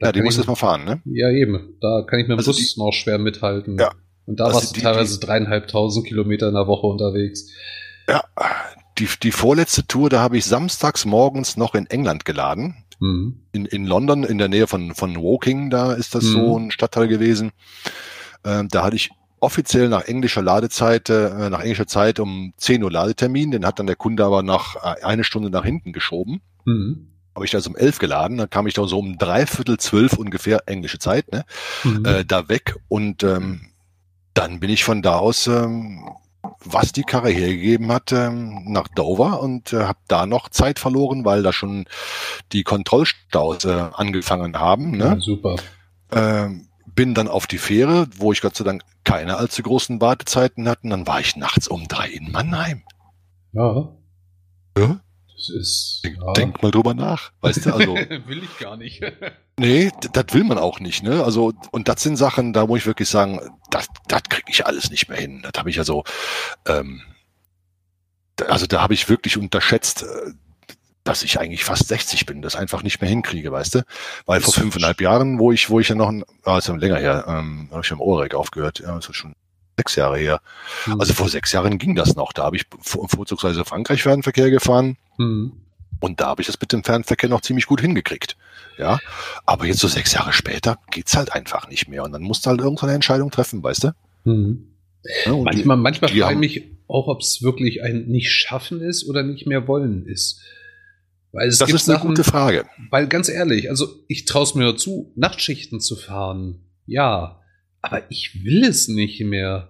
Da 0.00 0.06
Ja, 0.08 0.12
die 0.12 0.18
kann 0.20 0.24
musst 0.24 0.38
du 0.38 0.40
ich- 0.42 0.44
jetzt 0.44 0.48
mal 0.48 0.56
fahren, 0.56 0.84
ne? 0.84 1.02
Ja, 1.04 1.30
eben. 1.30 1.76
Da 1.80 2.02
kann 2.08 2.18
ich 2.20 2.26
mit 2.28 2.36
dem 2.36 2.38
Also 2.38 2.52
Bus 2.52 2.76
noch 2.76 2.92
schwer 2.92 3.18
mithalten. 3.18 3.78
Ja. 3.78 3.92
Und 4.26 4.40
da 4.40 4.44
Also 4.46 4.56
warst 4.56 4.76
du 4.76 4.80
teilweise 4.80 5.20
dreieinhalbtausend 5.20 6.06
Kilometer 6.06 6.48
in 6.48 6.54
der 6.54 6.66
Woche 6.66 6.86
unterwegs. 6.86 7.50
Ja. 8.08 8.24
Die, 8.98 9.08
die 9.22 9.32
vorletzte 9.32 9.86
Tour, 9.86 10.08
da 10.08 10.20
habe 10.20 10.36
ich 10.38 10.44
samstags 10.44 11.04
morgens 11.04 11.56
noch 11.56 11.74
in 11.74 11.86
England 11.86 12.24
geladen. 12.24 12.83
Mhm. 13.04 13.40
in, 13.52 13.66
in 13.66 13.86
London, 13.86 14.24
in 14.24 14.38
der 14.38 14.48
Nähe 14.48 14.66
von, 14.66 14.94
von 14.94 15.16
Woking, 15.16 15.68
da 15.70 15.92
ist 15.92 16.14
das 16.14 16.24
Mhm. 16.24 16.28
so 16.32 16.58
ein 16.58 16.70
Stadtteil 16.70 17.06
gewesen. 17.08 17.52
Ähm, 18.44 18.68
da 18.68 18.82
hatte 18.84 18.96
ich 18.96 19.10
offiziell 19.40 19.88
nach 19.90 20.04
englischer 20.06 20.40
Ladezeit, 20.42 21.10
äh, 21.10 21.50
nach 21.50 21.60
englischer 21.60 21.86
Zeit 21.86 22.18
um 22.18 22.54
10 22.56 22.82
Uhr 22.82 22.90
Ladetermin, 22.90 23.50
den 23.50 23.66
hat 23.66 23.78
dann 23.78 23.86
der 23.86 23.96
Kunde 23.96 24.24
aber 24.24 24.42
nach 24.42 24.76
äh, 24.76 25.02
eine 25.04 25.22
Stunde 25.24 25.50
nach 25.50 25.64
hinten 25.64 25.92
geschoben. 25.92 26.40
Mhm. 26.64 27.08
Habe 27.34 27.44
ich 27.44 27.50
das 27.50 27.66
um 27.66 27.76
11 27.76 27.98
geladen, 27.98 28.38
dann 28.38 28.48
kam 28.48 28.66
ich 28.66 28.74
da 28.74 28.86
so 28.86 28.98
um 28.98 29.18
dreiviertel 29.18 29.76
zwölf 29.78 30.14
ungefähr 30.14 30.62
englische 30.66 30.98
Zeit, 30.98 31.30
ne, 31.32 31.44
Mhm. 31.84 32.04
äh, 32.06 32.24
da 32.24 32.48
weg 32.48 32.76
und 32.88 33.22
ähm, 33.22 33.66
dann 34.34 34.60
bin 34.60 34.70
ich 34.70 34.82
von 34.84 35.02
da 35.02 35.16
aus, 35.18 35.46
ähm, 35.46 36.08
was 36.64 36.92
die 36.92 37.02
Karre 37.02 37.30
hergegeben 37.30 37.92
hat, 37.92 38.12
ähm, 38.12 38.64
nach 38.66 38.88
Dover 38.88 39.40
und 39.40 39.72
äh, 39.72 39.84
habe 39.84 39.98
da 40.08 40.26
noch 40.26 40.48
Zeit 40.48 40.78
verloren, 40.78 41.24
weil 41.24 41.42
da 41.42 41.52
schon 41.52 41.86
die 42.52 42.62
Kontrollstaus 42.62 43.64
äh, 43.64 43.88
angefangen 43.92 44.58
haben. 44.58 44.98
ja, 44.98 45.14
Ne? 45.14 45.20
super. 45.20 45.56
Ähm, 46.12 46.68
bin 46.94 47.14
dann 47.14 47.28
auf 47.28 47.46
die 47.46 47.58
Fähre, 47.58 48.06
wo 48.16 48.32
ich 48.32 48.40
Gott 48.40 48.56
sei 48.56 48.64
Dank 48.64 48.82
keine 49.04 49.36
allzu 49.36 49.62
großen 49.62 50.00
Wartezeiten 50.00 50.68
hatten. 50.68 50.90
Dann 50.90 51.06
war 51.06 51.20
ich 51.20 51.36
nachts 51.36 51.68
um 51.68 51.88
drei 51.88 52.08
in 52.08 52.30
Mannheim. 52.30 52.82
Ja. 53.52 53.92
Ja? 54.78 55.00
Ist. 55.48 56.00
Denk, 56.04 56.16
Ja. 56.24 56.32
denk 56.32 56.62
mal 56.62 56.70
drüber 56.70 56.94
nach. 56.94 57.32
Weißt 57.40 57.66
du, 57.66 57.74
also 57.74 57.94
Will 58.26 58.42
ich 58.44 58.58
gar 58.58 58.76
nicht. 58.76 59.02
Nee, 59.56 59.92
das 60.12 60.24
will 60.32 60.42
man 60.42 60.58
auch 60.58 60.80
nicht, 60.80 61.04
ne? 61.04 61.22
Also, 61.22 61.52
und 61.70 61.86
das 61.86 62.02
sind 62.02 62.16
Sachen, 62.16 62.52
da 62.52 62.66
muss 62.66 62.80
ich 62.80 62.86
wirklich 62.86 63.08
sagen, 63.08 63.38
das, 63.70 63.86
das 64.08 64.24
kriege 64.28 64.50
ich 64.50 64.66
alles 64.66 64.90
nicht 64.90 65.08
mehr 65.08 65.16
hin. 65.16 65.42
Das 65.44 65.52
habe 65.56 65.70
ich 65.70 65.78
also, 65.78 66.02
ähm, 66.66 67.02
da- 68.34 68.46
also 68.46 68.66
da 68.66 68.82
habe 68.82 68.94
ich 68.94 69.08
wirklich 69.08 69.36
unterschätzt, 69.38 70.02
äh, 70.02 70.32
dass 71.04 71.22
ich 71.22 71.38
eigentlich 71.38 71.62
fast 71.64 71.86
60 71.86 72.26
bin, 72.26 72.42
das 72.42 72.56
einfach 72.56 72.82
nicht 72.82 73.00
mehr 73.00 73.08
hinkriege, 73.08 73.52
weißt 73.52 73.76
du? 73.76 73.84
Weil 74.26 74.40
vor 74.40 74.52
Das- 74.54 74.60
fünfeinhalb 74.60 75.00
Jahren, 75.00 75.38
wo 75.38 75.52
ich, 75.52 75.70
wo 75.70 75.78
ich 75.78 75.88
ja 75.88 75.94
noch, 75.94 76.08
ein, 76.08 76.24
ah, 76.44 76.58
ist 76.58 76.66
ja 76.66 76.74
länger 76.74 76.98
her, 76.98 77.24
ähm, 77.28 77.68
habe 77.70 77.82
ich 77.84 77.90
im 77.92 78.00
Ohrek 78.00 78.34
aufgehört, 78.34 78.80
ja, 78.80 78.94
das 78.96 79.08
ist 79.08 79.14
schon 79.16 79.34
sechs 79.76 79.96
Jahre 79.96 80.18
her. 80.18 80.40
Also 80.98 81.12
vor 81.14 81.28
sechs 81.28 81.52
Jahren 81.52 81.78
ging 81.78 81.94
das 81.94 82.16
noch. 82.16 82.32
Da 82.32 82.44
habe 82.44 82.56
ich 82.56 82.66
vor- 82.80 83.08
vorzugsweise 83.08 83.64
Frankreich 83.64 84.02
Fernverkehr 84.02 84.50
gefahren. 84.50 84.96
Mhm. 85.18 85.52
Und 86.00 86.20
da 86.20 86.26
habe 86.26 86.42
ich 86.42 86.46
das 86.46 86.60
mit 86.60 86.72
dem 86.72 86.84
Fernverkehr 86.84 87.28
noch 87.30 87.40
ziemlich 87.40 87.66
gut 87.66 87.80
hingekriegt. 87.80 88.36
Ja, 88.78 88.98
aber 89.46 89.66
jetzt 89.66 89.78
so 89.80 89.88
sechs 89.88 90.12
Jahre 90.12 90.32
später 90.32 90.78
geht's 90.90 91.16
halt 91.16 91.32
einfach 91.32 91.68
nicht 91.68 91.88
mehr. 91.88 92.02
Und 92.02 92.12
dann 92.12 92.22
musst 92.22 92.44
du 92.44 92.50
halt 92.50 92.60
irgendeine 92.60 92.92
Entscheidung 92.92 93.30
treffen, 93.30 93.62
weißt 93.62 93.84
du? 93.84 93.90
Mhm. 94.24 94.66
Ja, 95.24 95.32
die- 95.32 95.42
Manchmal, 95.42 95.76
manchmal 95.76 96.10
die 96.10 96.20
frage 96.20 96.34
ich 96.34 96.38
mich 96.40 96.64
auch, 96.88 97.06
ob 97.08 97.20
es 97.20 97.42
wirklich 97.42 97.82
ein 97.82 98.06
nicht 98.06 98.30
schaffen 98.32 98.80
ist 98.80 99.08
oder 99.08 99.22
nicht 99.22 99.46
mehr 99.46 99.66
wollen 99.68 100.06
ist. 100.06 100.40
Weil 101.32 101.48
es 101.48 101.58
das 101.58 101.66
gibt 101.68 101.80
ist 101.80 101.88
eine 101.88 101.98
Sachen, 101.98 102.08
gute 102.10 102.24
Frage. 102.24 102.64
weil 102.90 103.06
ganz 103.08 103.28
ehrlich, 103.28 103.68
also 103.70 103.88
ich 104.08 104.24
traue 104.24 104.44
es 104.44 104.54
mir 104.54 104.64
nur 104.64 104.76
zu, 104.76 105.10
Nachtschichten 105.16 105.80
zu 105.80 105.96
fahren. 105.96 106.60
Ja, 106.86 107.40
aber 107.84 108.02
ich 108.10 108.44
will 108.44 108.64
es 108.64 108.88
nicht 108.88 109.20
mehr. 109.20 109.68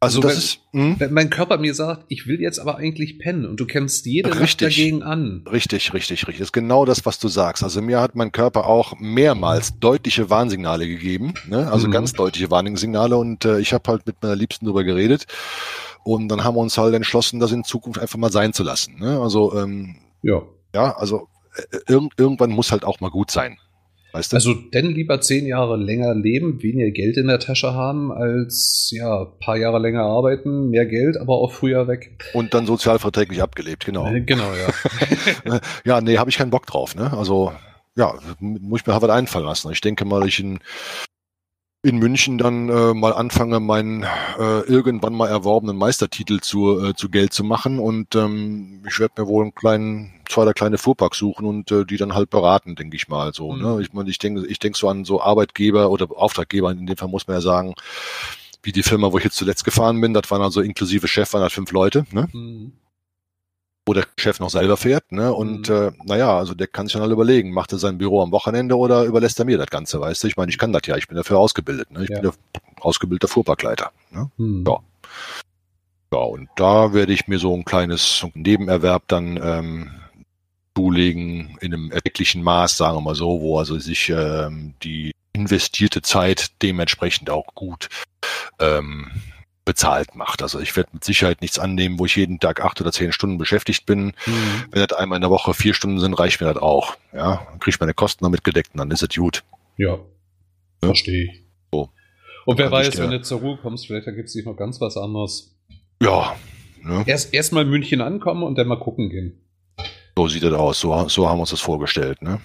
Also, 0.00 0.18
Also 0.20 0.20
das 0.20 0.32
wenn- 0.32 0.38
ist 0.38 0.60
hm, 0.72 1.00
Wenn 1.00 1.12
mein 1.14 1.30
Körper 1.30 1.56
mir 1.56 1.72
sagt, 1.72 2.04
ich 2.08 2.26
will 2.26 2.38
jetzt 2.40 2.58
aber 2.58 2.76
eigentlich 2.76 3.18
pennen 3.18 3.46
und 3.46 3.58
du 3.58 3.64
kämpfst 3.66 4.04
jede 4.04 4.28
Nacht 4.28 4.40
Richtig. 4.40 4.76
dagegen 4.76 5.02
an. 5.02 5.44
richtig, 5.50 5.94
richtig, 5.94 6.26
richtig. 6.26 6.38
Das 6.38 6.48
ist 6.48 6.52
genau 6.52 6.84
das, 6.84 7.06
was 7.06 7.18
du 7.18 7.28
sagst. 7.28 7.62
Also 7.62 7.80
mir 7.80 8.00
hat 8.02 8.14
mein 8.14 8.30
Körper 8.30 8.66
auch 8.66 8.98
mehrmals 8.98 9.78
deutliche 9.78 10.28
Warnsignale 10.28 10.86
gegeben. 10.86 11.32
Ne? 11.48 11.70
Also 11.72 11.86
Mhm. 11.88 11.92
ganz 11.92 12.12
deutliche 12.12 12.50
Warnsignale. 12.50 13.16
Und 13.16 13.46
äh, 13.46 13.60
ich 13.60 13.72
habe 13.72 13.90
halt 13.90 14.06
mit 14.06 14.22
meiner 14.22 14.36
Liebsten 14.36 14.66
drüber 14.66 14.84
geredet. 14.84 15.24
Und 16.02 16.28
dann 16.28 16.44
haben 16.44 16.56
wir 16.56 16.60
uns 16.60 16.76
halt 16.76 16.94
entschlossen, 16.94 17.40
das 17.40 17.52
in 17.52 17.64
Zukunft 17.64 17.98
einfach 17.98 18.18
mal 18.18 18.30
sein 18.32 18.52
zu 18.52 18.62
lassen. 18.62 18.98
Ne? 18.98 19.18
Also 19.18 19.56
ähm, 19.56 19.96
Ja. 20.22 20.42
ja, 20.74 20.94
also 20.98 21.28
äh, 21.56 21.78
irgend, 21.88 22.12
irgendwann 22.18 22.50
muss 22.50 22.72
halt 22.72 22.84
auch 22.84 23.00
mal 23.00 23.10
gut 23.10 23.30
sein. 23.30 23.56
Weißt 24.14 24.30
du? 24.30 24.36
Also 24.36 24.54
denn 24.54 24.90
lieber 24.90 25.20
zehn 25.20 25.44
Jahre 25.44 25.76
länger 25.76 26.14
leben, 26.14 26.62
weniger 26.62 26.92
Geld 26.92 27.16
in 27.16 27.26
der 27.26 27.40
Tasche 27.40 27.74
haben, 27.74 28.12
als 28.12 28.92
ja, 28.94 29.24
paar 29.24 29.56
Jahre 29.56 29.80
länger 29.80 30.04
arbeiten, 30.04 30.70
mehr 30.70 30.86
Geld, 30.86 31.16
aber 31.16 31.34
auch 31.34 31.50
früher 31.50 31.88
weg. 31.88 32.16
Und 32.32 32.54
dann 32.54 32.64
sozialverträglich 32.64 33.42
abgelebt, 33.42 33.84
genau. 33.84 34.06
Äh, 34.06 34.20
Genau, 34.20 34.52
ja. 34.54 35.60
Ja, 35.84 36.00
nee, 36.00 36.16
habe 36.16 36.30
ich 36.30 36.38
keinen 36.38 36.50
Bock 36.50 36.64
drauf, 36.66 36.94
ne? 36.94 37.12
Also, 37.12 37.52
ja, 37.96 38.14
muss 38.38 38.82
ich 38.82 38.86
mir 38.86 38.94
halt 38.94 39.10
einfallen 39.10 39.46
lassen. 39.46 39.72
Ich 39.72 39.80
denke 39.80 40.04
mal, 40.04 40.24
ich 40.28 40.38
in, 40.38 40.60
in 41.84 41.98
München 41.98 42.38
dann 42.38 42.70
äh, 42.70 42.94
mal 42.94 43.12
anfange, 43.12 43.60
meinen 43.60 44.04
äh, 44.38 44.60
irgendwann 44.60 45.12
mal 45.14 45.28
erworbenen 45.28 45.76
Meistertitel 45.76 46.40
zu, 46.40 46.82
äh, 46.82 46.94
zu 46.94 47.10
Geld 47.10 47.34
zu 47.34 47.44
machen 47.44 47.78
und 47.78 48.14
ähm, 48.14 48.82
ich 48.88 48.98
werde 48.98 49.20
mir 49.22 49.28
wohl 49.28 49.42
einen 49.42 49.54
kleinen, 49.54 50.14
zwei 50.26 50.42
oder 50.42 50.54
kleine 50.54 50.78
Fuhrpark 50.78 51.14
suchen 51.14 51.44
und 51.44 51.70
äh, 51.70 51.84
die 51.84 51.98
dann 51.98 52.14
halt 52.14 52.30
beraten, 52.30 52.74
denke 52.74 52.96
ich 52.96 53.08
mal. 53.08 53.34
So, 53.34 53.52
Mhm. 53.52 53.62
ne? 53.62 53.78
Ich 53.82 53.92
meine, 53.92 54.08
ich 54.08 54.18
denke, 54.18 54.46
ich 54.46 54.58
denke 54.58 54.78
so 54.78 54.88
an 54.88 55.04
so 55.04 55.20
Arbeitgeber 55.20 55.90
oder 55.90 56.08
Auftraggeber, 56.10 56.70
in 56.70 56.86
dem 56.86 56.96
Fall 56.96 57.08
muss 57.08 57.26
man 57.28 57.36
ja 57.36 57.40
sagen, 57.42 57.74
wie 58.62 58.72
die 58.72 58.82
Firma, 58.82 59.12
wo 59.12 59.18
ich 59.18 59.24
jetzt 59.24 59.36
zuletzt 59.36 59.64
gefahren 59.66 60.00
bin, 60.00 60.14
das 60.14 60.30
waren 60.30 60.40
also 60.40 60.62
inklusive 60.62 61.06
Chef, 61.06 61.34
waren 61.34 61.42
halt 61.42 61.52
fünf 61.52 61.70
Leute, 61.70 62.06
ne? 62.12 62.28
Hm. 62.32 62.72
Wo 63.86 63.92
der 63.92 64.06
Chef 64.18 64.40
noch 64.40 64.50
selber 64.50 64.76
fährt, 64.76 65.12
ne? 65.12 65.32
Und 65.32 65.68
Mhm. 65.68 65.74
äh, 65.74 65.92
naja, 66.04 66.36
also 66.38 66.54
der 66.54 66.66
kann 66.66 66.86
sich 66.86 66.94
dann 66.94 67.02
halt 67.02 67.12
überlegen, 67.12 67.52
macht 67.52 67.72
er 67.72 67.78
sein 67.78 67.98
Büro 67.98 68.22
am 68.22 68.32
Wochenende 68.32 68.76
oder 68.76 69.04
überlässt 69.04 69.38
er 69.38 69.44
mir 69.44 69.58
das 69.58 69.68
Ganze, 69.68 70.00
weißt 70.00 70.22
du? 70.24 70.28
Ich 70.28 70.36
meine, 70.36 70.50
ich 70.50 70.58
kann 70.58 70.72
das 70.72 70.82
ja, 70.86 70.96
ich 70.96 71.06
bin 71.06 71.16
dafür 71.16 71.38
ausgebildet, 71.38 71.90
ne? 71.90 72.04
Ich 72.04 72.10
Ja. 72.10 72.20
bin 72.20 72.30
der 72.30 72.34
ausgebildeter 72.80 73.28
Fuhrparkleiter. 73.28 73.92
Ne? 74.10 74.30
Hm. 74.38 74.64
Ja. 74.66 74.78
Ja, 76.12 76.18
und 76.20 76.48
da 76.56 76.92
werde 76.94 77.12
ich 77.12 77.26
mir 77.26 77.38
so 77.38 77.54
ein 77.54 77.64
kleines 77.64 78.24
Nebenerwerb 78.34 79.02
dann 79.08 79.38
ähm, 79.42 79.90
zulegen 80.76 81.58
in 81.60 81.74
einem 81.74 81.90
erklecklichen 81.90 82.42
Maß, 82.42 82.76
sagen 82.76 82.96
wir 82.96 83.00
mal 83.00 83.14
so, 83.14 83.40
wo 83.40 83.58
also 83.58 83.78
sich 83.78 84.10
ähm, 84.10 84.74
die 84.82 85.12
investierte 85.32 86.02
Zeit 86.02 86.52
dementsprechend 86.62 87.30
auch 87.30 87.54
gut 87.54 87.88
ähm, 88.60 89.10
bezahlt 89.64 90.14
macht. 90.14 90.42
Also 90.42 90.60
ich 90.60 90.76
werde 90.76 90.90
mit 90.92 91.04
Sicherheit 91.04 91.40
nichts 91.40 91.58
annehmen, 91.58 91.98
wo 91.98 92.06
ich 92.06 92.16
jeden 92.16 92.38
Tag 92.38 92.60
acht 92.60 92.80
oder 92.80 92.92
zehn 92.92 93.12
Stunden 93.12 93.38
beschäftigt 93.38 93.86
bin. 93.86 94.12
Hm. 94.24 94.34
Wenn 94.70 94.86
das 94.86 94.96
einmal 94.96 95.16
in 95.16 95.22
der 95.22 95.30
Woche 95.30 95.54
vier 95.54 95.74
Stunden 95.74 96.00
sind, 96.00 96.14
reicht 96.14 96.40
mir 96.40 96.52
das 96.52 96.62
auch. 96.62 96.96
Ja, 97.12 97.46
dann 97.48 97.58
kriege 97.60 97.74
ich 97.74 97.80
meine 97.80 97.94
Kosten 97.94 98.24
damit 98.24 98.44
gedeckt 98.44 98.70
und 98.74 98.78
dann 98.78 98.90
ist 98.90 99.02
es 99.02 99.08
gut. 99.14 99.42
Ja. 99.76 99.98
Verstehe 100.82 101.24
ich. 101.24 101.42
So. 101.72 101.90
Und 102.44 102.58
wer 102.58 102.70
weiß, 102.70 102.98
wenn 102.98 103.10
du 103.10 103.22
zur 103.22 103.40
Ruhe 103.40 103.58
kommst, 103.60 103.86
vielleicht 103.86 104.06
ergibt 104.06 104.28
sich 104.28 104.44
noch 104.44 104.56
ganz 104.56 104.80
was 104.80 104.96
anderes. 104.96 105.56
Ja, 106.02 106.36
ne? 106.82 107.02
Erst 107.06 107.32
erstmal 107.32 107.64
in 107.64 107.70
München 107.70 108.00
ankommen 108.00 108.42
und 108.42 108.58
dann 108.58 108.68
mal 108.68 108.78
gucken 108.78 109.08
gehen. 109.08 109.40
so 110.16 110.28
sieht 110.28 110.42
das 110.42 110.52
aus. 110.52 110.80
So, 110.80 111.08
so 111.08 111.28
haben 111.28 111.38
wir 111.38 111.42
uns 111.42 111.50
das 111.50 111.60
vorgestellt. 111.60 112.20
Ne? 112.20 112.40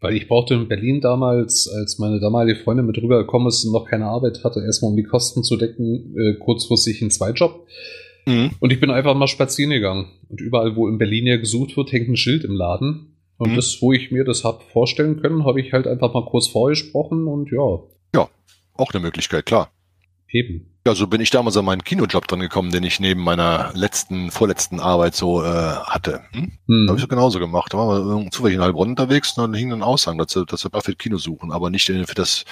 Weil 0.00 0.14
ich 0.16 0.28
brauchte 0.28 0.54
in 0.54 0.68
Berlin 0.68 1.00
damals, 1.00 1.68
als 1.68 1.98
meine 1.98 2.20
damalige 2.20 2.60
Freundin 2.60 2.86
mit 2.86 2.98
rübergekommen 2.98 3.48
ist 3.48 3.64
und 3.64 3.72
noch 3.72 3.86
keine 3.86 4.06
Arbeit 4.06 4.44
hatte, 4.44 4.60
erstmal 4.60 4.90
um 4.90 4.96
die 4.96 5.02
Kosten 5.04 5.42
zu 5.42 5.56
decken, 5.56 6.14
äh, 6.18 6.34
kurzfristig 6.34 7.00
einen 7.00 7.10
Zweitjob. 7.10 7.66
Mhm. 8.26 8.50
Und 8.60 8.72
ich 8.72 8.80
bin 8.80 8.90
einfach 8.90 9.14
mal 9.14 9.26
spazieren 9.28 9.70
gegangen. 9.70 10.06
Und 10.28 10.40
überall, 10.40 10.76
wo 10.76 10.88
in 10.88 10.98
Berlin 10.98 11.26
ja 11.26 11.36
gesucht 11.36 11.76
wird, 11.76 11.92
hängt 11.92 12.08
ein 12.08 12.16
Schild 12.16 12.44
im 12.44 12.54
Laden. 12.54 13.16
Und 13.38 13.52
Mhm. 13.52 13.56
das, 13.56 13.80
wo 13.80 13.92
ich 13.92 14.10
mir 14.10 14.24
das 14.24 14.44
hab 14.44 14.62
vorstellen 14.62 15.20
können, 15.20 15.44
habe 15.44 15.60
ich 15.60 15.72
halt 15.72 15.86
einfach 15.86 16.12
mal 16.14 16.24
kurz 16.24 16.48
vorgesprochen 16.48 17.26
und 17.26 17.50
ja, 17.50 17.80
Auch 18.76 18.92
eine 18.92 19.00
Möglichkeit, 19.04 19.46
klar. 19.46 19.70
Eben. 20.34 20.70
Ja, 20.86 20.94
so 20.94 21.06
bin 21.06 21.22
ich 21.22 21.30
damals 21.30 21.56
an 21.56 21.64
meinen 21.64 21.82
Kinojob 21.82 22.28
dran 22.28 22.40
gekommen, 22.40 22.70
den 22.70 22.82
ich 22.84 23.00
neben 23.00 23.22
meiner 23.22 23.70
letzten, 23.74 24.30
vorletzten 24.30 24.80
Arbeit 24.80 25.14
so 25.14 25.42
äh, 25.42 25.46
hatte. 25.46 26.20
Hm? 26.32 26.52
Hm. 26.68 26.86
Habe 26.88 26.98
ich 26.98 27.00
so 27.02 27.08
genauso 27.08 27.38
gemacht. 27.38 27.72
Da 27.72 27.78
waren 27.78 28.24
wir 28.24 28.30
zufällig 28.30 28.56
in 28.56 28.60
Heilbronn 28.62 28.90
unterwegs 28.90 29.32
und 29.38 29.42
dann 29.44 29.54
hing 29.54 29.72
ein 29.72 29.82
Aushang, 29.82 30.18
dass 30.18 30.34
dass 30.46 30.60
sie 30.60 30.68
für 30.82 30.94
Kino 30.94 31.16
suchen. 31.16 31.52
Aber 31.52 31.70
nicht 31.70 31.88
in- 31.88 32.06
für 32.06 32.14
das 32.14 32.44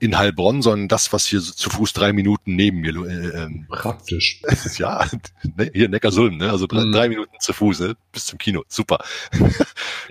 in 0.00 0.18
Heilbronn, 0.18 0.62
sondern 0.62 0.88
das, 0.88 1.12
was 1.12 1.26
hier 1.26 1.40
zu 1.40 1.70
Fuß 1.70 1.92
drei 1.92 2.12
Minuten 2.12 2.56
neben 2.56 2.78
mir. 2.80 2.92
Äh, 3.06 3.44
ähm, 3.44 3.66
Praktisch. 3.68 4.42
ja, 4.78 5.06
ne, 5.56 5.70
hier 5.72 5.88
Neckarsulm, 5.88 6.38
ne? 6.38 6.50
Also 6.50 6.66
drei, 6.66 6.84
Mhm. 6.86 6.92
drei 6.92 7.08
Minuten 7.08 7.36
zu 7.38 7.52
Fuß, 7.52 7.78
ne? 7.80 7.96
bis 8.10 8.26
zum 8.26 8.38
Kino. 8.40 8.64
Super. 8.66 8.98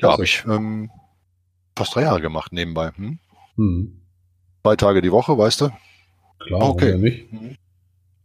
ja, 0.02 0.14
habe 0.14 0.24
ich 0.24 0.46
ähm, 0.48 0.90
fast 1.78 1.94
drei 1.94 2.04
Jahre 2.04 2.22
gemacht 2.22 2.54
nebenbei. 2.54 2.92
Hm? 2.96 3.20
Hm. 3.58 4.02
Zwei 4.64 4.78
Tage 4.78 5.02
die 5.02 5.12
Woche, 5.12 5.38
weißt 5.38 5.60
du? 5.60 5.70
Klar, 6.46 6.70
okay. 6.70 6.92
Ja 6.92 6.98
nicht. 6.98 7.26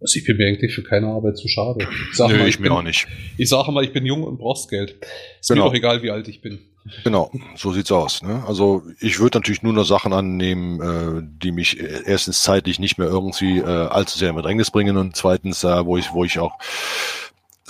Also 0.00 0.18
ich 0.18 0.24
bin 0.24 0.38
mir 0.38 0.46
eigentlich 0.46 0.74
für 0.74 0.82
keine 0.82 1.08
Arbeit 1.08 1.36
zu 1.36 1.46
schade. 1.46 1.86
Ich 2.10 2.16
sag 2.16 2.30
Nö, 2.30 2.38
mal, 2.38 2.42
ich, 2.44 2.54
ich 2.54 2.60
bin, 2.60 2.72
mir 2.72 2.78
auch 2.78 2.82
nicht. 2.82 3.06
Ich 3.36 3.48
sage 3.48 3.70
mal, 3.70 3.84
ich 3.84 3.92
bin 3.92 4.06
jung 4.06 4.22
und 4.22 4.38
brauchst 4.38 4.70
Geld. 4.70 4.96
Ist 5.40 5.48
genau. 5.48 5.64
mir 5.64 5.68
doch 5.70 5.74
egal, 5.74 6.02
wie 6.02 6.10
alt 6.10 6.26
ich 6.28 6.40
bin. 6.40 6.58
Genau, 7.04 7.30
so 7.56 7.72
sieht's 7.72 7.92
aus. 7.92 8.22
Ne? 8.22 8.42
Also 8.46 8.82
ich 9.00 9.20
würde 9.20 9.36
natürlich 9.36 9.62
nur 9.62 9.74
noch 9.74 9.84
Sachen 9.84 10.14
annehmen, 10.14 10.80
äh, 10.80 11.22
die 11.22 11.52
mich 11.52 11.78
erstens 11.78 12.40
zeitlich 12.40 12.78
nicht 12.78 12.96
mehr 12.96 13.08
irgendwie 13.08 13.58
äh, 13.58 13.64
allzu 13.64 14.18
sehr 14.18 14.30
in 14.30 14.36
Bedrängnis 14.36 14.70
bringen 14.70 14.96
und 14.96 15.14
zweitens, 15.14 15.62
äh, 15.62 15.84
wo 15.84 15.98
ich, 15.98 16.12
wo 16.12 16.24
ich 16.24 16.38
auch 16.38 16.58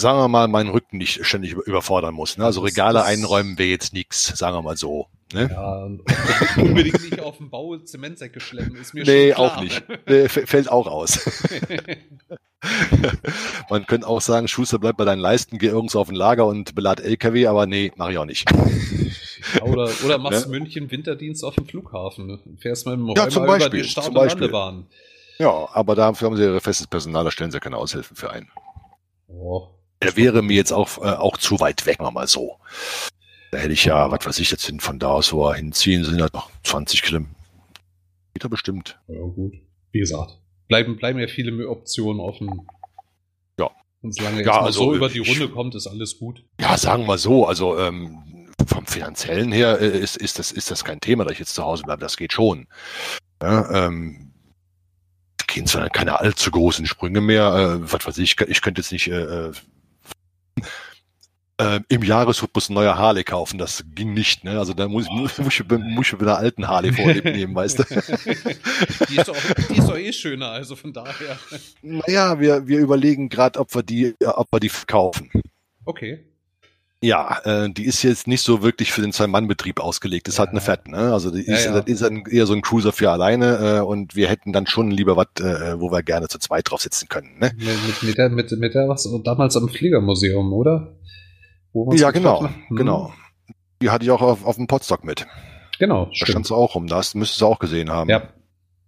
sagen 0.01 0.18
wir 0.18 0.28
mal, 0.28 0.48
meinen 0.48 0.70
Rücken 0.70 0.98
nicht 0.98 1.24
ständig 1.24 1.53
überfordern 1.53 2.14
muss. 2.14 2.36
Ne? 2.38 2.44
Also 2.44 2.61
Regale 2.62 3.05
einräumen 3.05 3.59
wäre 3.59 3.68
jetzt 3.68 3.92
nichts, 3.92 4.26
sagen 4.38 4.57
wir 4.57 4.62
mal 4.62 4.76
so. 4.76 5.07
Ne? 5.32 5.48
Ja, 5.51 5.84
unbedingt 6.62 7.03
nicht 7.03 7.20
auf 7.20 7.36
dem 7.36 7.51
Bau 7.51 7.76
Zementsäcke 7.76 8.40
schleppen, 8.40 8.76
ist 8.76 8.94
mir 8.94 9.05
nee, 9.05 9.28
schon 9.28 9.34
klar. 9.36 9.57
auch 9.57 9.61
nicht. 9.62 9.84
Nee, 10.09 10.28
fällt 10.28 10.70
auch 10.70 10.86
aus. 10.88 11.20
Man 13.70 13.86
könnte 13.86 14.07
auch 14.07 14.20
sagen, 14.20 14.48
Schuster 14.48 14.78
bleibt 14.78 14.98
bei 14.98 15.05
deinen 15.05 15.20
Leisten, 15.20 15.59
geh 15.59 15.68
irgendwo 15.68 16.01
auf 16.01 16.09
ein 16.09 16.14
Lager 16.14 16.46
und 16.46 16.74
belad 16.74 17.01
LKW, 17.01 17.46
aber 17.46 17.66
nee, 17.66 17.92
mache 17.96 18.12
ich 18.12 18.18
auch 18.18 18.24
nicht. 18.26 18.51
Ja, 19.55 19.62
oder, 19.62 19.88
oder 20.05 20.18
machst 20.22 20.46
ne? 20.46 20.59
München 20.59 20.90
Winterdienst 20.90 21.44
auf 21.44 21.55
dem 21.55 21.66
Flughafen. 21.66 22.57
Fährst 22.59 22.86
mit 22.86 22.94
dem 22.94 23.07
Räumer 23.07 23.16
ja, 23.16 23.28
zum 23.28 23.46
Beispiel, 23.46 23.66
über 23.68 23.76
die 23.84 23.88
Start- 23.88 24.05
zum 24.07 24.14
Beispiel. 24.14 24.42
Landebahn. 24.42 24.86
Ja, 25.38 25.68
aber 25.72 25.94
dafür 25.94 26.26
haben 26.26 26.36
sie 26.36 26.42
ihre 26.42 26.61
festes 26.61 26.86
Personal, 26.86 27.24
da 27.24 27.30
stellen 27.30 27.51
sie 27.51 27.61
keine 27.61 27.76
Aushilfen 27.78 28.14
für 28.16 28.30
ein. 28.30 28.51
Oh. 29.28 29.68
Der 30.03 30.16
wäre 30.16 30.42
mir 30.42 30.57
jetzt 30.57 30.72
auch, 30.72 30.98
äh, 30.98 31.16
auch 31.16 31.36
zu 31.36 31.61
weit 31.61 31.86
weg, 31.86 32.01
mal 32.01 32.26
so. 32.26 32.57
Da 33.51 33.59
hätte 33.59 33.72
ich 33.72 33.84
ja, 33.84 34.11
was 34.11 34.24
weiß 34.24 34.38
ich 34.38 34.51
jetzt 34.51 34.64
hin, 34.64 34.80
von 34.80 34.98
da 34.98 35.09
aus, 35.09 35.32
wo 35.32 35.44
wir 35.44 35.55
hinziehen, 35.55 36.05
sind 36.05 36.22
halt 36.22 36.34
noch 36.34 36.51
20 36.62 37.03
Kilometer 37.03 37.28
bestimmt. 38.48 38.98
Ja, 39.09 39.20
gut. 39.20 39.55
Wie 39.92 39.98
gesagt, 39.98 40.38
bleiben, 40.68 40.96
bleiben 40.96 41.18
ja 41.18 41.26
viele 41.26 41.68
Optionen 41.68 42.20
offen. 42.20 42.66
Ja. 43.59 43.70
Und 44.03 44.14
solange 44.14 44.44
ja, 44.44 44.61
also, 44.61 44.84
so 44.84 44.94
über 44.94 45.09
die 45.09 45.18
Runde 45.18 45.46
ich, 45.46 45.53
kommt, 45.53 45.74
ist 45.74 45.86
alles 45.86 46.18
gut. 46.18 46.44
Ja, 46.61 46.78
sagen 46.78 47.07
wir 47.07 47.18
so, 47.18 47.46
also 47.46 47.76
ähm, 47.78 48.48
vom 48.66 48.86
finanziellen 48.86 49.53
her 49.53 49.80
äh, 49.80 49.98
ist, 49.98 50.16
ist, 50.16 50.38
das, 50.38 50.53
ist 50.53 50.70
das 50.70 50.84
kein 50.84 51.01
Thema, 51.01 51.24
dass 51.24 51.32
ich 51.34 51.40
jetzt 51.40 51.55
zu 51.55 51.64
Hause 51.64 51.82
bleibe, 51.82 52.01
das 52.01 52.16
geht 52.16 52.32
schon. 52.32 52.68
Ja, 53.42 53.86
ähm, 53.86 54.32
gehen 55.48 55.66
zwar 55.66 55.90
keine 55.90 56.20
allzu 56.20 56.51
großen 56.51 56.86
Sprünge 56.86 57.20
mehr, 57.20 57.53
äh, 57.55 57.92
was 57.92 58.07
weiß 58.07 58.18
ich, 58.18 58.40
ich 58.40 58.62
könnte 58.62 58.80
jetzt 58.80 58.92
nicht 58.92 59.09
äh, 59.09 59.51
äh 60.57 60.62
äh, 61.61 61.80
im 61.88 62.03
Jahresrhythmus 62.03 62.70
ein 62.70 62.74
neuer 62.74 62.96
Harley 62.96 63.22
kaufen. 63.22 63.59
Das 63.59 63.84
ging 63.94 64.14
nicht. 64.14 64.44
Ne? 64.44 64.59
Also 64.59 64.72
da 64.72 64.88
muss, 64.88 65.09
muss, 65.11 65.36
muss, 65.38 65.61
ich, 65.61 65.68
muss 65.68 66.07
ich 66.07 66.12
mit 66.12 66.22
einer 66.22 66.38
alten 66.38 66.66
Harley 66.66 66.92
vorlieb 66.92 67.24
nehmen, 67.24 67.55
weißt 67.55 67.80
du. 67.80 67.84
die, 69.09 69.16
ist 69.16 69.28
auch, 69.30 69.36
die 69.68 69.78
ist 69.78 69.88
doch 69.88 69.98
eh 69.98 70.12
schöner, 70.12 70.51
also 70.51 70.74
von 70.74 70.92
daher. 70.92 71.38
Naja, 71.82 72.40
wir, 72.40 72.66
wir 72.66 72.78
überlegen 72.78 73.28
gerade, 73.28 73.59
ob 73.59 73.74
wir 73.74 73.82
die, 73.82 74.14
ob 74.24 74.51
wir 74.53 74.61
die 74.61 74.70
verkaufen. 74.70 75.30
Okay. 75.84 76.24
Ja, 77.03 77.38
äh, 77.44 77.70
die 77.70 77.86
ist 77.86 78.03
jetzt 78.03 78.26
nicht 78.26 78.42
so 78.42 78.62
wirklich 78.62 78.92
für 78.92 79.01
den 79.01 79.12
Zwei-Mann-Betrieb 79.12 79.80
ausgelegt. 79.80 80.28
Ist 80.28 80.34
ja. 80.34 80.40
halt 80.40 80.51
eine 80.51 80.61
Fett, 80.61 80.86
ne? 80.86 81.12
Also 81.14 81.30
die 81.30 81.46
ja, 81.46 81.55
ist, 81.55 81.64
ja. 81.64 81.78
ist 81.78 82.03
ein, 82.03 82.24
eher 82.30 82.44
so 82.44 82.53
ein 82.53 82.61
Cruiser 82.61 82.92
für 82.92 83.11
alleine 83.11 83.78
äh, 83.78 83.80
und 83.80 84.16
wir 84.16 84.28
hätten 84.28 84.53
dann 84.53 84.66
schon 84.66 84.90
lieber 84.90 85.16
was, 85.16 85.28
äh, 85.40 85.80
wo 85.80 85.90
wir 85.90 86.03
gerne 86.03 86.28
zu 86.28 86.38
zweit 86.38 86.70
drauf 86.70 86.82
sitzen 86.82 87.09
können, 87.09 87.38
ne? 87.38 87.53
Mit, 87.57 88.03
mit, 88.03 88.18
der, 88.18 88.28
mit, 88.28 88.51
mit 88.53 88.74
der 88.74 88.88
was 88.88 89.09
damals 89.24 89.57
am 89.57 89.70
Fliegermuseum, 89.70 90.53
oder? 90.53 90.94
ja, 91.92 92.11
genau, 92.11 92.42
hm. 92.42 92.76
genau. 92.76 93.14
Die 93.80 93.88
hatte 93.88 94.05
ich 94.05 94.11
auch 94.11 94.20
auf, 94.20 94.44
auf 94.44 94.57
dem 94.57 94.66
Podstock 94.66 95.03
mit. 95.05 95.26
Genau, 95.78 96.11
da 96.18 96.26
stand 96.26 96.46
sie 96.46 96.55
auch 96.55 96.74
rum. 96.74 96.86
Das 96.86 97.14
müsstest 97.14 97.40
du 97.40 97.46
auch 97.46 97.59
gesehen 97.59 97.90
haben. 97.90 98.11
Ja. 98.11 98.24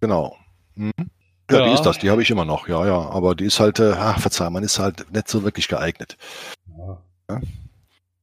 Genau. 0.01 0.35
Hm. 0.75 0.91
Ja, 1.49 1.59
ja, 1.59 1.65
die 1.65 1.73
ist 1.73 1.81
das, 1.81 1.97
die 1.97 2.11
habe 2.11 2.21
ich 2.21 2.29
immer 2.29 2.45
noch, 2.45 2.67
ja, 2.67 2.85
ja. 2.85 3.09
Aber 3.09 3.33
die 3.33 3.45
ist 3.45 3.59
halt, 3.59 3.79
äh, 3.79 3.93
ach, 3.97 4.19
verzeih, 4.19 4.51
man 4.51 4.63
ist 4.63 4.77
halt 4.77 5.11
nicht 5.11 5.27
so 5.27 5.43
wirklich 5.43 5.67
geeignet. 5.67 6.17
Ja. 6.77 7.41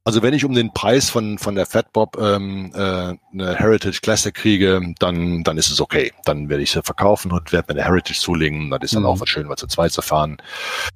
Also 0.04 0.22
wenn 0.22 0.32
ich 0.32 0.44
um 0.44 0.54
den 0.54 0.72
Preis 0.72 1.10
von, 1.10 1.36
von 1.38 1.54
der 1.54 1.66
Fatbob 1.66 2.16
ähm, 2.18 2.72
äh, 2.74 2.78
eine 2.78 3.56
Heritage 3.56 4.00
Classic 4.00 4.34
kriege, 4.34 4.80
dann, 4.98 5.44
dann 5.44 5.58
ist 5.58 5.70
es 5.70 5.80
okay. 5.80 6.12
Dann 6.24 6.48
werde 6.48 6.62
ich 6.62 6.70
sie 6.70 6.82
verkaufen 6.82 7.32
und 7.32 7.52
werde 7.52 7.72
mir 7.72 7.80
eine 7.80 7.88
Heritage 7.88 8.18
zulegen. 8.18 8.70
Das 8.70 8.80
ist 8.82 8.94
dann 8.94 9.02
mhm. 9.02 9.08
auch 9.10 9.20
was 9.20 9.28
schön, 9.28 9.48
was 9.48 9.60
zu 9.60 9.66
zweit 9.66 9.92
zu 9.92 10.00
fahren. 10.00 10.38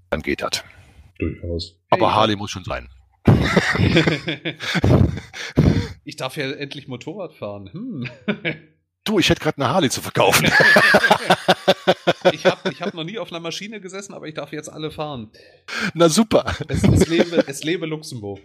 Dann 0.08 0.22
geht 0.22 0.40
das. 0.40 0.64
Durchaus. 1.18 1.76
Aber 1.90 2.14
Harley 2.14 2.36
muss 2.36 2.50
schon 2.50 2.64
sein. 2.64 2.88
ich 6.04 6.16
darf 6.16 6.36
ja 6.36 6.50
endlich 6.50 6.88
Motorrad 6.88 7.34
fahren. 7.34 7.70
Hm. 7.72 8.08
Du, 9.04 9.18
ich 9.18 9.28
hätte 9.28 9.42
gerade 9.42 9.58
eine 9.58 9.68
Harley 9.68 9.90
zu 9.90 10.00
verkaufen. 10.00 10.46
ich 12.32 12.46
habe 12.46 12.70
ich 12.70 12.80
hab 12.80 12.94
noch 12.94 13.04
nie 13.04 13.18
auf 13.18 13.30
einer 13.30 13.40
Maschine 13.40 13.78
gesessen, 13.78 14.14
aber 14.14 14.26
ich 14.26 14.34
darf 14.34 14.50
jetzt 14.50 14.72
alle 14.72 14.90
fahren. 14.90 15.28
Na 15.92 16.08
super. 16.08 16.46
Es, 16.68 16.82
es, 16.84 17.06
lebe, 17.06 17.44
es 17.46 17.62
lebe 17.64 17.84
Luxemburg. 17.84 18.40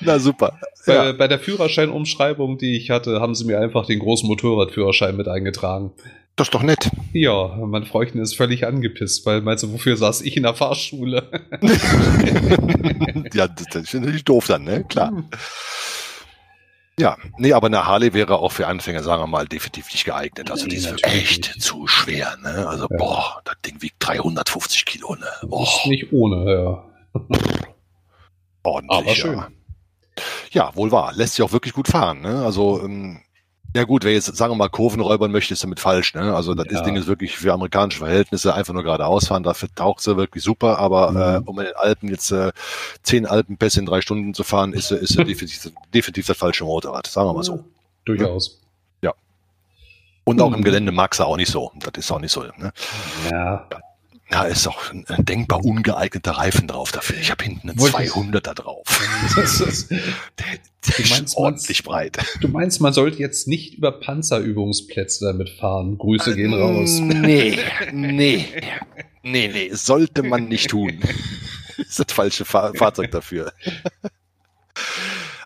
Na 0.00 0.18
super. 0.18 0.60
Bei, 0.86 0.94
ja. 0.94 1.12
bei 1.12 1.26
der 1.26 1.38
Führerscheinumschreibung, 1.38 2.58
die 2.58 2.76
ich 2.76 2.90
hatte, 2.90 3.20
haben 3.20 3.34
sie 3.34 3.46
mir 3.46 3.60
einfach 3.60 3.86
den 3.86 3.98
großen 4.00 4.28
Motorradführerschein 4.28 5.16
mit 5.16 5.26
eingetragen. 5.26 5.92
Das 6.36 6.48
ist 6.48 6.54
doch 6.54 6.62
nett. 6.62 6.90
Ja, 7.14 7.56
mein 7.56 7.84
Freundin 7.84 8.20
ist 8.20 8.36
völlig 8.36 8.66
angepisst, 8.66 9.24
weil 9.24 9.40
meinst 9.40 9.64
du, 9.64 9.72
wofür 9.72 9.96
saß 9.96 10.20
ich 10.20 10.36
in 10.36 10.42
der 10.42 10.54
Fahrschule? 10.54 11.30
ja, 13.32 13.48
das 13.48 13.66
ist 13.74 13.94
natürlich 13.94 14.24
doof 14.24 14.46
dann, 14.48 14.64
ne? 14.64 14.84
Klar. 14.88 15.24
Ja, 16.98 17.16
nee, 17.36 17.52
aber 17.52 17.68
eine 17.68 17.86
Harley 17.86 18.12
wäre 18.12 18.38
auch 18.38 18.50
für 18.50 18.66
Anfänger, 18.66 19.02
sagen 19.02 19.22
wir 19.22 19.26
mal, 19.28 19.46
definitiv 19.46 19.90
nicht 19.92 20.04
geeignet. 20.04 20.50
Also 20.50 20.64
nee, 20.64 20.70
die 20.70 20.76
ist 20.76 21.04
echt 21.04 21.54
nicht. 21.54 21.62
zu 21.62 21.86
schwer, 21.86 22.36
ne? 22.42 22.66
Also, 22.68 22.88
ja. 22.90 22.96
boah, 22.96 23.40
das 23.44 23.54
Ding 23.64 23.80
wiegt 23.80 23.96
350 24.00 24.84
Kilo, 24.84 25.14
ne? 25.14 25.26
Boah. 25.42 25.62
Ist 25.62 25.86
nicht 25.86 26.12
ohne, 26.12 26.52
ja. 26.52 26.84
Ordentlich, 28.64 28.98
aber 28.98 29.14
schön. 29.14 29.36
Ja. 29.36 29.48
ja, 30.50 30.76
wohl 30.76 30.90
wahr. 30.90 31.12
Lässt 31.14 31.34
sich 31.34 31.44
auch 31.44 31.52
wirklich 31.52 31.72
gut 31.72 31.88
fahren, 31.88 32.20
ne? 32.20 32.44
Also, 32.44 32.82
ähm, 32.82 33.20
ja 33.74 33.84
gut, 33.84 34.04
wer 34.04 34.12
jetzt, 34.12 34.34
sagen 34.34 34.52
wir 34.52 34.56
mal, 34.56 34.68
Kurven 34.68 35.00
räubern 35.00 35.30
möchte, 35.30 35.52
ist 35.52 35.62
damit 35.62 35.78
falsch. 35.78 36.14
Ne? 36.14 36.34
Also 36.34 36.54
das 36.54 36.66
ja. 36.70 36.80
Ding 36.82 36.96
ist 36.96 37.06
wirklich 37.06 37.36
für 37.36 37.52
amerikanische 37.52 37.98
Verhältnisse 37.98 38.54
einfach 38.54 38.72
nur 38.72 38.82
geradeaus 38.82 39.28
fahren. 39.28 39.42
Dafür 39.42 39.68
taucht 39.74 40.00
sie 40.00 40.16
wirklich 40.16 40.42
super. 40.42 40.78
Aber 40.78 41.10
mhm. 41.10 41.44
äh, 41.44 41.48
um 41.48 41.58
in 41.58 41.66
den 41.66 41.76
Alpen 41.76 42.08
jetzt 42.08 42.30
äh, 42.30 42.52
zehn 43.02 43.26
Alpenpässe 43.26 43.80
in 43.80 43.86
drei 43.86 44.00
Stunden 44.00 44.32
zu 44.32 44.42
fahren, 44.42 44.72
ist, 44.72 44.90
ist 44.90 45.18
definitiv, 45.18 45.70
definitiv 45.92 46.26
das 46.26 46.36
falsche 46.36 46.64
Motorrad. 46.64 47.06
Sagen 47.06 47.28
wir 47.28 47.34
mal 47.34 47.44
so. 47.44 47.64
Durchaus. 48.06 48.58
Ja. 49.02 49.12
Und 50.24 50.40
auch 50.40 50.54
im 50.54 50.64
Gelände 50.64 50.90
mag 50.90 51.14
sie 51.14 51.24
auch 51.24 51.36
nicht 51.36 51.50
so. 51.50 51.70
Das 51.78 51.92
ist 51.96 52.10
auch 52.10 52.20
nicht 52.20 52.32
so. 52.32 52.42
Ne? 52.42 52.72
Ja. 53.30 53.68
Ja, 53.70 53.80
ist 54.44 54.66
auch 54.66 54.92
ein, 54.92 55.06
ein 55.08 55.24
denkbar 55.24 55.64
ungeeigneter 55.64 56.32
Reifen 56.32 56.68
drauf 56.68 56.92
dafür. 56.92 57.16
Ich 57.18 57.30
habe 57.30 57.44
hinten 57.44 57.70
einen 57.70 57.78
200er 57.78 58.54
drauf. 58.54 58.84
Das 59.36 59.60
ist, 59.60 59.90
der, 59.90 59.96
der 59.96 60.94
du 60.96 61.02
meinst, 61.02 61.12
ist 61.12 61.36
ordentlich 61.36 61.82
breit. 61.82 62.18
Du 62.40 62.48
meinst, 62.48 62.80
man 62.80 62.92
sollte 62.92 63.18
jetzt 63.18 63.48
nicht 63.48 63.74
über 63.74 63.92
Panzerübungsplätze 63.92 65.24
damit 65.24 65.48
fahren. 65.50 65.96
Grüße 65.96 66.34
gehen 66.36 66.52
ähm, 66.52 66.60
raus. 66.60 66.98
Nee, 67.00 67.58
nee, 67.92 68.44
nee, 69.22 69.48
nee, 69.48 69.70
sollte 69.72 70.22
man 70.22 70.48
nicht 70.48 70.70
tun. 70.70 71.00
Das 71.76 71.88
ist 71.88 71.98
das 72.00 72.12
falsche 72.12 72.44
Fahr 72.44 72.74
Fahrzeug 72.74 73.10
dafür. 73.10 73.52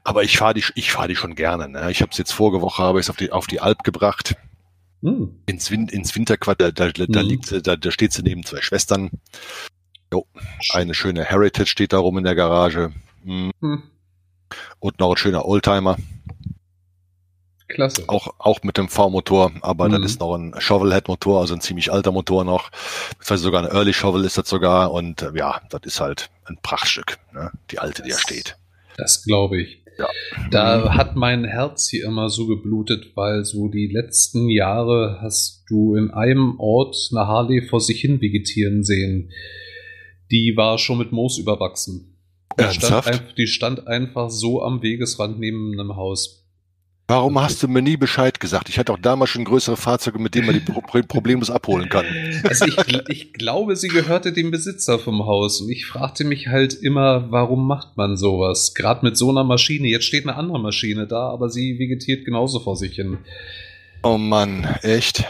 Aber 0.04 0.24
ich 0.24 0.38
fahre 0.38 0.54
die, 0.54 0.64
ich 0.74 0.90
fahre 0.90 1.08
die 1.08 1.16
schon 1.16 1.34
gerne. 1.34 1.68
Ne? 1.68 1.90
Ich 1.90 2.02
habe 2.02 2.10
es 2.10 2.18
jetzt 2.18 2.32
vorige 2.32 2.60
Woche 2.60 2.82
habe 2.82 3.00
ich 3.00 3.08
auf 3.08 3.16
die 3.16 3.30
auf 3.30 3.46
die 3.46 3.60
Alp 3.60 3.84
gebracht. 3.84 4.34
Hm. 5.02 5.40
Ins, 5.46 5.70
Win 5.70 5.88
ins 5.88 6.14
Winterquartier, 6.14 6.72
da, 6.72 6.90
da, 6.90 7.06
da, 7.06 7.20
hm. 7.20 7.28
liegt, 7.28 7.66
da, 7.66 7.76
da 7.76 7.90
steht 7.90 8.12
sie 8.12 8.22
neben 8.22 8.44
zwei 8.44 8.62
Schwestern. 8.62 9.10
Jo, 10.12 10.26
eine 10.70 10.94
schöne 10.94 11.24
Heritage 11.24 11.68
steht 11.68 11.92
da 11.92 11.98
rum 11.98 12.18
in 12.18 12.24
der 12.24 12.34
Garage. 12.34 12.92
Hm. 13.24 13.50
Hm. 13.60 13.82
Und 14.78 15.00
noch 15.00 15.10
ein 15.10 15.16
schöner 15.16 15.46
Oldtimer. 15.46 15.96
Klasse. 17.72 18.04
Auch, 18.06 18.34
auch 18.38 18.62
mit 18.62 18.76
dem 18.76 18.88
V-Motor, 18.88 19.52
aber 19.62 19.88
mhm. 19.88 19.92
das 19.92 20.12
ist 20.12 20.20
noch 20.20 20.36
ein 20.36 20.54
Shovelhead-Motor, 20.58 21.40
also 21.40 21.54
ein 21.54 21.60
ziemlich 21.60 21.90
alter 21.90 22.12
Motor 22.12 22.44
noch. 22.44 22.70
Das 23.18 23.30
heißt 23.30 23.42
sogar 23.42 23.64
ein 23.64 23.70
Early 23.70 23.94
Shovel 23.94 24.24
ist 24.24 24.36
das 24.36 24.48
sogar 24.48 24.92
und 24.92 25.22
äh, 25.22 25.32
ja, 25.34 25.62
das 25.70 25.80
ist 25.84 26.00
halt 26.00 26.30
ein 26.44 26.58
Prachtstück, 26.62 27.18
ne? 27.32 27.50
die 27.70 27.78
alte, 27.78 28.02
die 28.02 28.10
da 28.10 28.18
steht. 28.18 28.56
Das 28.98 29.24
glaube 29.24 29.62
ich. 29.62 29.81
Ja. 29.98 30.08
Da 30.50 30.94
hat 30.94 31.16
mein 31.16 31.44
Herz 31.44 31.88
hier 31.88 32.06
immer 32.06 32.28
so 32.28 32.46
geblutet, 32.46 33.12
weil 33.14 33.44
so 33.44 33.68
die 33.68 33.86
letzten 33.86 34.48
Jahre 34.48 35.18
hast 35.20 35.64
du 35.68 35.94
in 35.94 36.10
einem 36.10 36.58
Ort 36.58 36.96
eine 37.10 37.26
Harley 37.26 37.62
vor 37.62 37.80
sich 37.80 38.00
hin 38.00 38.20
vegetieren 38.20 38.84
sehen. 38.84 39.30
Die 40.30 40.56
war 40.56 40.78
schon 40.78 40.98
mit 40.98 41.12
Moos 41.12 41.38
überwachsen. 41.38 42.16
Die 42.58 42.74
stand, 42.74 43.34
die 43.38 43.46
stand 43.46 43.86
einfach 43.86 44.30
so 44.30 44.62
am 44.62 44.82
Wegesrand 44.82 45.38
neben 45.38 45.72
einem 45.72 45.96
Haus. 45.96 46.41
Warum 47.12 47.38
hast 47.42 47.62
du 47.62 47.68
mir 47.68 47.82
nie 47.82 47.98
Bescheid 47.98 48.40
gesagt? 48.40 48.70
Ich 48.70 48.78
hatte 48.78 48.90
auch 48.90 48.98
damals 48.98 49.28
schon 49.28 49.44
größere 49.44 49.76
Fahrzeuge, 49.76 50.18
mit 50.18 50.34
denen 50.34 50.46
man 50.46 50.54
die 50.54 51.02
problemlos 51.02 51.50
abholen 51.50 51.90
kann. 51.90 52.06
Also 52.42 52.64
ich, 52.64 52.78
ich 53.10 53.32
glaube, 53.34 53.76
sie 53.76 53.88
gehörte 53.88 54.32
dem 54.32 54.50
Besitzer 54.50 54.98
vom 54.98 55.26
Haus 55.26 55.60
und 55.60 55.68
ich 55.68 55.84
fragte 55.84 56.24
mich 56.24 56.48
halt 56.48 56.72
immer, 56.72 57.30
warum 57.30 57.66
macht 57.66 57.98
man 57.98 58.16
sowas? 58.16 58.72
Gerade 58.72 59.04
mit 59.04 59.18
so 59.18 59.28
einer 59.28 59.44
Maschine. 59.44 59.88
Jetzt 59.88 60.06
steht 60.06 60.26
eine 60.26 60.38
andere 60.38 60.58
Maschine 60.58 61.06
da, 61.06 61.28
aber 61.28 61.50
sie 61.50 61.78
vegetiert 61.78 62.24
genauso 62.24 62.60
vor 62.60 62.76
sich 62.76 62.94
hin. 62.94 63.18
Oh 64.02 64.16
Mann, 64.16 64.66
echt? 64.80 65.26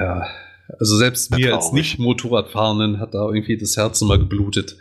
Ja. 0.00 0.26
Also 0.80 0.96
selbst 0.96 1.30
mir 1.30 1.54
als 1.54 1.70
Nicht-Motorradfahrenden 1.70 2.98
hat 2.98 3.14
da 3.14 3.28
irgendwie 3.28 3.56
das 3.56 3.76
Herz 3.76 4.02
immer 4.02 4.18
geblutet. 4.18 4.76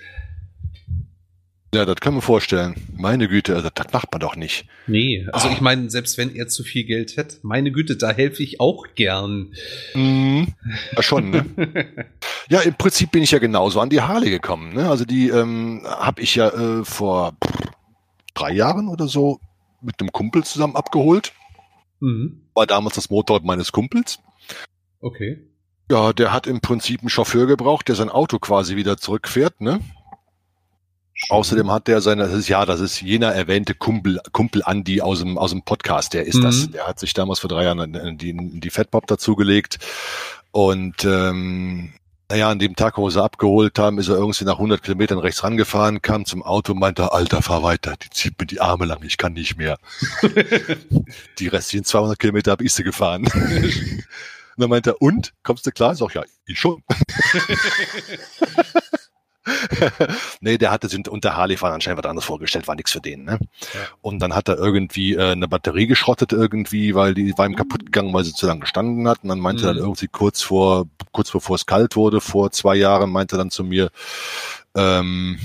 Ja, 1.73 1.85
das 1.85 1.97
kann 1.97 2.13
man 2.13 2.23
vorstellen. 2.23 2.75
Meine 2.97 3.27
Güte, 3.27 3.55
also 3.55 3.69
das 3.73 3.93
macht 3.93 4.11
man 4.11 4.19
doch 4.19 4.35
nicht. 4.35 4.65
Nee, 4.87 5.27
also 5.31 5.49
oh. 5.49 5.51
ich 5.51 5.61
meine, 5.61 5.89
selbst 5.91 6.17
wenn 6.17 6.33
er 6.35 6.47
zu 6.47 6.63
viel 6.63 6.83
Geld 6.83 7.15
hätte, 7.15 7.37
meine 7.43 7.71
Güte, 7.71 7.95
da 7.95 8.11
helfe 8.11 8.41
ich 8.41 8.59
auch 8.59 8.87
gern. 8.95 9.53
Mm, 9.93 10.45
ja, 10.95 11.03
schon, 11.03 11.29
ne? 11.29 11.45
ja, 12.49 12.61
im 12.61 12.73
Prinzip 12.73 13.11
bin 13.11 13.21
ich 13.21 13.31
ja 13.31 13.37
genauso 13.37 13.79
an 13.81 13.89
die 13.89 14.01
Harley 14.01 14.31
gekommen. 14.31 14.73
Ne? 14.73 14.89
Also 14.89 15.05
die 15.05 15.29
ähm, 15.29 15.81
habe 15.85 16.21
ich 16.23 16.35
ja 16.35 16.49
äh, 16.49 16.83
vor 16.83 17.33
drei 18.33 18.51
Jahren 18.51 18.87
oder 18.87 19.07
so 19.07 19.39
mit 19.81 19.99
einem 19.99 20.11
Kumpel 20.11 20.43
zusammen 20.43 20.75
abgeholt. 20.75 21.33
Mhm. 21.99 22.47
War 22.55 22.65
damals 22.65 22.95
das 22.95 23.11
Motorrad 23.11 23.43
meines 23.43 23.71
Kumpels. 23.71 24.19
Okay. 25.01 25.45
Ja, 25.91 26.13
der 26.13 26.33
hat 26.33 26.47
im 26.47 26.61
Prinzip 26.61 27.01
einen 27.01 27.09
Chauffeur 27.09 27.45
gebraucht, 27.45 27.87
der 27.87 27.95
sein 27.95 28.09
Auto 28.09 28.39
quasi 28.39 28.75
wieder 28.75 28.97
zurückfährt, 28.97 29.61
ne? 29.61 29.79
Außerdem 31.27 31.69
hat 31.71 31.87
der 31.87 32.01
seine, 32.01 32.23
das 32.23 32.33
ist 32.33 32.47
ja, 32.47 32.65
das 32.65 32.79
ist 32.79 33.01
jener 33.01 33.33
erwähnte 33.33 33.75
Kumpel, 33.75 34.21
Kumpel 34.31 34.63
Andi 34.63 35.01
aus 35.01 35.19
dem, 35.19 35.37
aus 35.37 35.51
dem 35.51 35.63
Podcast, 35.63 36.13
der 36.13 36.25
ist 36.25 36.37
mhm. 36.37 36.43
das. 36.43 36.71
Der 36.71 36.87
hat 36.87 36.99
sich 36.99 37.13
damals 37.13 37.39
vor 37.39 37.49
drei 37.49 37.65
Jahren 37.65 38.17
die, 38.17 38.33
die 38.35 38.69
Fatpop 38.69 39.05
dazugelegt. 39.07 39.79
Und 40.51 41.03
ähm, 41.03 41.93
naja, 42.31 42.49
an 42.49 42.59
dem 42.59 42.75
Tag, 42.75 42.97
wo 42.97 43.09
sie 43.09 43.21
abgeholt 43.21 43.79
haben, 43.79 43.97
ist 43.97 44.07
er 44.07 44.15
irgendwie 44.15 44.45
nach 44.45 44.53
100 44.53 44.83
Kilometern 44.83 45.17
rechts 45.17 45.43
rangefahren, 45.43 46.01
kam 46.01 46.25
zum 46.25 46.43
Auto, 46.43 46.75
meinte, 46.75 47.11
Alter, 47.11 47.41
fahr 47.41 47.63
weiter, 47.63 47.95
die 47.97 48.11
zieht 48.11 48.39
mir 48.39 48.45
die 48.45 48.61
Arme 48.61 48.85
lang, 48.85 49.01
ich 49.03 49.17
kann 49.17 49.33
nicht 49.33 49.57
mehr. 49.57 49.79
die 51.39 51.47
restlichen 51.47 51.85
200 51.85 52.19
Kilometer 52.19 52.51
habe 52.51 52.63
ich 52.63 52.73
sie 52.73 52.83
gefahren. 52.83 53.23
und 53.33 54.03
dann 54.57 54.69
meinte 54.69 54.91
er, 54.91 55.01
und, 55.01 55.33
kommst 55.41 55.65
du 55.65 55.71
klar? 55.71 55.93
Ich 55.93 55.99
sag, 55.99 56.13
ja, 56.13 56.23
ich 56.45 56.59
schon. 56.59 56.83
nee, 60.41 60.57
der 60.57 60.71
hatte 60.71 60.87
sich 60.87 61.07
unter 61.07 61.35
Harley-Fahren 61.35 61.73
anscheinend 61.73 62.03
was 62.03 62.09
anderes 62.09 62.25
vorgestellt, 62.25 62.67
war 62.67 62.75
nichts 62.75 62.91
für 62.91 63.01
den. 63.01 63.23
Ne? 63.23 63.39
Ja. 63.73 63.79
Und 64.01 64.19
dann 64.19 64.35
hat 64.35 64.47
er 64.49 64.57
irgendwie 64.57 65.15
äh, 65.15 65.31
eine 65.31 65.47
Batterie 65.47 65.87
geschrottet 65.87 66.33
irgendwie, 66.33 66.95
weil 66.95 67.13
die 67.13 67.37
war 67.37 67.45
ihm 67.45 67.55
kaputt 67.55 67.85
gegangen, 67.85 68.13
weil 68.13 68.23
sie 68.23 68.33
zu 68.33 68.47
lange 68.47 68.61
gestanden 68.61 69.07
hat. 69.07 69.23
Und 69.23 69.29
dann 69.29 69.39
meinte 69.39 69.63
mhm. 69.63 69.67
er 69.67 69.73
dann 69.73 69.83
irgendwie 69.83 70.07
kurz 70.07 70.41
vor, 70.41 70.85
kurz 71.11 71.31
bevor 71.31 71.55
es 71.55 71.65
kalt 71.65 71.95
wurde, 71.95 72.21
vor 72.21 72.51
zwei 72.51 72.75
Jahren, 72.75 73.11
meinte 73.11 73.35
er 73.35 73.39
dann 73.39 73.51
zu 73.51 73.63
mir, 73.63 73.89
ähm, 74.75 75.39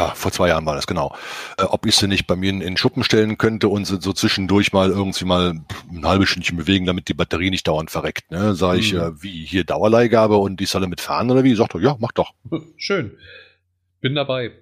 Ja, 0.00 0.14
vor 0.14 0.32
zwei 0.32 0.48
Jahren 0.48 0.64
war 0.64 0.76
das, 0.76 0.86
genau. 0.86 1.14
Äh, 1.58 1.64
ob 1.64 1.84
ich 1.84 1.94
sie 1.94 2.08
nicht 2.08 2.26
bei 2.26 2.34
mir 2.34 2.48
in, 2.48 2.62
in 2.62 2.78
Schuppen 2.78 3.04
stellen 3.04 3.36
könnte 3.36 3.68
und 3.68 3.84
sie 3.84 4.00
so 4.00 4.14
zwischendurch 4.14 4.72
mal 4.72 4.88
irgendwie 4.88 5.26
mal 5.26 5.60
ein 5.92 6.06
halbes 6.06 6.30
Stündchen 6.30 6.56
bewegen, 6.56 6.86
damit 6.86 7.08
die 7.08 7.14
Batterie 7.14 7.50
nicht 7.50 7.68
dauernd 7.68 7.90
verreckt. 7.90 8.30
Ne? 8.30 8.54
Sag 8.54 8.78
ich, 8.78 8.94
mhm. 8.94 9.00
äh, 9.00 9.22
wie, 9.22 9.44
hier 9.44 9.64
Dauerleihgabe 9.64 10.38
und 10.38 10.58
die 10.58 10.64
solle 10.64 10.86
mitfahren 10.86 11.30
oder 11.30 11.44
wie? 11.44 11.54
Sagt 11.54 11.74
er, 11.74 11.82
ja, 11.82 11.96
mach 11.98 12.12
doch. 12.12 12.32
Schön. 12.78 13.12
Bin 14.00 14.14
dabei. 14.14 14.52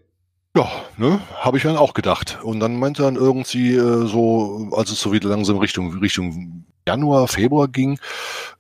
Ja, 0.57 0.69
ne, 0.97 1.21
habe 1.37 1.57
ich 1.57 1.63
dann 1.63 1.77
auch 1.77 1.95
gedacht. 1.95 2.41
Und 2.43 2.59
dann 2.59 2.77
meinte 2.77 3.03
er 3.03 3.13
dann 3.13 3.15
irgendwie 3.15 3.77
äh, 3.77 4.09
so, 4.09 4.71
als 4.73 4.91
es 4.91 5.01
so 5.01 5.13
wieder 5.13 5.29
langsam 5.29 5.59
Richtung 5.59 5.97
Richtung 5.99 6.65
Januar, 6.85 7.29
Februar 7.29 7.69
ging, 7.69 8.01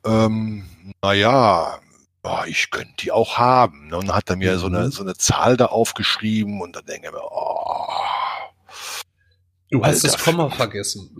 ähm, 0.04 0.62
naja, 1.02 1.80
oh, 2.28 2.44
ich 2.46 2.70
könnte 2.70 2.94
die 3.00 3.12
auch 3.12 3.38
haben. 3.38 3.88
Ne? 3.88 3.96
Und 3.96 4.08
dann 4.08 4.16
hat 4.16 4.30
er 4.30 4.36
mir 4.36 4.54
mhm. 4.54 4.58
so, 4.58 4.66
eine, 4.66 4.80
mhm. 4.80 4.90
so 4.90 5.02
eine 5.02 5.14
Zahl 5.14 5.56
da 5.56 5.66
aufgeschrieben 5.66 6.60
und 6.60 6.76
dann 6.76 6.84
denke 6.84 7.08
ich 7.08 7.12
mir, 7.12 7.22
oh. 7.22 7.86
Du 9.70 9.84
hast 9.84 10.02
Alter, 10.02 10.16
das 10.16 10.24
Komma 10.24 10.48
vergessen. 10.48 11.10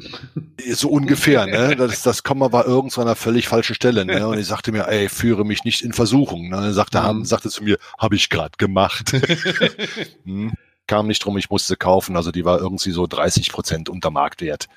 So 0.73 0.89
ungefähr, 0.89 1.45
ne? 1.47 1.77
Das, 1.79 2.03
das 2.03 2.23
Komma 2.23 2.51
war 2.51 2.67
irgendwo 2.67 3.03
an 3.03 3.07
einer 3.07 3.17
völlig 3.17 3.47
falschen 3.47 3.75
Stelle, 3.75 4.07
ne? 4.07 4.27
Und 4.27 4.39
ich 4.39 4.47
sagte 4.47 4.73
mir, 4.73 4.89
ey, 4.89 5.11
führe 5.11 5.45
mich 5.45 5.65
nicht 5.65 5.83
in 5.83 5.93
Versuchung. 5.93 6.49
Ne? 6.49 6.57
Und 6.57 6.63
dann 6.63 6.73
sagte, 6.73 7.01
mhm. 7.01 7.27
sagte 7.27 7.51
zu 7.51 7.63
mir, 7.63 7.77
habe 7.99 8.17
ich 8.17 8.31
gerade 8.31 8.57
gemacht. 8.57 9.13
hm? 10.25 10.55
Kam 10.87 11.09
nicht 11.09 11.23
drum, 11.23 11.37
ich 11.37 11.51
musste 11.51 11.77
kaufen. 11.77 12.17
Also 12.17 12.33
die 12.33 12.47
war 12.47 12.59
irgendwie 12.59 12.93
so 12.93 13.07
30 13.07 13.53
Prozent 13.53 13.91
unter 13.91 14.11
Marktwert. 14.11 14.69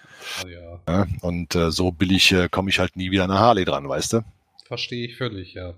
Oh 0.43 0.47
ja. 0.49 0.79
ja 0.89 1.07
und 1.21 1.55
äh, 1.55 1.71
so 1.71 1.91
billig 1.91 2.33
äh, 2.33 2.49
komme 2.49 2.69
ich 2.69 2.79
halt 2.79 2.97
nie 2.97 3.11
wieder 3.11 3.27
nach 3.27 3.39
Harley 3.39 3.63
dran, 3.63 3.87
weißt 3.87 4.13
du? 4.13 4.21
Verstehe 4.65 5.07
ich 5.07 5.15
völlig, 5.15 5.53
ja. 5.53 5.73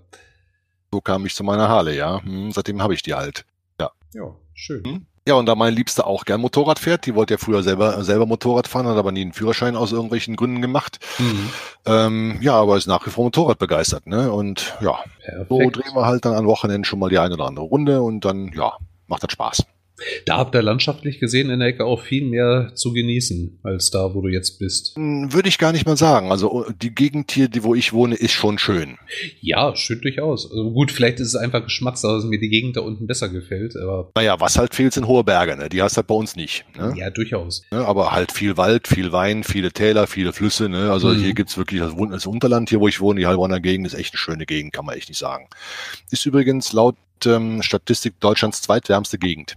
So 0.94 1.00
kam 1.00 1.26
ich 1.26 1.34
zu 1.34 1.42
meiner 1.42 1.68
Harley, 1.68 1.96
ja. 1.96 2.22
Hm, 2.22 2.52
seitdem 2.52 2.80
habe 2.80 2.94
ich 2.94 3.02
die 3.02 3.14
halt. 3.14 3.44
Ja. 3.80 3.90
Ja, 4.12 4.32
schön. 4.54 4.84
Hm? 4.84 5.06
Ja, 5.26 5.34
und 5.34 5.46
da 5.46 5.56
meine 5.56 5.74
Liebste 5.74 6.06
auch 6.06 6.24
gern 6.24 6.40
Motorrad 6.40 6.78
fährt, 6.78 7.04
die 7.04 7.16
wollte 7.16 7.34
ja 7.34 7.38
früher 7.38 7.64
selber, 7.64 8.04
selber 8.04 8.26
Motorrad 8.26 8.68
fahren, 8.68 8.86
hat 8.86 8.96
aber 8.96 9.10
nie 9.10 9.22
einen 9.22 9.32
Führerschein 9.32 9.74
aus 9.74 9.90
irgendwelchen 9.90 10.36
Gründen 10.36 10.62
gemacht. 10.62 11.00
Mhm. 11.18 11.50
Ähm, 11.84 12.38
ja, 12.42 12.54
aber 12.54 12.76
ist 12.76 12.86
nach 12.86 13.04
wie 13.06 13.10
vor 13.10 13.24
Motorrad 13.24 13.58
begeistert, 13.58 14.06
ne? 14.06 14.30
Und 14.30 14.76
ja, 14.80 15.00
Perfekt. 15.24 15.48
so 15.48 15.58
drehen 15.58 15.96
wir 15.96 16.06
halt 16.06 16.24
dann 16.26 16.34
an 16.34 16.46
Wochenenden 16.46 16.84
schon 16.84 17.00
mal 17.00 17.10
die 17.10 17.18
eine 17.18 17.34
oder 17.34 17.46
andere 17.46 17.64
Runde 17.64 18.00
und 18.00 18.24
dann, 18.24 18.52
ja, 18.54 18.74
macht 19.08 19.24
das 19.24 19.32
Spaß. 19.32 19.64
Da 20.26 20.38
habt 20.38 20.54
ihr 20.54 20.62
landschaftlich 20.62 21.20
gesehen 21.20 21.50
in 21.50 21.60
der 21.60 21.68
Ecke 21.68 21.84
auch 21.84 22.00
viel 22.00 22.24
mehr 22.24 22.72
zu 22.74 22.92
genießen, 22.92 23.60
als 23.62 23.90
da, 23.90 24.14
wo 24.14 24.22
du 24.22 24.28
jetzt 24.28 24.58
bist. 24.58 24.96
Hm, 24.96 25.32
würde 25.32 25.48
ich 25.48 25.58
gar 25.58 25.72
nicht 25.72 25.86
mal 25.86 25.96
sagen. 25.96 26.32
Also 26.32 26.50
oh, 26.50 26.64
die 26.82 26.94
Gegend 26.94 27.30
hier, 27.30 27.48
die, 27.48 27.62
wo 27.62 27.74
ich 27.74 27.92
wohne, 27.92 28.16
ist 28.16 28.32
schon 28.32 28.58
schön. 28.58 28.96
Ja, 29.40 29.76
schön 29.76 30.00
durchaus. 30.00 30.50
Also 30.50 30.72
gut, 30.72 30.90
vielleicht 30.90 31.20
ist 31.20 31.28
es 31.28 31.36
einfach 31.36 31.62
Geschmackssache, 31.62 32.14
dass 32.14 32.24
mir 32.24 32.40
die 32.40 32.48
Gegend 32.48 32.76
da 32.76 32.80
unten 32.80 33.06
besser 33.06 33.28
gefällt. 33.28 33.76
Aber 33.76 34.10
naja, 34.16 34.40
was 34.40 34.58
halt 34.58 34.74
fehlt, 34.74 34.92
sind 34.92 35.06
hohe 35.06 35.22
Berge. 35.22 35.56
Ne? 35.56 35.68
Die 35.68 35.80
hast 35.80 35.96
du 35.96 35.98
halt 35.98 36.08
bei 36.08 36.14
uns 36.14 36.34
nicht. 36.34 36.64
Ne? 36.76 36.94
Ja, 36.96 37.10
durchaus. 37.10 37.62
Ne? 37.70 37.86
Aber 37.86 38.10
halt 38.10 38.32
viel 38.32 38.56
Wald, 38.56 38.88
viel 38.88 39.12
Wein, 39.12 39.44
viele 39.44 39.70
Täler, 39.70 40.08
viele 40.08 40.32
Flüsse. 40.32 40.68
Ne? 40.68 40.90
Also 40.90 41.08
mhm. 41.08 41.20
hier 41.20 41.34
gibt's 41.34 41.56
wirklich 41.56 41.80
das, 41.80 41.92
das 42.10 42.26
Unterland, 42.26 42.68
hier 42.68 42.80
wo 42.80 42.88
ich 42.88 43.00
wohne, 43.00 43.20
die 43.20 43.26
Heilbronner 43.26 43.60
Gegend, 43.60 43.86
ist 43.86 43.94
echt 43.94 44.14
eine 44.14 44.18
schöne 44.18 44.46
Gegend, 44.46 44.72
kann 44.72 44.84
man 44.84 44.96
echt 44.96 45.08
nicht 45.08 45.18
sagen. 45.18 45.48
Ist 46.10 46.26
übrigens 46.26 46.72
laut 46.72 46.96
ähm, 47.24 47.62
Statistik 47.62 48.18
Deutschlands 48.20 48.62
zweitwärmste 48.62 49.18
Gegend. 49.18 49.54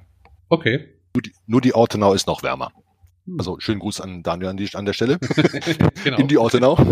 Okay. 0.49 0.87
Nur 1.13 1.21
die, 1.21 1.31
nur 1.45 1.61
die 1.61 1.73
Ortenau 1.73 2.13
ist 2.13 2.27
noch 2.27 2.43
wärmer. 2.43 2.71
Hm. 3.25 3.39
Also 3.39 3.59
schönen 3.59 3.79
Gruß 3.79 4.01
an 4.01 4.23
Daniel 4.23 4.49
an, 4.49 4.57
die, 4.57 4.69
an 4.73 4.85
der 4.85 4.93
Stelle. 4.93 5.19
genau. 6.03 6.17
In 6.17 6.27
die 6.27 6.37
Ortenau. 6.37 6.77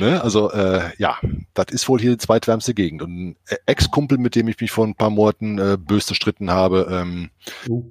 ne? 0.00 0.22
Also 0.22 0.50
äh, 0.50 0.90
ja, 0.98 1.16
das 1.54 1.66
ist 1.70 1.88
wohl 1.88 2.00
hier 2.00 2.12
die 2.12 2.18
zweitwärmste 2.18 2.74
Gegend. 2.74 3.02
Und 3.02 3.12
ein 3.12 3.36
Ex-Kumpel, 3.66 4.18
mit 4.18 4.34
dem 4.34 4.48
ich 4.48 4.60
mich 4.60 4.70
vor 4.70 4.86
ein 4.86 4.94
paar 4.94 5.10
Monaten 5.10 5.58
äh, 5.58 5.76
bös 5.78 6.06
gestritten 6.06 6.50
habe, 6.50 6.88
ähm, 6.90 7.30
uh. 7.68 7.84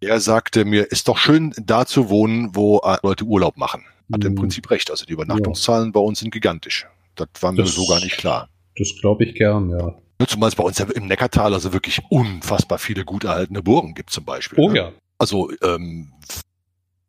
er 0.00 0.20
sagte 0.20 0.64
mir, 0.64 0.90
ist 0.92 1.08
doch 1.08 1.18
schön 1.18 1.54
da 1.60 1.86
zu 1.86 2.10
wohnen, 2.10 2.54
wo 2.54 2.80
äh, 2.84 2.98
Leute 3.02 3.24
Urlaub 3.24 3.56
machen. 3.56 3.84
Hat 4.12 4.24
uh. 4.24 4.28
im 4.28 4.34
Prinzip 4.34 4.70
recht. 4.70 4.90
Also 4.90 5.06
die 5.06 5.14
Übernachtungszahlen 5.14 5.86
ja. 5.86 5.92
bei 5.92 6.00
uns 6.00 6.20
sind 6.20 6.30
gigantisch. 6.30 6.86
Das 7.16 7.28
war 7.40 7.52
mir 7.52 7.62
das, 7.62 7.74
so 7.74 7.86
gar 7.86 8.00
nicht 8.00 8.18
klar. 8.18 8.48
Das 8.76 8.92
glaube 9.00 9.24
ich 9.24 9.36
gern, 9.36 9.70
ja. 9.70 9.94
Zumal 10.26 10.48
es 10.48 10.54
bei 10.54 10.64
uns 10.64 10.78
ja 10.78 10.86
im 10.86 11.06
Neckartal 11.06 11.54
also 11.54 11.72
wirklich 11.72 12.02
unfassbar 12.10 12.78
viele 12.78 13.04
gut 13.04 13.24
erhaltene 13.24 13.62
Burgen 13.62 13.94
gibt 13.94 14.10
zum 14.10 14.24
Beispiel. 14.24 14.58
Oh 14.58 14.70
ne? 14.70 14.76
ja. 14.76 14.92
Also 15.18 15.50
ähm, 15.62 16.12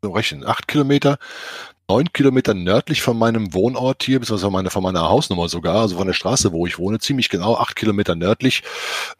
rechnen, 0.04 0.46
acht 0.46 0.68
Kilometer, 0.68 1.18
neun 1.88 2.12
Kilometer 2.14 2.54
nördlich 2.54 3.02
von 3.02 3.18
meinem 3.18 3.54
Wohnort 3.54 4.04
hier, 4.04 4.20
beziehungsweise 4.20 4.52
meine, 4.52 4.70
von 4.70 4.84
meiner 4.84 5.10
Hausnummer 5.10 5.48
sogar, 5.50 5.82
also 5.82 5.98
von 5.98 6.06
der 6.08 6.14
Straße, 6.14 6.52
wo 6.52 6.68
ich 6.68 6.80
wohne, 6.80 7.00
ziemlich 7.00 7.30
genau 7.30 7.56
acht 7.56 7.76
Kilometer 7.76 8.16
nördlich, 8.16 8.64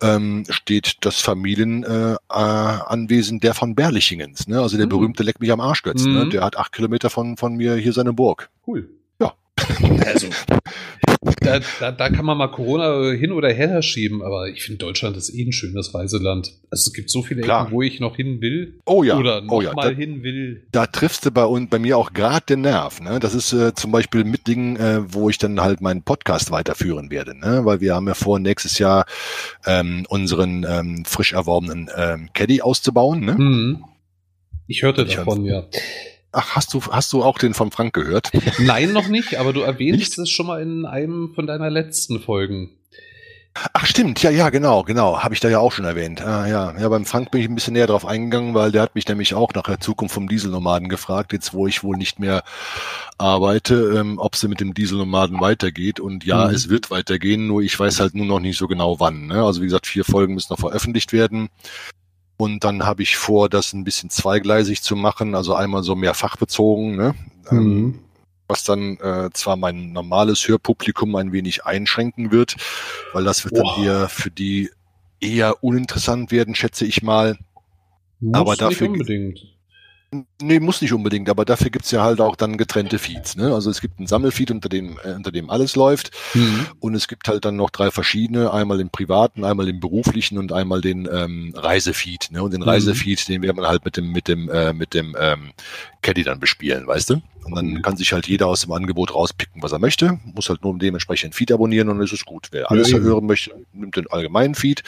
ähm, 0.02 0.46
steht 0.50 0.98
das 1.02 1.20
Familienanwesen 1.22 3.38
äh, 3.38 3.40
der 3.40 3.54
von 3.54 3.76
Berlichingens, 3.76 4.48
ne? 4.48 4.62
Also 4.62 4.78
der 4.78 4.86
mhm. 4.88 4.92
berühmte 4.92 5.24
Leck 5.24 5.40
mich 5.40 5.52
am 5.52 5.62
Arsch 5.62 5.84
Götz, 5.84 6.06
ne? 6.06 6.12
mhm. 6.12 6.18
ne? 6.18 6.30
Der 6.30 6.44
hat 6.44 6.58
acht 6.58 6.72
Kilometer 6.72 7.10
von, 7.10 7.38
von 7.38 7.56
mir 7.56 7.76
hier 7.76 7.94
seine 7.94 8.14
Burg. 8.14 8.50
Cool. 8.66 8.90
Also, 10.06 10.28
da, 11.40 11.60
da, 11.80 11.92
da 11.92 12.10
kann 12.10 12.26
man 12.26 12.38
mal 12.38 12.48
Corona 12.48 13.12
hin 13.12 13.32
oder 13.32 13.52
her 13.52 13.82
schieben, 13.82 14.22
aber 14.22 14.48
ich 14.50 14.64
finde, 14.64 14.80
Deutschland 14.80 15.18
ist 15.18 15.34
eh 15.34 15.44
ein 15.44 15.52
schönes 15.52 15.94
Reiseland. 15.94 16.54
Also 16.70 16.90
es 16.90 16.94
gibt 16.94 17.10
so 17.10 17.24
viele 17.24 17.42
Klar. 17.42 17.64
Ecken, 17.64 17.74
wo 17.74 17.82
ich 17.82 18.00
noch 18.00 18.16
hin 18.16 18.42
will. 18.42 18.80
Oh 18.86 19.04
ja. 19.04 19.18
Oder 19.18 19.42
noch 19.42 19.54
oh 19.54 19.62
ja. 19.62 19.74
mal 19.74 19.94
da, 19.94 19.98
hin 19.98 20.24
will. 20.24 20.68
Da 20.72 20.88
triffst 20.88 21.26
du 21.26 21.32
bei, 21.32 21.46
und 21.46 21.70
bei 21.70 21.80
mir 21.80 21.98
auch 21.98 22.14
gerade 22.14 22.46
den 22.48 22.62
Nerv. 22.62 23.02
Ne? 23.02 23.20
Das 23.20 23.34
ist 23.34 23.54
äh, 23.54 23.74
zum 23.74 23.92
Beispiel 23.92 24.24
mit 24.24 24.48
Dingen, 24.48 24.78
äh, 24.78 25.02
wo 25.14 25.30
ich 25.30 25.38
dann 25.38 25.62
halt 25.62 25.82
meinen 25.82 26.04
Podcast 26.04 26.52
weiterführen 26.52 27.10
werde. 27.10 27.38
Ne? 27.38 27.62
Weil 27.64 27.82
wir 27.82 27.96
haben 27.96 28.08
ja 28.08 28.14
vor, 28.14 28.40
nächstes 28.40 28.78
Jahr 28.80 29.06
ähm, 29.66 30.06
unseren 30.10 30.66
ähm, 30.70 31.06
frisch 31.06 31.34
erworbenen 31.34 31.90
ähm, 31.96 32.30
Caddy 32.34 32.62
auszubauen. 32.62 33.22
Ne? 33.22 33.36
Mhm. 33.36 33.86
Ich 34.68 34.84
hörte 34.84 35.04
ich 35.04 35.16
davon, 35.16 35.46
ja. 35.46 35.64
Ach, 36.38 36.58
hast 36.58 36.74
du, 36.74 36.82
hast 36.92 37.14
du 37.14 37.24
auch 37.24 37.38
den 37.38 37.54
von 37.54 37.72
Frank 37.72 37.94
gehört? 37.94 38.30
Nein, 38.60 38.92
noch 38.92 39.08
nicht, 39.08 39.38
aber 39.38 39.54
du 39.54 39.62
erwähnst 39.62 40.20
es 40.20 40.30
schon 40.30 40.48
mal 40.48 40.62
in 40.62 40.86
einem 40.86 41.34
von 41.34 41.48
deiner 41.48 41.70
letzten 41.70 42.20
Folgen. 42.20 42.72
Ach 43.72 43.86
stimmt, 43.86 44.22
ja, 44.22 44.32
ja, 44.32 44.50
genau, 44.50 44.84
genau, 44.84 45.24
habe 45.24 45.34
ich 45.34 45.40
da 45.40 45.48
ja 45.48 45.60
auch 45.60 45.72
schon 45.72 45.86
erwähnt. 45.86 46.22
Ah, 46.22 46.46
ja, 46.46 46.78
ja, 46.78 46.90
beim 46.90 47.06
Frank 47.06 47.32
bin 47.32 47.40
ich 47.40 47.48
ein 47.48 47.56
bisschen 47.56 47.72
näher 47.72 47.88
drauf 47.88 48.06
eingegangen, 48.06 48.54
weil 48.54 48.74
der 48.74 48.82
hat 48.82 48.96
mich 48.96 49.08
nämlich 49.08 49.34
auch 49.34 49.54
nach 49.54 49.64
der 49.64 49.80
Zukunft 49.80 50.14
vom 50.14 50.28
Dieselnomaden 50.28 50.90
gefragt, 50.90 51.32
jetzt 51.32 51.54
wo 51.54 51.66
ich 51.66 51.82
wohl 51.82 51.96
nicht 51.96 52.20
mehr 52.20 52.44
arbeite, 53.18 53.94
ähm, 53.98 54.20
ob 54.20 54.34
es 54.34 54.44
mit 54.44 54.60
dem 54.60 54.74
Dieselnomaden 54.74 55.40
weitergeht. 55.40 56.02
Und 56.02 56.26
ja, 56.26 56.50
mhm. 56.50 56.54
es 56.54 56.68
wird 56.68 56.92
weitergehen, 56.92 57.48
nur 57.48 57.62
ich 57.62 57.80
weiß 57.80 58.02
halt 58.02 58.14
nur 58.14 58.26
noch 58.26 58.42
nicht 58.42 58.58
so 58.58 58.68
genau 58.68 59.00
wann. 59.00 59.28
Ne? 59.28 59.42
Also 59.42 59.62
wie 59.62 59.68
gesagt, 59.68 59.88
vier 59.88 60.04
Folgen 60.04 60.34
müssen 60.34 60.52
noch 60.52 60.60
veröffentlicht 60.60 61.14
werden. 61.14 61.48
Und 62.38 62.64
dann 62.64 62.86
habe 62.86 63.04
ich 63.04 63.16
vor, 63.16 63.50
das 63.50 63.74
ein 63.74 63.84
bisschen 63.84 64.10
zweigleisig 64.10 64.82
zu 64.82 64.96
machen, 64.96 65.36
also 65.36 65.56
einmal 65.56 65.84
so 65.84 65.96
mehr 65.96 66.14
fachbezogen, 66.14 66.96
ne? 66.96 67.16
Ähm, 67.50 67.58
mhm. 67.58 68.00
was 68.48 68.64
dann 68.64 68.98
äh, 68.98 69.30
zwar 69.34 69.56
mein 69.56 69.94
normales 69.94 70.48
Hörpublikum 70.48 71.16
ein 71.16 71.32
wenig 71.32 71.66
einschränken 71.66 72.32
wird, 72.32 72.56
weil 73.14 73.24
das 73.24 73.46
wird 73.46 73.56
Boah. 73.56 73.76
dann 73.76 73.84
eher 73.86 74.10
für 74.10 74.32
die 74.32 74.72
eher 75.22 75.64
uninteressant 75.64 76.32
werden, 76.32 76.56
schätze 76.56 76.86
ich 76.86 77.04
mal. 77.04 77.38
Muss 78.20 78.36
aber 78.36 78.56
dafür 78.56 78.90
unbedingt. 78.90 79.55
Nee, 80.42 80.60
muss 80.60 80.82
nicht 80.82 80.94
unbedingt, 80.94 81.30
aber 81.30 81.46
dafür 81.46 81.70
gibt's 81.70 81.92
ja 81.92 82.04
halt 82.04 82.22
auch 82.22 82.36
dann 82.36 82.58
getrennte 82.58 83.00
Feeds. 83.00 83.36
Ne? 83.36 83.54
Also 83.54 83.70
es 83.70 83.82
gibt 83.82 83.98
einen 83.98 84.08
Sammelfeed, 84.08 84.52
unter 84.52 84.70
dem, 84.70 84.98
äh, 85.04 85.14
unter 85.14 85.32
dem 85.32 85.50
alles 85.50 85.76
läuft. 85.76 86.12
Mhm. 86.34 86.68
Und 86.80 86.96
es 86.96 87.08
gibt 87.08 87.28
halt 87.28 87.44
dann 87.46 87.56
noch 87.56 87.70
drei 87.70 87.92
verschiedene, 87.92 88.54
einmal 88.54 88.78
den 88.78 88.90
privaten, 88.90 89.44
einmal 89.44 89.66
den 89.66 89.80
beruflichen 89.80 90.38
und 90.38 90.54
einmal 90.54 90.82
den 90.82 91.10
ähm, 91.12 91.54
Reisefeed. 91.56 92.30
Ne? 92.32 92.44
Und 92.44 92.54
den 92.54 92.62
mhm. 92.62 92.70
Reisefeed, 92.70 93.28
den 93.28 93.42
werden 93.42 93.58
wir 93.58 93.68
halt 93.68 93.84
mit 93.84 93.98
dem, 93.98 94.12
mit 94.12 94.28
dem, 94.28 94.50
äh, 94.50 94.74
mit 94.74 94.94
dem 94.94 95.16
ähm, 95.20 95.52
Caddy 96.02 96.24
dann 96.24 96.40
bespielen, 96.40 96.88
weißt 96.88 97.10
du? 97.10 97.22
Und 97.46 97.56
dann 97.56 97.82
kann 97.84 97.96
sich 97.96 98.12
halt 98.12 98.28
jeder 98.28 98.48
aus 98.48 98.62
dem 98.62 98.72
Angebot 98.72 99.14
rauspicken, 99.14 99.62
was 99.62 99.72
er 99.72 99.80
möchte, 99.80 100.20
muss 100.24 100.50
halt 100.50 100.64
nur 100.64 100.78
dementsprechend 100.78 101.36
Feed 101.36 101.52
abonnieren 101.52 101.90
und 101.90 101.98
dann 101.98 102.06
ist 102.06 102.14
es 102.14 102.26
gut. 102.26 102.48
Wer 102.52 102.72
alles 102.72 102.90
ja, 102.90 102.98
hören 102.98 103.28
möchte, 103.28 103.52
nimmt 103.72 103.96
den 103.96 104.08
allgemeinen 104.08 104.56
Feed, 104.56 104.84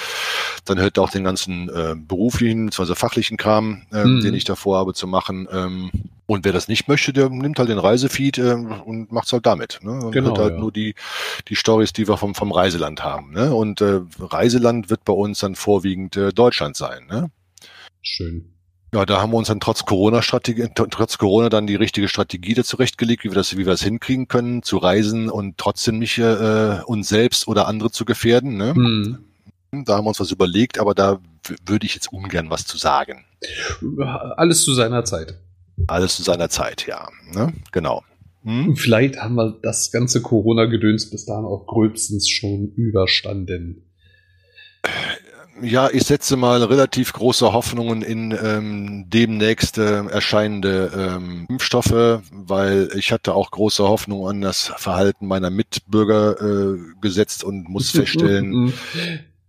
dann 0.65 0.79
hört 0.79 0.97
er 0.97 1.03
auch 1.03 1.11
den 1.11 1.23
ganzen 1.23 1.69
äh, 1.69 1.95
beruflichen, 1.95 2.67
bzw. 2.67 2.95
fachlichen 2.95 3.38
Kram, 3.38 3.84
äh, 3.93 4.03
mhm. 4.03 4.21
den 4.21 4.34
ich 4.34 4.43
davor 4.43 4.79
habe 4.79 4.93
zu 4.95 5.05
machen. 5.05 5.47
Ähm, 5.51 5.91
und 6.25 6.43
wer 6.45 6.51
das 6.51 6.67
nicht 6.67 6.88
möchte, 6.88 7.13
der 7.13 7.29
nimmt 7.29 7.59
halt 7.59 7.69
den 7.69 7.77
Reisefeed 7.77 8.39
äh, 8.39 8.53
und 8.53 9.11
macht's 9.11 9.31
halt 9.31 9.45
damit. 9.45 9.79
Ne? 9.84 9.91
Und 9.91 10.11
genau, 10.11 10.29
hört 10.29 10.39
halt 10.39 10.53
ja. 10.55 10.59
nur 10.59 10.71
die, 10.71 10.95
die 11.47 11.55
Stories, 11.55 11.93
die 11.93 12.07
wir 12.07 12.17
vom, 12.17 12.34
vom 12.35 12.51
Reiseland 12.51 13.03
haben. 13.03 13.31
Ne? 13.34 13.53
Und 13.53 13.81
äh, 13.81 14.01
Reiseland 14.19 14.89
wird 14.89 15.05
bei 15.05 15.13
uns 15.13 15.39
dann 15.39 15.55
vorwiegend 15.55 16.17
äh, 16.17 16.34
Deutschland 16.34 16.75
sein. 16.75 17.05
Ne? 17.07 17.29
Schön. 18.01 18.56
Ja, 18.93 19.05
da 19.05 19.22
haben 19.22 19.31
wir 19.31 19.38
uns 19.38 19.49
dann 19.49 19.59
trotz 19.59 19.84
Corona-Strategie, 19.84 20.69
trotz 20.73 21.18
Corona 21.18 21.49
dann 21.49 21.68
die 21.68 21.76
richtige 21.76 22.07
Strategie 22.07 22.53
dazu 22.53 22.77
zurechtgelegt, 22.77 23.26
wie 23.26 23.30
wir 23.30 23.35
das, 23.35 23.53
wie 23.53 23.65
wir 23.65 23.65
das 23.65 23.84
hinkriegen 23.84 24.27
können, 24.27 24.64
zu 24.64 24.77
reisen 24.77 25.30
und 25.30 25.57
trotzdem 25.57 25.99
nicht 25.99 26.18
äh, 26.18 26.80
uns 26.85 27.09
selbst 27.09 27.47
oder 27.49 27.68
andere 27.68 27.91
zu 27.91 28.05
gefährden. 28.05 28.55
Ne? 28.55 28.73
Hm. 28.73 29.18
Da 29.85 29.97
haben 29.97 30.05
wir 30.05 30.09
uns 30.09 30.19
was 30.22 30.31
überlegt, 30.31 30.80
aber 30.80 30.95
da 30.95 31.19
würde 31.65 31.85
ich 31.85 31.95
jetzt 31.95 32.14
ungern 32.14 32.49
was 32.49 32.65
zu 32.65 32.77
sagen. 32.77 33.26
Alles 34.38 34.64
zu 34.64 34.73
seiner 34.73 35.03
Zeit. 35.03 35.38
Alles 35.88 36.15
zu 36.15 36.23
seiner 36.23 36.49
Zeit, 36.49 36.88
ja. 36.88 37.09
Ne? 37.34 37.53
Genau. 37.73 38.03
Hm? 38.43 38.77
Vielleicht 38.77 39.18
haben 39.18 39.35
wir 39.35 39.59
das 39.61 39.91
ganze 39.91 40.22
Corona-Gedöns 40.22 41.09
bis 41.09 41.26
dahin 41.26 41.43
auch 41.43 41.68
gröbstens 41.68 42.30
schon 42.30 42.72
überstanden. 42.76 43.84
Ja, 45.61 45.89
ich 45.91 46.03
setze 46.03 46.38
mal 46.38 46.63
relativ 46.63 47.13
große 47.13 47.51
Hoffnungen 47.51 48.01
in 48.01 48.31
ähm, 48.31 49.05
demnächst 49.07 49.77
äh, 49.77 50.05
erscheinende 50.05 50.91
ähm, 50.95 51.45
Impfstoffe, 51.49 52.21
weil 52.31 52.89
ich 52.95 53.11
hatte 53.11 53.34
auch 53.34 53.51
große 53.51 53.84
Hoffnung 53.84 54.27
an 54.27 54.41
das 54.41 54.73
Verhalten 54.77 55.27
meiner 55.27 55.49
Mitbürger 55.49 56.41
äh, 56.41 56.77
gesetzt 57.01 57.43
und 57.43 57.69
muss 57.69 57.89
feststellen, 57.91 58.73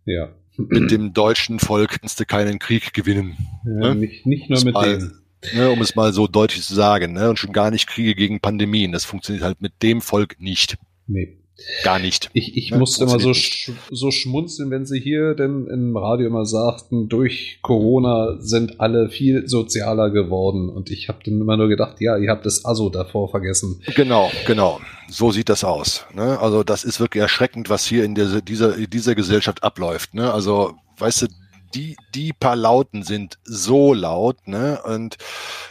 ja. 0.05 0.30
mit 0.56 0.90
dem 0.90 1.12
deutschen 1.12 1.59
Volk 1.59 2.01
kannst 2.01 2.20
du 2.20 2.24
keinen 2.24 2.59
Krieg 2.59 2.94
gewinnen. 2.94 3.36
Ja, 3.64 3.72
ne? 3.72 3.94
nicht, 3.94 4.26
nicht 4.26 4.51
nur 4.51 4.64
mit 4.64 4.74
mal, 4.74 4.98
dem. 4.98 5.12
Ne, 5.55 5.70
um 5.70 5.80
es 5.80 5.94
mal 5.94 6.12
so 6.12 6.26
deutlich 6.26 6.64
zu 6.64 6.74
sagen, 6.74 7.12
ne? 7.12 7.30
und 7.30 7.39
schon 7.39 7.52
gar 7.52 7.70
nicht 7.70 7.86
Kriege 7.86 8.14
gegen 8.14 8.40
Pandemien. 8.40 8.93
Das 8.93 9.05
funktioniert 9.05 9.44
halt 9.44 9.60
mit 9.60 9.82
dem 9.82 10.01
Volk 10.01 10.40
nicht. 10.40 10.78
Nee. 11.06 11.39
Gar 11.82 11.98
nicht. 11.98 12.30
Ich, 12.35 12.56
ich 12.56 12.70
ja, 12.70 12.78
musste 12.78 13.05
immer 13.05 13.18
so, 13.18 13.35
sch 13.35 13.72
so 13.90 14.10
schmunzeln, 14.12 14.70
wenn 14.70 14.86
sie 14.86 15.01
hier 15.01 15.35
denn 15.35 15.66
im 15.66 15.97
Radio 15.97 16.28
immer 16.28 16.47
sagten, 16.47 17.09
durch 17.09 17.59
Corona 17.62 18.36
sind 18.39 18.80
alle 18.80 19.10
viel 19.10 19.48
sozialer 19.48 20.10
geworden. 20.10 20.68
Und 20.68 20.90
ich 20.90 21.09
habe 21.09 21.18
dann 21.24 21.40
immer 21.40 21.56
nur 21.56 21.68
gedacht, 21.68 22.01
ja, 22.01 22.16
ihr 22.16 22.30
habt 22.30 22.47
das 22.47 22.64
Asso 22.64 22.90
davor 22.90 23.28
vergessen. 23.28 23.82
Genau, 23.97 24.30
genau. 24.47 24.80
So 25.09 25.32
sieht 25.32 25.48
das 25.48 25.64
aus. 25.64 26.06
Ne? 26.14 26.39
Also 26.39 26.62
das 26.62 26.85
ist 26.85 27.01
wirklich 27.01 27.22
erschreckend, 27.22 27.68
was 27.68 27.85
hier 27.85 28.05
in 28.05 28.14
dieser, 28.14 28.40
dieser, 28.40 28.76
dieser 28.76 29.14
Gesellschaft 29.16 29.62
abläuft. 29.64 30.14
Ne? 30.14 30.32
Also, 30.32 30.74
weißt 30.98 31.22
du, 31.22 31.26
die, 31.74 31.97
die 32.14 32.32
paar 32.32 32.56
Lauten 32.56 33.02
sind 33.02 33.39
so 33.44 33.93
laut, 33.93 34.48
ne? 34.48 34.80
Und 34.85 35.18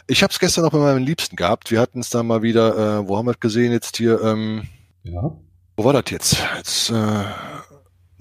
ich 0.06 0.22
habe 0.22 0.32
es 0.32 0.38
gestern 0.38 0.66
auch 0.66 0.70
bei 0.70 0.78
meinem 0.78 1.04
Liebsten 1.04 1.36
gehabt. 1.36 1.72
Wir 1.72 1.80
hatten 1.80 2.02
es 2.02 2.12
da 2.12 2.22
mal 2.22 2.44
wieder, 2.44 3.00
äh, 3.00 3.08
wo 3.08 3.18
haben 3.18 3.26
wir 3.26 3.32
es 3.32 3.40
gesehen 3.40 3.72
jetzt 3.72 3.98
hier? 3.98 4.22
Ähm, 4.22 4.68
ja 5.04 5.36
wo 5.78 5.86
war 5.86 5.94
das 5.94 6.12
jetzt? 6.12 6.38
jetzt 6.58 6.90
äh, 6.90 7.24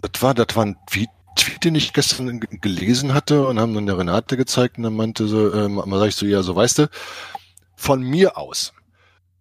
das 0.02 0.22
war, 0.22 0.34
das 0.34 0.54
war 0.54 0.66
ein 0.66 0.76
Tweet, 0.86 1.08
Tweet, 1.36 1.64
den 1.64 1.74
ich 1.74 1.92
gestern 1.92 2.38
gelesen 2.40 3.14
hatte 3.14 3.46
und 3.46 3.58
haben 3.58 3.74
dann 3.74 3.86
der 3.86 3.98
Renate 3.98 4.36
gezeigt 4.36 4.76
und 4.78 4.84
dann 4.84 4.94
meinte 4.94 5.26
so, 5.26 5.50
äh, 5.50 5.68
mal 5.68 5.98
sag 5.98 6.08
ich 6.08 6.16
so, 6.16 6.26
ja, 6.26 6.42
so 6.42 6.54
weißt 6.54 6.78
du, 6.78 6.90
von 7.74 8.02
mir 8.02 8.38
aus 8.38 8.72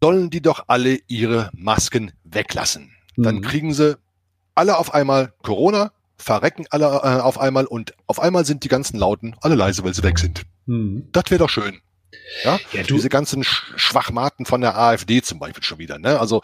sollen 0.02 0.30
die 0.30 0.42
doch 0.42 0.66
alle 0.68 1.00
ihre 1.08 1.50
Masken 1.54 2.12
weglassen. 2.24 2.92
Mhm. 3.16 3.24
Dann 3.24 3.42
kriegen 3.42 3.74
sie 3.74 3.98
alle 4.54 4.78
auf 4.78 4.94
einmal 4.94 5.34
Corona, 5.42 5.92
verrecken 6.18 6.66
alle 6.70 6.86
äh, 6.86 7.22
auf 7.22 7.40
einmal 7.40 7.66
und 7.66 7.94
auf 8.08 8.20
einmal 8.20 8.46
sind 8.46 8.64
die 8.64 8.68
ganzen 8.68 8.98
Lauten 8.98 9.36
alle 9.42 9.56
leise, 9.56 9.84
weil 9.84 9.94
sie 9.94 10.04
weg 10.04 10.20
sind. 10.20 10.44
Mhm. 10.66 11.10
Das 11.12 11.26
wäre 11.30 11.40
doch 11.40 11.50
schön. 11.50 11.82
Ja, 12.44 12.60
ja 12.74 12.84
du 12.84 12.96
diese 12.96 13.10
ganzen 13.10 13.44
Schwachmaten 13.44 14.46
von 14.46 14.62
der 14.62 14.78
AfD 14.78 15.22
zum 15.22 15.40
Beispiel 15.40 15.64
schon 15.64 15.80
wieder. 15.80 16.00
Ne? 16.00 16.20
Also 16.20 16.42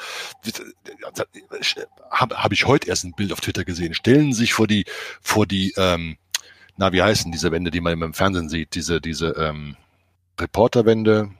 habe 2.10 2.43
hab 2.43 2.52
ich 2.52 2.65
heute 2.65 2.88
erst 2.88 3.03
ein 3.03 3.14
Bild 3.14 3.31
auf 3.34 3.41
Twitter 3.41 3.65
gesehen. 3.65 3.93
Stellen 3.93 4.34
sich 4.34 4.53
vor 4.53 4.68
die 4.68 4.85
vor 5.22 5.45
die 5.45 5.73
ähm, 5.77 6.18
na 6.77 6.91
wie 6.93 7.02
heißen 7.02 7.31
diese 7.31 7.52
Wände, 7.52 7.72
die 7.72 7.81
man 7.81 8.02
im 8.02 8.14
Fernsehen 8.14 8.49
sieht, 8.49 8.76
diese 8.76 9.02
diese 9.02 9.30
ähm, 9.38 9.76
Reporterwände. 10.39 11.31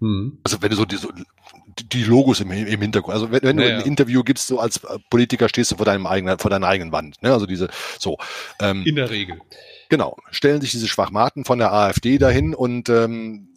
Hm. 0.00 0.38
Also 0.44 0.60
wenn 0.62 0.70
du 0.70 0.76
so 0.76 0.84
die, 0.84 0.96
so 0.96 1.10
die 1.78 2.04
Logos 2.04 2.40
im, 2.40 2.50
im 2.50 2.80
Hintergrund. 2.80 3.14
Also 3.14 3.30
wenn, 3.30 3.42
wenn 3.42 3.56
naja. 3.56 3.76
du 3.76 3.82
ein 3.82 3.86
Interview 3.86 4.22
gibst, 4.22 4.46
so 4.46 4.60
als 4.60 4.80
Politiker 5.10 5.48
stehst 5.48 5.72
du 5.72 5.76
vor 5.76 5.86
deinem 5.86 6.06
eigenen, 6.06 6.38
vor 6.38 6.50
deiner 6.50 6.66
eigenen 6.66 6.92
Wand. 6.92 7.22
Ne? 7.22 7.32
Also 7.32 7.46
diese 7.46 7.68
so. 7.98 8.16
Ähm, 8.60 8.82
In 8.84 8.96
der 8.96 9.10
Regel. 9.10 9.40
Genau, 9.88 10.16
stellen 10.30 10.60
sich 10.60 10.72
diese 10.72 10.88
Schwachmaten 10.88 11.44
von 11.44 11.58
der 11.58 11.72
AfD 11.72 12.18
dahin 12.18 12.54
und 12.54 12.88
ähm, 12.88 13.54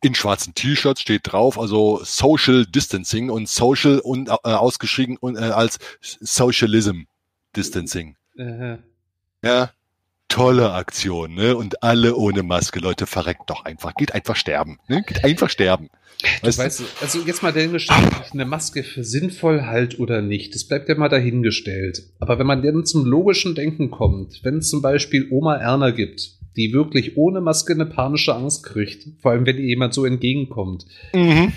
in 0.00 0.14
schwarzen 0.14 0.54
T-Shirts 0.54 1.00
steht 1.00 1.22
drauf, 1.24 1.58
also 1.58 2.00
Social 2.04 2.66
Distancing 2.66 3.30
und 3.30 3.48
Social 3.48 3.98
und 3.98 4.28
äh, 4.28 4.32
ausgeschrieben 4.42 5.16
und, 5.16 5.36
äh, 5.36 5.40
als 5.40 5.78
Socialism 6.00 7.02
Distancing. 7.56 8.16
Aha. 8.38 8.78
Ja, 9.42 9.70
tolle 10.28 10.72
Aktion, 10.72 11.34
ne? 11.34 11.56
Und 11.56 11.82
alle 11.82 12.16
ohne 12.16 12.42
Maske, 12.42 12.80
Leute, 12.80 13.06
verreckt 13.06 13.48
doch 13.48 13.64
einfach, 13.64 13.94
geht 13.94 14.14
einfach 14.14 14.36
sterben, 14.36 14.78
ne? 14.88 15.02
Geht 15.06 15.24
einfach 15.24 15.50
sterben. 15.50 15.88
Du 16.40 16.46
weißt, 16.46 16.58
weißt, 16.58 16.82
also 17.02 17.20
jetzt 17.26 17.42
mal 17.42 17.52
dahingestellt, 17.52 18.06
ob 18.06 18.26
ich 18.26 18.32
eine 18.32 18.46
Maske 18.46 18.82
für 18.82 19.04
sinnvoll 19.04 19.62
halt 19.62 19.98
oder 19.98 20.22
nicht. 20.22 20.54
Das 20.54 20.64
bleibt 20.64 20.88
ja 20.88 20.94
mal 20.94 21.08
dahingestellt. 21.08 22.04
Aber 22.20 22.38
wenn 22.38 22.46
man 22.46 22.62
dann 22.62 22.86
zum 22.86 23.04
logischen 23.04 23.54
Denken 23.54 23.90
kommt, 23.90 24.40
wenn 24.42 24.58
es 24.58 24.70
zum 24.70 24.80
Beispiel 24.80 25.28
Oma 25.30 25.56
Erna 25.56 25.90
gibt, 25.90 26.36
die 26.56 26.72
wirklich 26.72 27.16
ohne 27.16 27.42
Maske 27.42 27.74
eine 27.74 27.86
panische 27.86 28.34
Angst 28.34 28.64
kriegt, 28.64 29.06
vor 29.20 29.32
allem 29.32 29.44
wenn 29.44 29.58
ihr 29.58 29.66
jemand 29.66 29.92
so 29.92 30.06
entgegenkommt. 30.06 30.86
Mhm. 31.12 31.52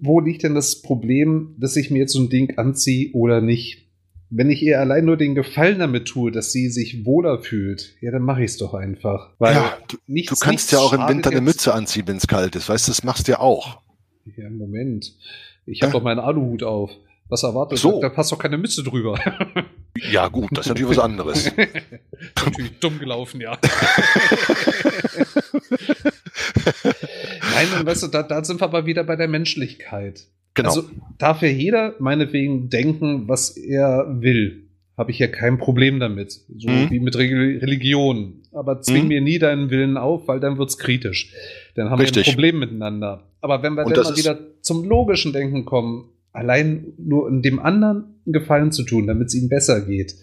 Wo 0.00 0.18
liegt 0.18 0.42
denn 0.42 0.54
das 0.54 0.82
Problem, 0.82 1.54
dass 1.58 1.76
ich 1.76 1.90
mir 1.90 2.00
jetzt 2.00 2.12
so 2.12 2.20
ein 2.20 2.28
Ding 2.28 2.58
anziehe 2.58 3.12
oder 3.12 3.40
nicht? 3.40 3.86
Wenn 4.30 4.48
ich 4.48 4.62
ihr 4.62 4.78
allein 4.78 5.04
nur 5.04 5.16
den 5.16 5.34
Gefallen 5.34 5.80
damit 5.80 6.06
tue, 6.06 6.30
dass 6.30 6.52
sie 6.52 6.68
sich 6.68 7.04
wohler 7.04 7.40
fühlt, 7.40 7.96
ja, 8.00 8.12
dann 8.12 8.22
mache 8.22 8.44
ich 8.44 8.52
es 8.52 8.58
doch 8.58 8.74
einfach. 8.74 9.30
Weil 9.38 9.54
ja, 9.54 9.76
du, 9.88 9.96
nichts, 10.06 10.38
du 10.38 10.44
kannst 10.44 10.70
ja 10.70 10.78
auch 10.78 10.92
im 10.92 11.08
Winter 11.08 11.30
eine 11.30 11.40
Mütze 11.40 11.74
anziehen, 11.74 12.06
wenn 12.06 12.16
es 12.16 12.28
kalt 12.28 12.54
ist. 12.54 12.68
Weißt 12.68 12.86
du, 12.86 12.92
das 12.92 13.02
machst 13.02 13.26
du 13.26 13.32
ja 13.32 13.40
auch. 13.40 13.80
Ja, 14.36 14.48
Moment. 14.48 15.14
Ich 15.66 15.82
habe 15.82 15.92
doch 15.92 16.02
meinen 16.02 16.20
Aluhut 16.20 16.62
auf. 16.62 16.90
Was 17.28 17.42
erwartet? 17.42 17.78
So. 17.78 18.00
Da 18.00 18.08
passt 18.08 18.32
doch 18.32 18.38
keine 18.38 18.58
Mütze 18.58 18.82
drüber. 18.82 19.18
Ja, 20.12 20.28
gut, 20.28 20.50
das 20.52 20.66
ist 20.66 20.70
natürlich 20.70 20.96
was 20.96 21.04
anderes. 21.04 21.50
natürlich 22.36 22.78
dumm 22.78 23.00
gelaufen, 23.00 23.40
ja. 23.40 23.58
Nein, 27.54 27.66
und 27.78 27.86
weißt 27.86 28.02
du, 28.04 28.06
da, 28.08 28.22
da 28.22 28.44
sind 28.44 28.60
wir 28.60 28.64
aber 28.64 28.86
wieder 28.86 29.04
bei 29.04 29.16
der 29.16 29.28
Menschlichkeit. 29.28 30.26
Genau. 30.54 30.68
Also 30.68 30.90
darf 31.18 31.42
ja 31.42 31.48
jeder 31.48 31.94
meinetwegen 31.98 32.68
denken, 32.68 33.28
was 33.28 33.56
er 33.56 34.06
will. 34.20 34.66
Habe 34.96 35.12
ich 35.12 35.18
ja 35.18 35.28
kein 35.28 35.56
Problem 35.56 35.98
damit. 35.98 36.32
So 36.56 36.68
mhm. 36.68 36.90
wie 36.90 37.00
mit 37.00 37.16
Religion. 37.16 38.42
Aber 38.52 38.82
zwing 38.82 39.04
mhm. 39.04 39.08
mir 39.08 39.20
nie 39.22 39.38
deinen 39.38 39.70
Willen 39.70 39.96
auf, 39.96 40.28
weil 40.28 40.40
dann 40.40 40.58
wird's 40.58 40.76
kritisch. 40.76 41.32
Dann 41.74 41.88
haben 41.88 42.00
Richtig. 42.00 42.26
wir 42.26 42.30
ein 42.30 42.34
Problem 42.34 42.58
miteinander. 42.58 43.24
Aber 43.40 43.62
wenn 43.62 43.74
wir 43.74 43.86
und 43.86 43.96
dann 43.96 44.04
mal 44.04 44.16
wieder 44.16 44.38
zum 44.60 44.84
logischen 44.84 45.32
Denken 45.32 45.64
kommen, 45.64 46.10
allein 46.32 46.92
nur 46.98 47.28
in 47.28 47.42
dem 47.42 47.58
anderen 47.58 48.16
einen 48.26 48.32
Gefallen 48.32 48.72
zu 48.72 48.82
tun, 48.82 49.06
damit 49.06 49.28
es 49.28 49.34
ihm 49.34 49.48
besser 49.48 49.80
geht. 49.80 50.14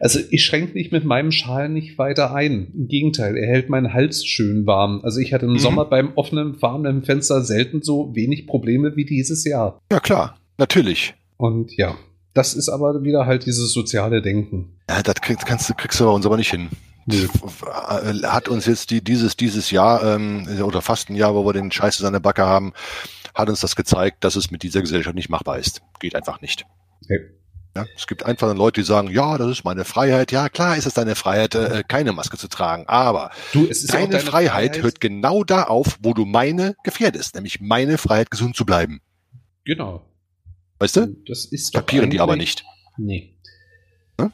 Also 0.00 0.20
ich 0.30 0.44
schränke 0.44 0.74
mich 0.74 0.92
mit 0.92 1.04
meinem 1.04 1.32
Schal 1.32 1.68
nicht 1.68 1.98
weiter 1.98 2.34
ein. 2.34 2.72
Im 2.74 2.88
Gegenteil, 2.88 3.36
er 3.36 3.48
hält 3.48 3.68
meinen 3.68 3.92
Hals 3.92 4.24
schön 4.24 4.66
warm. 4.66 5.00
Also 5.02 5.20
ich 5.20 5.32
hatte 5.32 5.46
im 5.46 5.52
mhm. 5.52 5.58
Sommer 5.58 5.84
beim 5.84 6.12
offenen, 6.14 6.54
fahrenden 6.54 7.02
Fenster 7.02 7.42
selten 7.42 7.82
so 7.82 8.14
wenig 8.14 8.46
Probleme 8.46 8.96
wie 8.96 9.04
dieses 9.04 9.44
Jahr. 9.44 9.80
Ja 9.90 10.00
klar, 10.00 10.38
natürlich. 10.56 11.14
Und 11.36 11.76
ja, 11.76 11.96
das 12.34 12.54
ist 12.54 12.68
aber 12.68 13.02
wieder 13.02 13.26
halt 13.26 13.46
dieses 13.46 13.72
soziale 13.72 14.22
Denken. 14.22 14.76
Ja, 14.88 15.02
das 15.02 15.16
kriegst, 15.16 15.46
kannst, 15.46 15.76
kriegst 15.76 15.98
du 16.00 16.04
bei 16.04 16.10
uns 16.10 16.26
aber 16.26 16.36
nicht 16.36 16.50
hin. 16.50 16.68
nee. 17.06 17.26
hat 18.24 18.48
uns 18.48 18.66
jetzt 18.66 18.90
die, 18.90 19.02
dieses, 19.02 19.36
dieses 19.36 19.70
Jahr 19.70 20.04
ähm, 20.04 20.46
oder 20.62 20.82
fast 20.82 21.10
ein 21.10 21.16
Jahr, 21.16 21.34
wo 21.34 21.44
wir 21.44 21.52
den 21.52 21.72
Scheiß 21.72 21.98
in 22.00 22.04
seine 22.04 22.20
Backe 22.20 22.44
haben, 22.44 22.72
hat 23.34 23.48
uns 23.48 23.60
das 23.60 23.76
gezeigt, 23.76 24.24
dass 24.24 24.36
es 24.36 24.50
mit 24.50 24.62
dieser 24.62 24.82
Gesellschaft 24.82 25.16
nicht 25.16 25.30
machbar 25.30 25.58
ist. 25.58 25.80
Geht 26.00 26.14
einfach 26.14 26.40
nicht. 26.40 26.66
Okay. 27.02 27.30
Ja, 27.76 27.86
es 27.96 28.06
gibt 28.06 28.24
einfach 28.24 28.54
Leute, 28.56 28.80
die 28.80 28.86
sagen, 28.86 29.10
ja, 29.10 29.38
das 29.38 29.50
ist 29.50 29.64
meine 29.64 29.84
Freiheit. 29.84 30.32
Ja, 30.32 30.48
klar 30.48 30.76
ist 30.76 30.86
es 30.86 30.94
deine 30.94 31.14
Freiheit, 31.14 31.54
äh, 31.54 31.84
keine 31.86 32.12
Maske 32.12 32.36
zu 32.36 32.48
tragen. 32.48 32.84
Aber 32.88 33.30
du, 33.52 33.66
deine, 33.66 34.08
deine 34.08 34.20
Freiheit, 34.20 34.24
Freiheit 34.24 34.82
hört 34.82 35.00
genau 35.00 35.44
da 35.44 35.64
auf, 35.64 35.98
wo 36.02 36.12
du 36.12 36.24
meine 36.24 36.76
gefährdest, 36.82 37.34
nämlich 37.34 37.60
meine 37.60 37.98
Freiheit, 37.98 38.30
gesund 38.30 38.56
zu 38.56 38.64
bleiben. 38.64 39.00
Genau. 39.64 40.04
Weißt 40.78 40.96
du? 40.96 41.16
Das 41.26 41.44
ist 41.44 41.72
Kapieren 41.74 42.10
die 42.10 42.20
aber 42.20 42.36
nicht. 42.36 42.64
Nee. 42.96 43.34
Hm? 44.20 44.32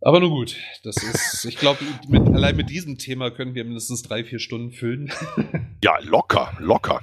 Aber 0.00 0.20
nur 0.20 0.30
gut, 0.30 0.56
das 0.84 0.96
ist, 0.96 1.44
ich 1.44 1.56
glaube, 1.56 1.78
allein 2.10 2.56
mit 2.56 2.68
diesem 2.68 2.98
Thema 2.98 3.30
können 3.30 3.54
wir 3.54 3.64
mindestens 3.64 4.02
drei, 4.02 4.24
vier 4.24 4.38
Stunden 4.38 4.72
füllen. 4.72 5.12
ja, 5.84 5.98
locker, 6.00 6.56
locker. 6.58 7.02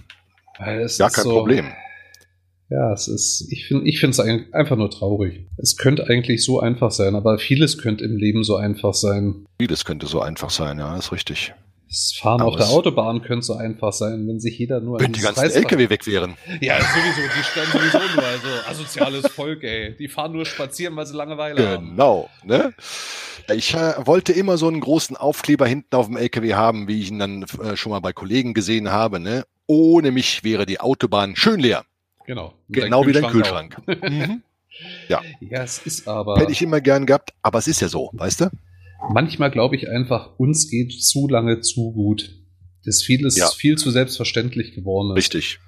Ja, 0.59 1.09
kein 1.09 1.23
so, 1.23 1.37
Problem. 1.37 1.71
Ja, 2.69 2.91
es 2.93 3.07
ist, 3.07 3.47
ich 3.51 3.67
finde 3.67 3.87
ich 3.87 4.01
es 4.01 4.19
einfach 4.19 4.75
nur 4.75 4.89
traurig. 4.89 5.47
Es 5.57 5.77
könnte 5.77 6.07
eigentlich 6.07 6.43
so 6.43 6.59
einfach 6.59 6.91
sein, 6.91 7.15
aber 7.15 7.37
vieles 7.37 7.77
könnte 7.77 8.03
im 8.03 8.17
Leben 8.17 8.43
so 8.43 8.55
einfach 8.55 8.93
sein. 8.93 9.45
Vieles 9.59 9.85
könnte 9.85 10.07
so 10.07 10.19
einfach 10.19 10.49
sein, 10.49 10.79
ja, 10.79 10.97
ist 10.97 11.11
richtig. 11.11 11.53
Das 11.87 12.13
Fahren 12.19 12.41
aber 12.41 12.49
auf 12.49 12.55
der 12.57 12.67
Autobahn 12.69 13.21
könnte 13.21 13.45
so 13.45 13.53
einfach 13.53 13.93
sein, 13.93 14.27
wenn 14.27 14.39
sich 14.39 14.57
jeder 14.57 14.81
nur. 14.81 14.99
Wenn 14.99 15.13
die 15.13 15.21
ganzen 15.21 15.43
LKW 15.43 15.89
weg 15.89 16.07
wären. 16.07 16.35
Ja, 16.59 16.79
sowieso, 16.79 17.21
die 17.37 17.43
stellen 17.43 17.67
sowieso 17.71 17.99
nur, 18.15 18.25
also 18.25 18.47
asoziales 18.67 19.27
Volk, 19.27 19.63
ey. 19.63 19.95
Die 19.95 20.07
fahren 20.07 20.31
nur 20.31 20.45
spazieren, 20.45 20.95
weil 20.95 21.05
sie 21.05 21.15
Langeweile 21.15 21.55
genau, 21.55 21.71
haben. 21.71 21.89
Genau, 21.91 22.29
ne? 22.43 22.73
Ich 23.53 23.75
äh, 23.75 23.93
wollte 24.05 24.33
immer 24.33 24.57
so 24.57 24.67
einen 24.67 24.79
großen 24.79 25.15
Aufkleber 25.15 25.67
hinten 25.67 25.95
auf 25.95 26.07
dem 26.07 26.17
LKW 26.17 26.55
haben, 26.55 26.87
wie 26.87 26.99
ich 26.99 27.11
ihn 27.11 27.19
dann 27.19 27.43
äh, 27.63 27.77
schon 27.77 27.91
mal 27.91 27.99
bei 27.99 28.11
Kollegen 28.11 28.55
gesehen 28.55 28.91
habe, 28.91 29.19
ne? 29.19 29.45
Ohne 29.67 30.11
mich 30.11 30.43
wäre 30.43 30.65
die 30.65 30.79
Autobahn 30.79 31.35
schön 31.35 31.59
leer. 31.59 31.85
Genau. 32.27 32.53
Genau 32.69 33.05
wie 33.05 33.11
dein 33.11 33.27
Kühlschrank. 33.27 33.81
mhm. 33.87 34.41
Ja. 35.07 35.21
Ja, 35.39 35.63
es 35.63 35.79
ist 35.85 36.07
aber. 36.07 36.39
Hätte 36.39 36.51
ich 36.51 36.61
immer 36.61 36.81
gern 36.81 37.05
gehabt, 37.05 37.33
aber 37.41 37.59
es 37.59 37.67
ist 37.67 37.81
ja 37.81 37.87
so, 37.87 38.09
weißt 38.13 38.41
du? 38.41 38.49
Manchmal 39.13 39.51
glaube 39.51 39.75
ich 39.75 39.89
einfach, 39.89 40.37
uns 40.37 40.69
geht 40.69 40.91
zu 40.91 41.27
lange 41.27 41.61
zu 41.61 41.91
gut. 41.93 42.35
Das 42.83 43.01
vieles 43.01 43.37
ja. 43.37 43.47
viel 43.49 43.77
zu 43.77 43.91
selbstverständlich 43.91 44.73
geworden 44.73 45.11
ist. 45.11 45.17
Richtig. 45.17 45.59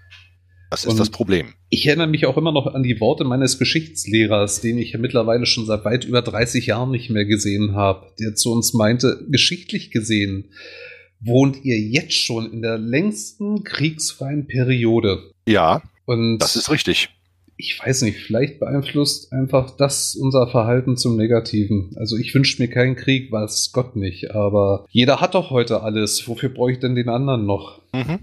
Das 0.69 0.84
ist 0.84 0.91
Und 0.91 0.99
das 0.99 1.09
Problem. 1.09 1.53
Ich 1.69 1.88
erinnere 1.88 2.07
mich 2.07 2.25
auch 2.25 2.35
immer 2.35 2.51
noch 2.51 2.67
an 2.67 2.84
die 2.84 2.99
Worte 2.99 3.23
meines 3.23 3.57
Geschichtslehrers, 3.57 4.59
den 4.59 4.77
ich 4.77 4.91
ja 4.91 4.99
mittlerweile 4.99 5.45
schon 5.45 5.65
seit 5.65 5.85
weit 5.85 6.03
über 6.03 6.21
30 6.21 6.65
Jahren 6.67 6.91
nicht 6.91 7.09
mehr 7.09 7.25
gesehen 7.25 7.73
habe, 7.73 8.07
der 8.19 8.35
zu 8.35 8.51
uns 8.51 8.73
meinte, 8.73 9.25
geschichtlich 9.29 9.91
gesehen 9.91 10.51
wohnt 11.19 11.63
ihr 11.63 11.79
jetzt 11.79 12.15
schon 12.15 12.51
in 12.51 12.61
der 12.61 12.77
längsten 12.77 13.63
kriegsfreien 13.63 14.47
Periode. 14.47 15.31
Ja, 15.47 15.81
Und 16.07 16.39
das 16.39 16.55
ist 16.55 16.71
richtig. 16.71 17.09
Ich 17.57 17.79
weiß 17.84 18.03
nicht, 18.03 18.19
vielleicht 18.19 18.59
beeinflusst 18.59 19.34
einfach 19.34 19.75
das 19.77 20.15
unser 20.15 20.47
Verhalten 20.47 20.95
zum 20.95 21.17
Negativen. 21.17 21.91
Also 21.97 22.15
ich 22.15 22.34
wünsche 22.34 22.61
mir 22.61 22.69
keinen 22.69 22.95
Krieg, 22.95 23.31
weiß 23.31 23.71
Gott 23.73 23.95
nicht, 23.95 24.31
aber 24.31 24.85
jeder 24.89 25.19
hat 25.21 25.35
doch 25.35 25.49
heute 25.49 25.81
alles. 25.81 26.27
Wofür 26.27 26.49
brauche 26.49 26.71
ich 26.71 26.79
denn 26.79 26.95
den 26.95 27.09
anderen 27.09 27.45
noch? 27.45 27.81
Mhm. 27.93 28.19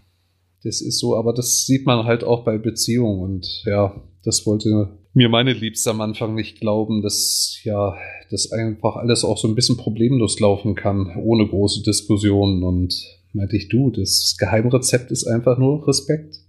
Das 0.63 0.81
ist 0.81 0.99
so, 0.99 1.17
aber 1.17 1.35
das 1.35 1.67
sieht 1.67 1.85
man 1.85 2.07
halt 2.07 2.25
auch 2.25 2.45
bei 2.45 2.57
Beziehungen 2.57 3.21
und 3.21 3.63
ja, 3.67 3.95
das 4.25 4.47
wollte 4.47 4.97
mir 5.13 5.29
meine 5.29 5.53
Liebste 5.53 5.91
am 5.91 6.01
Anfang 6.01 6.35
nicht 6.35 6.61
glauben, 6.61 7.03
dass 7.03 7.61
ja, 7.65 7.95
das 8.31 8.51
einfach 8.51 8.97
alles 8.97 9.25
auch 9.25 9.37
so 9.37 9.47
ein 9.47 9.55
bisschen 9.55 9.77
problemlos 9.77 10.41
laufen 10.41 10.75
kann, 10.75 11.15
ohne 11.17 11.47
große 11.47 11.83
Diskussionen. 11.83 12.63
Und 12.63 12.95
meinte 13.35 13.57
ich, 13.57 13.69
du, 13.69 13.91
das 13.91 14.37
Geheimrezept 14.39 15.11
ist 15.11 15.27
einfach 15.27 15.59
nur 15.59 15.87
Respekt. 15.87 16.44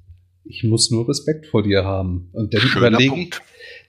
Ich 0.45 0.63
muss 0.63 0.91
nur 0.91 1.09
Respekt 1.09 1.47
vor 1.47 1.63
dir 1.63 1.83
haben. 1.83 2.29
Und 2.33 2.53
dann 2.53 2.61
überlege 2.75 3.15
ich, 3.15 3.31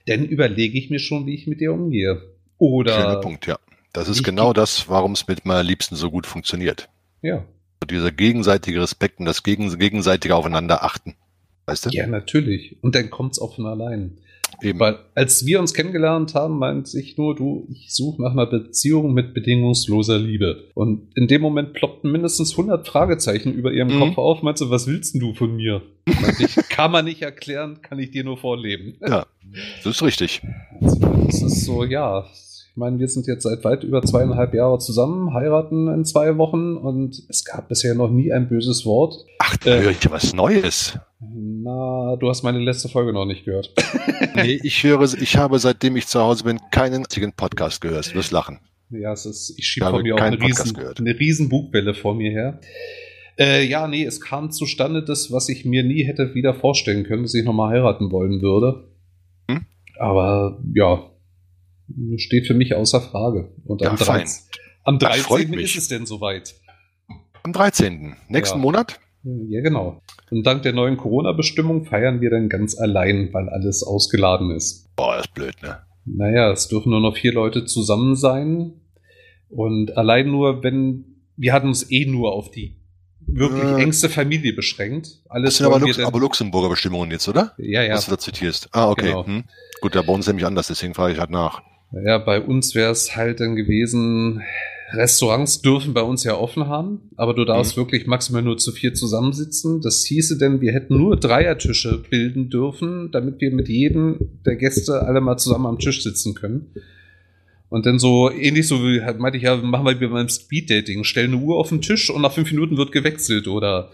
dann 0.07 0.25
überlege 0.25 0.77
ich 0.77 0.89
mir 0.89 0.99
schon, 0.99 1.25
wie 1.25 1.35
ich 1.35 1.47
mit 1.47 1.61
dir 1.61 1.73
umgehe. 1.73 2.21
Oder. 2.57 2.95
Schöner 2.95 3.21
Punkt, 3.21 3.45
ja. 3.45 3.59
Das 3.93 4.09
ist 4.09 4.23
genau 4.23 4.53
das, 4.53 4.89
warum 4.89 5.13
es 5.13 5.27
mit 5.27 5.45
meiner 5.45 5.63
Liebsten 5.63 5.95
so 5.95 6.11
gut 6.11 6.27
funktioniert. 6.27 6.89
Ja. 7.21 7.45
Dieser 7.89 8.11
gegenseitige 8.11 8.81
Respekt 8.81 9.19
und 9.19 9.25
das 9.25 9.43
gegenseitige 9.43 10.35
Aufeinander 10.35 10.83
achten. 10.83 11.15
Weißt 11.65 11.85
du? 11.85 11.89
Ja, 11.89 12.07
natürlich. 12.07 12.77
Und 12.81 12.95
dann 12.95 13.09
kommt 13.09 13.33
es 13.33 13.39
auch 13.39 13.55
von 13.55 13.65
allein. 13.65 14.17
Eben. 14.61 14.79
Weil 14.79 14.97
als 15.13 15.45
wir 15.45 15.59
uns 15.59 15.73
kennengelernt 15.73 16.33
haben, 16.33 16.57
meinte 16.57 16.99
ich 16.99 17.17
nur, 17.17 17.35
du, 17.35 17.67
ich 17.69 17.93
suche 17.93 18.21
nach 18.21 18.31
einer 18.31 18.47
Beziehung 18.47 19.13
mit 19.13 19.33
bedingungsloser 19.33 20.17
Liebe. 20.17 20.65
Und 20.73 21.09
in 21.15 21.27
dem 21.27 21.41
Moment 21.41 21.73
ploppten 21.73 22.11
mindestens 22.11 22.51
100 22.51 22.87
Fragezeichen 22.87 23.53
über 23.53 23.71
ihrem 23.71 23.95
mhm. 23.95 23.99
Kopf 23.99 24.17
auf. 24.17 24.41
Meinst 24.41 24.61
du, 24.61 24.69
was 24.69 24.87
willst 24.87 25.13
denn 25.13 25.21
du 25.21 25.33
von 25.33 25.55
mir? 25.55 25.81
ich, 26.39 26.55
kann 26.69 26.91
man 26.91 27.05
nicht 27.05 27.21
erklären, 27.21 27.81
kann 27.81 27.99
ich 27.99 28.11
dir 28.11 28.23
nur 28.23 28.37
vorleben. 28.37 28.95
Ja, 29.07 29.25
das 29.83 29.95
ist 29.95 30.03
richtig. 30.03 30.41
Das 30.81 31.41
ist 31.41 31.65
so, 31.65 31.83
ja, 31.83 32.25
ich 32.31 32.79
meine, 32.79 32.99
wir 32.99 33.07
sind 33.07 33.27
jetzt 33.27 33.43
seit 33.43 33.63
weit 33.63 33.83
über 33.83 34.01
zweieinhalb 34.01 34.53
Jahre 34.53 34.79
zusammen, 34.79 35.33
heiraten 35.33 35.87
in 35.87 36.05
zwei 36.05 36.37
Wochen 36.37 36.77
und 36.77 37.23
es 37.29 37.43
gab 37.43 37.69
bisher 37.69 37.95
noch 37.95 38.09
nie 38.09 38.31
ein 38.31 38.49
böses 38.49 38.85
Wort. 38.85 39.25
Ach, 39.39 39.57
da 39.57 39.75
äh, 39.75 39.81
höre 39.81 39.91
ich 39.91 40.03
ja 40.03 40.11
was 40.11 40.33
Neues. 40.33 40.99
Na, 41.19 42.15
du 42.15 42.29
hast 42.29 42.43
meine 42.43 42.59
letzte 42.59 42.89
Folge 42.89 43.11
noch 43.11 43.25
nicht 43.25 43.45
gehört. 43.45 43.73
nee, 44.35 44.59
ich 44.61 44.83
höre, 44.83 45.01
ich 45.01 45.35
habe 45.35 45.57
seitdem 45.57 45.95
ich 45.97 46.05
zu 46.05 46.19
Hause 46.19 46.43
bin 46.43 46.59
keinen 46.69 47.03
einzigen 47.03 47.33
Podcast 47.33 47.81
gehört. 47.81 48.11
Du 48.11 48.15
wirst 48.15 48.31
lachen. 48.31 48.59
Ja, 48.91 49.13
es 49.13 49.25
ist, 49.25 49.55
ich 49.57 49.67
schiebe 49.67 49.89
von 49.89 50.03
mir 50.03 50.15
auch 50.15 50.21
eine 50.21 50.39
riesen, 50.39 50.77
eine 50.77 51.19
riesen 51.19 51.49
Bugwelle 51.49 51.95
vor 51.95 52.13
mir 52.13 52.31
her. 52.31 52.61
Äh, 53.37 53.65
ja, 53.65 53.87
nee, 53.87 54.03
es 54.03 54.21
kam 54.21 54.51
zustande 54.51 55.03
das, 55.03 55.31
was 55.31 55.49
ich 55.49 55.65
mir 55.65 55.83
nie 55.83 56.03
hätte 56.03 56.35
wieder 56.35 56.53
vorstellen 56.53 57.03
können, 57.03 57.23
dass 57.23 57.33
ich 57.33 57.43
nochmal 57.43 57.71
heiraten 57.71 58.11
wollen 58.11 58.41
würde. 58.41 58.87
Hm? 59.49 59.65
Aber 59.99 60.61
ja, 60.73 61.11
steht 62.17 62.47
für 62.47 62.53
mich 62.53 62.75
außer 62.75 63.01
Frage. 63.01 63.51
Und 63.65 63.83
am, 63.83 63.97
ja, 63.97 64.05
13, 64.05 64.39
am 64.83 64.99
13. 64.99 65.53
ist 65.53 65.77
es 65.77 65.87
denn 65.87 66.05
soweit. 66.05 66.55
Am 67.43 67.53
13. 67.53 68.15
Nächsten 68.29 68.57
ja. 68.59 68.61
Monat? 68.61 68.99
Ja, 69.23 69.61
genau. 69.61 70.01
Und 70.29 70.43
dank 70.43 70.63
der 70.63 70.73
neuen 70.73 70.97
Corona-Bestimmung 70.97 71.85
feiern 71.85 72.21
wir 72.21 72.29
dann 72.29 72.49
ganz 72.49 72.77
allein, 72.77 73.29
weil 73.33 73.49
alles 73.49 73.83
ausgeladen 73.83 74.51
ist. 74.51 74.93
Boah, 74.95 75.19
ist 75.19 75.33
blöd, 75.33 75.55
ne? 75.61 75.79
Naja, 76.05 76.51
es 76.51 76.67
dürfen 76.67 76.89
nur 76.91 77.01
noch 77.01 77.17
vier 77.17 77.33
Leute 77.33 77.65
zusammen 77.65 78.15
sein. 78.15 78.73
Und 79.49 79.95
allein 79.97 80.29
nur, 80.29 80.63
wenn, 80.63 81.05
wir 81.35 81.53
hatten 81.53 81.67
uns 81.67 81.89
eh 81.91 82.05
nur 82.05 82.33
auf 82.33 82.51
die 82.51 82.77
wirklich 83.27 83.63
äh, 83.63 83.81
engste 83.81 84.09
Familie 84.09 84.53
beschränkt. 84.53 85.21
Alles 85.29 85.49
das 85.49 85.57
sind 85.57 85.65
aber, 85.67 85.79
Lux 85.79 85.99
aber 85.99 86.19
Luxemburger 86.19 86.69
Bestimmungen 86.69 87.11
jetzt, 87.11 87.27
oder? 87.27 87.53
Ja, 87.57 87.83
ja. 87.83 87.95
Was 87.95 88.05
du 88.05 88.11
da 88.11 88.17
zitierst. 88.17 88.69
Ah, 88.71 88.89
okay. 88.89 89.07
Genau. 89.07 89.25
Hm. 89.25 89.43
Gut, 89.81 89.95
da 89.95 90.01
bei 90.01 90.13
uns 90.13 90.27
nämlich 90.27 90.45
anders, 90.45 90.67
deswegen 90.67 90.93
frage 90.93 91.13
ich 91.13 91.19
halt 91.19 91.29
nach. 91.29 91.61
Ja, 91.91 92.17
bei 92.17 92.41
uns 92.41 92.75
wäre 92.75 92.91
es 92.91 93.15
halt 93.15 93.39
dann 93.39 93.55
gewesen, 93.55 94.41
Restaurants 94.93 95.61
dürfen 95.61 95.93
bei 95.93 96.01
uns 96.01 96.23
ja 96.23 96.35
offen 96.37 96.67
haben, 96.67 97.09
aber 97.17 97.33
du 97.33 97.43
darfst 97.43 97.75
mhm. 97.75 97.81
wirklich 97.81 98.07
maximal 98.07 98.41
nur 98.41 98.57
zu 98.57 98.71
vier 98.71 98.93
zusammensitzen. 98.93 99.81
Das 99.81 100.05
hieße 100.05 100.37
denn, 100.37 100.61
wir 100.61 100.71
hätten 100.71 100.97
nur 100.97 101.17
Dreiertische 101.17 102.03
bilden 102.09 102.49
dürfen, 102.49 103.11
damit 103.11 103.41
wir 103.41 103.51
mit 103.51 103.67
jedem 103.67 104.17
der 104.45 104.55
Gäste 104.55 105.01
alle 105.01 105.19
mal 105.19 105.37
zusammen 105.37 105.65
am 105.65 105.79
Tisch 105.79 106.03
sitzen 106.03 106.35
können. 106.35 106.67
Und 107.69 107.85
dann 107.85 107.99
so 107.99 108.31
ähnlich 108.31 108.65
so 108.67 108.81
wie 108.81 109.01
meinte 109.19 109.37
ich 109.37 109.43
ja, 109.43 109.57
machen 109.57 109.85
wir 109.85 109.99
wie 109.99 110.07
beim 110.07 110.29
Speeddating, 110.29 111.03
stellen 111.03 111.33
eine 111.33 111.41
Uhr 111.41 111.57
auf 111.57 111.67
den 111.67 111.81
Tisch 111.81 112.09
und 112.09 112.21
nach 112.21 112.31
fünf 112.31 112.49
Minuten 112.51 112.77
wird 112.77 112.93
gewechselt 112.93 113.49
oder 113.49 113.91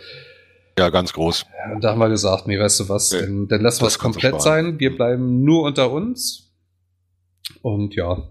ja, 0.78 0.90
ganz 0.90 1.14
groß. 1.14 1.46
Ja, 1.52 1.80
da 1.80 1.92
haben 1.92 2.00
wir 2.00 2.10
gesagt, 2.10 2.48
nee, 2.48 2.60
weißt 2.60 2.82
du 2.82 2.90
was, 2.90 3.12
nee, 3.12 3.22
dann, 3.22 3.48
dann 3.48 3.62
lassen 3.62 3.82
wir 3.82 3.88
es 3.88 3.98
komplett 3.98 4.42
sein. 4.42 4.80
Wir 4.80 4.96
bleiben 4.96 5.44
nur 5.44 5.64
unter 5.64 5.92
uns 5.92 6.52
und 7.64 7.96
ja, 7.96 8.28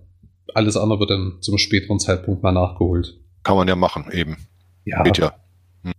alles 0.55 0.77
andere 0.77 1.01
wird 1.01 1.11
dann 1.11 1.39
zum 1.41 1.59
späteren 1.59 1.99
Zeitpunkt 1.99 2.43
mal 2.43 2.53
nachgeholt. 2.53 3.19
Kann 3.43 3.57
man 3.57 3.69
ja 3.69 3.77
machen, 3.77 4.07
eben. 4.13 4.37
Ja. 4.85 5.03
Geht 5.03 5.19
ja. 5.19 5.35
Hm. 5.83 5.93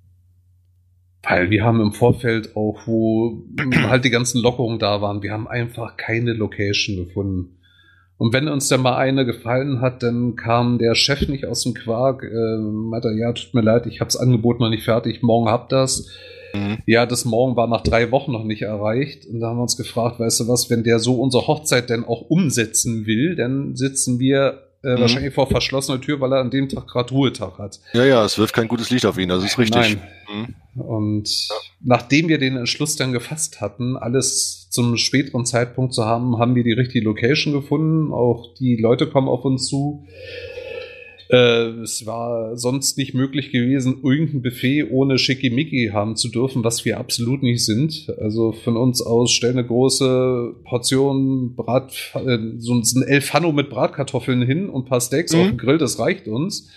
Weil 1.24 1.50
wir 1.50 1.64
haben 1.64 1.82
im 1.82 1.94
Vorfeld 1.94 2.56
auch, 2.56 2.82
wo 2.86 3.44
halt 3.90 4.06
die 4.06 4.10
ganzen 4.10 4.42
Lockerungen 4.42 4.80
da 4.80 5.02
waren, 5.02 5.22
wir 5.22 5.32
haben 5.32 5.48
einfach 5.48 5.98
keine 5.98 6.34
Location 6.34 6.98
gefunden. 6.98 7.58
Und 8.18 8.32
wenn 8.32 8.48
uns 8.48 8.68
dann 8.70 8.82
mal 8.82 8.96
eine 8.96 9.26
gefallen 9.26 9.82
hat, 9.82 10.04
dann 10.04 10.36
kam 10.36 10.78
der 10.78 10.96
Chef 10.96 11.28
nicht 11.28 11.46
aus 11.46 11.64
dem 11.64 11.74
Quark, 11.74 12.24
äh, 12.24 12.58
meinte, 12.58 13.12
ja, 13.18 13.34
tut 13.34 13.54
mir 13.54 13.62
leid, 13.62 13.86
ich 13.86 14.00
habe 14.00 14.08
das 14.08 14.18
Angebot 14.18 14.60
noch 14.60 14.70
nicht 14.70 14.84
fertig, 14.84 15.22
morgen 15.24 15.50
habt 15.50 15.72
das. 15.72 16.10
Mhm. 16.54 16.78
Ja, 16.86 17.06
das 17.06 17.26
Morgen 17.26 17.56
war 17.56 17.68
nach 17.68 17.82
drei 17.82 18.12
Wochen 18.12 18.32
noch 18.32 18.44
nicht 18.44 18.62
erreicht. 18.62 19.26
Und 19.26 19.40
da 19.40 19.48
haben 19.48 19.58
wir 19.58 19.64
uns 19.64 19.78
gefragt, 19.78 20.20
weißt 20.20 20.42
du 20.42 20.48
was, 20.48 20.70
wenn 20.70 20.84
der 20.84 21.00
so 21.00 21.20
unsere 21.20 21.48
Hochzeit 21.48 21.90
denn 21.90 22.04
auch 22.04 22.22
umsetzen 22.30 23.06
will, 23.06 23.36
dann 23.36 23.76
sitzen 23.76 24.20
wir 24.20 24.64
äh, 24.84 24.96
mhm. 24.96 25.02
wahrscheinlich 25.02 25.34
vor 25.34 25.48
verschlossener 25.48 26.02
Tür, 26.02 26.20
weil 26.20 26.34
er 26.34 26.42
an 26.42 26.52
dem 26.52 26.70
Tag 26.70 26.88
gerade 26.88 27.14
Ruhetag 27.14 27.58
hat. 27.58 27.80
Ja, 27.94 28.06
ja, 28.06 28.26
es 28.26 28.38
wirft 28.38 28.54
kein 28.54 28.68
gutes 28.68 28.90
Licht 28.90 29.06
auf 29.06 29.18
ihn, 29.18 29.30
das 29.30 29.44
ist 29.44 29.58
richtig. 29.58 29.82
Nein. 29.82 30.02
Mhm. 30.76 30.82
Und 30.82 31.48
ja. 31.50 31.56
nachdem 31.82 32.28
wir 32.28 32.38
den 32.38 32.58
Entschluss 32.58 32.96
dann 32.96 33.14
gefasst 33.14 33.62
hatten, 33.62 33.96
alles 33.96 34.68
zum 34.70 34.98
späteren 34.98 35.46
Zeitpunkt 35.46 35.94
zu 35.94 36.06
haben, 36.06 36.38
haben 36.38 36.56
wir 36.56 36.64
die 36.64 36.74
richtige 36.74 37.06
Location 37.06 37.54
gefunden. 37.54 38.12
Auch 38.12 38.54
die 38.56 38.76
Leute 38.76 39.08
kommen 39.08 39.28
auf 39.28 39.46
uns 39.46 39.68
zu. 39.68 40.06
Äh, 41.34 41.82
es 41.82 42.06
war 42.06 42.56
sonst 42.58 42.96
nicht 43.00 43.16
möglich 43.16 43.52
gewesen, 43.52 44.02
irgendein 44.04 44.44
Buffet 44.44 44.84
ohne 44.92 45.18
Schickimicki 45.18 45.90
haben 45.92 46.16
zu 46.16 46.30
dürfen, 46.30 46.64
was 46.64 46.86
wir 46.86 47.00
absolut 47.00 47.42
nicht 47.42 47.66
sind. 47.66 48.14
Also 48.20 48.52
von 48.52 48.78
uns 48.78 49.02
aus 49.02 49.32
stellen 49.32 49.58
eine 49.58 49.66
große 49.66 50.54
Portion 50.64 51.56
Brat, 51.56 51.92
äh, 52.14 52.38
so 52.60 52.76
ein 52.76 53.04
Elfano 53.08 53.52
mit 53.52 53.72
Bratkartoffeln 53.72 54.44
hin 54.44 54.70
und 54.70 54.86
ein 54.86 54.90
paar 54.90 55.02
Steaks 55.02 55.34
mhm. 55.34 55.40
auf 55.40 55.48
dem 55.48 55.58
Grill, 55.58 55.80
das 55.80 55.98
reicht 55.98 56.28
uns. 56.28 56.70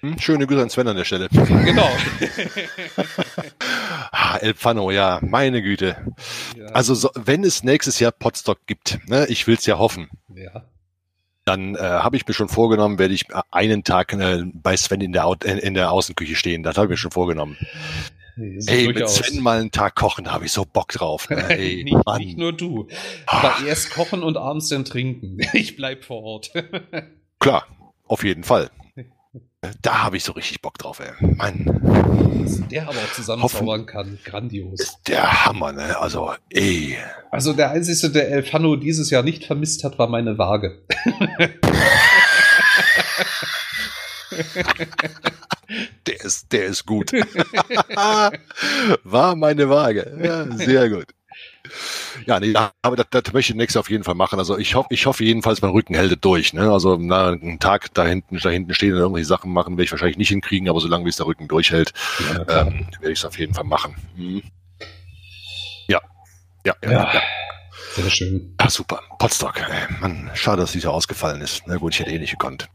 Hm, 0.00 0.18
schöne 0.18 0.46
Grüße 0.46 0.60
an 0.60 0.68
Sven 0.68 0.88
an 0.88 0.96
der 0.96 1.04
Stelle. 1.04 1.28
Genau. 1.64 1.88
ah, 4.12 4.36
El 4.42 4.52
Pano, 4.52 4.90
ja, 4.90 5.20
meine 5.22 5.62
Güte. 5.62 5.96
Ja. 6.58 6.66
Also 6.66 6.94
so, 6.94 7.08
wenn 7.14 7.44
es 7.44 7.64
nächstes 7.64 7.98
Jahr 7.98 8.12
Potstock 8.12 8.58
gibt, 8.66 8.98
ne, 9.08 9.24
ich 9.30 9.46
will 9.46 9.54
es 9.54 9.64
ja 9.64 9.78
hoffen. 9.78 10.10
Ja. 10.34 10.66
Dann 11.44 11.74
äh, 11.74 11.78
habe 11.78 12.16
ich 12.16 12.26
mir 12.26 12.34
schon 12.34 12.48
vorgenommen, 12.48 12.98
werde 12.98 13.14
ich 13.14 13.26
einen 13.50 13.82
Tag 13.82 14.12
äh, 14.12 14.44
bei 14.52 14.76
Sven 14.76 15.00
in 15.00 15.12
der, 15.12 15.28
in, 15.44 15.58
in 15.58 15.74
der 15.74 15.90
Außenküche 15.90 16.36
stehen. 16.36 16.62
Das 16.62 16.76
habe 16.76 16.86
ich 16.86 16.90
mir 16.90 16.96
schon 16.96 17.10
vorgenommen. 17.10 17.56
Ey, 18.36 18.88
mit 18.88 19.08
Sven 19.08 19.42
mal 19.42 19.60
einen 19.60 19.70
Tag 19.70 19.94
kochen, 19.94 20.24
da 20.24 20.32
habe 20.32 20.46
ich 20.46 20.52
so 20.52 20.64
Bock 20.64 20.88
drauf. 20.88 21.28
Ne? 21.28 21.36
Ey, 21.50 21.84
nicht, 21.84 21.96
nicht, 22.18 22.38
nur 22.38 22.52
du. 22.52 22.88
Aber 23.26 23.54
erst 23.66 23.90
kochen 23.90 24.22
und 24.22 24.36
abends 24.36 24.68
dann 24.68 24.84
trinken. 24.84 25.38
Ich 25.52 25.76
bleib 25.76 26.04
vor 26.04 26.22
Ort. 26.22 26.52
Klar, 27.40 27.66
auf 28.06 28.24
jeden 28.24 28.44
Fall. 28.44 28.70
Da 29.80 30.02
habe 30.02 30.16
ich 30.16 30.24
so 30.24 30.32
richtig 30.32 30.60
Bock 30.60 30.76
drauf, 30.78 31.00
ey. 31.00 31.12
Mann. 31.36 31.64
Was 32.44 32.68
der 32.68 32.88
aber 32.88 32.98
auch 32.98 33.12
zusammenzaubern 33.12 33.86
kann, 33.86 34.18
grandios. 34.24 34.80
Ist 34.80 34.98
der 35.06 35.46
Hammer, 35.46 35.72
ne? 35.72 35.98
Also, 35.98 36.34
ey. 36.50 36.98
Also 37.30 37.52
der 37.52 37.70
Einzige, 37.70 38.10
der 38.10 38.28
Elfano 38.30 38.76
dieses 38.76 39.10
Jahr 39.10 39.22
nicht 39.22 39.44
vermisst 39.44 39.84
hat, 39.84 39.98
war 39.98 40.08
meine 40.08 40.36
Waage. 40.36 40.82
der 46.06 46.24
ist, 46.24 46.52
der 46.52 46.66
ist 46.66 46.84
gut. 46.84 47.12
war 49.04 49.36
meine 49.36 49.70
Waage. 49.70 50.18
Ja, 50.22 50.44
sehr 50.56 50.90
gut. 50.90 51.06
Ja, 52.26 52.40
nee, 52.40 52.54
aber 52.82 52.96
das, 52.96 53.06
das 53.10 53.32
möchte 53.32 53.52
ich 53.52 53.56
nächstes 53.56 53.78
auf 53.78 53.90
jeden 53.90 54.04
Fall 54.04 54.14
machen. 54.14 54.38
Also 54.38 54.58
ich 54.58 54.74
hoffe, 54.74 54.88
ich 54.90 55.06
hoffe 55.06 55.24
jedenfalls, 55.24 55.62
mein 55.62 55.70
Rücken 55.70 55.94
hält 55.94 56.24
durch. 56.24 56.52
Ne? 56.52 56.70
Also 56.70 56.96
na, 57.00 57.28
einen 57.28 57.58
Tag 57.60 57.94
da 57.94 58.04
hinten, 58.04 58.38
da 58.38 58.50
hinten 58.50 58.74
stehen 58.74 58.94
und 58.94 58.98
irgendwelche 59.00 59.28
Sachen 59.28 59.52
machen, 59.52 59.74
werde 59.74 59.84
ich 59.84 59.92
wahrscheinlich 59.92 60.18
nicht 60.18 60.28
hinkriegen, 60.28 60.68
aber 60.68 60.80
solange 60.80 61.04
wie 61.04 61.10
es 61.10 61.16
der 61.16 61.26
Rücken 61.26 61.48
durchhält, 61.48 61.92
ja, 62.20 62.62
ähm, 62.66 62.88
werde 63.00 63.12
ich 63.12 63.18
es 63.20 63.24
auf 63.24 63.38
jeden 63.38 63.54
Fall 63.54 63.64
machen. 63.64 63.94
Hm. 64.16 64.42
Ja. 65.88 66.00
Ja, 66.64 66.74
ja, 66.82 66.90
ja. 66.90 67.14
ja. 67.14 67.22
Sehr 67.94 68.10
schön. 68.10 68.54
Ah, 68.58 68.70
super. 68.70 69.00
Potstock. 69.18 69.60
Ey, 69.60 69.94
Mann, 70.00 70.30
schade, 70.34 70.62
dass 70.62 70.72
dieser 70.72 70.92
ausgefallen 70.92 71.40
ist. 71.42 71.62
Na 71.66 71.76
gut, 71.76 71.94
ich 71.94 72.00
hätte 72.00 72.10
eh 72.10 72.18
nicht 72.18 72.30
gekonnt. 72.30 72.68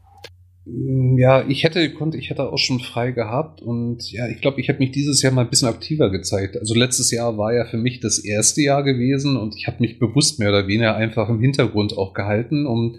Mm, 0.70 1.18
ja, 1.18 1.44
ich 1.48 1.64
hätte 1.64 1.92
konnte, 1.94 2.18
ich 2.18 2.30
hätte 2.30 2.52
auch 2.52 2.58
schon 2.58 2.80
frei 2.80 3.12
gehabt 3.12 3.62
und 3.62 4.10
ja, 4.12 4.28
ich 4.28 4.40
glaube, 4.40 4.60
ich 4.60 4.68
habe 4.68 4.78
mich 4.80 4.90
dieses 4.90 5.22
Jahr 5.22 5.32
mal 5.32 5.42
ein 5.42 5.50
bisschen 5.50 5.68
aktiver 5.68 6.10
gezeigt. 6.10 6.58
Also 6.58 6.74
letztes 6.74 7.10
Jahr 7.10 7.38
war 7.38 7.54
ja 7.54 7.64
für 7.64 7.78
mich 7.78 8.00
das 8.00 8.18
erste 8.18 8.60
Jahr 8.60 8.82
gewesen 8.82 9.36
und 9.36 9.56
ich 9.56 9.66
habe 9.66 9.78
mich 9.80 9.98
bewusst 9.98 10.38
mehr 10.38 10.50
oder 10.50 10.66
weniger 10.66 10.94
einfach 10.94 11.28
im 11.28 11.40
Hintergrund 11.40 11.96
auch 11.96 12.12
gehalten, 12.12 12.66
um 12.66 12.96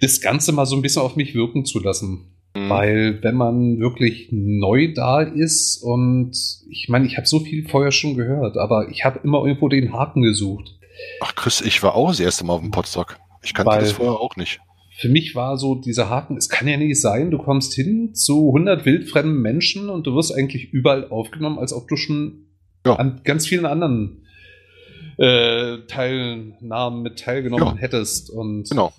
das 0.00 0.20
Ganze 0.20 0.52
mal 0.52 0.66
so 0.66 0.76
ein 0.76 0.82
bisschen 0.82 1.02
auf 1.02 1.16
mich 1.16 1.34
wirken 1.34 1.64
zu 1.64 1.80
lassen. 1.80 2.26
Mhm. 2.54 2.68
Weil 2.68 3.22
wenn 3.22 3.34
man 3.34 3.80
wirklich 3.80 4.28
neu 4.30 4.92
da 4.92 5.20
ist 5.20 5.82
und 5.82 6.32
ich 6.68 6.88
meine, 6.88 7.06
ich 7.06 7.16
habe 7.16 7.26
so 7.26 7.40
viel 7.40 7.68
vorher 7.68 7.90
schon 7.90 8.16
gehört, 8.16 8.56
aber 8.56 8.88
ich 8.90 9.04
habe 9.04 9.20
immer 9.24 9.44
irgendwo 9.44 9.68
den 9.68 9.92
Haken 9.92 10.22
gesucht. 10.22 10.78
Ach 11.20 11.34
Chris, 11.34 11.60
ich 11.60 11.82
war 11.82 11.96
auch 11.96 12.10
das 12.10 12.20
erste 12.20 12.44
Mal 12.44 12.54
auf 12.54 12.60
dem 12.60 12.70
Podstock. 12.70 13.18
Ich 13.42 13.52
kannte 13.52 13.72
Weil, 13.72 13.80
das 13.80 13.92
vorher 13.92 14.20
auch 14.20 14.36
nicht 14.36 14.60
für 14.96 15.08
mich 15.08 15.34
war 15.34 15.58
so 15.58 15.74
dieser 15.74 16.08
Haken, 16.08 16.36
es 16.36 16.48
kann 16.48 16.68
ja 16.68 16.76
nicht 16.76 17.00
sein, 17.00 17.32
du 17.32 17.38
kommst 17.38 17.74
hin 17.74 18.14
zu 18.14 18.48
100 18.48 18.84
wildfremden 18.84 19.42
Menschen 19.42 19.90
und 19.90 20.06
du 20.06 20.14
wirst 20.14 20.32
eigentlich 20.32 20.72
überall 20.72 21.08
aufgenommen, 21.08 21.58
als 21.58 21.72
ob 21.72 21.88
du 21.88 21.96
schon 21.96 22.46
ja. 22.86 22.94
an 22.94 23.20
ganz 23.24 23.46
vielen 23.46 23.66
anderen 23.66 24.24
äh, 25.16 25.78
Teilnahmen 25.88 27.02
mit 27.02 27.18
teilgenommen 27.18 27.74
ja. 27.74 27.76
hättest. 27.76 28.30
Und 28.30 28.70
genau. 28.70 28.92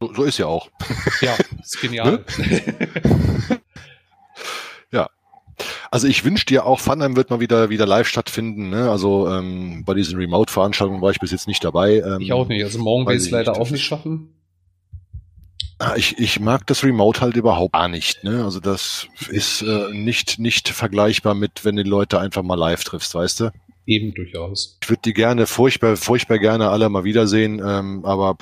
So, 0.00 0.14
so, 0.14 0.24
ist 0.24 0.38
ja 0.38 0.46
auch. 0.46 0.70
Ja, 1.20 1.36
ist 1.62 1.80
genial. 1.82 2.24
Ne? 2.38 3.60
ja. 4.90 5.10
Also 5.90 6.06
ich 6.06 6.24
wünsche 6.24 6.46
dir 6.46 6.64
auch, 6.64 6.80
Funheim 6.80 7.14
wird 7.16 7.30
mal 7.30 7.40
wieder 7.40 7.68
wieder 7.68 7.86
live 7.86 8.08
stattfinden. 8.08 8.70
Ne? 8.70 8.90
Also 8.90 9.28
ähm, 9.28 9.84
bei 9.84 9.92
diesen 9.92 10.18
Remote-Veranstaltungen 10.18 11.02
war 11.02 11.10
ich 11.10 11.20
bis 11.20 11.30
jetzt 11.30 11.46
nicht 11.46 11.62
dabei. 11.62 11.98
Ähm, 11.98 12.20
ich 12.20 12.32
auch 12.32 12.48
nicht. 12.48 12.64
Also 12.64 12.78
morgen 12.78 13.06
will 13.06 13.16
ich 13.16 13.24
es 13.24 13.30
leider 13.30 13.58
auch 13.58 13.70
nicht 13.70 13.84
schaffen. 13.84 14.32
Ah, 15.78 15.94
ich, 15.96 16.18
ich 16.18 16.40
mag 16.40 16.66
das 16.66 16.84
Remote 16.84 17.20
halt 17.20 17.36
überhaupt 17.36 17.74
gar 17.74 17.88
nicht. 17.88 18.24
Ne? 18.24 18.42
Also 18.42 18.60
das 18.60 19.08
ist 19.28 19.60
äh, 19.60 19.92
nicht, 19.92 20.38
nicht 20.38 20.68
vergleichbar 20.70 21.34
mit, 21.34 21.64
wenn 21.64 21.76
du 21.76 21.84
die 21.84 21.90
Leute 21.90 22.18
einfach 22.18 22.42
mal 22.42 22.54
live 22.54 22.82
triffst, 22.82 23.14
weißt 23.14 23.40
du? 23.40 23.50
Eben 23.84 24.14
durchaus. 24.14 24.78
Ich 24.82 24.88
würde 24.88 25.02
die 25.04 25.12
gerne 25.12 25.46
furchtbar, 25.46 25.96
furchtbar 25.96 26.38
gerne 26.38 26.70
alle 26.70 26.88
mal 26.88 27.04
wiedersehen, 27.04 27.62
ähm, 27.64 28.04
aber 28.06 28.38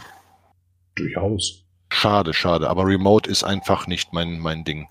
durchaus. 0.95 1.65
Schade, 1.91 2.35
schade. 2.35 2.71
Aber 2.71 2.87
Remote 2.87 3.29
ist 3.29 3.43
einfach 3.43 3.89
nicht 3.89 4.13
mein, 4.13 4.39
mein 4.39 4.65
Ding. 4.65 4.89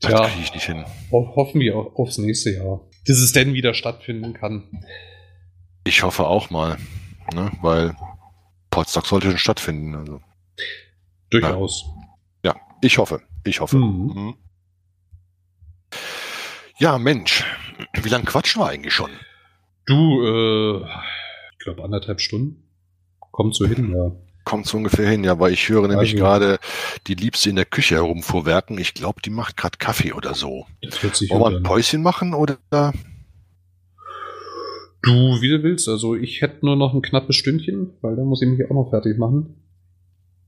Das 0.00 0.10
ja, 0.10 0.26
kriege 0.26 0.42
ich 0.42 0.52
nicht 0.52 0.66
hin. 0.66 0.84
Ho 1.12 1.32
hoffen 1.36 1.60
wir 1.60 1.76
aufs 1.76 2.18
nächste 2.18 2.50
Jahr, 2.50 2.80
dass 3.06 3.18
es 3.18 3.32
denn 3.32 3.54
wieder 3.54 3.72
stattfinden 3.72 4.34
kann. 4.34 4.84
Ich 5.84 6.02
hoffe 6.02 6.26
auch 6.26 6.50
mal, 6.50 6.76
ne? 7.34 7.52
weil 7.62 7.96
Potsdam 8.70 9.04
sollte 9.04 9.28
schon 9.28 9.38
stattfinden. 9.38 9.94
Also. 9.94 10.20
Durchaus. 11.32 11.84
Ja, 12.44 12.56
ich 12.82 12.98
hoffe. 12.98 13.22
Ich 13.44 13.60
hoffe. 13.60 13.76
Mhm. 13.76 14.12
Mhm. 14.14 14.34
Ja, 16.78 16.98
Mensch, 16.98 17.44
wie 18.02 18.08
lange 18.08 18.24
quatschen 18.24 18.60
wir 18.60 18.66
eigentlich 18.66 18.94
schon? 18.94 19.10
Du, 19.86 20.22
äh, 20.22 20.84
ich 21.52 21.58
glaube 21.58 21.84
anderthalb 21.84 22.20
Stunden. 22.20 22.68
Kommt 23.30 23.54
so 23.54 23.66
hin, 23.66 23.94
ja. 23.94 24.12
Kommt 24.44 24.66
so 24.66 24.76
ungefähr 24.76 25.08
hin, 25.08 25.24
ja, 25.24 25.38
weil 25.38 25.52
ich 25.52 25.68
höre 25.68 25.88
nämlich 25.88 26.12
also, 26.12 26.16
gerade 26.16 26.58
die 27.06 27.14
Liebste 27.14 27.50
in 27.50 27.56
der 27.56 27.64
Küche 27.64 27.94
herumfuhrwerken. 27.94 28.76
Ich 28.78 28.94
glaube, 28.94 29.22
die 29.22 29.30
macht 29.30 29.56
gerade 29.56 29.78
Kaffee 29.78 30.12
oder 30.12 30.34
so. 30.34 30.66
Wollen 30.82 31.52
wir 31.54 31.58
ein 31.58 31.62
Päuschen 31.62 32.02
machen 32.02 32.34
oder? 32.34 32.58
Du, 35.02 35.12
wie 35.40 35.48
du 35.48 35.62
willst. 35.62 35.88
Also 35.88 36.14
ich 36.14 36.42
hätte 36.42 36.66
nur 36.66 36.76
noch 36.76 36.94
ein 36.94 37.02
knappes 37.02 37.36
Stündchen, 37.36 37.94
weil 38.02 38.16
dann 38.16 38.26
muss 38.26 38.42
ich 38.42 38.48
mich 38.48 38.68
auch 38.68 38.74
noch 38.74 38.90
fertig 38.90 39.18
machen. 39.18 39.61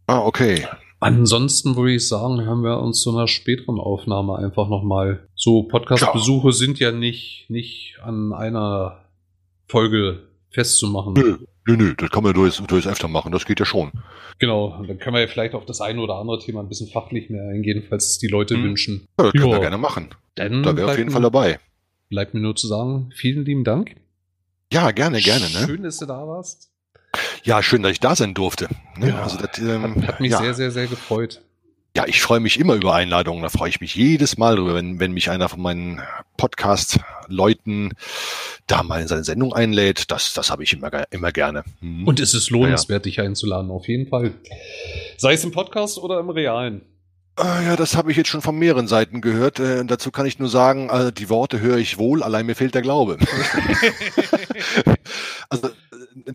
Ah, 0.06 0.20
okay. 0.20 0.66
Ansonsten 1.00 1.76
würde 1.76 1.94
ich 1.94 2.08
sagen, 2.08 2.40
hören 2.40 2.62
wir 2.62 2.80
uns 2.80 3.00
zu 3.00 3.14
einer 3.14 3.28
späteren 3.28 3.78
Aufnahme 3.78 4.36
einfach 4.36 4.68
nochmal. 4.68 5.28
So 5.34 5.64
Podcast-Besuche 5.64 6.52
sind 6.52 6.78
ja 6.78 6.92
nicht, 6.92 7.46
nicht 7.50 7.98
an 8.02 8.32
einer 8.32 9.04
Folge 9.68 10.28
festzumachen. 10.50 11.12
Nö, 11.14 11.36
nö, 11.66 11.76
nö, 11.76 11.94
das 11.94 12.10
kann 12.10 12.22
man 12.22 12.32
durchs, 12.32 12.62
durchs 12.66 12.86
öfter 12.86 13.08
machen, 13.08 13.32
das 13.32 13.44
geht 13.44 13.60
ja 13.60 13.66
schon. 13.66 13.92
Genau, 14.38 14.82
dann 14.86 14.98
können 14.98 15.14
wir 15.14 15.20
ja 15.20 15.26
vielleicht 15.26 15.54
auf 15.54 15.66
das 15.66 15.80
eine 15.80 16.00
oder 16.00 16.14
andere 16.14 16.38
Thema 16.38 16.60
ein 16.60 16.68
bisschen 16.68 16.88
fachlich 16.88 17.28
mehr 17.28 17.48
eingehen, 17.48 17.84
falls 17.88 18.06
es 18.06 18.18
die 18.18 18.28
Leute 18.28 18.54
hm. 18.54 18.64
wünschen. 18.64 19.06
Ja, 19.18 19.24
das 19.24 19.32
können 19.32 19.50
wir 19.50 19.60
gerne 19.60 19.78
machen. 19.78 20.08
Dann 20.36 20.62
da 20.62 20.76
wäre 20.76 20.90
auf 20.90 20.98
jeden 20.98 21.10
Fall 21.10 21.22
dabei. 21.22 21.58
Bleibt 22.08 22.34
mir 22.34 22.40
nur 22.40 22.56
zu 22.56 22.66
sagen, 22.66 23.10
vielen 23.14 23.44
lieben 23.44 23.64
Dank. 23.64 23.96
Ja, 24.72 24.90
gerne, 24.90 25.20
gerne. 25.20 25.44
Ne? 25.50 25.66
Schön, 25.66 25.82
dass 25.82 25.98
du 25.98 26.06
da 26.06 26.26
warst. 26.26 26.70
Ja, 27.42 27.62
schön, 27.62 27.82
dass 27.82 27.92
ich 27.92 28.00
da 28.00 28.16
sein 28.16 28.34
durfte. 28.34 28.68
Ne? 28.96 29.08
Ja, 29.08 29.22
also 29.22 29.38
das, 29.38 29.58
ähm, 29.58 30.02
hat, 30.02 30.08
hat, 30.08 30.20
mich 30.20 30.32
ja. 30.32 30.38
sehr, 30.38 30.54
sehr, 30.54 30.70
sehr 30.70 30.86
gefreut. 30.86 31.42
Ja, 31.96 32.06
ich 32.08 32.20
freue 32.20 32.40
mich 32.40 32.58
immer 32.58 32.74
über 32.74 32.92
Einladungen. 32.92 33.42
Da 33.42 33.48
freue 33.48 33.68
ich 33.68 33.80
mich 33.80 33.94
jedes 33.94 34.36
Mal 34.36 34.56
drüber, 34.56 34.74
wenn, 34.74 34.98
wenn 34.98 35.12
mich 35.12 35.30
einer 35.30 35.48
von 35.48 35.62
meinen 35.62 36.02
Podcast-Leuten 36.36 37.92
da 38.66 38.82
mal 38.82 39.00
in 39.00 39.06
seine 39.06 39.22
Sendung 39.22 39.52
einlädt. 39.52 40.10
Das, 40.10 40.34
das 40.34 40.50
habe 40.50 40.64
ich 40.64 40.72
immer, 40.72 40.90
immer 41.12 41.30
gerne. 41.30 41.62
Mhm. 41.80 42.04
Und 42.04 42.18
es 42.18 42.34
ist 42.34 42.50
lohnenswert, 42.50 43.06
ja. 43.06 43.10
dich 43.10 43.20
einzuladen, 43.20 43.70
auf 43.70 43.86
jeden 43.86 44.08
Fall. 44.08 44.32
Sei 45.18 45.34
es 45.34 45.44
im 45.44 45.52
Podcast 45.52 45.98
oder 45.98 46.18
im 46.18 46.30
Realen. 46.30 46.82
Äh, 47.38 47.64
ja, 47.64 47.76
das 47.76 47.96
habe 47.96 48.10
ich 48.10 48.16
jetzt 48.16 48.28
schon 48.28 48.42
von 48.42 48.56
mehreren 48.56 48.88
Seiten 48.88 49.20
gehört. 49.20 49.60
Äh, 49.60 49.84
dazu 49.84 50.10
kann 50.10 50.26
ich 50.26 50.40
nur 50.40 50.48
sagen, 50.48 50.88
äh, 50.88 51.12
die 51.12 51.30
Worte 51.30 51.60
höre 51.60 51.78
ich 51.78 51.98
wohl, 51.98 52.24
allein 52.24 52.46
mir 52.46 52.56
fehlt 52.56 52.74
der 52.74 52.82
Glaube. 52.82 53.18
also 55.48 55.70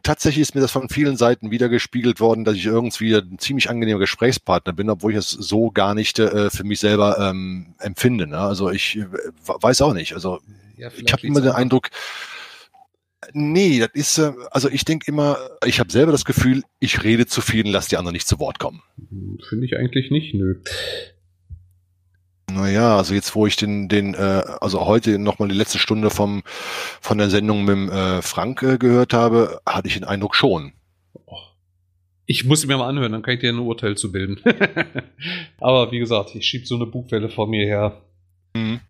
tatsächlich 0.04 0.42
ist 0.42 0.56
mir 0.56 0.62
das 0.62 0.72
von 0.72 0.90
vielen 0.90 1.18
Seiten 1.18 1.52
wiedergespiegelt 1.52 2.20
worden, 2.20 2.44
dass 2.44 2.56
ich 2.56 2.66
irgendwie 2.66 3.16
ein 3.16 3.40
ziemlich 3.40 3.70
angenehmer 3.70 4.00
Gesprächspartner 4.00 4.74
bin, 4.74 4.90
obwohl 4.90 5.12
ich 5.12 5.18
es 5.18 5.30
so 5.30 5.72
gar 5.72 5.94
nicht 5.94 6.20
äh, 6.20 6.50
für 6.50 6.64
mich 6.64 6.80
selber 6.80 7.18
ähm, 7.20 7.76
empfinde. 7.80 8.28
Ne? 8.28 8.38
Also 8.38 8.70
ich 8.70 8.98
äh, 8.98 9.06
weiß 9.46 9.82
auch 9.82 9.94
nicht. 9.94 10.14
Also 10.14 10.40
ja, 10.78 10.90
ich 10.96 11.12
habe 11.12 11.26
immer 11.26 11.42
den 11.42 11.52
Eindruck, 11.52 11.90
nee, 13.34 13.80
das 13.80 13.90
ist, 13.94 14.18
äh, 14.18 14.34
also 14.52 14.70
ich 14.70 14.86
denke 14.86 15.06
immer, 15.08 15.38
ich 15.66 15.80
habe 15.80 15.92
selber 15.92 16.12
das 16.12 16.26
Gefühl, 16.26 16.64
ich 16.80 17.04
rede 17.04 17.26
zu 17.26 17.42
viel 17.42 17.66
und 17.66 17.72
lasse 17.72 17.90
die 17.90 17.98
anderen 17.98 18.14
nicht 18.14 18.28
zu 18.28 18.40
Wort 18.40 18.60
kommen. 18.60 18.82
Finde 19.50 19.66
ich 19.66 19.78
eigentlich 19.78 20.12
nicht, 20.12 20.34
nö. 20.34 20.56
Naja, 22.54 22.98
also 22.98 23.14
jetzt, 23.14 23.36
wo 23.36 23.46
ich 23.46 23.56
den, 23.56 23.88
den, 23.88 24.14
äh, 24.14 24.44
also 24.62 24.86
heute 24.86 25.20
nochmal 25.20 25.50
die 25.50 25.56
letzte 25.56 25.80
Stunde 25.80 26.10
vom, 26.10 26.44
von 27.02 27.18
der 27.18 27.30
Sendung 27.30 27.66
mit 27.66 27.76
dem, 27.76 27.92
äh, 27.92 28.22
Frank 28.22 28.64
äh, 28.64 28.78
gehört 28.78 29.14
habe, 29.14 29.62
hatte 29.66 29.88
ich 29.88 29.96
den 29.96 30.04
Eindruck 30.04 30.36
schon. 30.36 30.74
Ich 32.26 32.46
muss 32.46 32.66
mir 32.66 32.78
mal 32.78 32.88
anhören, 32.88 33.12
dann 33.12 33.22
kann 33.24 33.34
ich 33.34 33.40
dir 33.40 33.52
ein 33.52 33.60
Urteil 33.60 33.98
zu 33.98 34.12
bilden. 34.12 34.40
Aber 35.60 35.92
wie 35.92 36.00
gesagt, 36.00 36.36
ich 36.36 36.46
schieb 36.46 36.68
so 36.68 36.76
eine 36.76 36.86
Bugwelle 36.86 37.30
vor 37.30 37.48
mir 37.48 37.66
her. 37.66 38.02
Mhm. 38.54 38.82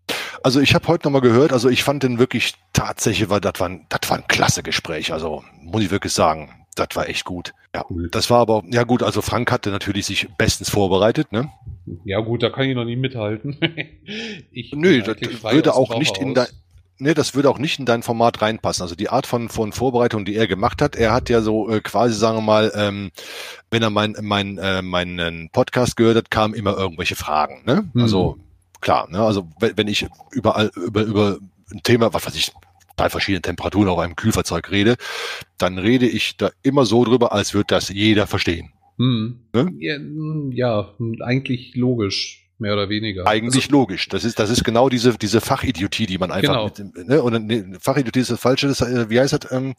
Also 0.42 0.60
ich 0.60 0.74
habe 0.74 0.88
heute 0.88 1.06
nochmal 1.06 1.20
gehört, 1.20 1.52
also 1.52 1.68
ich 1.68 1.82
fand 1.82 2.02
den 2.02 2.18
wirklich 2.18 2.54
tatsächlich, 2.72 3.28
war, 3.28 3.40
das 3.40 3.54
war, 3.58 3.68
ein, 3.68 3.86
das 3.88 4.08
war 4.10 4.18
ein 4.18 4.28
klasse 4.28 4.62
Gespräch. 4.62 5.12
Also 5.12 5.42
muss 5.62 5.82
ich 5.82 5.90
wirklich 5.90 6.12
sagen, 6.12 6.66
das 6.74 6.88
war 6.94 7.08
echt 7.08 7.24
gut. 7.24 7.52
Ja, 7.74 7.84
das 8.10 8.30
war 8.30 8.40
aber, 8.40 8.64
ja 8.72 8.82
gut, 8.82 9.02
also 9.02 9.22
Frank 9.22 9.52
hatte 9.52 9.70
natürlich 9.70 10.06
sich 10.06 10.28
bestens 10.36 10.70
vorbereitet, 10.70 11.30
ne? 11.30 11.50
Ja 12.04 12.20
gut, 12.20 12.42
da 12.42 12.50
kann 12.50 12.68
ich 12.68 12.74
noch 12.74 12.84
nie 12.84 12.96
mithalten. 12.96 13.58
ich 14.50 14.72
Nö, 14.72 15.02
das 15.02 15.20
würde 15.52 15.74
auch 15.74 15.96
nicht 15.96 16.18
in 16.18 16.34
dein, 16.34 16.48
Nee, 17.02 17.14
das 17.14 17.34
würde 17.34 17.48
auch 17.48 17.58
nicht 17.58 17.78
in 17.78 17.86
dein 17.86 18.02
Format 18.02 18.42
reinpassen. 18.42 18.82
Also 18.82 18.94
die 18.94 19.08
Art 19.08 19.26
von, 19.26 19.48
von 19.48 19.72
Vorbereitung, 19.72 20.26
die 20.26 20.36
er 20.36 20.46
gemacht 20.46 20.82
hat, 20.82 20.96
er 20.96 21.14
hat 21.14 21.30
ja 21.30 21.40
so 21.40 21.70
äh, 21.70 21.80
quasi, 21.80 22.14
sagen 22.14 22.36
wir 22.36 22.42
mal, 22.42 22.72
ähm, 22.74 23.10
wenn 23.70 23.82
er 23.82 23.88
mein, 23.88 24.16
mein, 24.20 24.58
äh, 24.58 24.82
meinen 24.82 25.48
Podcast 25.48 25.96
gehört 25.96 26.18
hat, 26.18 26.30
kamen 26.30 26.52
immer 26.52 26.76
irgendwelche 26.76 27.16
Fragen. 27.16 27.62
Ne? 27.64 27.88
Mhm. 27.94 28.02
Also 28.02 28.36
klar, 28.82 29.08
ne? 29.10 29.20
also 29.22 29.48
wenn, 29.60 29.78
wenn 29.78 29.88
ich 29.88 30.06
überall 30.30 30.70
über, 30.76 31.02
über 31.02 31.38
ein 31.72 31.82
Thema, 31.82 32.12
was 32.12 32.26
weiß 32.26 32.34
ich, 32.34 32.52
bei 33.00 33.08
verschiedenen 33.08 33.42
Temperaturen 33.42 33.88
auf 33.88 33.98
einem 33.98 34.14
Kühlfahrzeug 34.14 34.70
rede, 34.70 34.96
dann 35.56 35.78
rede 35.78 36.06
ich 36.06 36.36
da 36.36 36.50
immer 36.62 36.84
so 36.84 37.02
drüber, 37.02 37.32
als 37.32 37.54
würde 37.54 37.68
das 37.68 37.88
jeder 37.88 38.26
verstehen. 38.26 38.72
Hm. 38.98 39.40
Ne? 39.54 39.72
Ja, 39.78 39.94
hm, 39.94 40.52
ja, 40.52 40.94
eigentlich 41.20 41.74
logisch 41.76 42.46
mehr 42.58 42.74
oder 42.74 42.90
weniger. 42.90 43.26
Eigentlich 43.26 43.64
also, 43.64 43.78
logisch. 43.78 44.10
Das 44.10 44.22
ist, 44.22 44.38
das 44.38 44.50
ist 44.50 44.64
genau 44.64 44.90
diese, 44.90 45.16
diese 45.16 45.40
Fachidiotie, 45.40 46.04
die 46.04 46.18
man 46.18 46.30
einfach 46.30 46.70
genau. 46.76 46.92
mit, 46.94 47.08
ne, 47.08 47.22
und 47.22 47.46
ne, 47.46 47.78
Fachidiotie 47.80 48.20
ist 48.20 48.30
das 48.30 48.38
falsche, 48.38 48.68
das, 48.68 48.82
äh, 48.82 49.08
wie 49.08 49.18
heißt 49.18 49.32
das? 49.32 49.50
Ähm, 49.50 49.74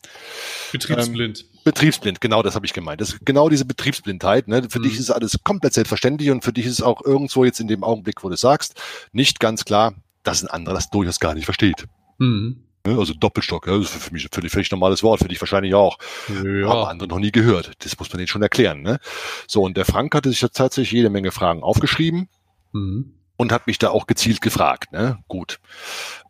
Betriebsblind. 0.72 1.42
Ähm, 1.42 1.60
Betriebsblind, 1.64 2.22
genau, 2.22 2.42
das 2.42 2.56
habe 2.56 2.66
ich 2.66 2.74
gemeint. 2.74 3.02
Das 3.02 3.10
ist 3.10 3.24
genau 3.24 3.50
diese 3.50 3.66
Betriebsblindheit. 3.66 4.48
Ne? 4.48 4.64
Für 4.68 4.80
mhm. 4.80 4.84
dich 4.84 4.98
ist 4.98 5.12
alles 5.12 5.38
komplett 5.44 5.76
selbstverständlich 5.76 6.32
und 6.32 6.44
für 6.44 6.54
dich 6.54 6.66
ist 6.66 6.74
es 6.74 6.82
auch 6.82 7.06
irgendwo 7.06 7.46
jetzt 7.46 7.60
in 7.60 7.68
dem 7.68 7.84
Augenblick, 7.84 8.24
wo 8.24 8.30
du 8.30 8.36
sagst, 8.36 8.82
nicht 9.12 9.40
ganz 9.40 9.64
klar, 9.64 9.94
dass 10.24 10.42
ein 10.42 10.48
anderer 10.48 10.74
das 10.74 10.90
durchaus 10.90 11.20
gar 11.20 11.36
nicht 11.36 11.46
versteht. 11.46 11.86
Mhm. 12.18 12.64
Ne, 12.86 12.98
also 12.98 13.14
Doppelstock, 13.14 13.68
ja, 13.68 13.78
das 13.78 13.96
ist 13.96 14.04
für 14.04 14.14
mich 14.14 14.26
ein 14.26 14.30
völlig, 14.32 14.52
völlig 14.52 14.72
normales 14.72 15.04
Wort, 15.04 15.20
für 15.20 15.28
dich 15.28 15.42
wahrscheinlich 15.42 15.74
auch. 15.74 15.98
Ja. 16.30 16.70
Haben 16.70 16.88
andere 16.88 17.10
noch 17.10 17.20
nie 17.20 17.32
gehört. 17.32 17.72
Das 17.80 17.98
muss 18.00 18.10
man 18.10 18.18
denen 18.18 18.28
schon 18.28 18.42
erklären. 18.42 18.82
Ne? 18.82 19.00
So, 19.48 19.62
und 19.64 19.78
der 19.78 19.86
Frank 19.86 20.16
hatte 20.16 20.30
sich 20.30 20.40
tatsächlich 20.40 20.92
jede 20.92 21.10
Menge 21.10 21.32
Fragen 21.32 21.64
aufgeschrieben 21.64 22.28
Mhm. 22.74 23.14
Und 23.38 23.52
hat 23.52 23.68
mich 23.68 23.80
da 23.80 23.90
auch 23.90 24.08
gezielt 24.08 24.42
gefragt. 24.42 24.92
Ne? 24.92 25.18
Gut. 25.28 25.60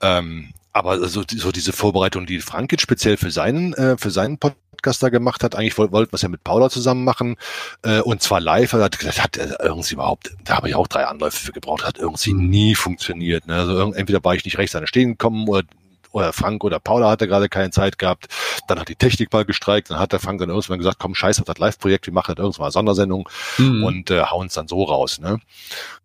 Ähm, 0.01 0.53
aber 0.71 1.05
so, 1.09 1.23
so 1.27 1.51
diese 1.51 1.73
Vorbereitung, 1.73 2.25
die 2.25 2.39
Frank 2.39 2.71
jetzt 2.71 2.81
speziell 2.81 3.17
für 3.17 3.31
seinen, 3.31 3.73
äh, 3.73 3.97
für 3.97 4.11
seinen 4.11 4.37
Podcast 4.37 5.03
da 5.03 5.09
gemacht 5.09 5.43
hat, 5.43 5.55
eigentlich 5.55 5.77
wollten 5.77 5.93
wir 5.93 6.13
es 6.13 6.21
ja 6.21 6.29
mit 6.29 6.45
Paula 6.45 6.69
zusammen 6.69 7.03
machen 7.03 7.35
äh, 7.81 7.99
und 7.99 8.21
zwar 8.21 8.39
live. 8.39 8.71
Das 8.71 8.81
hat, 8.81 9.03
das 9.03 9.21
hat 9.21 9.37
irgendwie 9.37 9.93
überhaupt, 9.93 10.31
da 10.45 10.55
habe 10.55 10.69
ich 10.69 10.75
auch 10.75 10.87
drei 10.87 11.05
Anläufe 11.05 11.37
für 11.37 11.51
gebraucht, 11.51 11.85
hat 11.85 11.99
irgendwie 11.99 12.33
mhm. 12.33 12.49
nie 12.49 12.75
funktioniert. 12.75 13.45
Ne? 13.45 13.55
Also 13.55 13.91
entweder 13.91 14.23
war 14.23 14.33
ich 14.35 14.45
nicht 14.45 14.57
rechts 14.57 14.75
an 14.75 14.87
Stehen 14.87 15.11
gekommen 15.11 15.49
oder 15.49 15.63
oder 16.11 16.33
Frank 16.33 16.63
oder 16.63 16.79
Paula 16.79 17.09
hatte 17.09 17.27
gerade 17.27 17.49
keine 17.49 17.71
Zeit 17.71 17.97
gehabt. 17.97 18.27
Dann 18.67 18.79
hat 18.79 18.89
die 18.89 18.95
Technik 18.95 19.31
mal 19.31 19.45
gestreikt. 19.45 19.89
Dann 19.89 19.99
hat 19.99 20.11
der 20.11 20.19
Frank 20.19 20.39
dann 20.39 20.49
irgendwann 20.49 20.77
gesagt, 20.77 20.99
komm, 20.99 21.15
scheiß 21.15 21.39
auf 21.39 21.45
das 21.45 21.57
Live-Projekt, 21.57 22.05
wir 22.07 22.13
machen 22.13 22.35
das 22.35 22.43
irgendwann 22.43 22.65
mal 22.65 22.71
Sondersendung 22.71 23.29
mhm. 23.57 23.83
und 23.83 24.11
äh, 24.11 24.23
hauen 24.23 24.47
es 24.47 24.53
dann 24.53 24.67
so 24.67 24.83
raus. 24.83 25.19
Ne? 25.19 25.39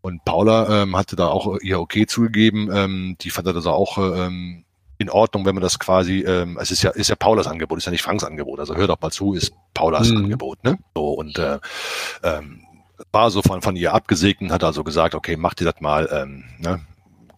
Und 0.01 0.25
Paula 0.25 0.83
ähm, 0.83 0.97
hatte 0.97 1.17
da 1.17 1.29
auch 1.29 1.59
ihr 1.61 1.81
Okay 1.81 2.07
zugegeben. 2.07 2.71
Ähm, 2.73 3.17
die 3.21 3.31
fand 3.31 3.47
das 3.47 3.57
also 3.57 3.71
auch 3.71 3.99
ähm, 3.99 4.65
in 4.99 5.11
Ordnung, 5.11 5.45
wenn 5.45 5.55
man 5.55 5.63
das 5.63 5.79
quasi, 5.79 6.21
ähm, 6.21 6.59
es 6.61 6.71
ist 6.71 6.83
ja, 6.83 6.91
ist 6.91 7.09
ja 7.09 7.17
Paulas 7.17 7.47
Angebot, 7.47 7.79
ist 7.79 7.85
ja 7.85 7.93
nicht 7.93 8.03
Franks 8.03 8.25
Angebot. 8.25 8.61
Also 8.61 8.77
hör 8.77 8.87
doch 8.87 9.01
mal 9.01 9.11
zu, 9.11 9.35
ist 9.35 9.53
Paulas 9.75 10.11
mhm. 10.11 10.19
Angebot, 10.19 10.65
ne? 10.65 10.79
So 10.95 11.11
und 11.11 11.39
äh, 11.39 11.59
ähm, 12.23 12.63
war 13.13 13.31
so 13.31 13.43
von, 13.43 13.61
von 13.61 13.77
ihr 13.77 13.93
abgesegnet, 13.93 14.51
hat 14.53 14.65
also 14.65 14.85
gesagt, 14.85 15.15
okay, 15.15 15.37
mach 15.37 15.55
dir 15.55 15.65
das 15.65 15.81
mal, 15.81 16.09
ähm, 16.11 16.45
ne? 16.59 16.81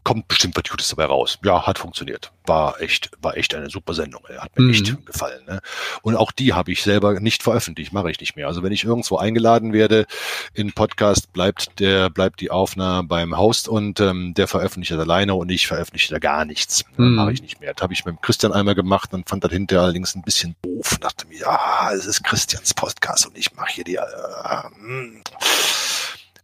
Kommt 0.08 0.26
bestimmt 0.26 0.56
was 0.56 0.64
Gutes 0.64 0.88
dabei 0.88 1.04
raus. 1.04 1.38
Ja, 1.44 1.66
hat 1.66 1.78
funktioniert. 1.78 2.32
War 2.46 2.80
echt, 2.80 3.10
war 3.20 3.36
echt 3.36 3.54
eine 3.54 3.68
super 3.68 3.92
Sendung. 3.92 4.22
Hat 4.38 4.58
mir 4.58 4.64
mhm. 4.64 4.70
echt 4.70 5.06
gefallen. 5.06 5.44
Ne? 5.46 5.60
Und 6.00 6.16
auch 6.16 6.32
die 6.32 6.54
habe 6.54 6.72
ich 6.72 6.82
selber 6.82 7.20
nicht 7.20 7.42
veröffentlicht, 7.42 7.92
mache 7.92 8.10
ich 8.10 8.18
nicht 8.18 8.34
mehr. 8.34 8.46
Also 8.46 8.62
wenn 8.62 8.72
ich 8.72 8.84
irgendwo 8.84 9.18
eingeladen 9.18 9.74
werde 9.74 10.06
in 10.54 10.72
Podcast, 10.72 11.30
bleibt 11.34 11.78
der, 11.78 12.08
bleibt 12.08 12.40
die 12.40 12.50
Aufnahme 12.50 13.06
beim 13.06 13.36
Host 13.36 13.68
und 13.68 14.00
ähm, 14.00 14.32
der 14.32 14.48
veröffentlicht 14.48 14.92
das 14.92 14.98
alleine 15.00 15.34
und 15.34 15.50
ich 15.50 15.66
veröffentliche 15.66 16.14
da 16.14 16.18
gar 16.18 16.46
nichts. 16.46 16.86
Mhm. 16.96 17.16
Mache 17.16 17.32
ich 17.32 17.42
nicht 17.42 17.60
mehr. 17.60 17.74
Das 17.74 17.82
habe 17.82 17.92
ich 17.92 18.06
mit 18.06 18.22
Christian 18.22 18.54
einmal 18.54 18.74
gemacht 18.74 19.12
und 19.12 19.28
fand 19.28 19.44
das 19.44 19.52
hinterher 19.52 19.82
allerdings 19.82 20.14
ein 20.14 20.22
bisschen 20.22 20.56
doof. 20.62 20.92
Und 20.92 21.04
dachte 21.04 21.26
mir, 21.26 21.40
ja, 21.40 21.90
es 21.92 22.06
ist 22.06 22.24
Christians 22.24 22.72
Podcast 22.72 23.26
und 23.26 23.36
ich 23.36 23.54
mache 23.54 23.74
hier 23.74 23.84
die. 23.84 23.96
Äh, 23.96 24.62
hm. 24.74 25.22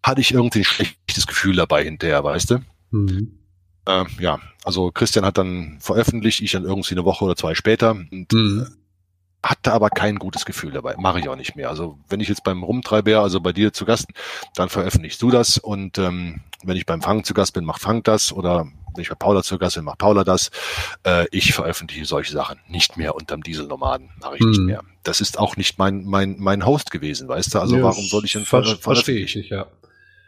hatte 0.03 0.21
ich 0.21 0.35
irgendwie 0.35 0.59
ein 0.59 0.65
schlechtes 0.65 1.27
Gefühl 1.27 1.57
dabei 1.57 1.83
hinterher, 1.83 2.23
weißt 2.23 2.51
du? 2.51 2.59
Mhm. 2.91 3.39
Äh, 3.87 4.05
ja, 4.19 4.41
also 4.65 4.91
Christian 4.91 5.25
hat 5.25 5.39
dann 5.39 5.79
veröffentlicht, 5.81 6.41
ich 6.41 6.53
dann 6.53 6.65
irgendwie 6.65 6.95
eine 6.95 7.05
Woche 7.05 7.25
oder 7.25 7.37
zwei 7.37 7.55
später 7.55 7.91
und 7.91 8.33
mhm. 8.33 8.67
Hatte 9.45 9.75
aber 9.75 9.91
kein 9.91 10.19
gutes 10.19 10.47
Gefühl 10.47 10.73
dabei. 10.73 10.95
Mache 10.97 11.21
ich 11.21 11.29
auch 11.29 11.37
nicht 11.37 11.55
mehr. 11.55 11.69
Also 11.69 11.99
wenn 12.09 12.21
ich 12.21 12.29
jetzt 12.29 12.45
beim 12.45 12.63
Rumtreiber, 12.63 13.21
also 13.21 13.41
bei 13.41 13.53
dir 13.53 13.75
zu 13.75 13.85
Gast, 13.85 14.07
dann 14.55 14.71
veröffentlichst 14.71 15.21
du 15.21 15.31
das 15.31 15.59
und 15.59 15.99
ähm, 15.99 16.41
wenn 16.63 16.79
ich 16.79 16.87
beim 16.87 17.03
Frank 17.03 17.27
zu 17.27 17.35
Gast 17.35 17.53
bin, 17.53 17.67
macht 17.67 17.83
Frank 17.83 18.05
das 18.05 18.33
oder 18.33 18.67
wenn 18.95 19.03
ich 19.03 19.11
bei 19.11 19.17
Paula 19.17 19.43
zu 19.43 19.59
Gast 19.59 19.77
bin, 19.77 19.85
macht 19.85 19.99
Paula 19.99 20.25
das. 20.25 20.51
Äh, 21.03 21.27
ich 21.31 21.53
veröffentliche 21.53 22.07
solche 22.07 22.33
Sachen 22.33 22.59
nicht 22.69 22.97
mehr 22.97 23.15
unterm 23.15 23.43
Dieselnomaden, 23.43 24.09
mache 24.19 24.37
ich 24.37 24.41
mhm. 24.41 24.49
nicht 24.49 24.61
mehr. 24.61 24.83
Das 25.03 25.21
ist 25.21 25.39
auch 25.39 25.59
nicht 25.59 25.79
mein 25.79 26.05
mein 26.05 26.37
mein 26.39 26.65
Host 26.65 26.91
gewesen, 26.91 27.29
weißt 27.29 27.55
du? 27.55 27.59
Also 27.59 27.77
ja, 27.77 27.83
warum 27.83 28.05
soll 28.07 28.25
ich 28.25 28.33
denn 28.33 28.47
ver 28.47 28.65
verstehe 28.65 29.25
ich, 29.25 29.35
ja. 29.35 29.67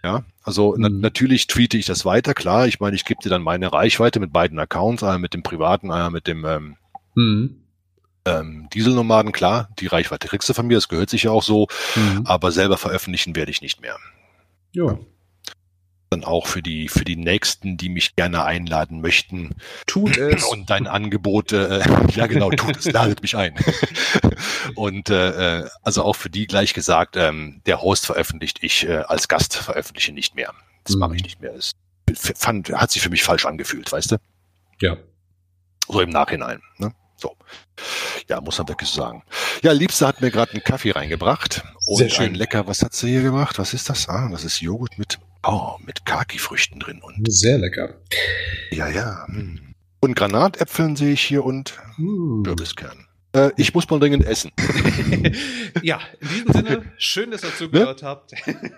Ja, 0.07 0.23
also 0.45 0.71
mhm. 0.77 0.83
na 0.83 0.89
natürlich 0.89 1.49
tweete 1.49 1.77
ich 1.77 1.85
das 1.85 2.05
weiter, 2.05 2.33
klar. 2.33 2.69
Ich 2.69 2.79
meine, 2.79 2.95
ich 2.95 3.05
gebe 3.05 3.21
dir 3.21 3.29
dann 3.29 3.43
meine 3.43 3.73
Reichweite 3.73 4.21
mit 4.21 4.33
beiden 4.33 4.57
Accounts, 4.57 5.03
einmal 5.03 5.19
mit 5.19 5.35
dem 5.35 5.43
privaten, 5.43 5.91
einmal 5.91 6.13
mit 6.13 6.29
dem 6.29 6.45
ähm, 6.45 6.77
mhm. 7.17 7.65
ähm, 8.25 8.69
Dieselnomaden, 8.73 9.33
klar. 9.33 9.69
Die 9.81 9.89
Reichweite 9.89 10.29
kriegst 10.29 10.49
du 10.49 10.55
von 10.55 10.69
mir, 10.69 10.77
das 10.77 10.87
gehört 10.89 11.11
sich 11.11 11.25
ja 11.25 11.33
auch 11.33 11.43
so, 11.43 11.67
mhm. 11.97 12.23
aber 12.25 12.53
selber 12.53 12.77
veröffentlichen 12.77 13.35
werde 13.35 13.51
ich 13.51 13.63
nicht 13.63 13.81
mehr. 13.81 13.97
Ja 14.71 14.97
dann 16.11 16.25
auch 16.25 16.47
für 16.47 16.63
die 16.63 16.89
für 16.89 17.05
die 17.05 17.17
nächsten, 17.17 17.77
die 17.77 17.89
mich 17.89 18.17
gerne 18.17 18.45
einladen 18.45 19.01
möchten. 19.01 19.55
Tut 19.87 20.17
es. 20.19 20.45
Und 20.45 20.71
dein 20.71 20.87
Angebot, 20.87 21.53
äh, 21.53 21.83
ja 22.15 22.27
genau, 22.27 22.51
tut 22.51 22.77
es, 22.77 22.91
ladet 22.91 23.23
mich 23.23 23.37
ein. 23.37 23.55
und 24.75 25.11
äh, 25.11 25.61
äh, 25.61 25.69
also 25.83 26.03
auch 26.03 26.17
für 26.17 26.31
die 26.31 26.47
gleich 26.47 26.75
gesagt, 26.75 27.17
ähm, 27.17 27.61
der 27.67 27.83
Host 27.83 28.07
veröffentlicht, 28.07 28.59
ich 28.63 28.87
äh, 28.87 28.99
als 28.99 29.29
Gast 29.29 29.57
veröffentliche 29.57 30.13
nicht 30.13 30.35
mehr. 30.35 30.53
Das 30.85 30.95
mhm. 30.95 31.01
mache 31.01 31.17
ich 31.17 31.23
nicht 31.23 31.41
mehr. 31.41 31.53
Das 31.53 31.73
fand, 32.37 32.71
hat 32.71 32.91
sich 32.91 33.03
für 33.03 33.11
mich 33.11 33.23
falsch 33.23 33.47
angefühlt, 33.47 33.91
weißt 33.91 34.13
du? 34.13 34.17
Ja. 34.81 34.97
So 35.89 36.01
im 36.01 36.11
Nachhinein. 36.11 36.61
Ne? 36.79 36.93
So. 37.17 37.37
Ja, 38.29 38.41
muss 38.41 38.59
man 38.59 38.69
wirklich 38.69 38.91
sagen. 38.91 39.23
Ja, 39.63 39.73
Liebste 39.73 40.07
hat 40.07 40.21
mir 40.21 40.31
gerade 40.31 40.53
einen 40.53 40.63
Kaffee 40.63 40.93
reingebracht 40.93 41.65
und 41.87 41.99
Sehr 41.99 42.11
schön. 42.11 42.27
ein 42.27 42.35
lecker, 42.35 42.67
was 42.67 42.83
hat 42.83 42.95
sie 42.95 43.09
hier 43.09 43.23
gemacht? 43.23 43.59
Was 43.59 43.75
ist 43.75 43.89
das? 43.89 44.09
Ah, 44.09 44.29
das 44.31 44.45
ist 44.45 44.61
Joghurt 44.61 44.99
mit 44.99 45.19
Oh, 45.49 45.77
mit 45.85 46.05
Kaki-Früchten 46.05 46.81
drin. 46.81 47.01
Und 47.03 47.31
Sehr 47.31 47.59
lecker. 47.59 48.01
Ja, 48.73 48.89
ja. 48.89 49.27
Hm. 49.29 49.75
Und 50.01 50.17
Granatäpfeln 50.17 50.97
sehe 50.97 51.13
ich 51.13 51.23
hier 51.23 51.45
und. 51.45 51.75
Kürbiskern. 51.97 53.07
Äh, 53.33 53.51
ich 53.57 53.73
muss 53.73 53.89
mal 53.89 54.01
dringend 54.01 54.25
essen. 54.25 54.51
ja, 55.83 56.01
in 56.21 56.29
diesem 56.29 56.53
Sinne, 56.53 56.93
schön, 56.99 57.31
dass 57.31 57.45
ihr 57.45 57.55
zugehört 57.55 58.03
ne? 58.03 58.09
habt. 58.09 58.33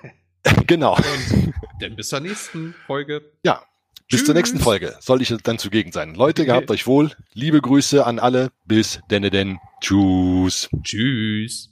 genau. 0.66 0.96
Und 0.96 1.54
dann 1.80 1.96
bis 1.96 2.08
zur 2.08 2.20
nächsten 2.20 2.74
Folge. 2.86 3.22
Ja, 3.44 3.62
bis 4.10 4.20
Tschüss. 4.20 4.26
zur 4.26 4.34
nächsten 4.34 4.58
Folge 4.58 4.96
soll 5.00 5.22
ich 5.22 5.34
dann 5.42 5.58
zugegen 5.58 5.92
sein. 5.92 6.14
Leute, 6.14 6.42
okay. 6.42 6.50
gehabt 6.50 6.70
euch 6.70 6.86
wohl. 6.86 7.12
Liebe 7.32 7.62
Grüße 7.62 8.04
an 8.04 8.18
alle. 8.18 8.50
Bis 8.66 9.00
denne 9.10 9.30
denn. 9.30 9.58
Tschüss. 9.80 10.68
Tschüss. 10.82 11.70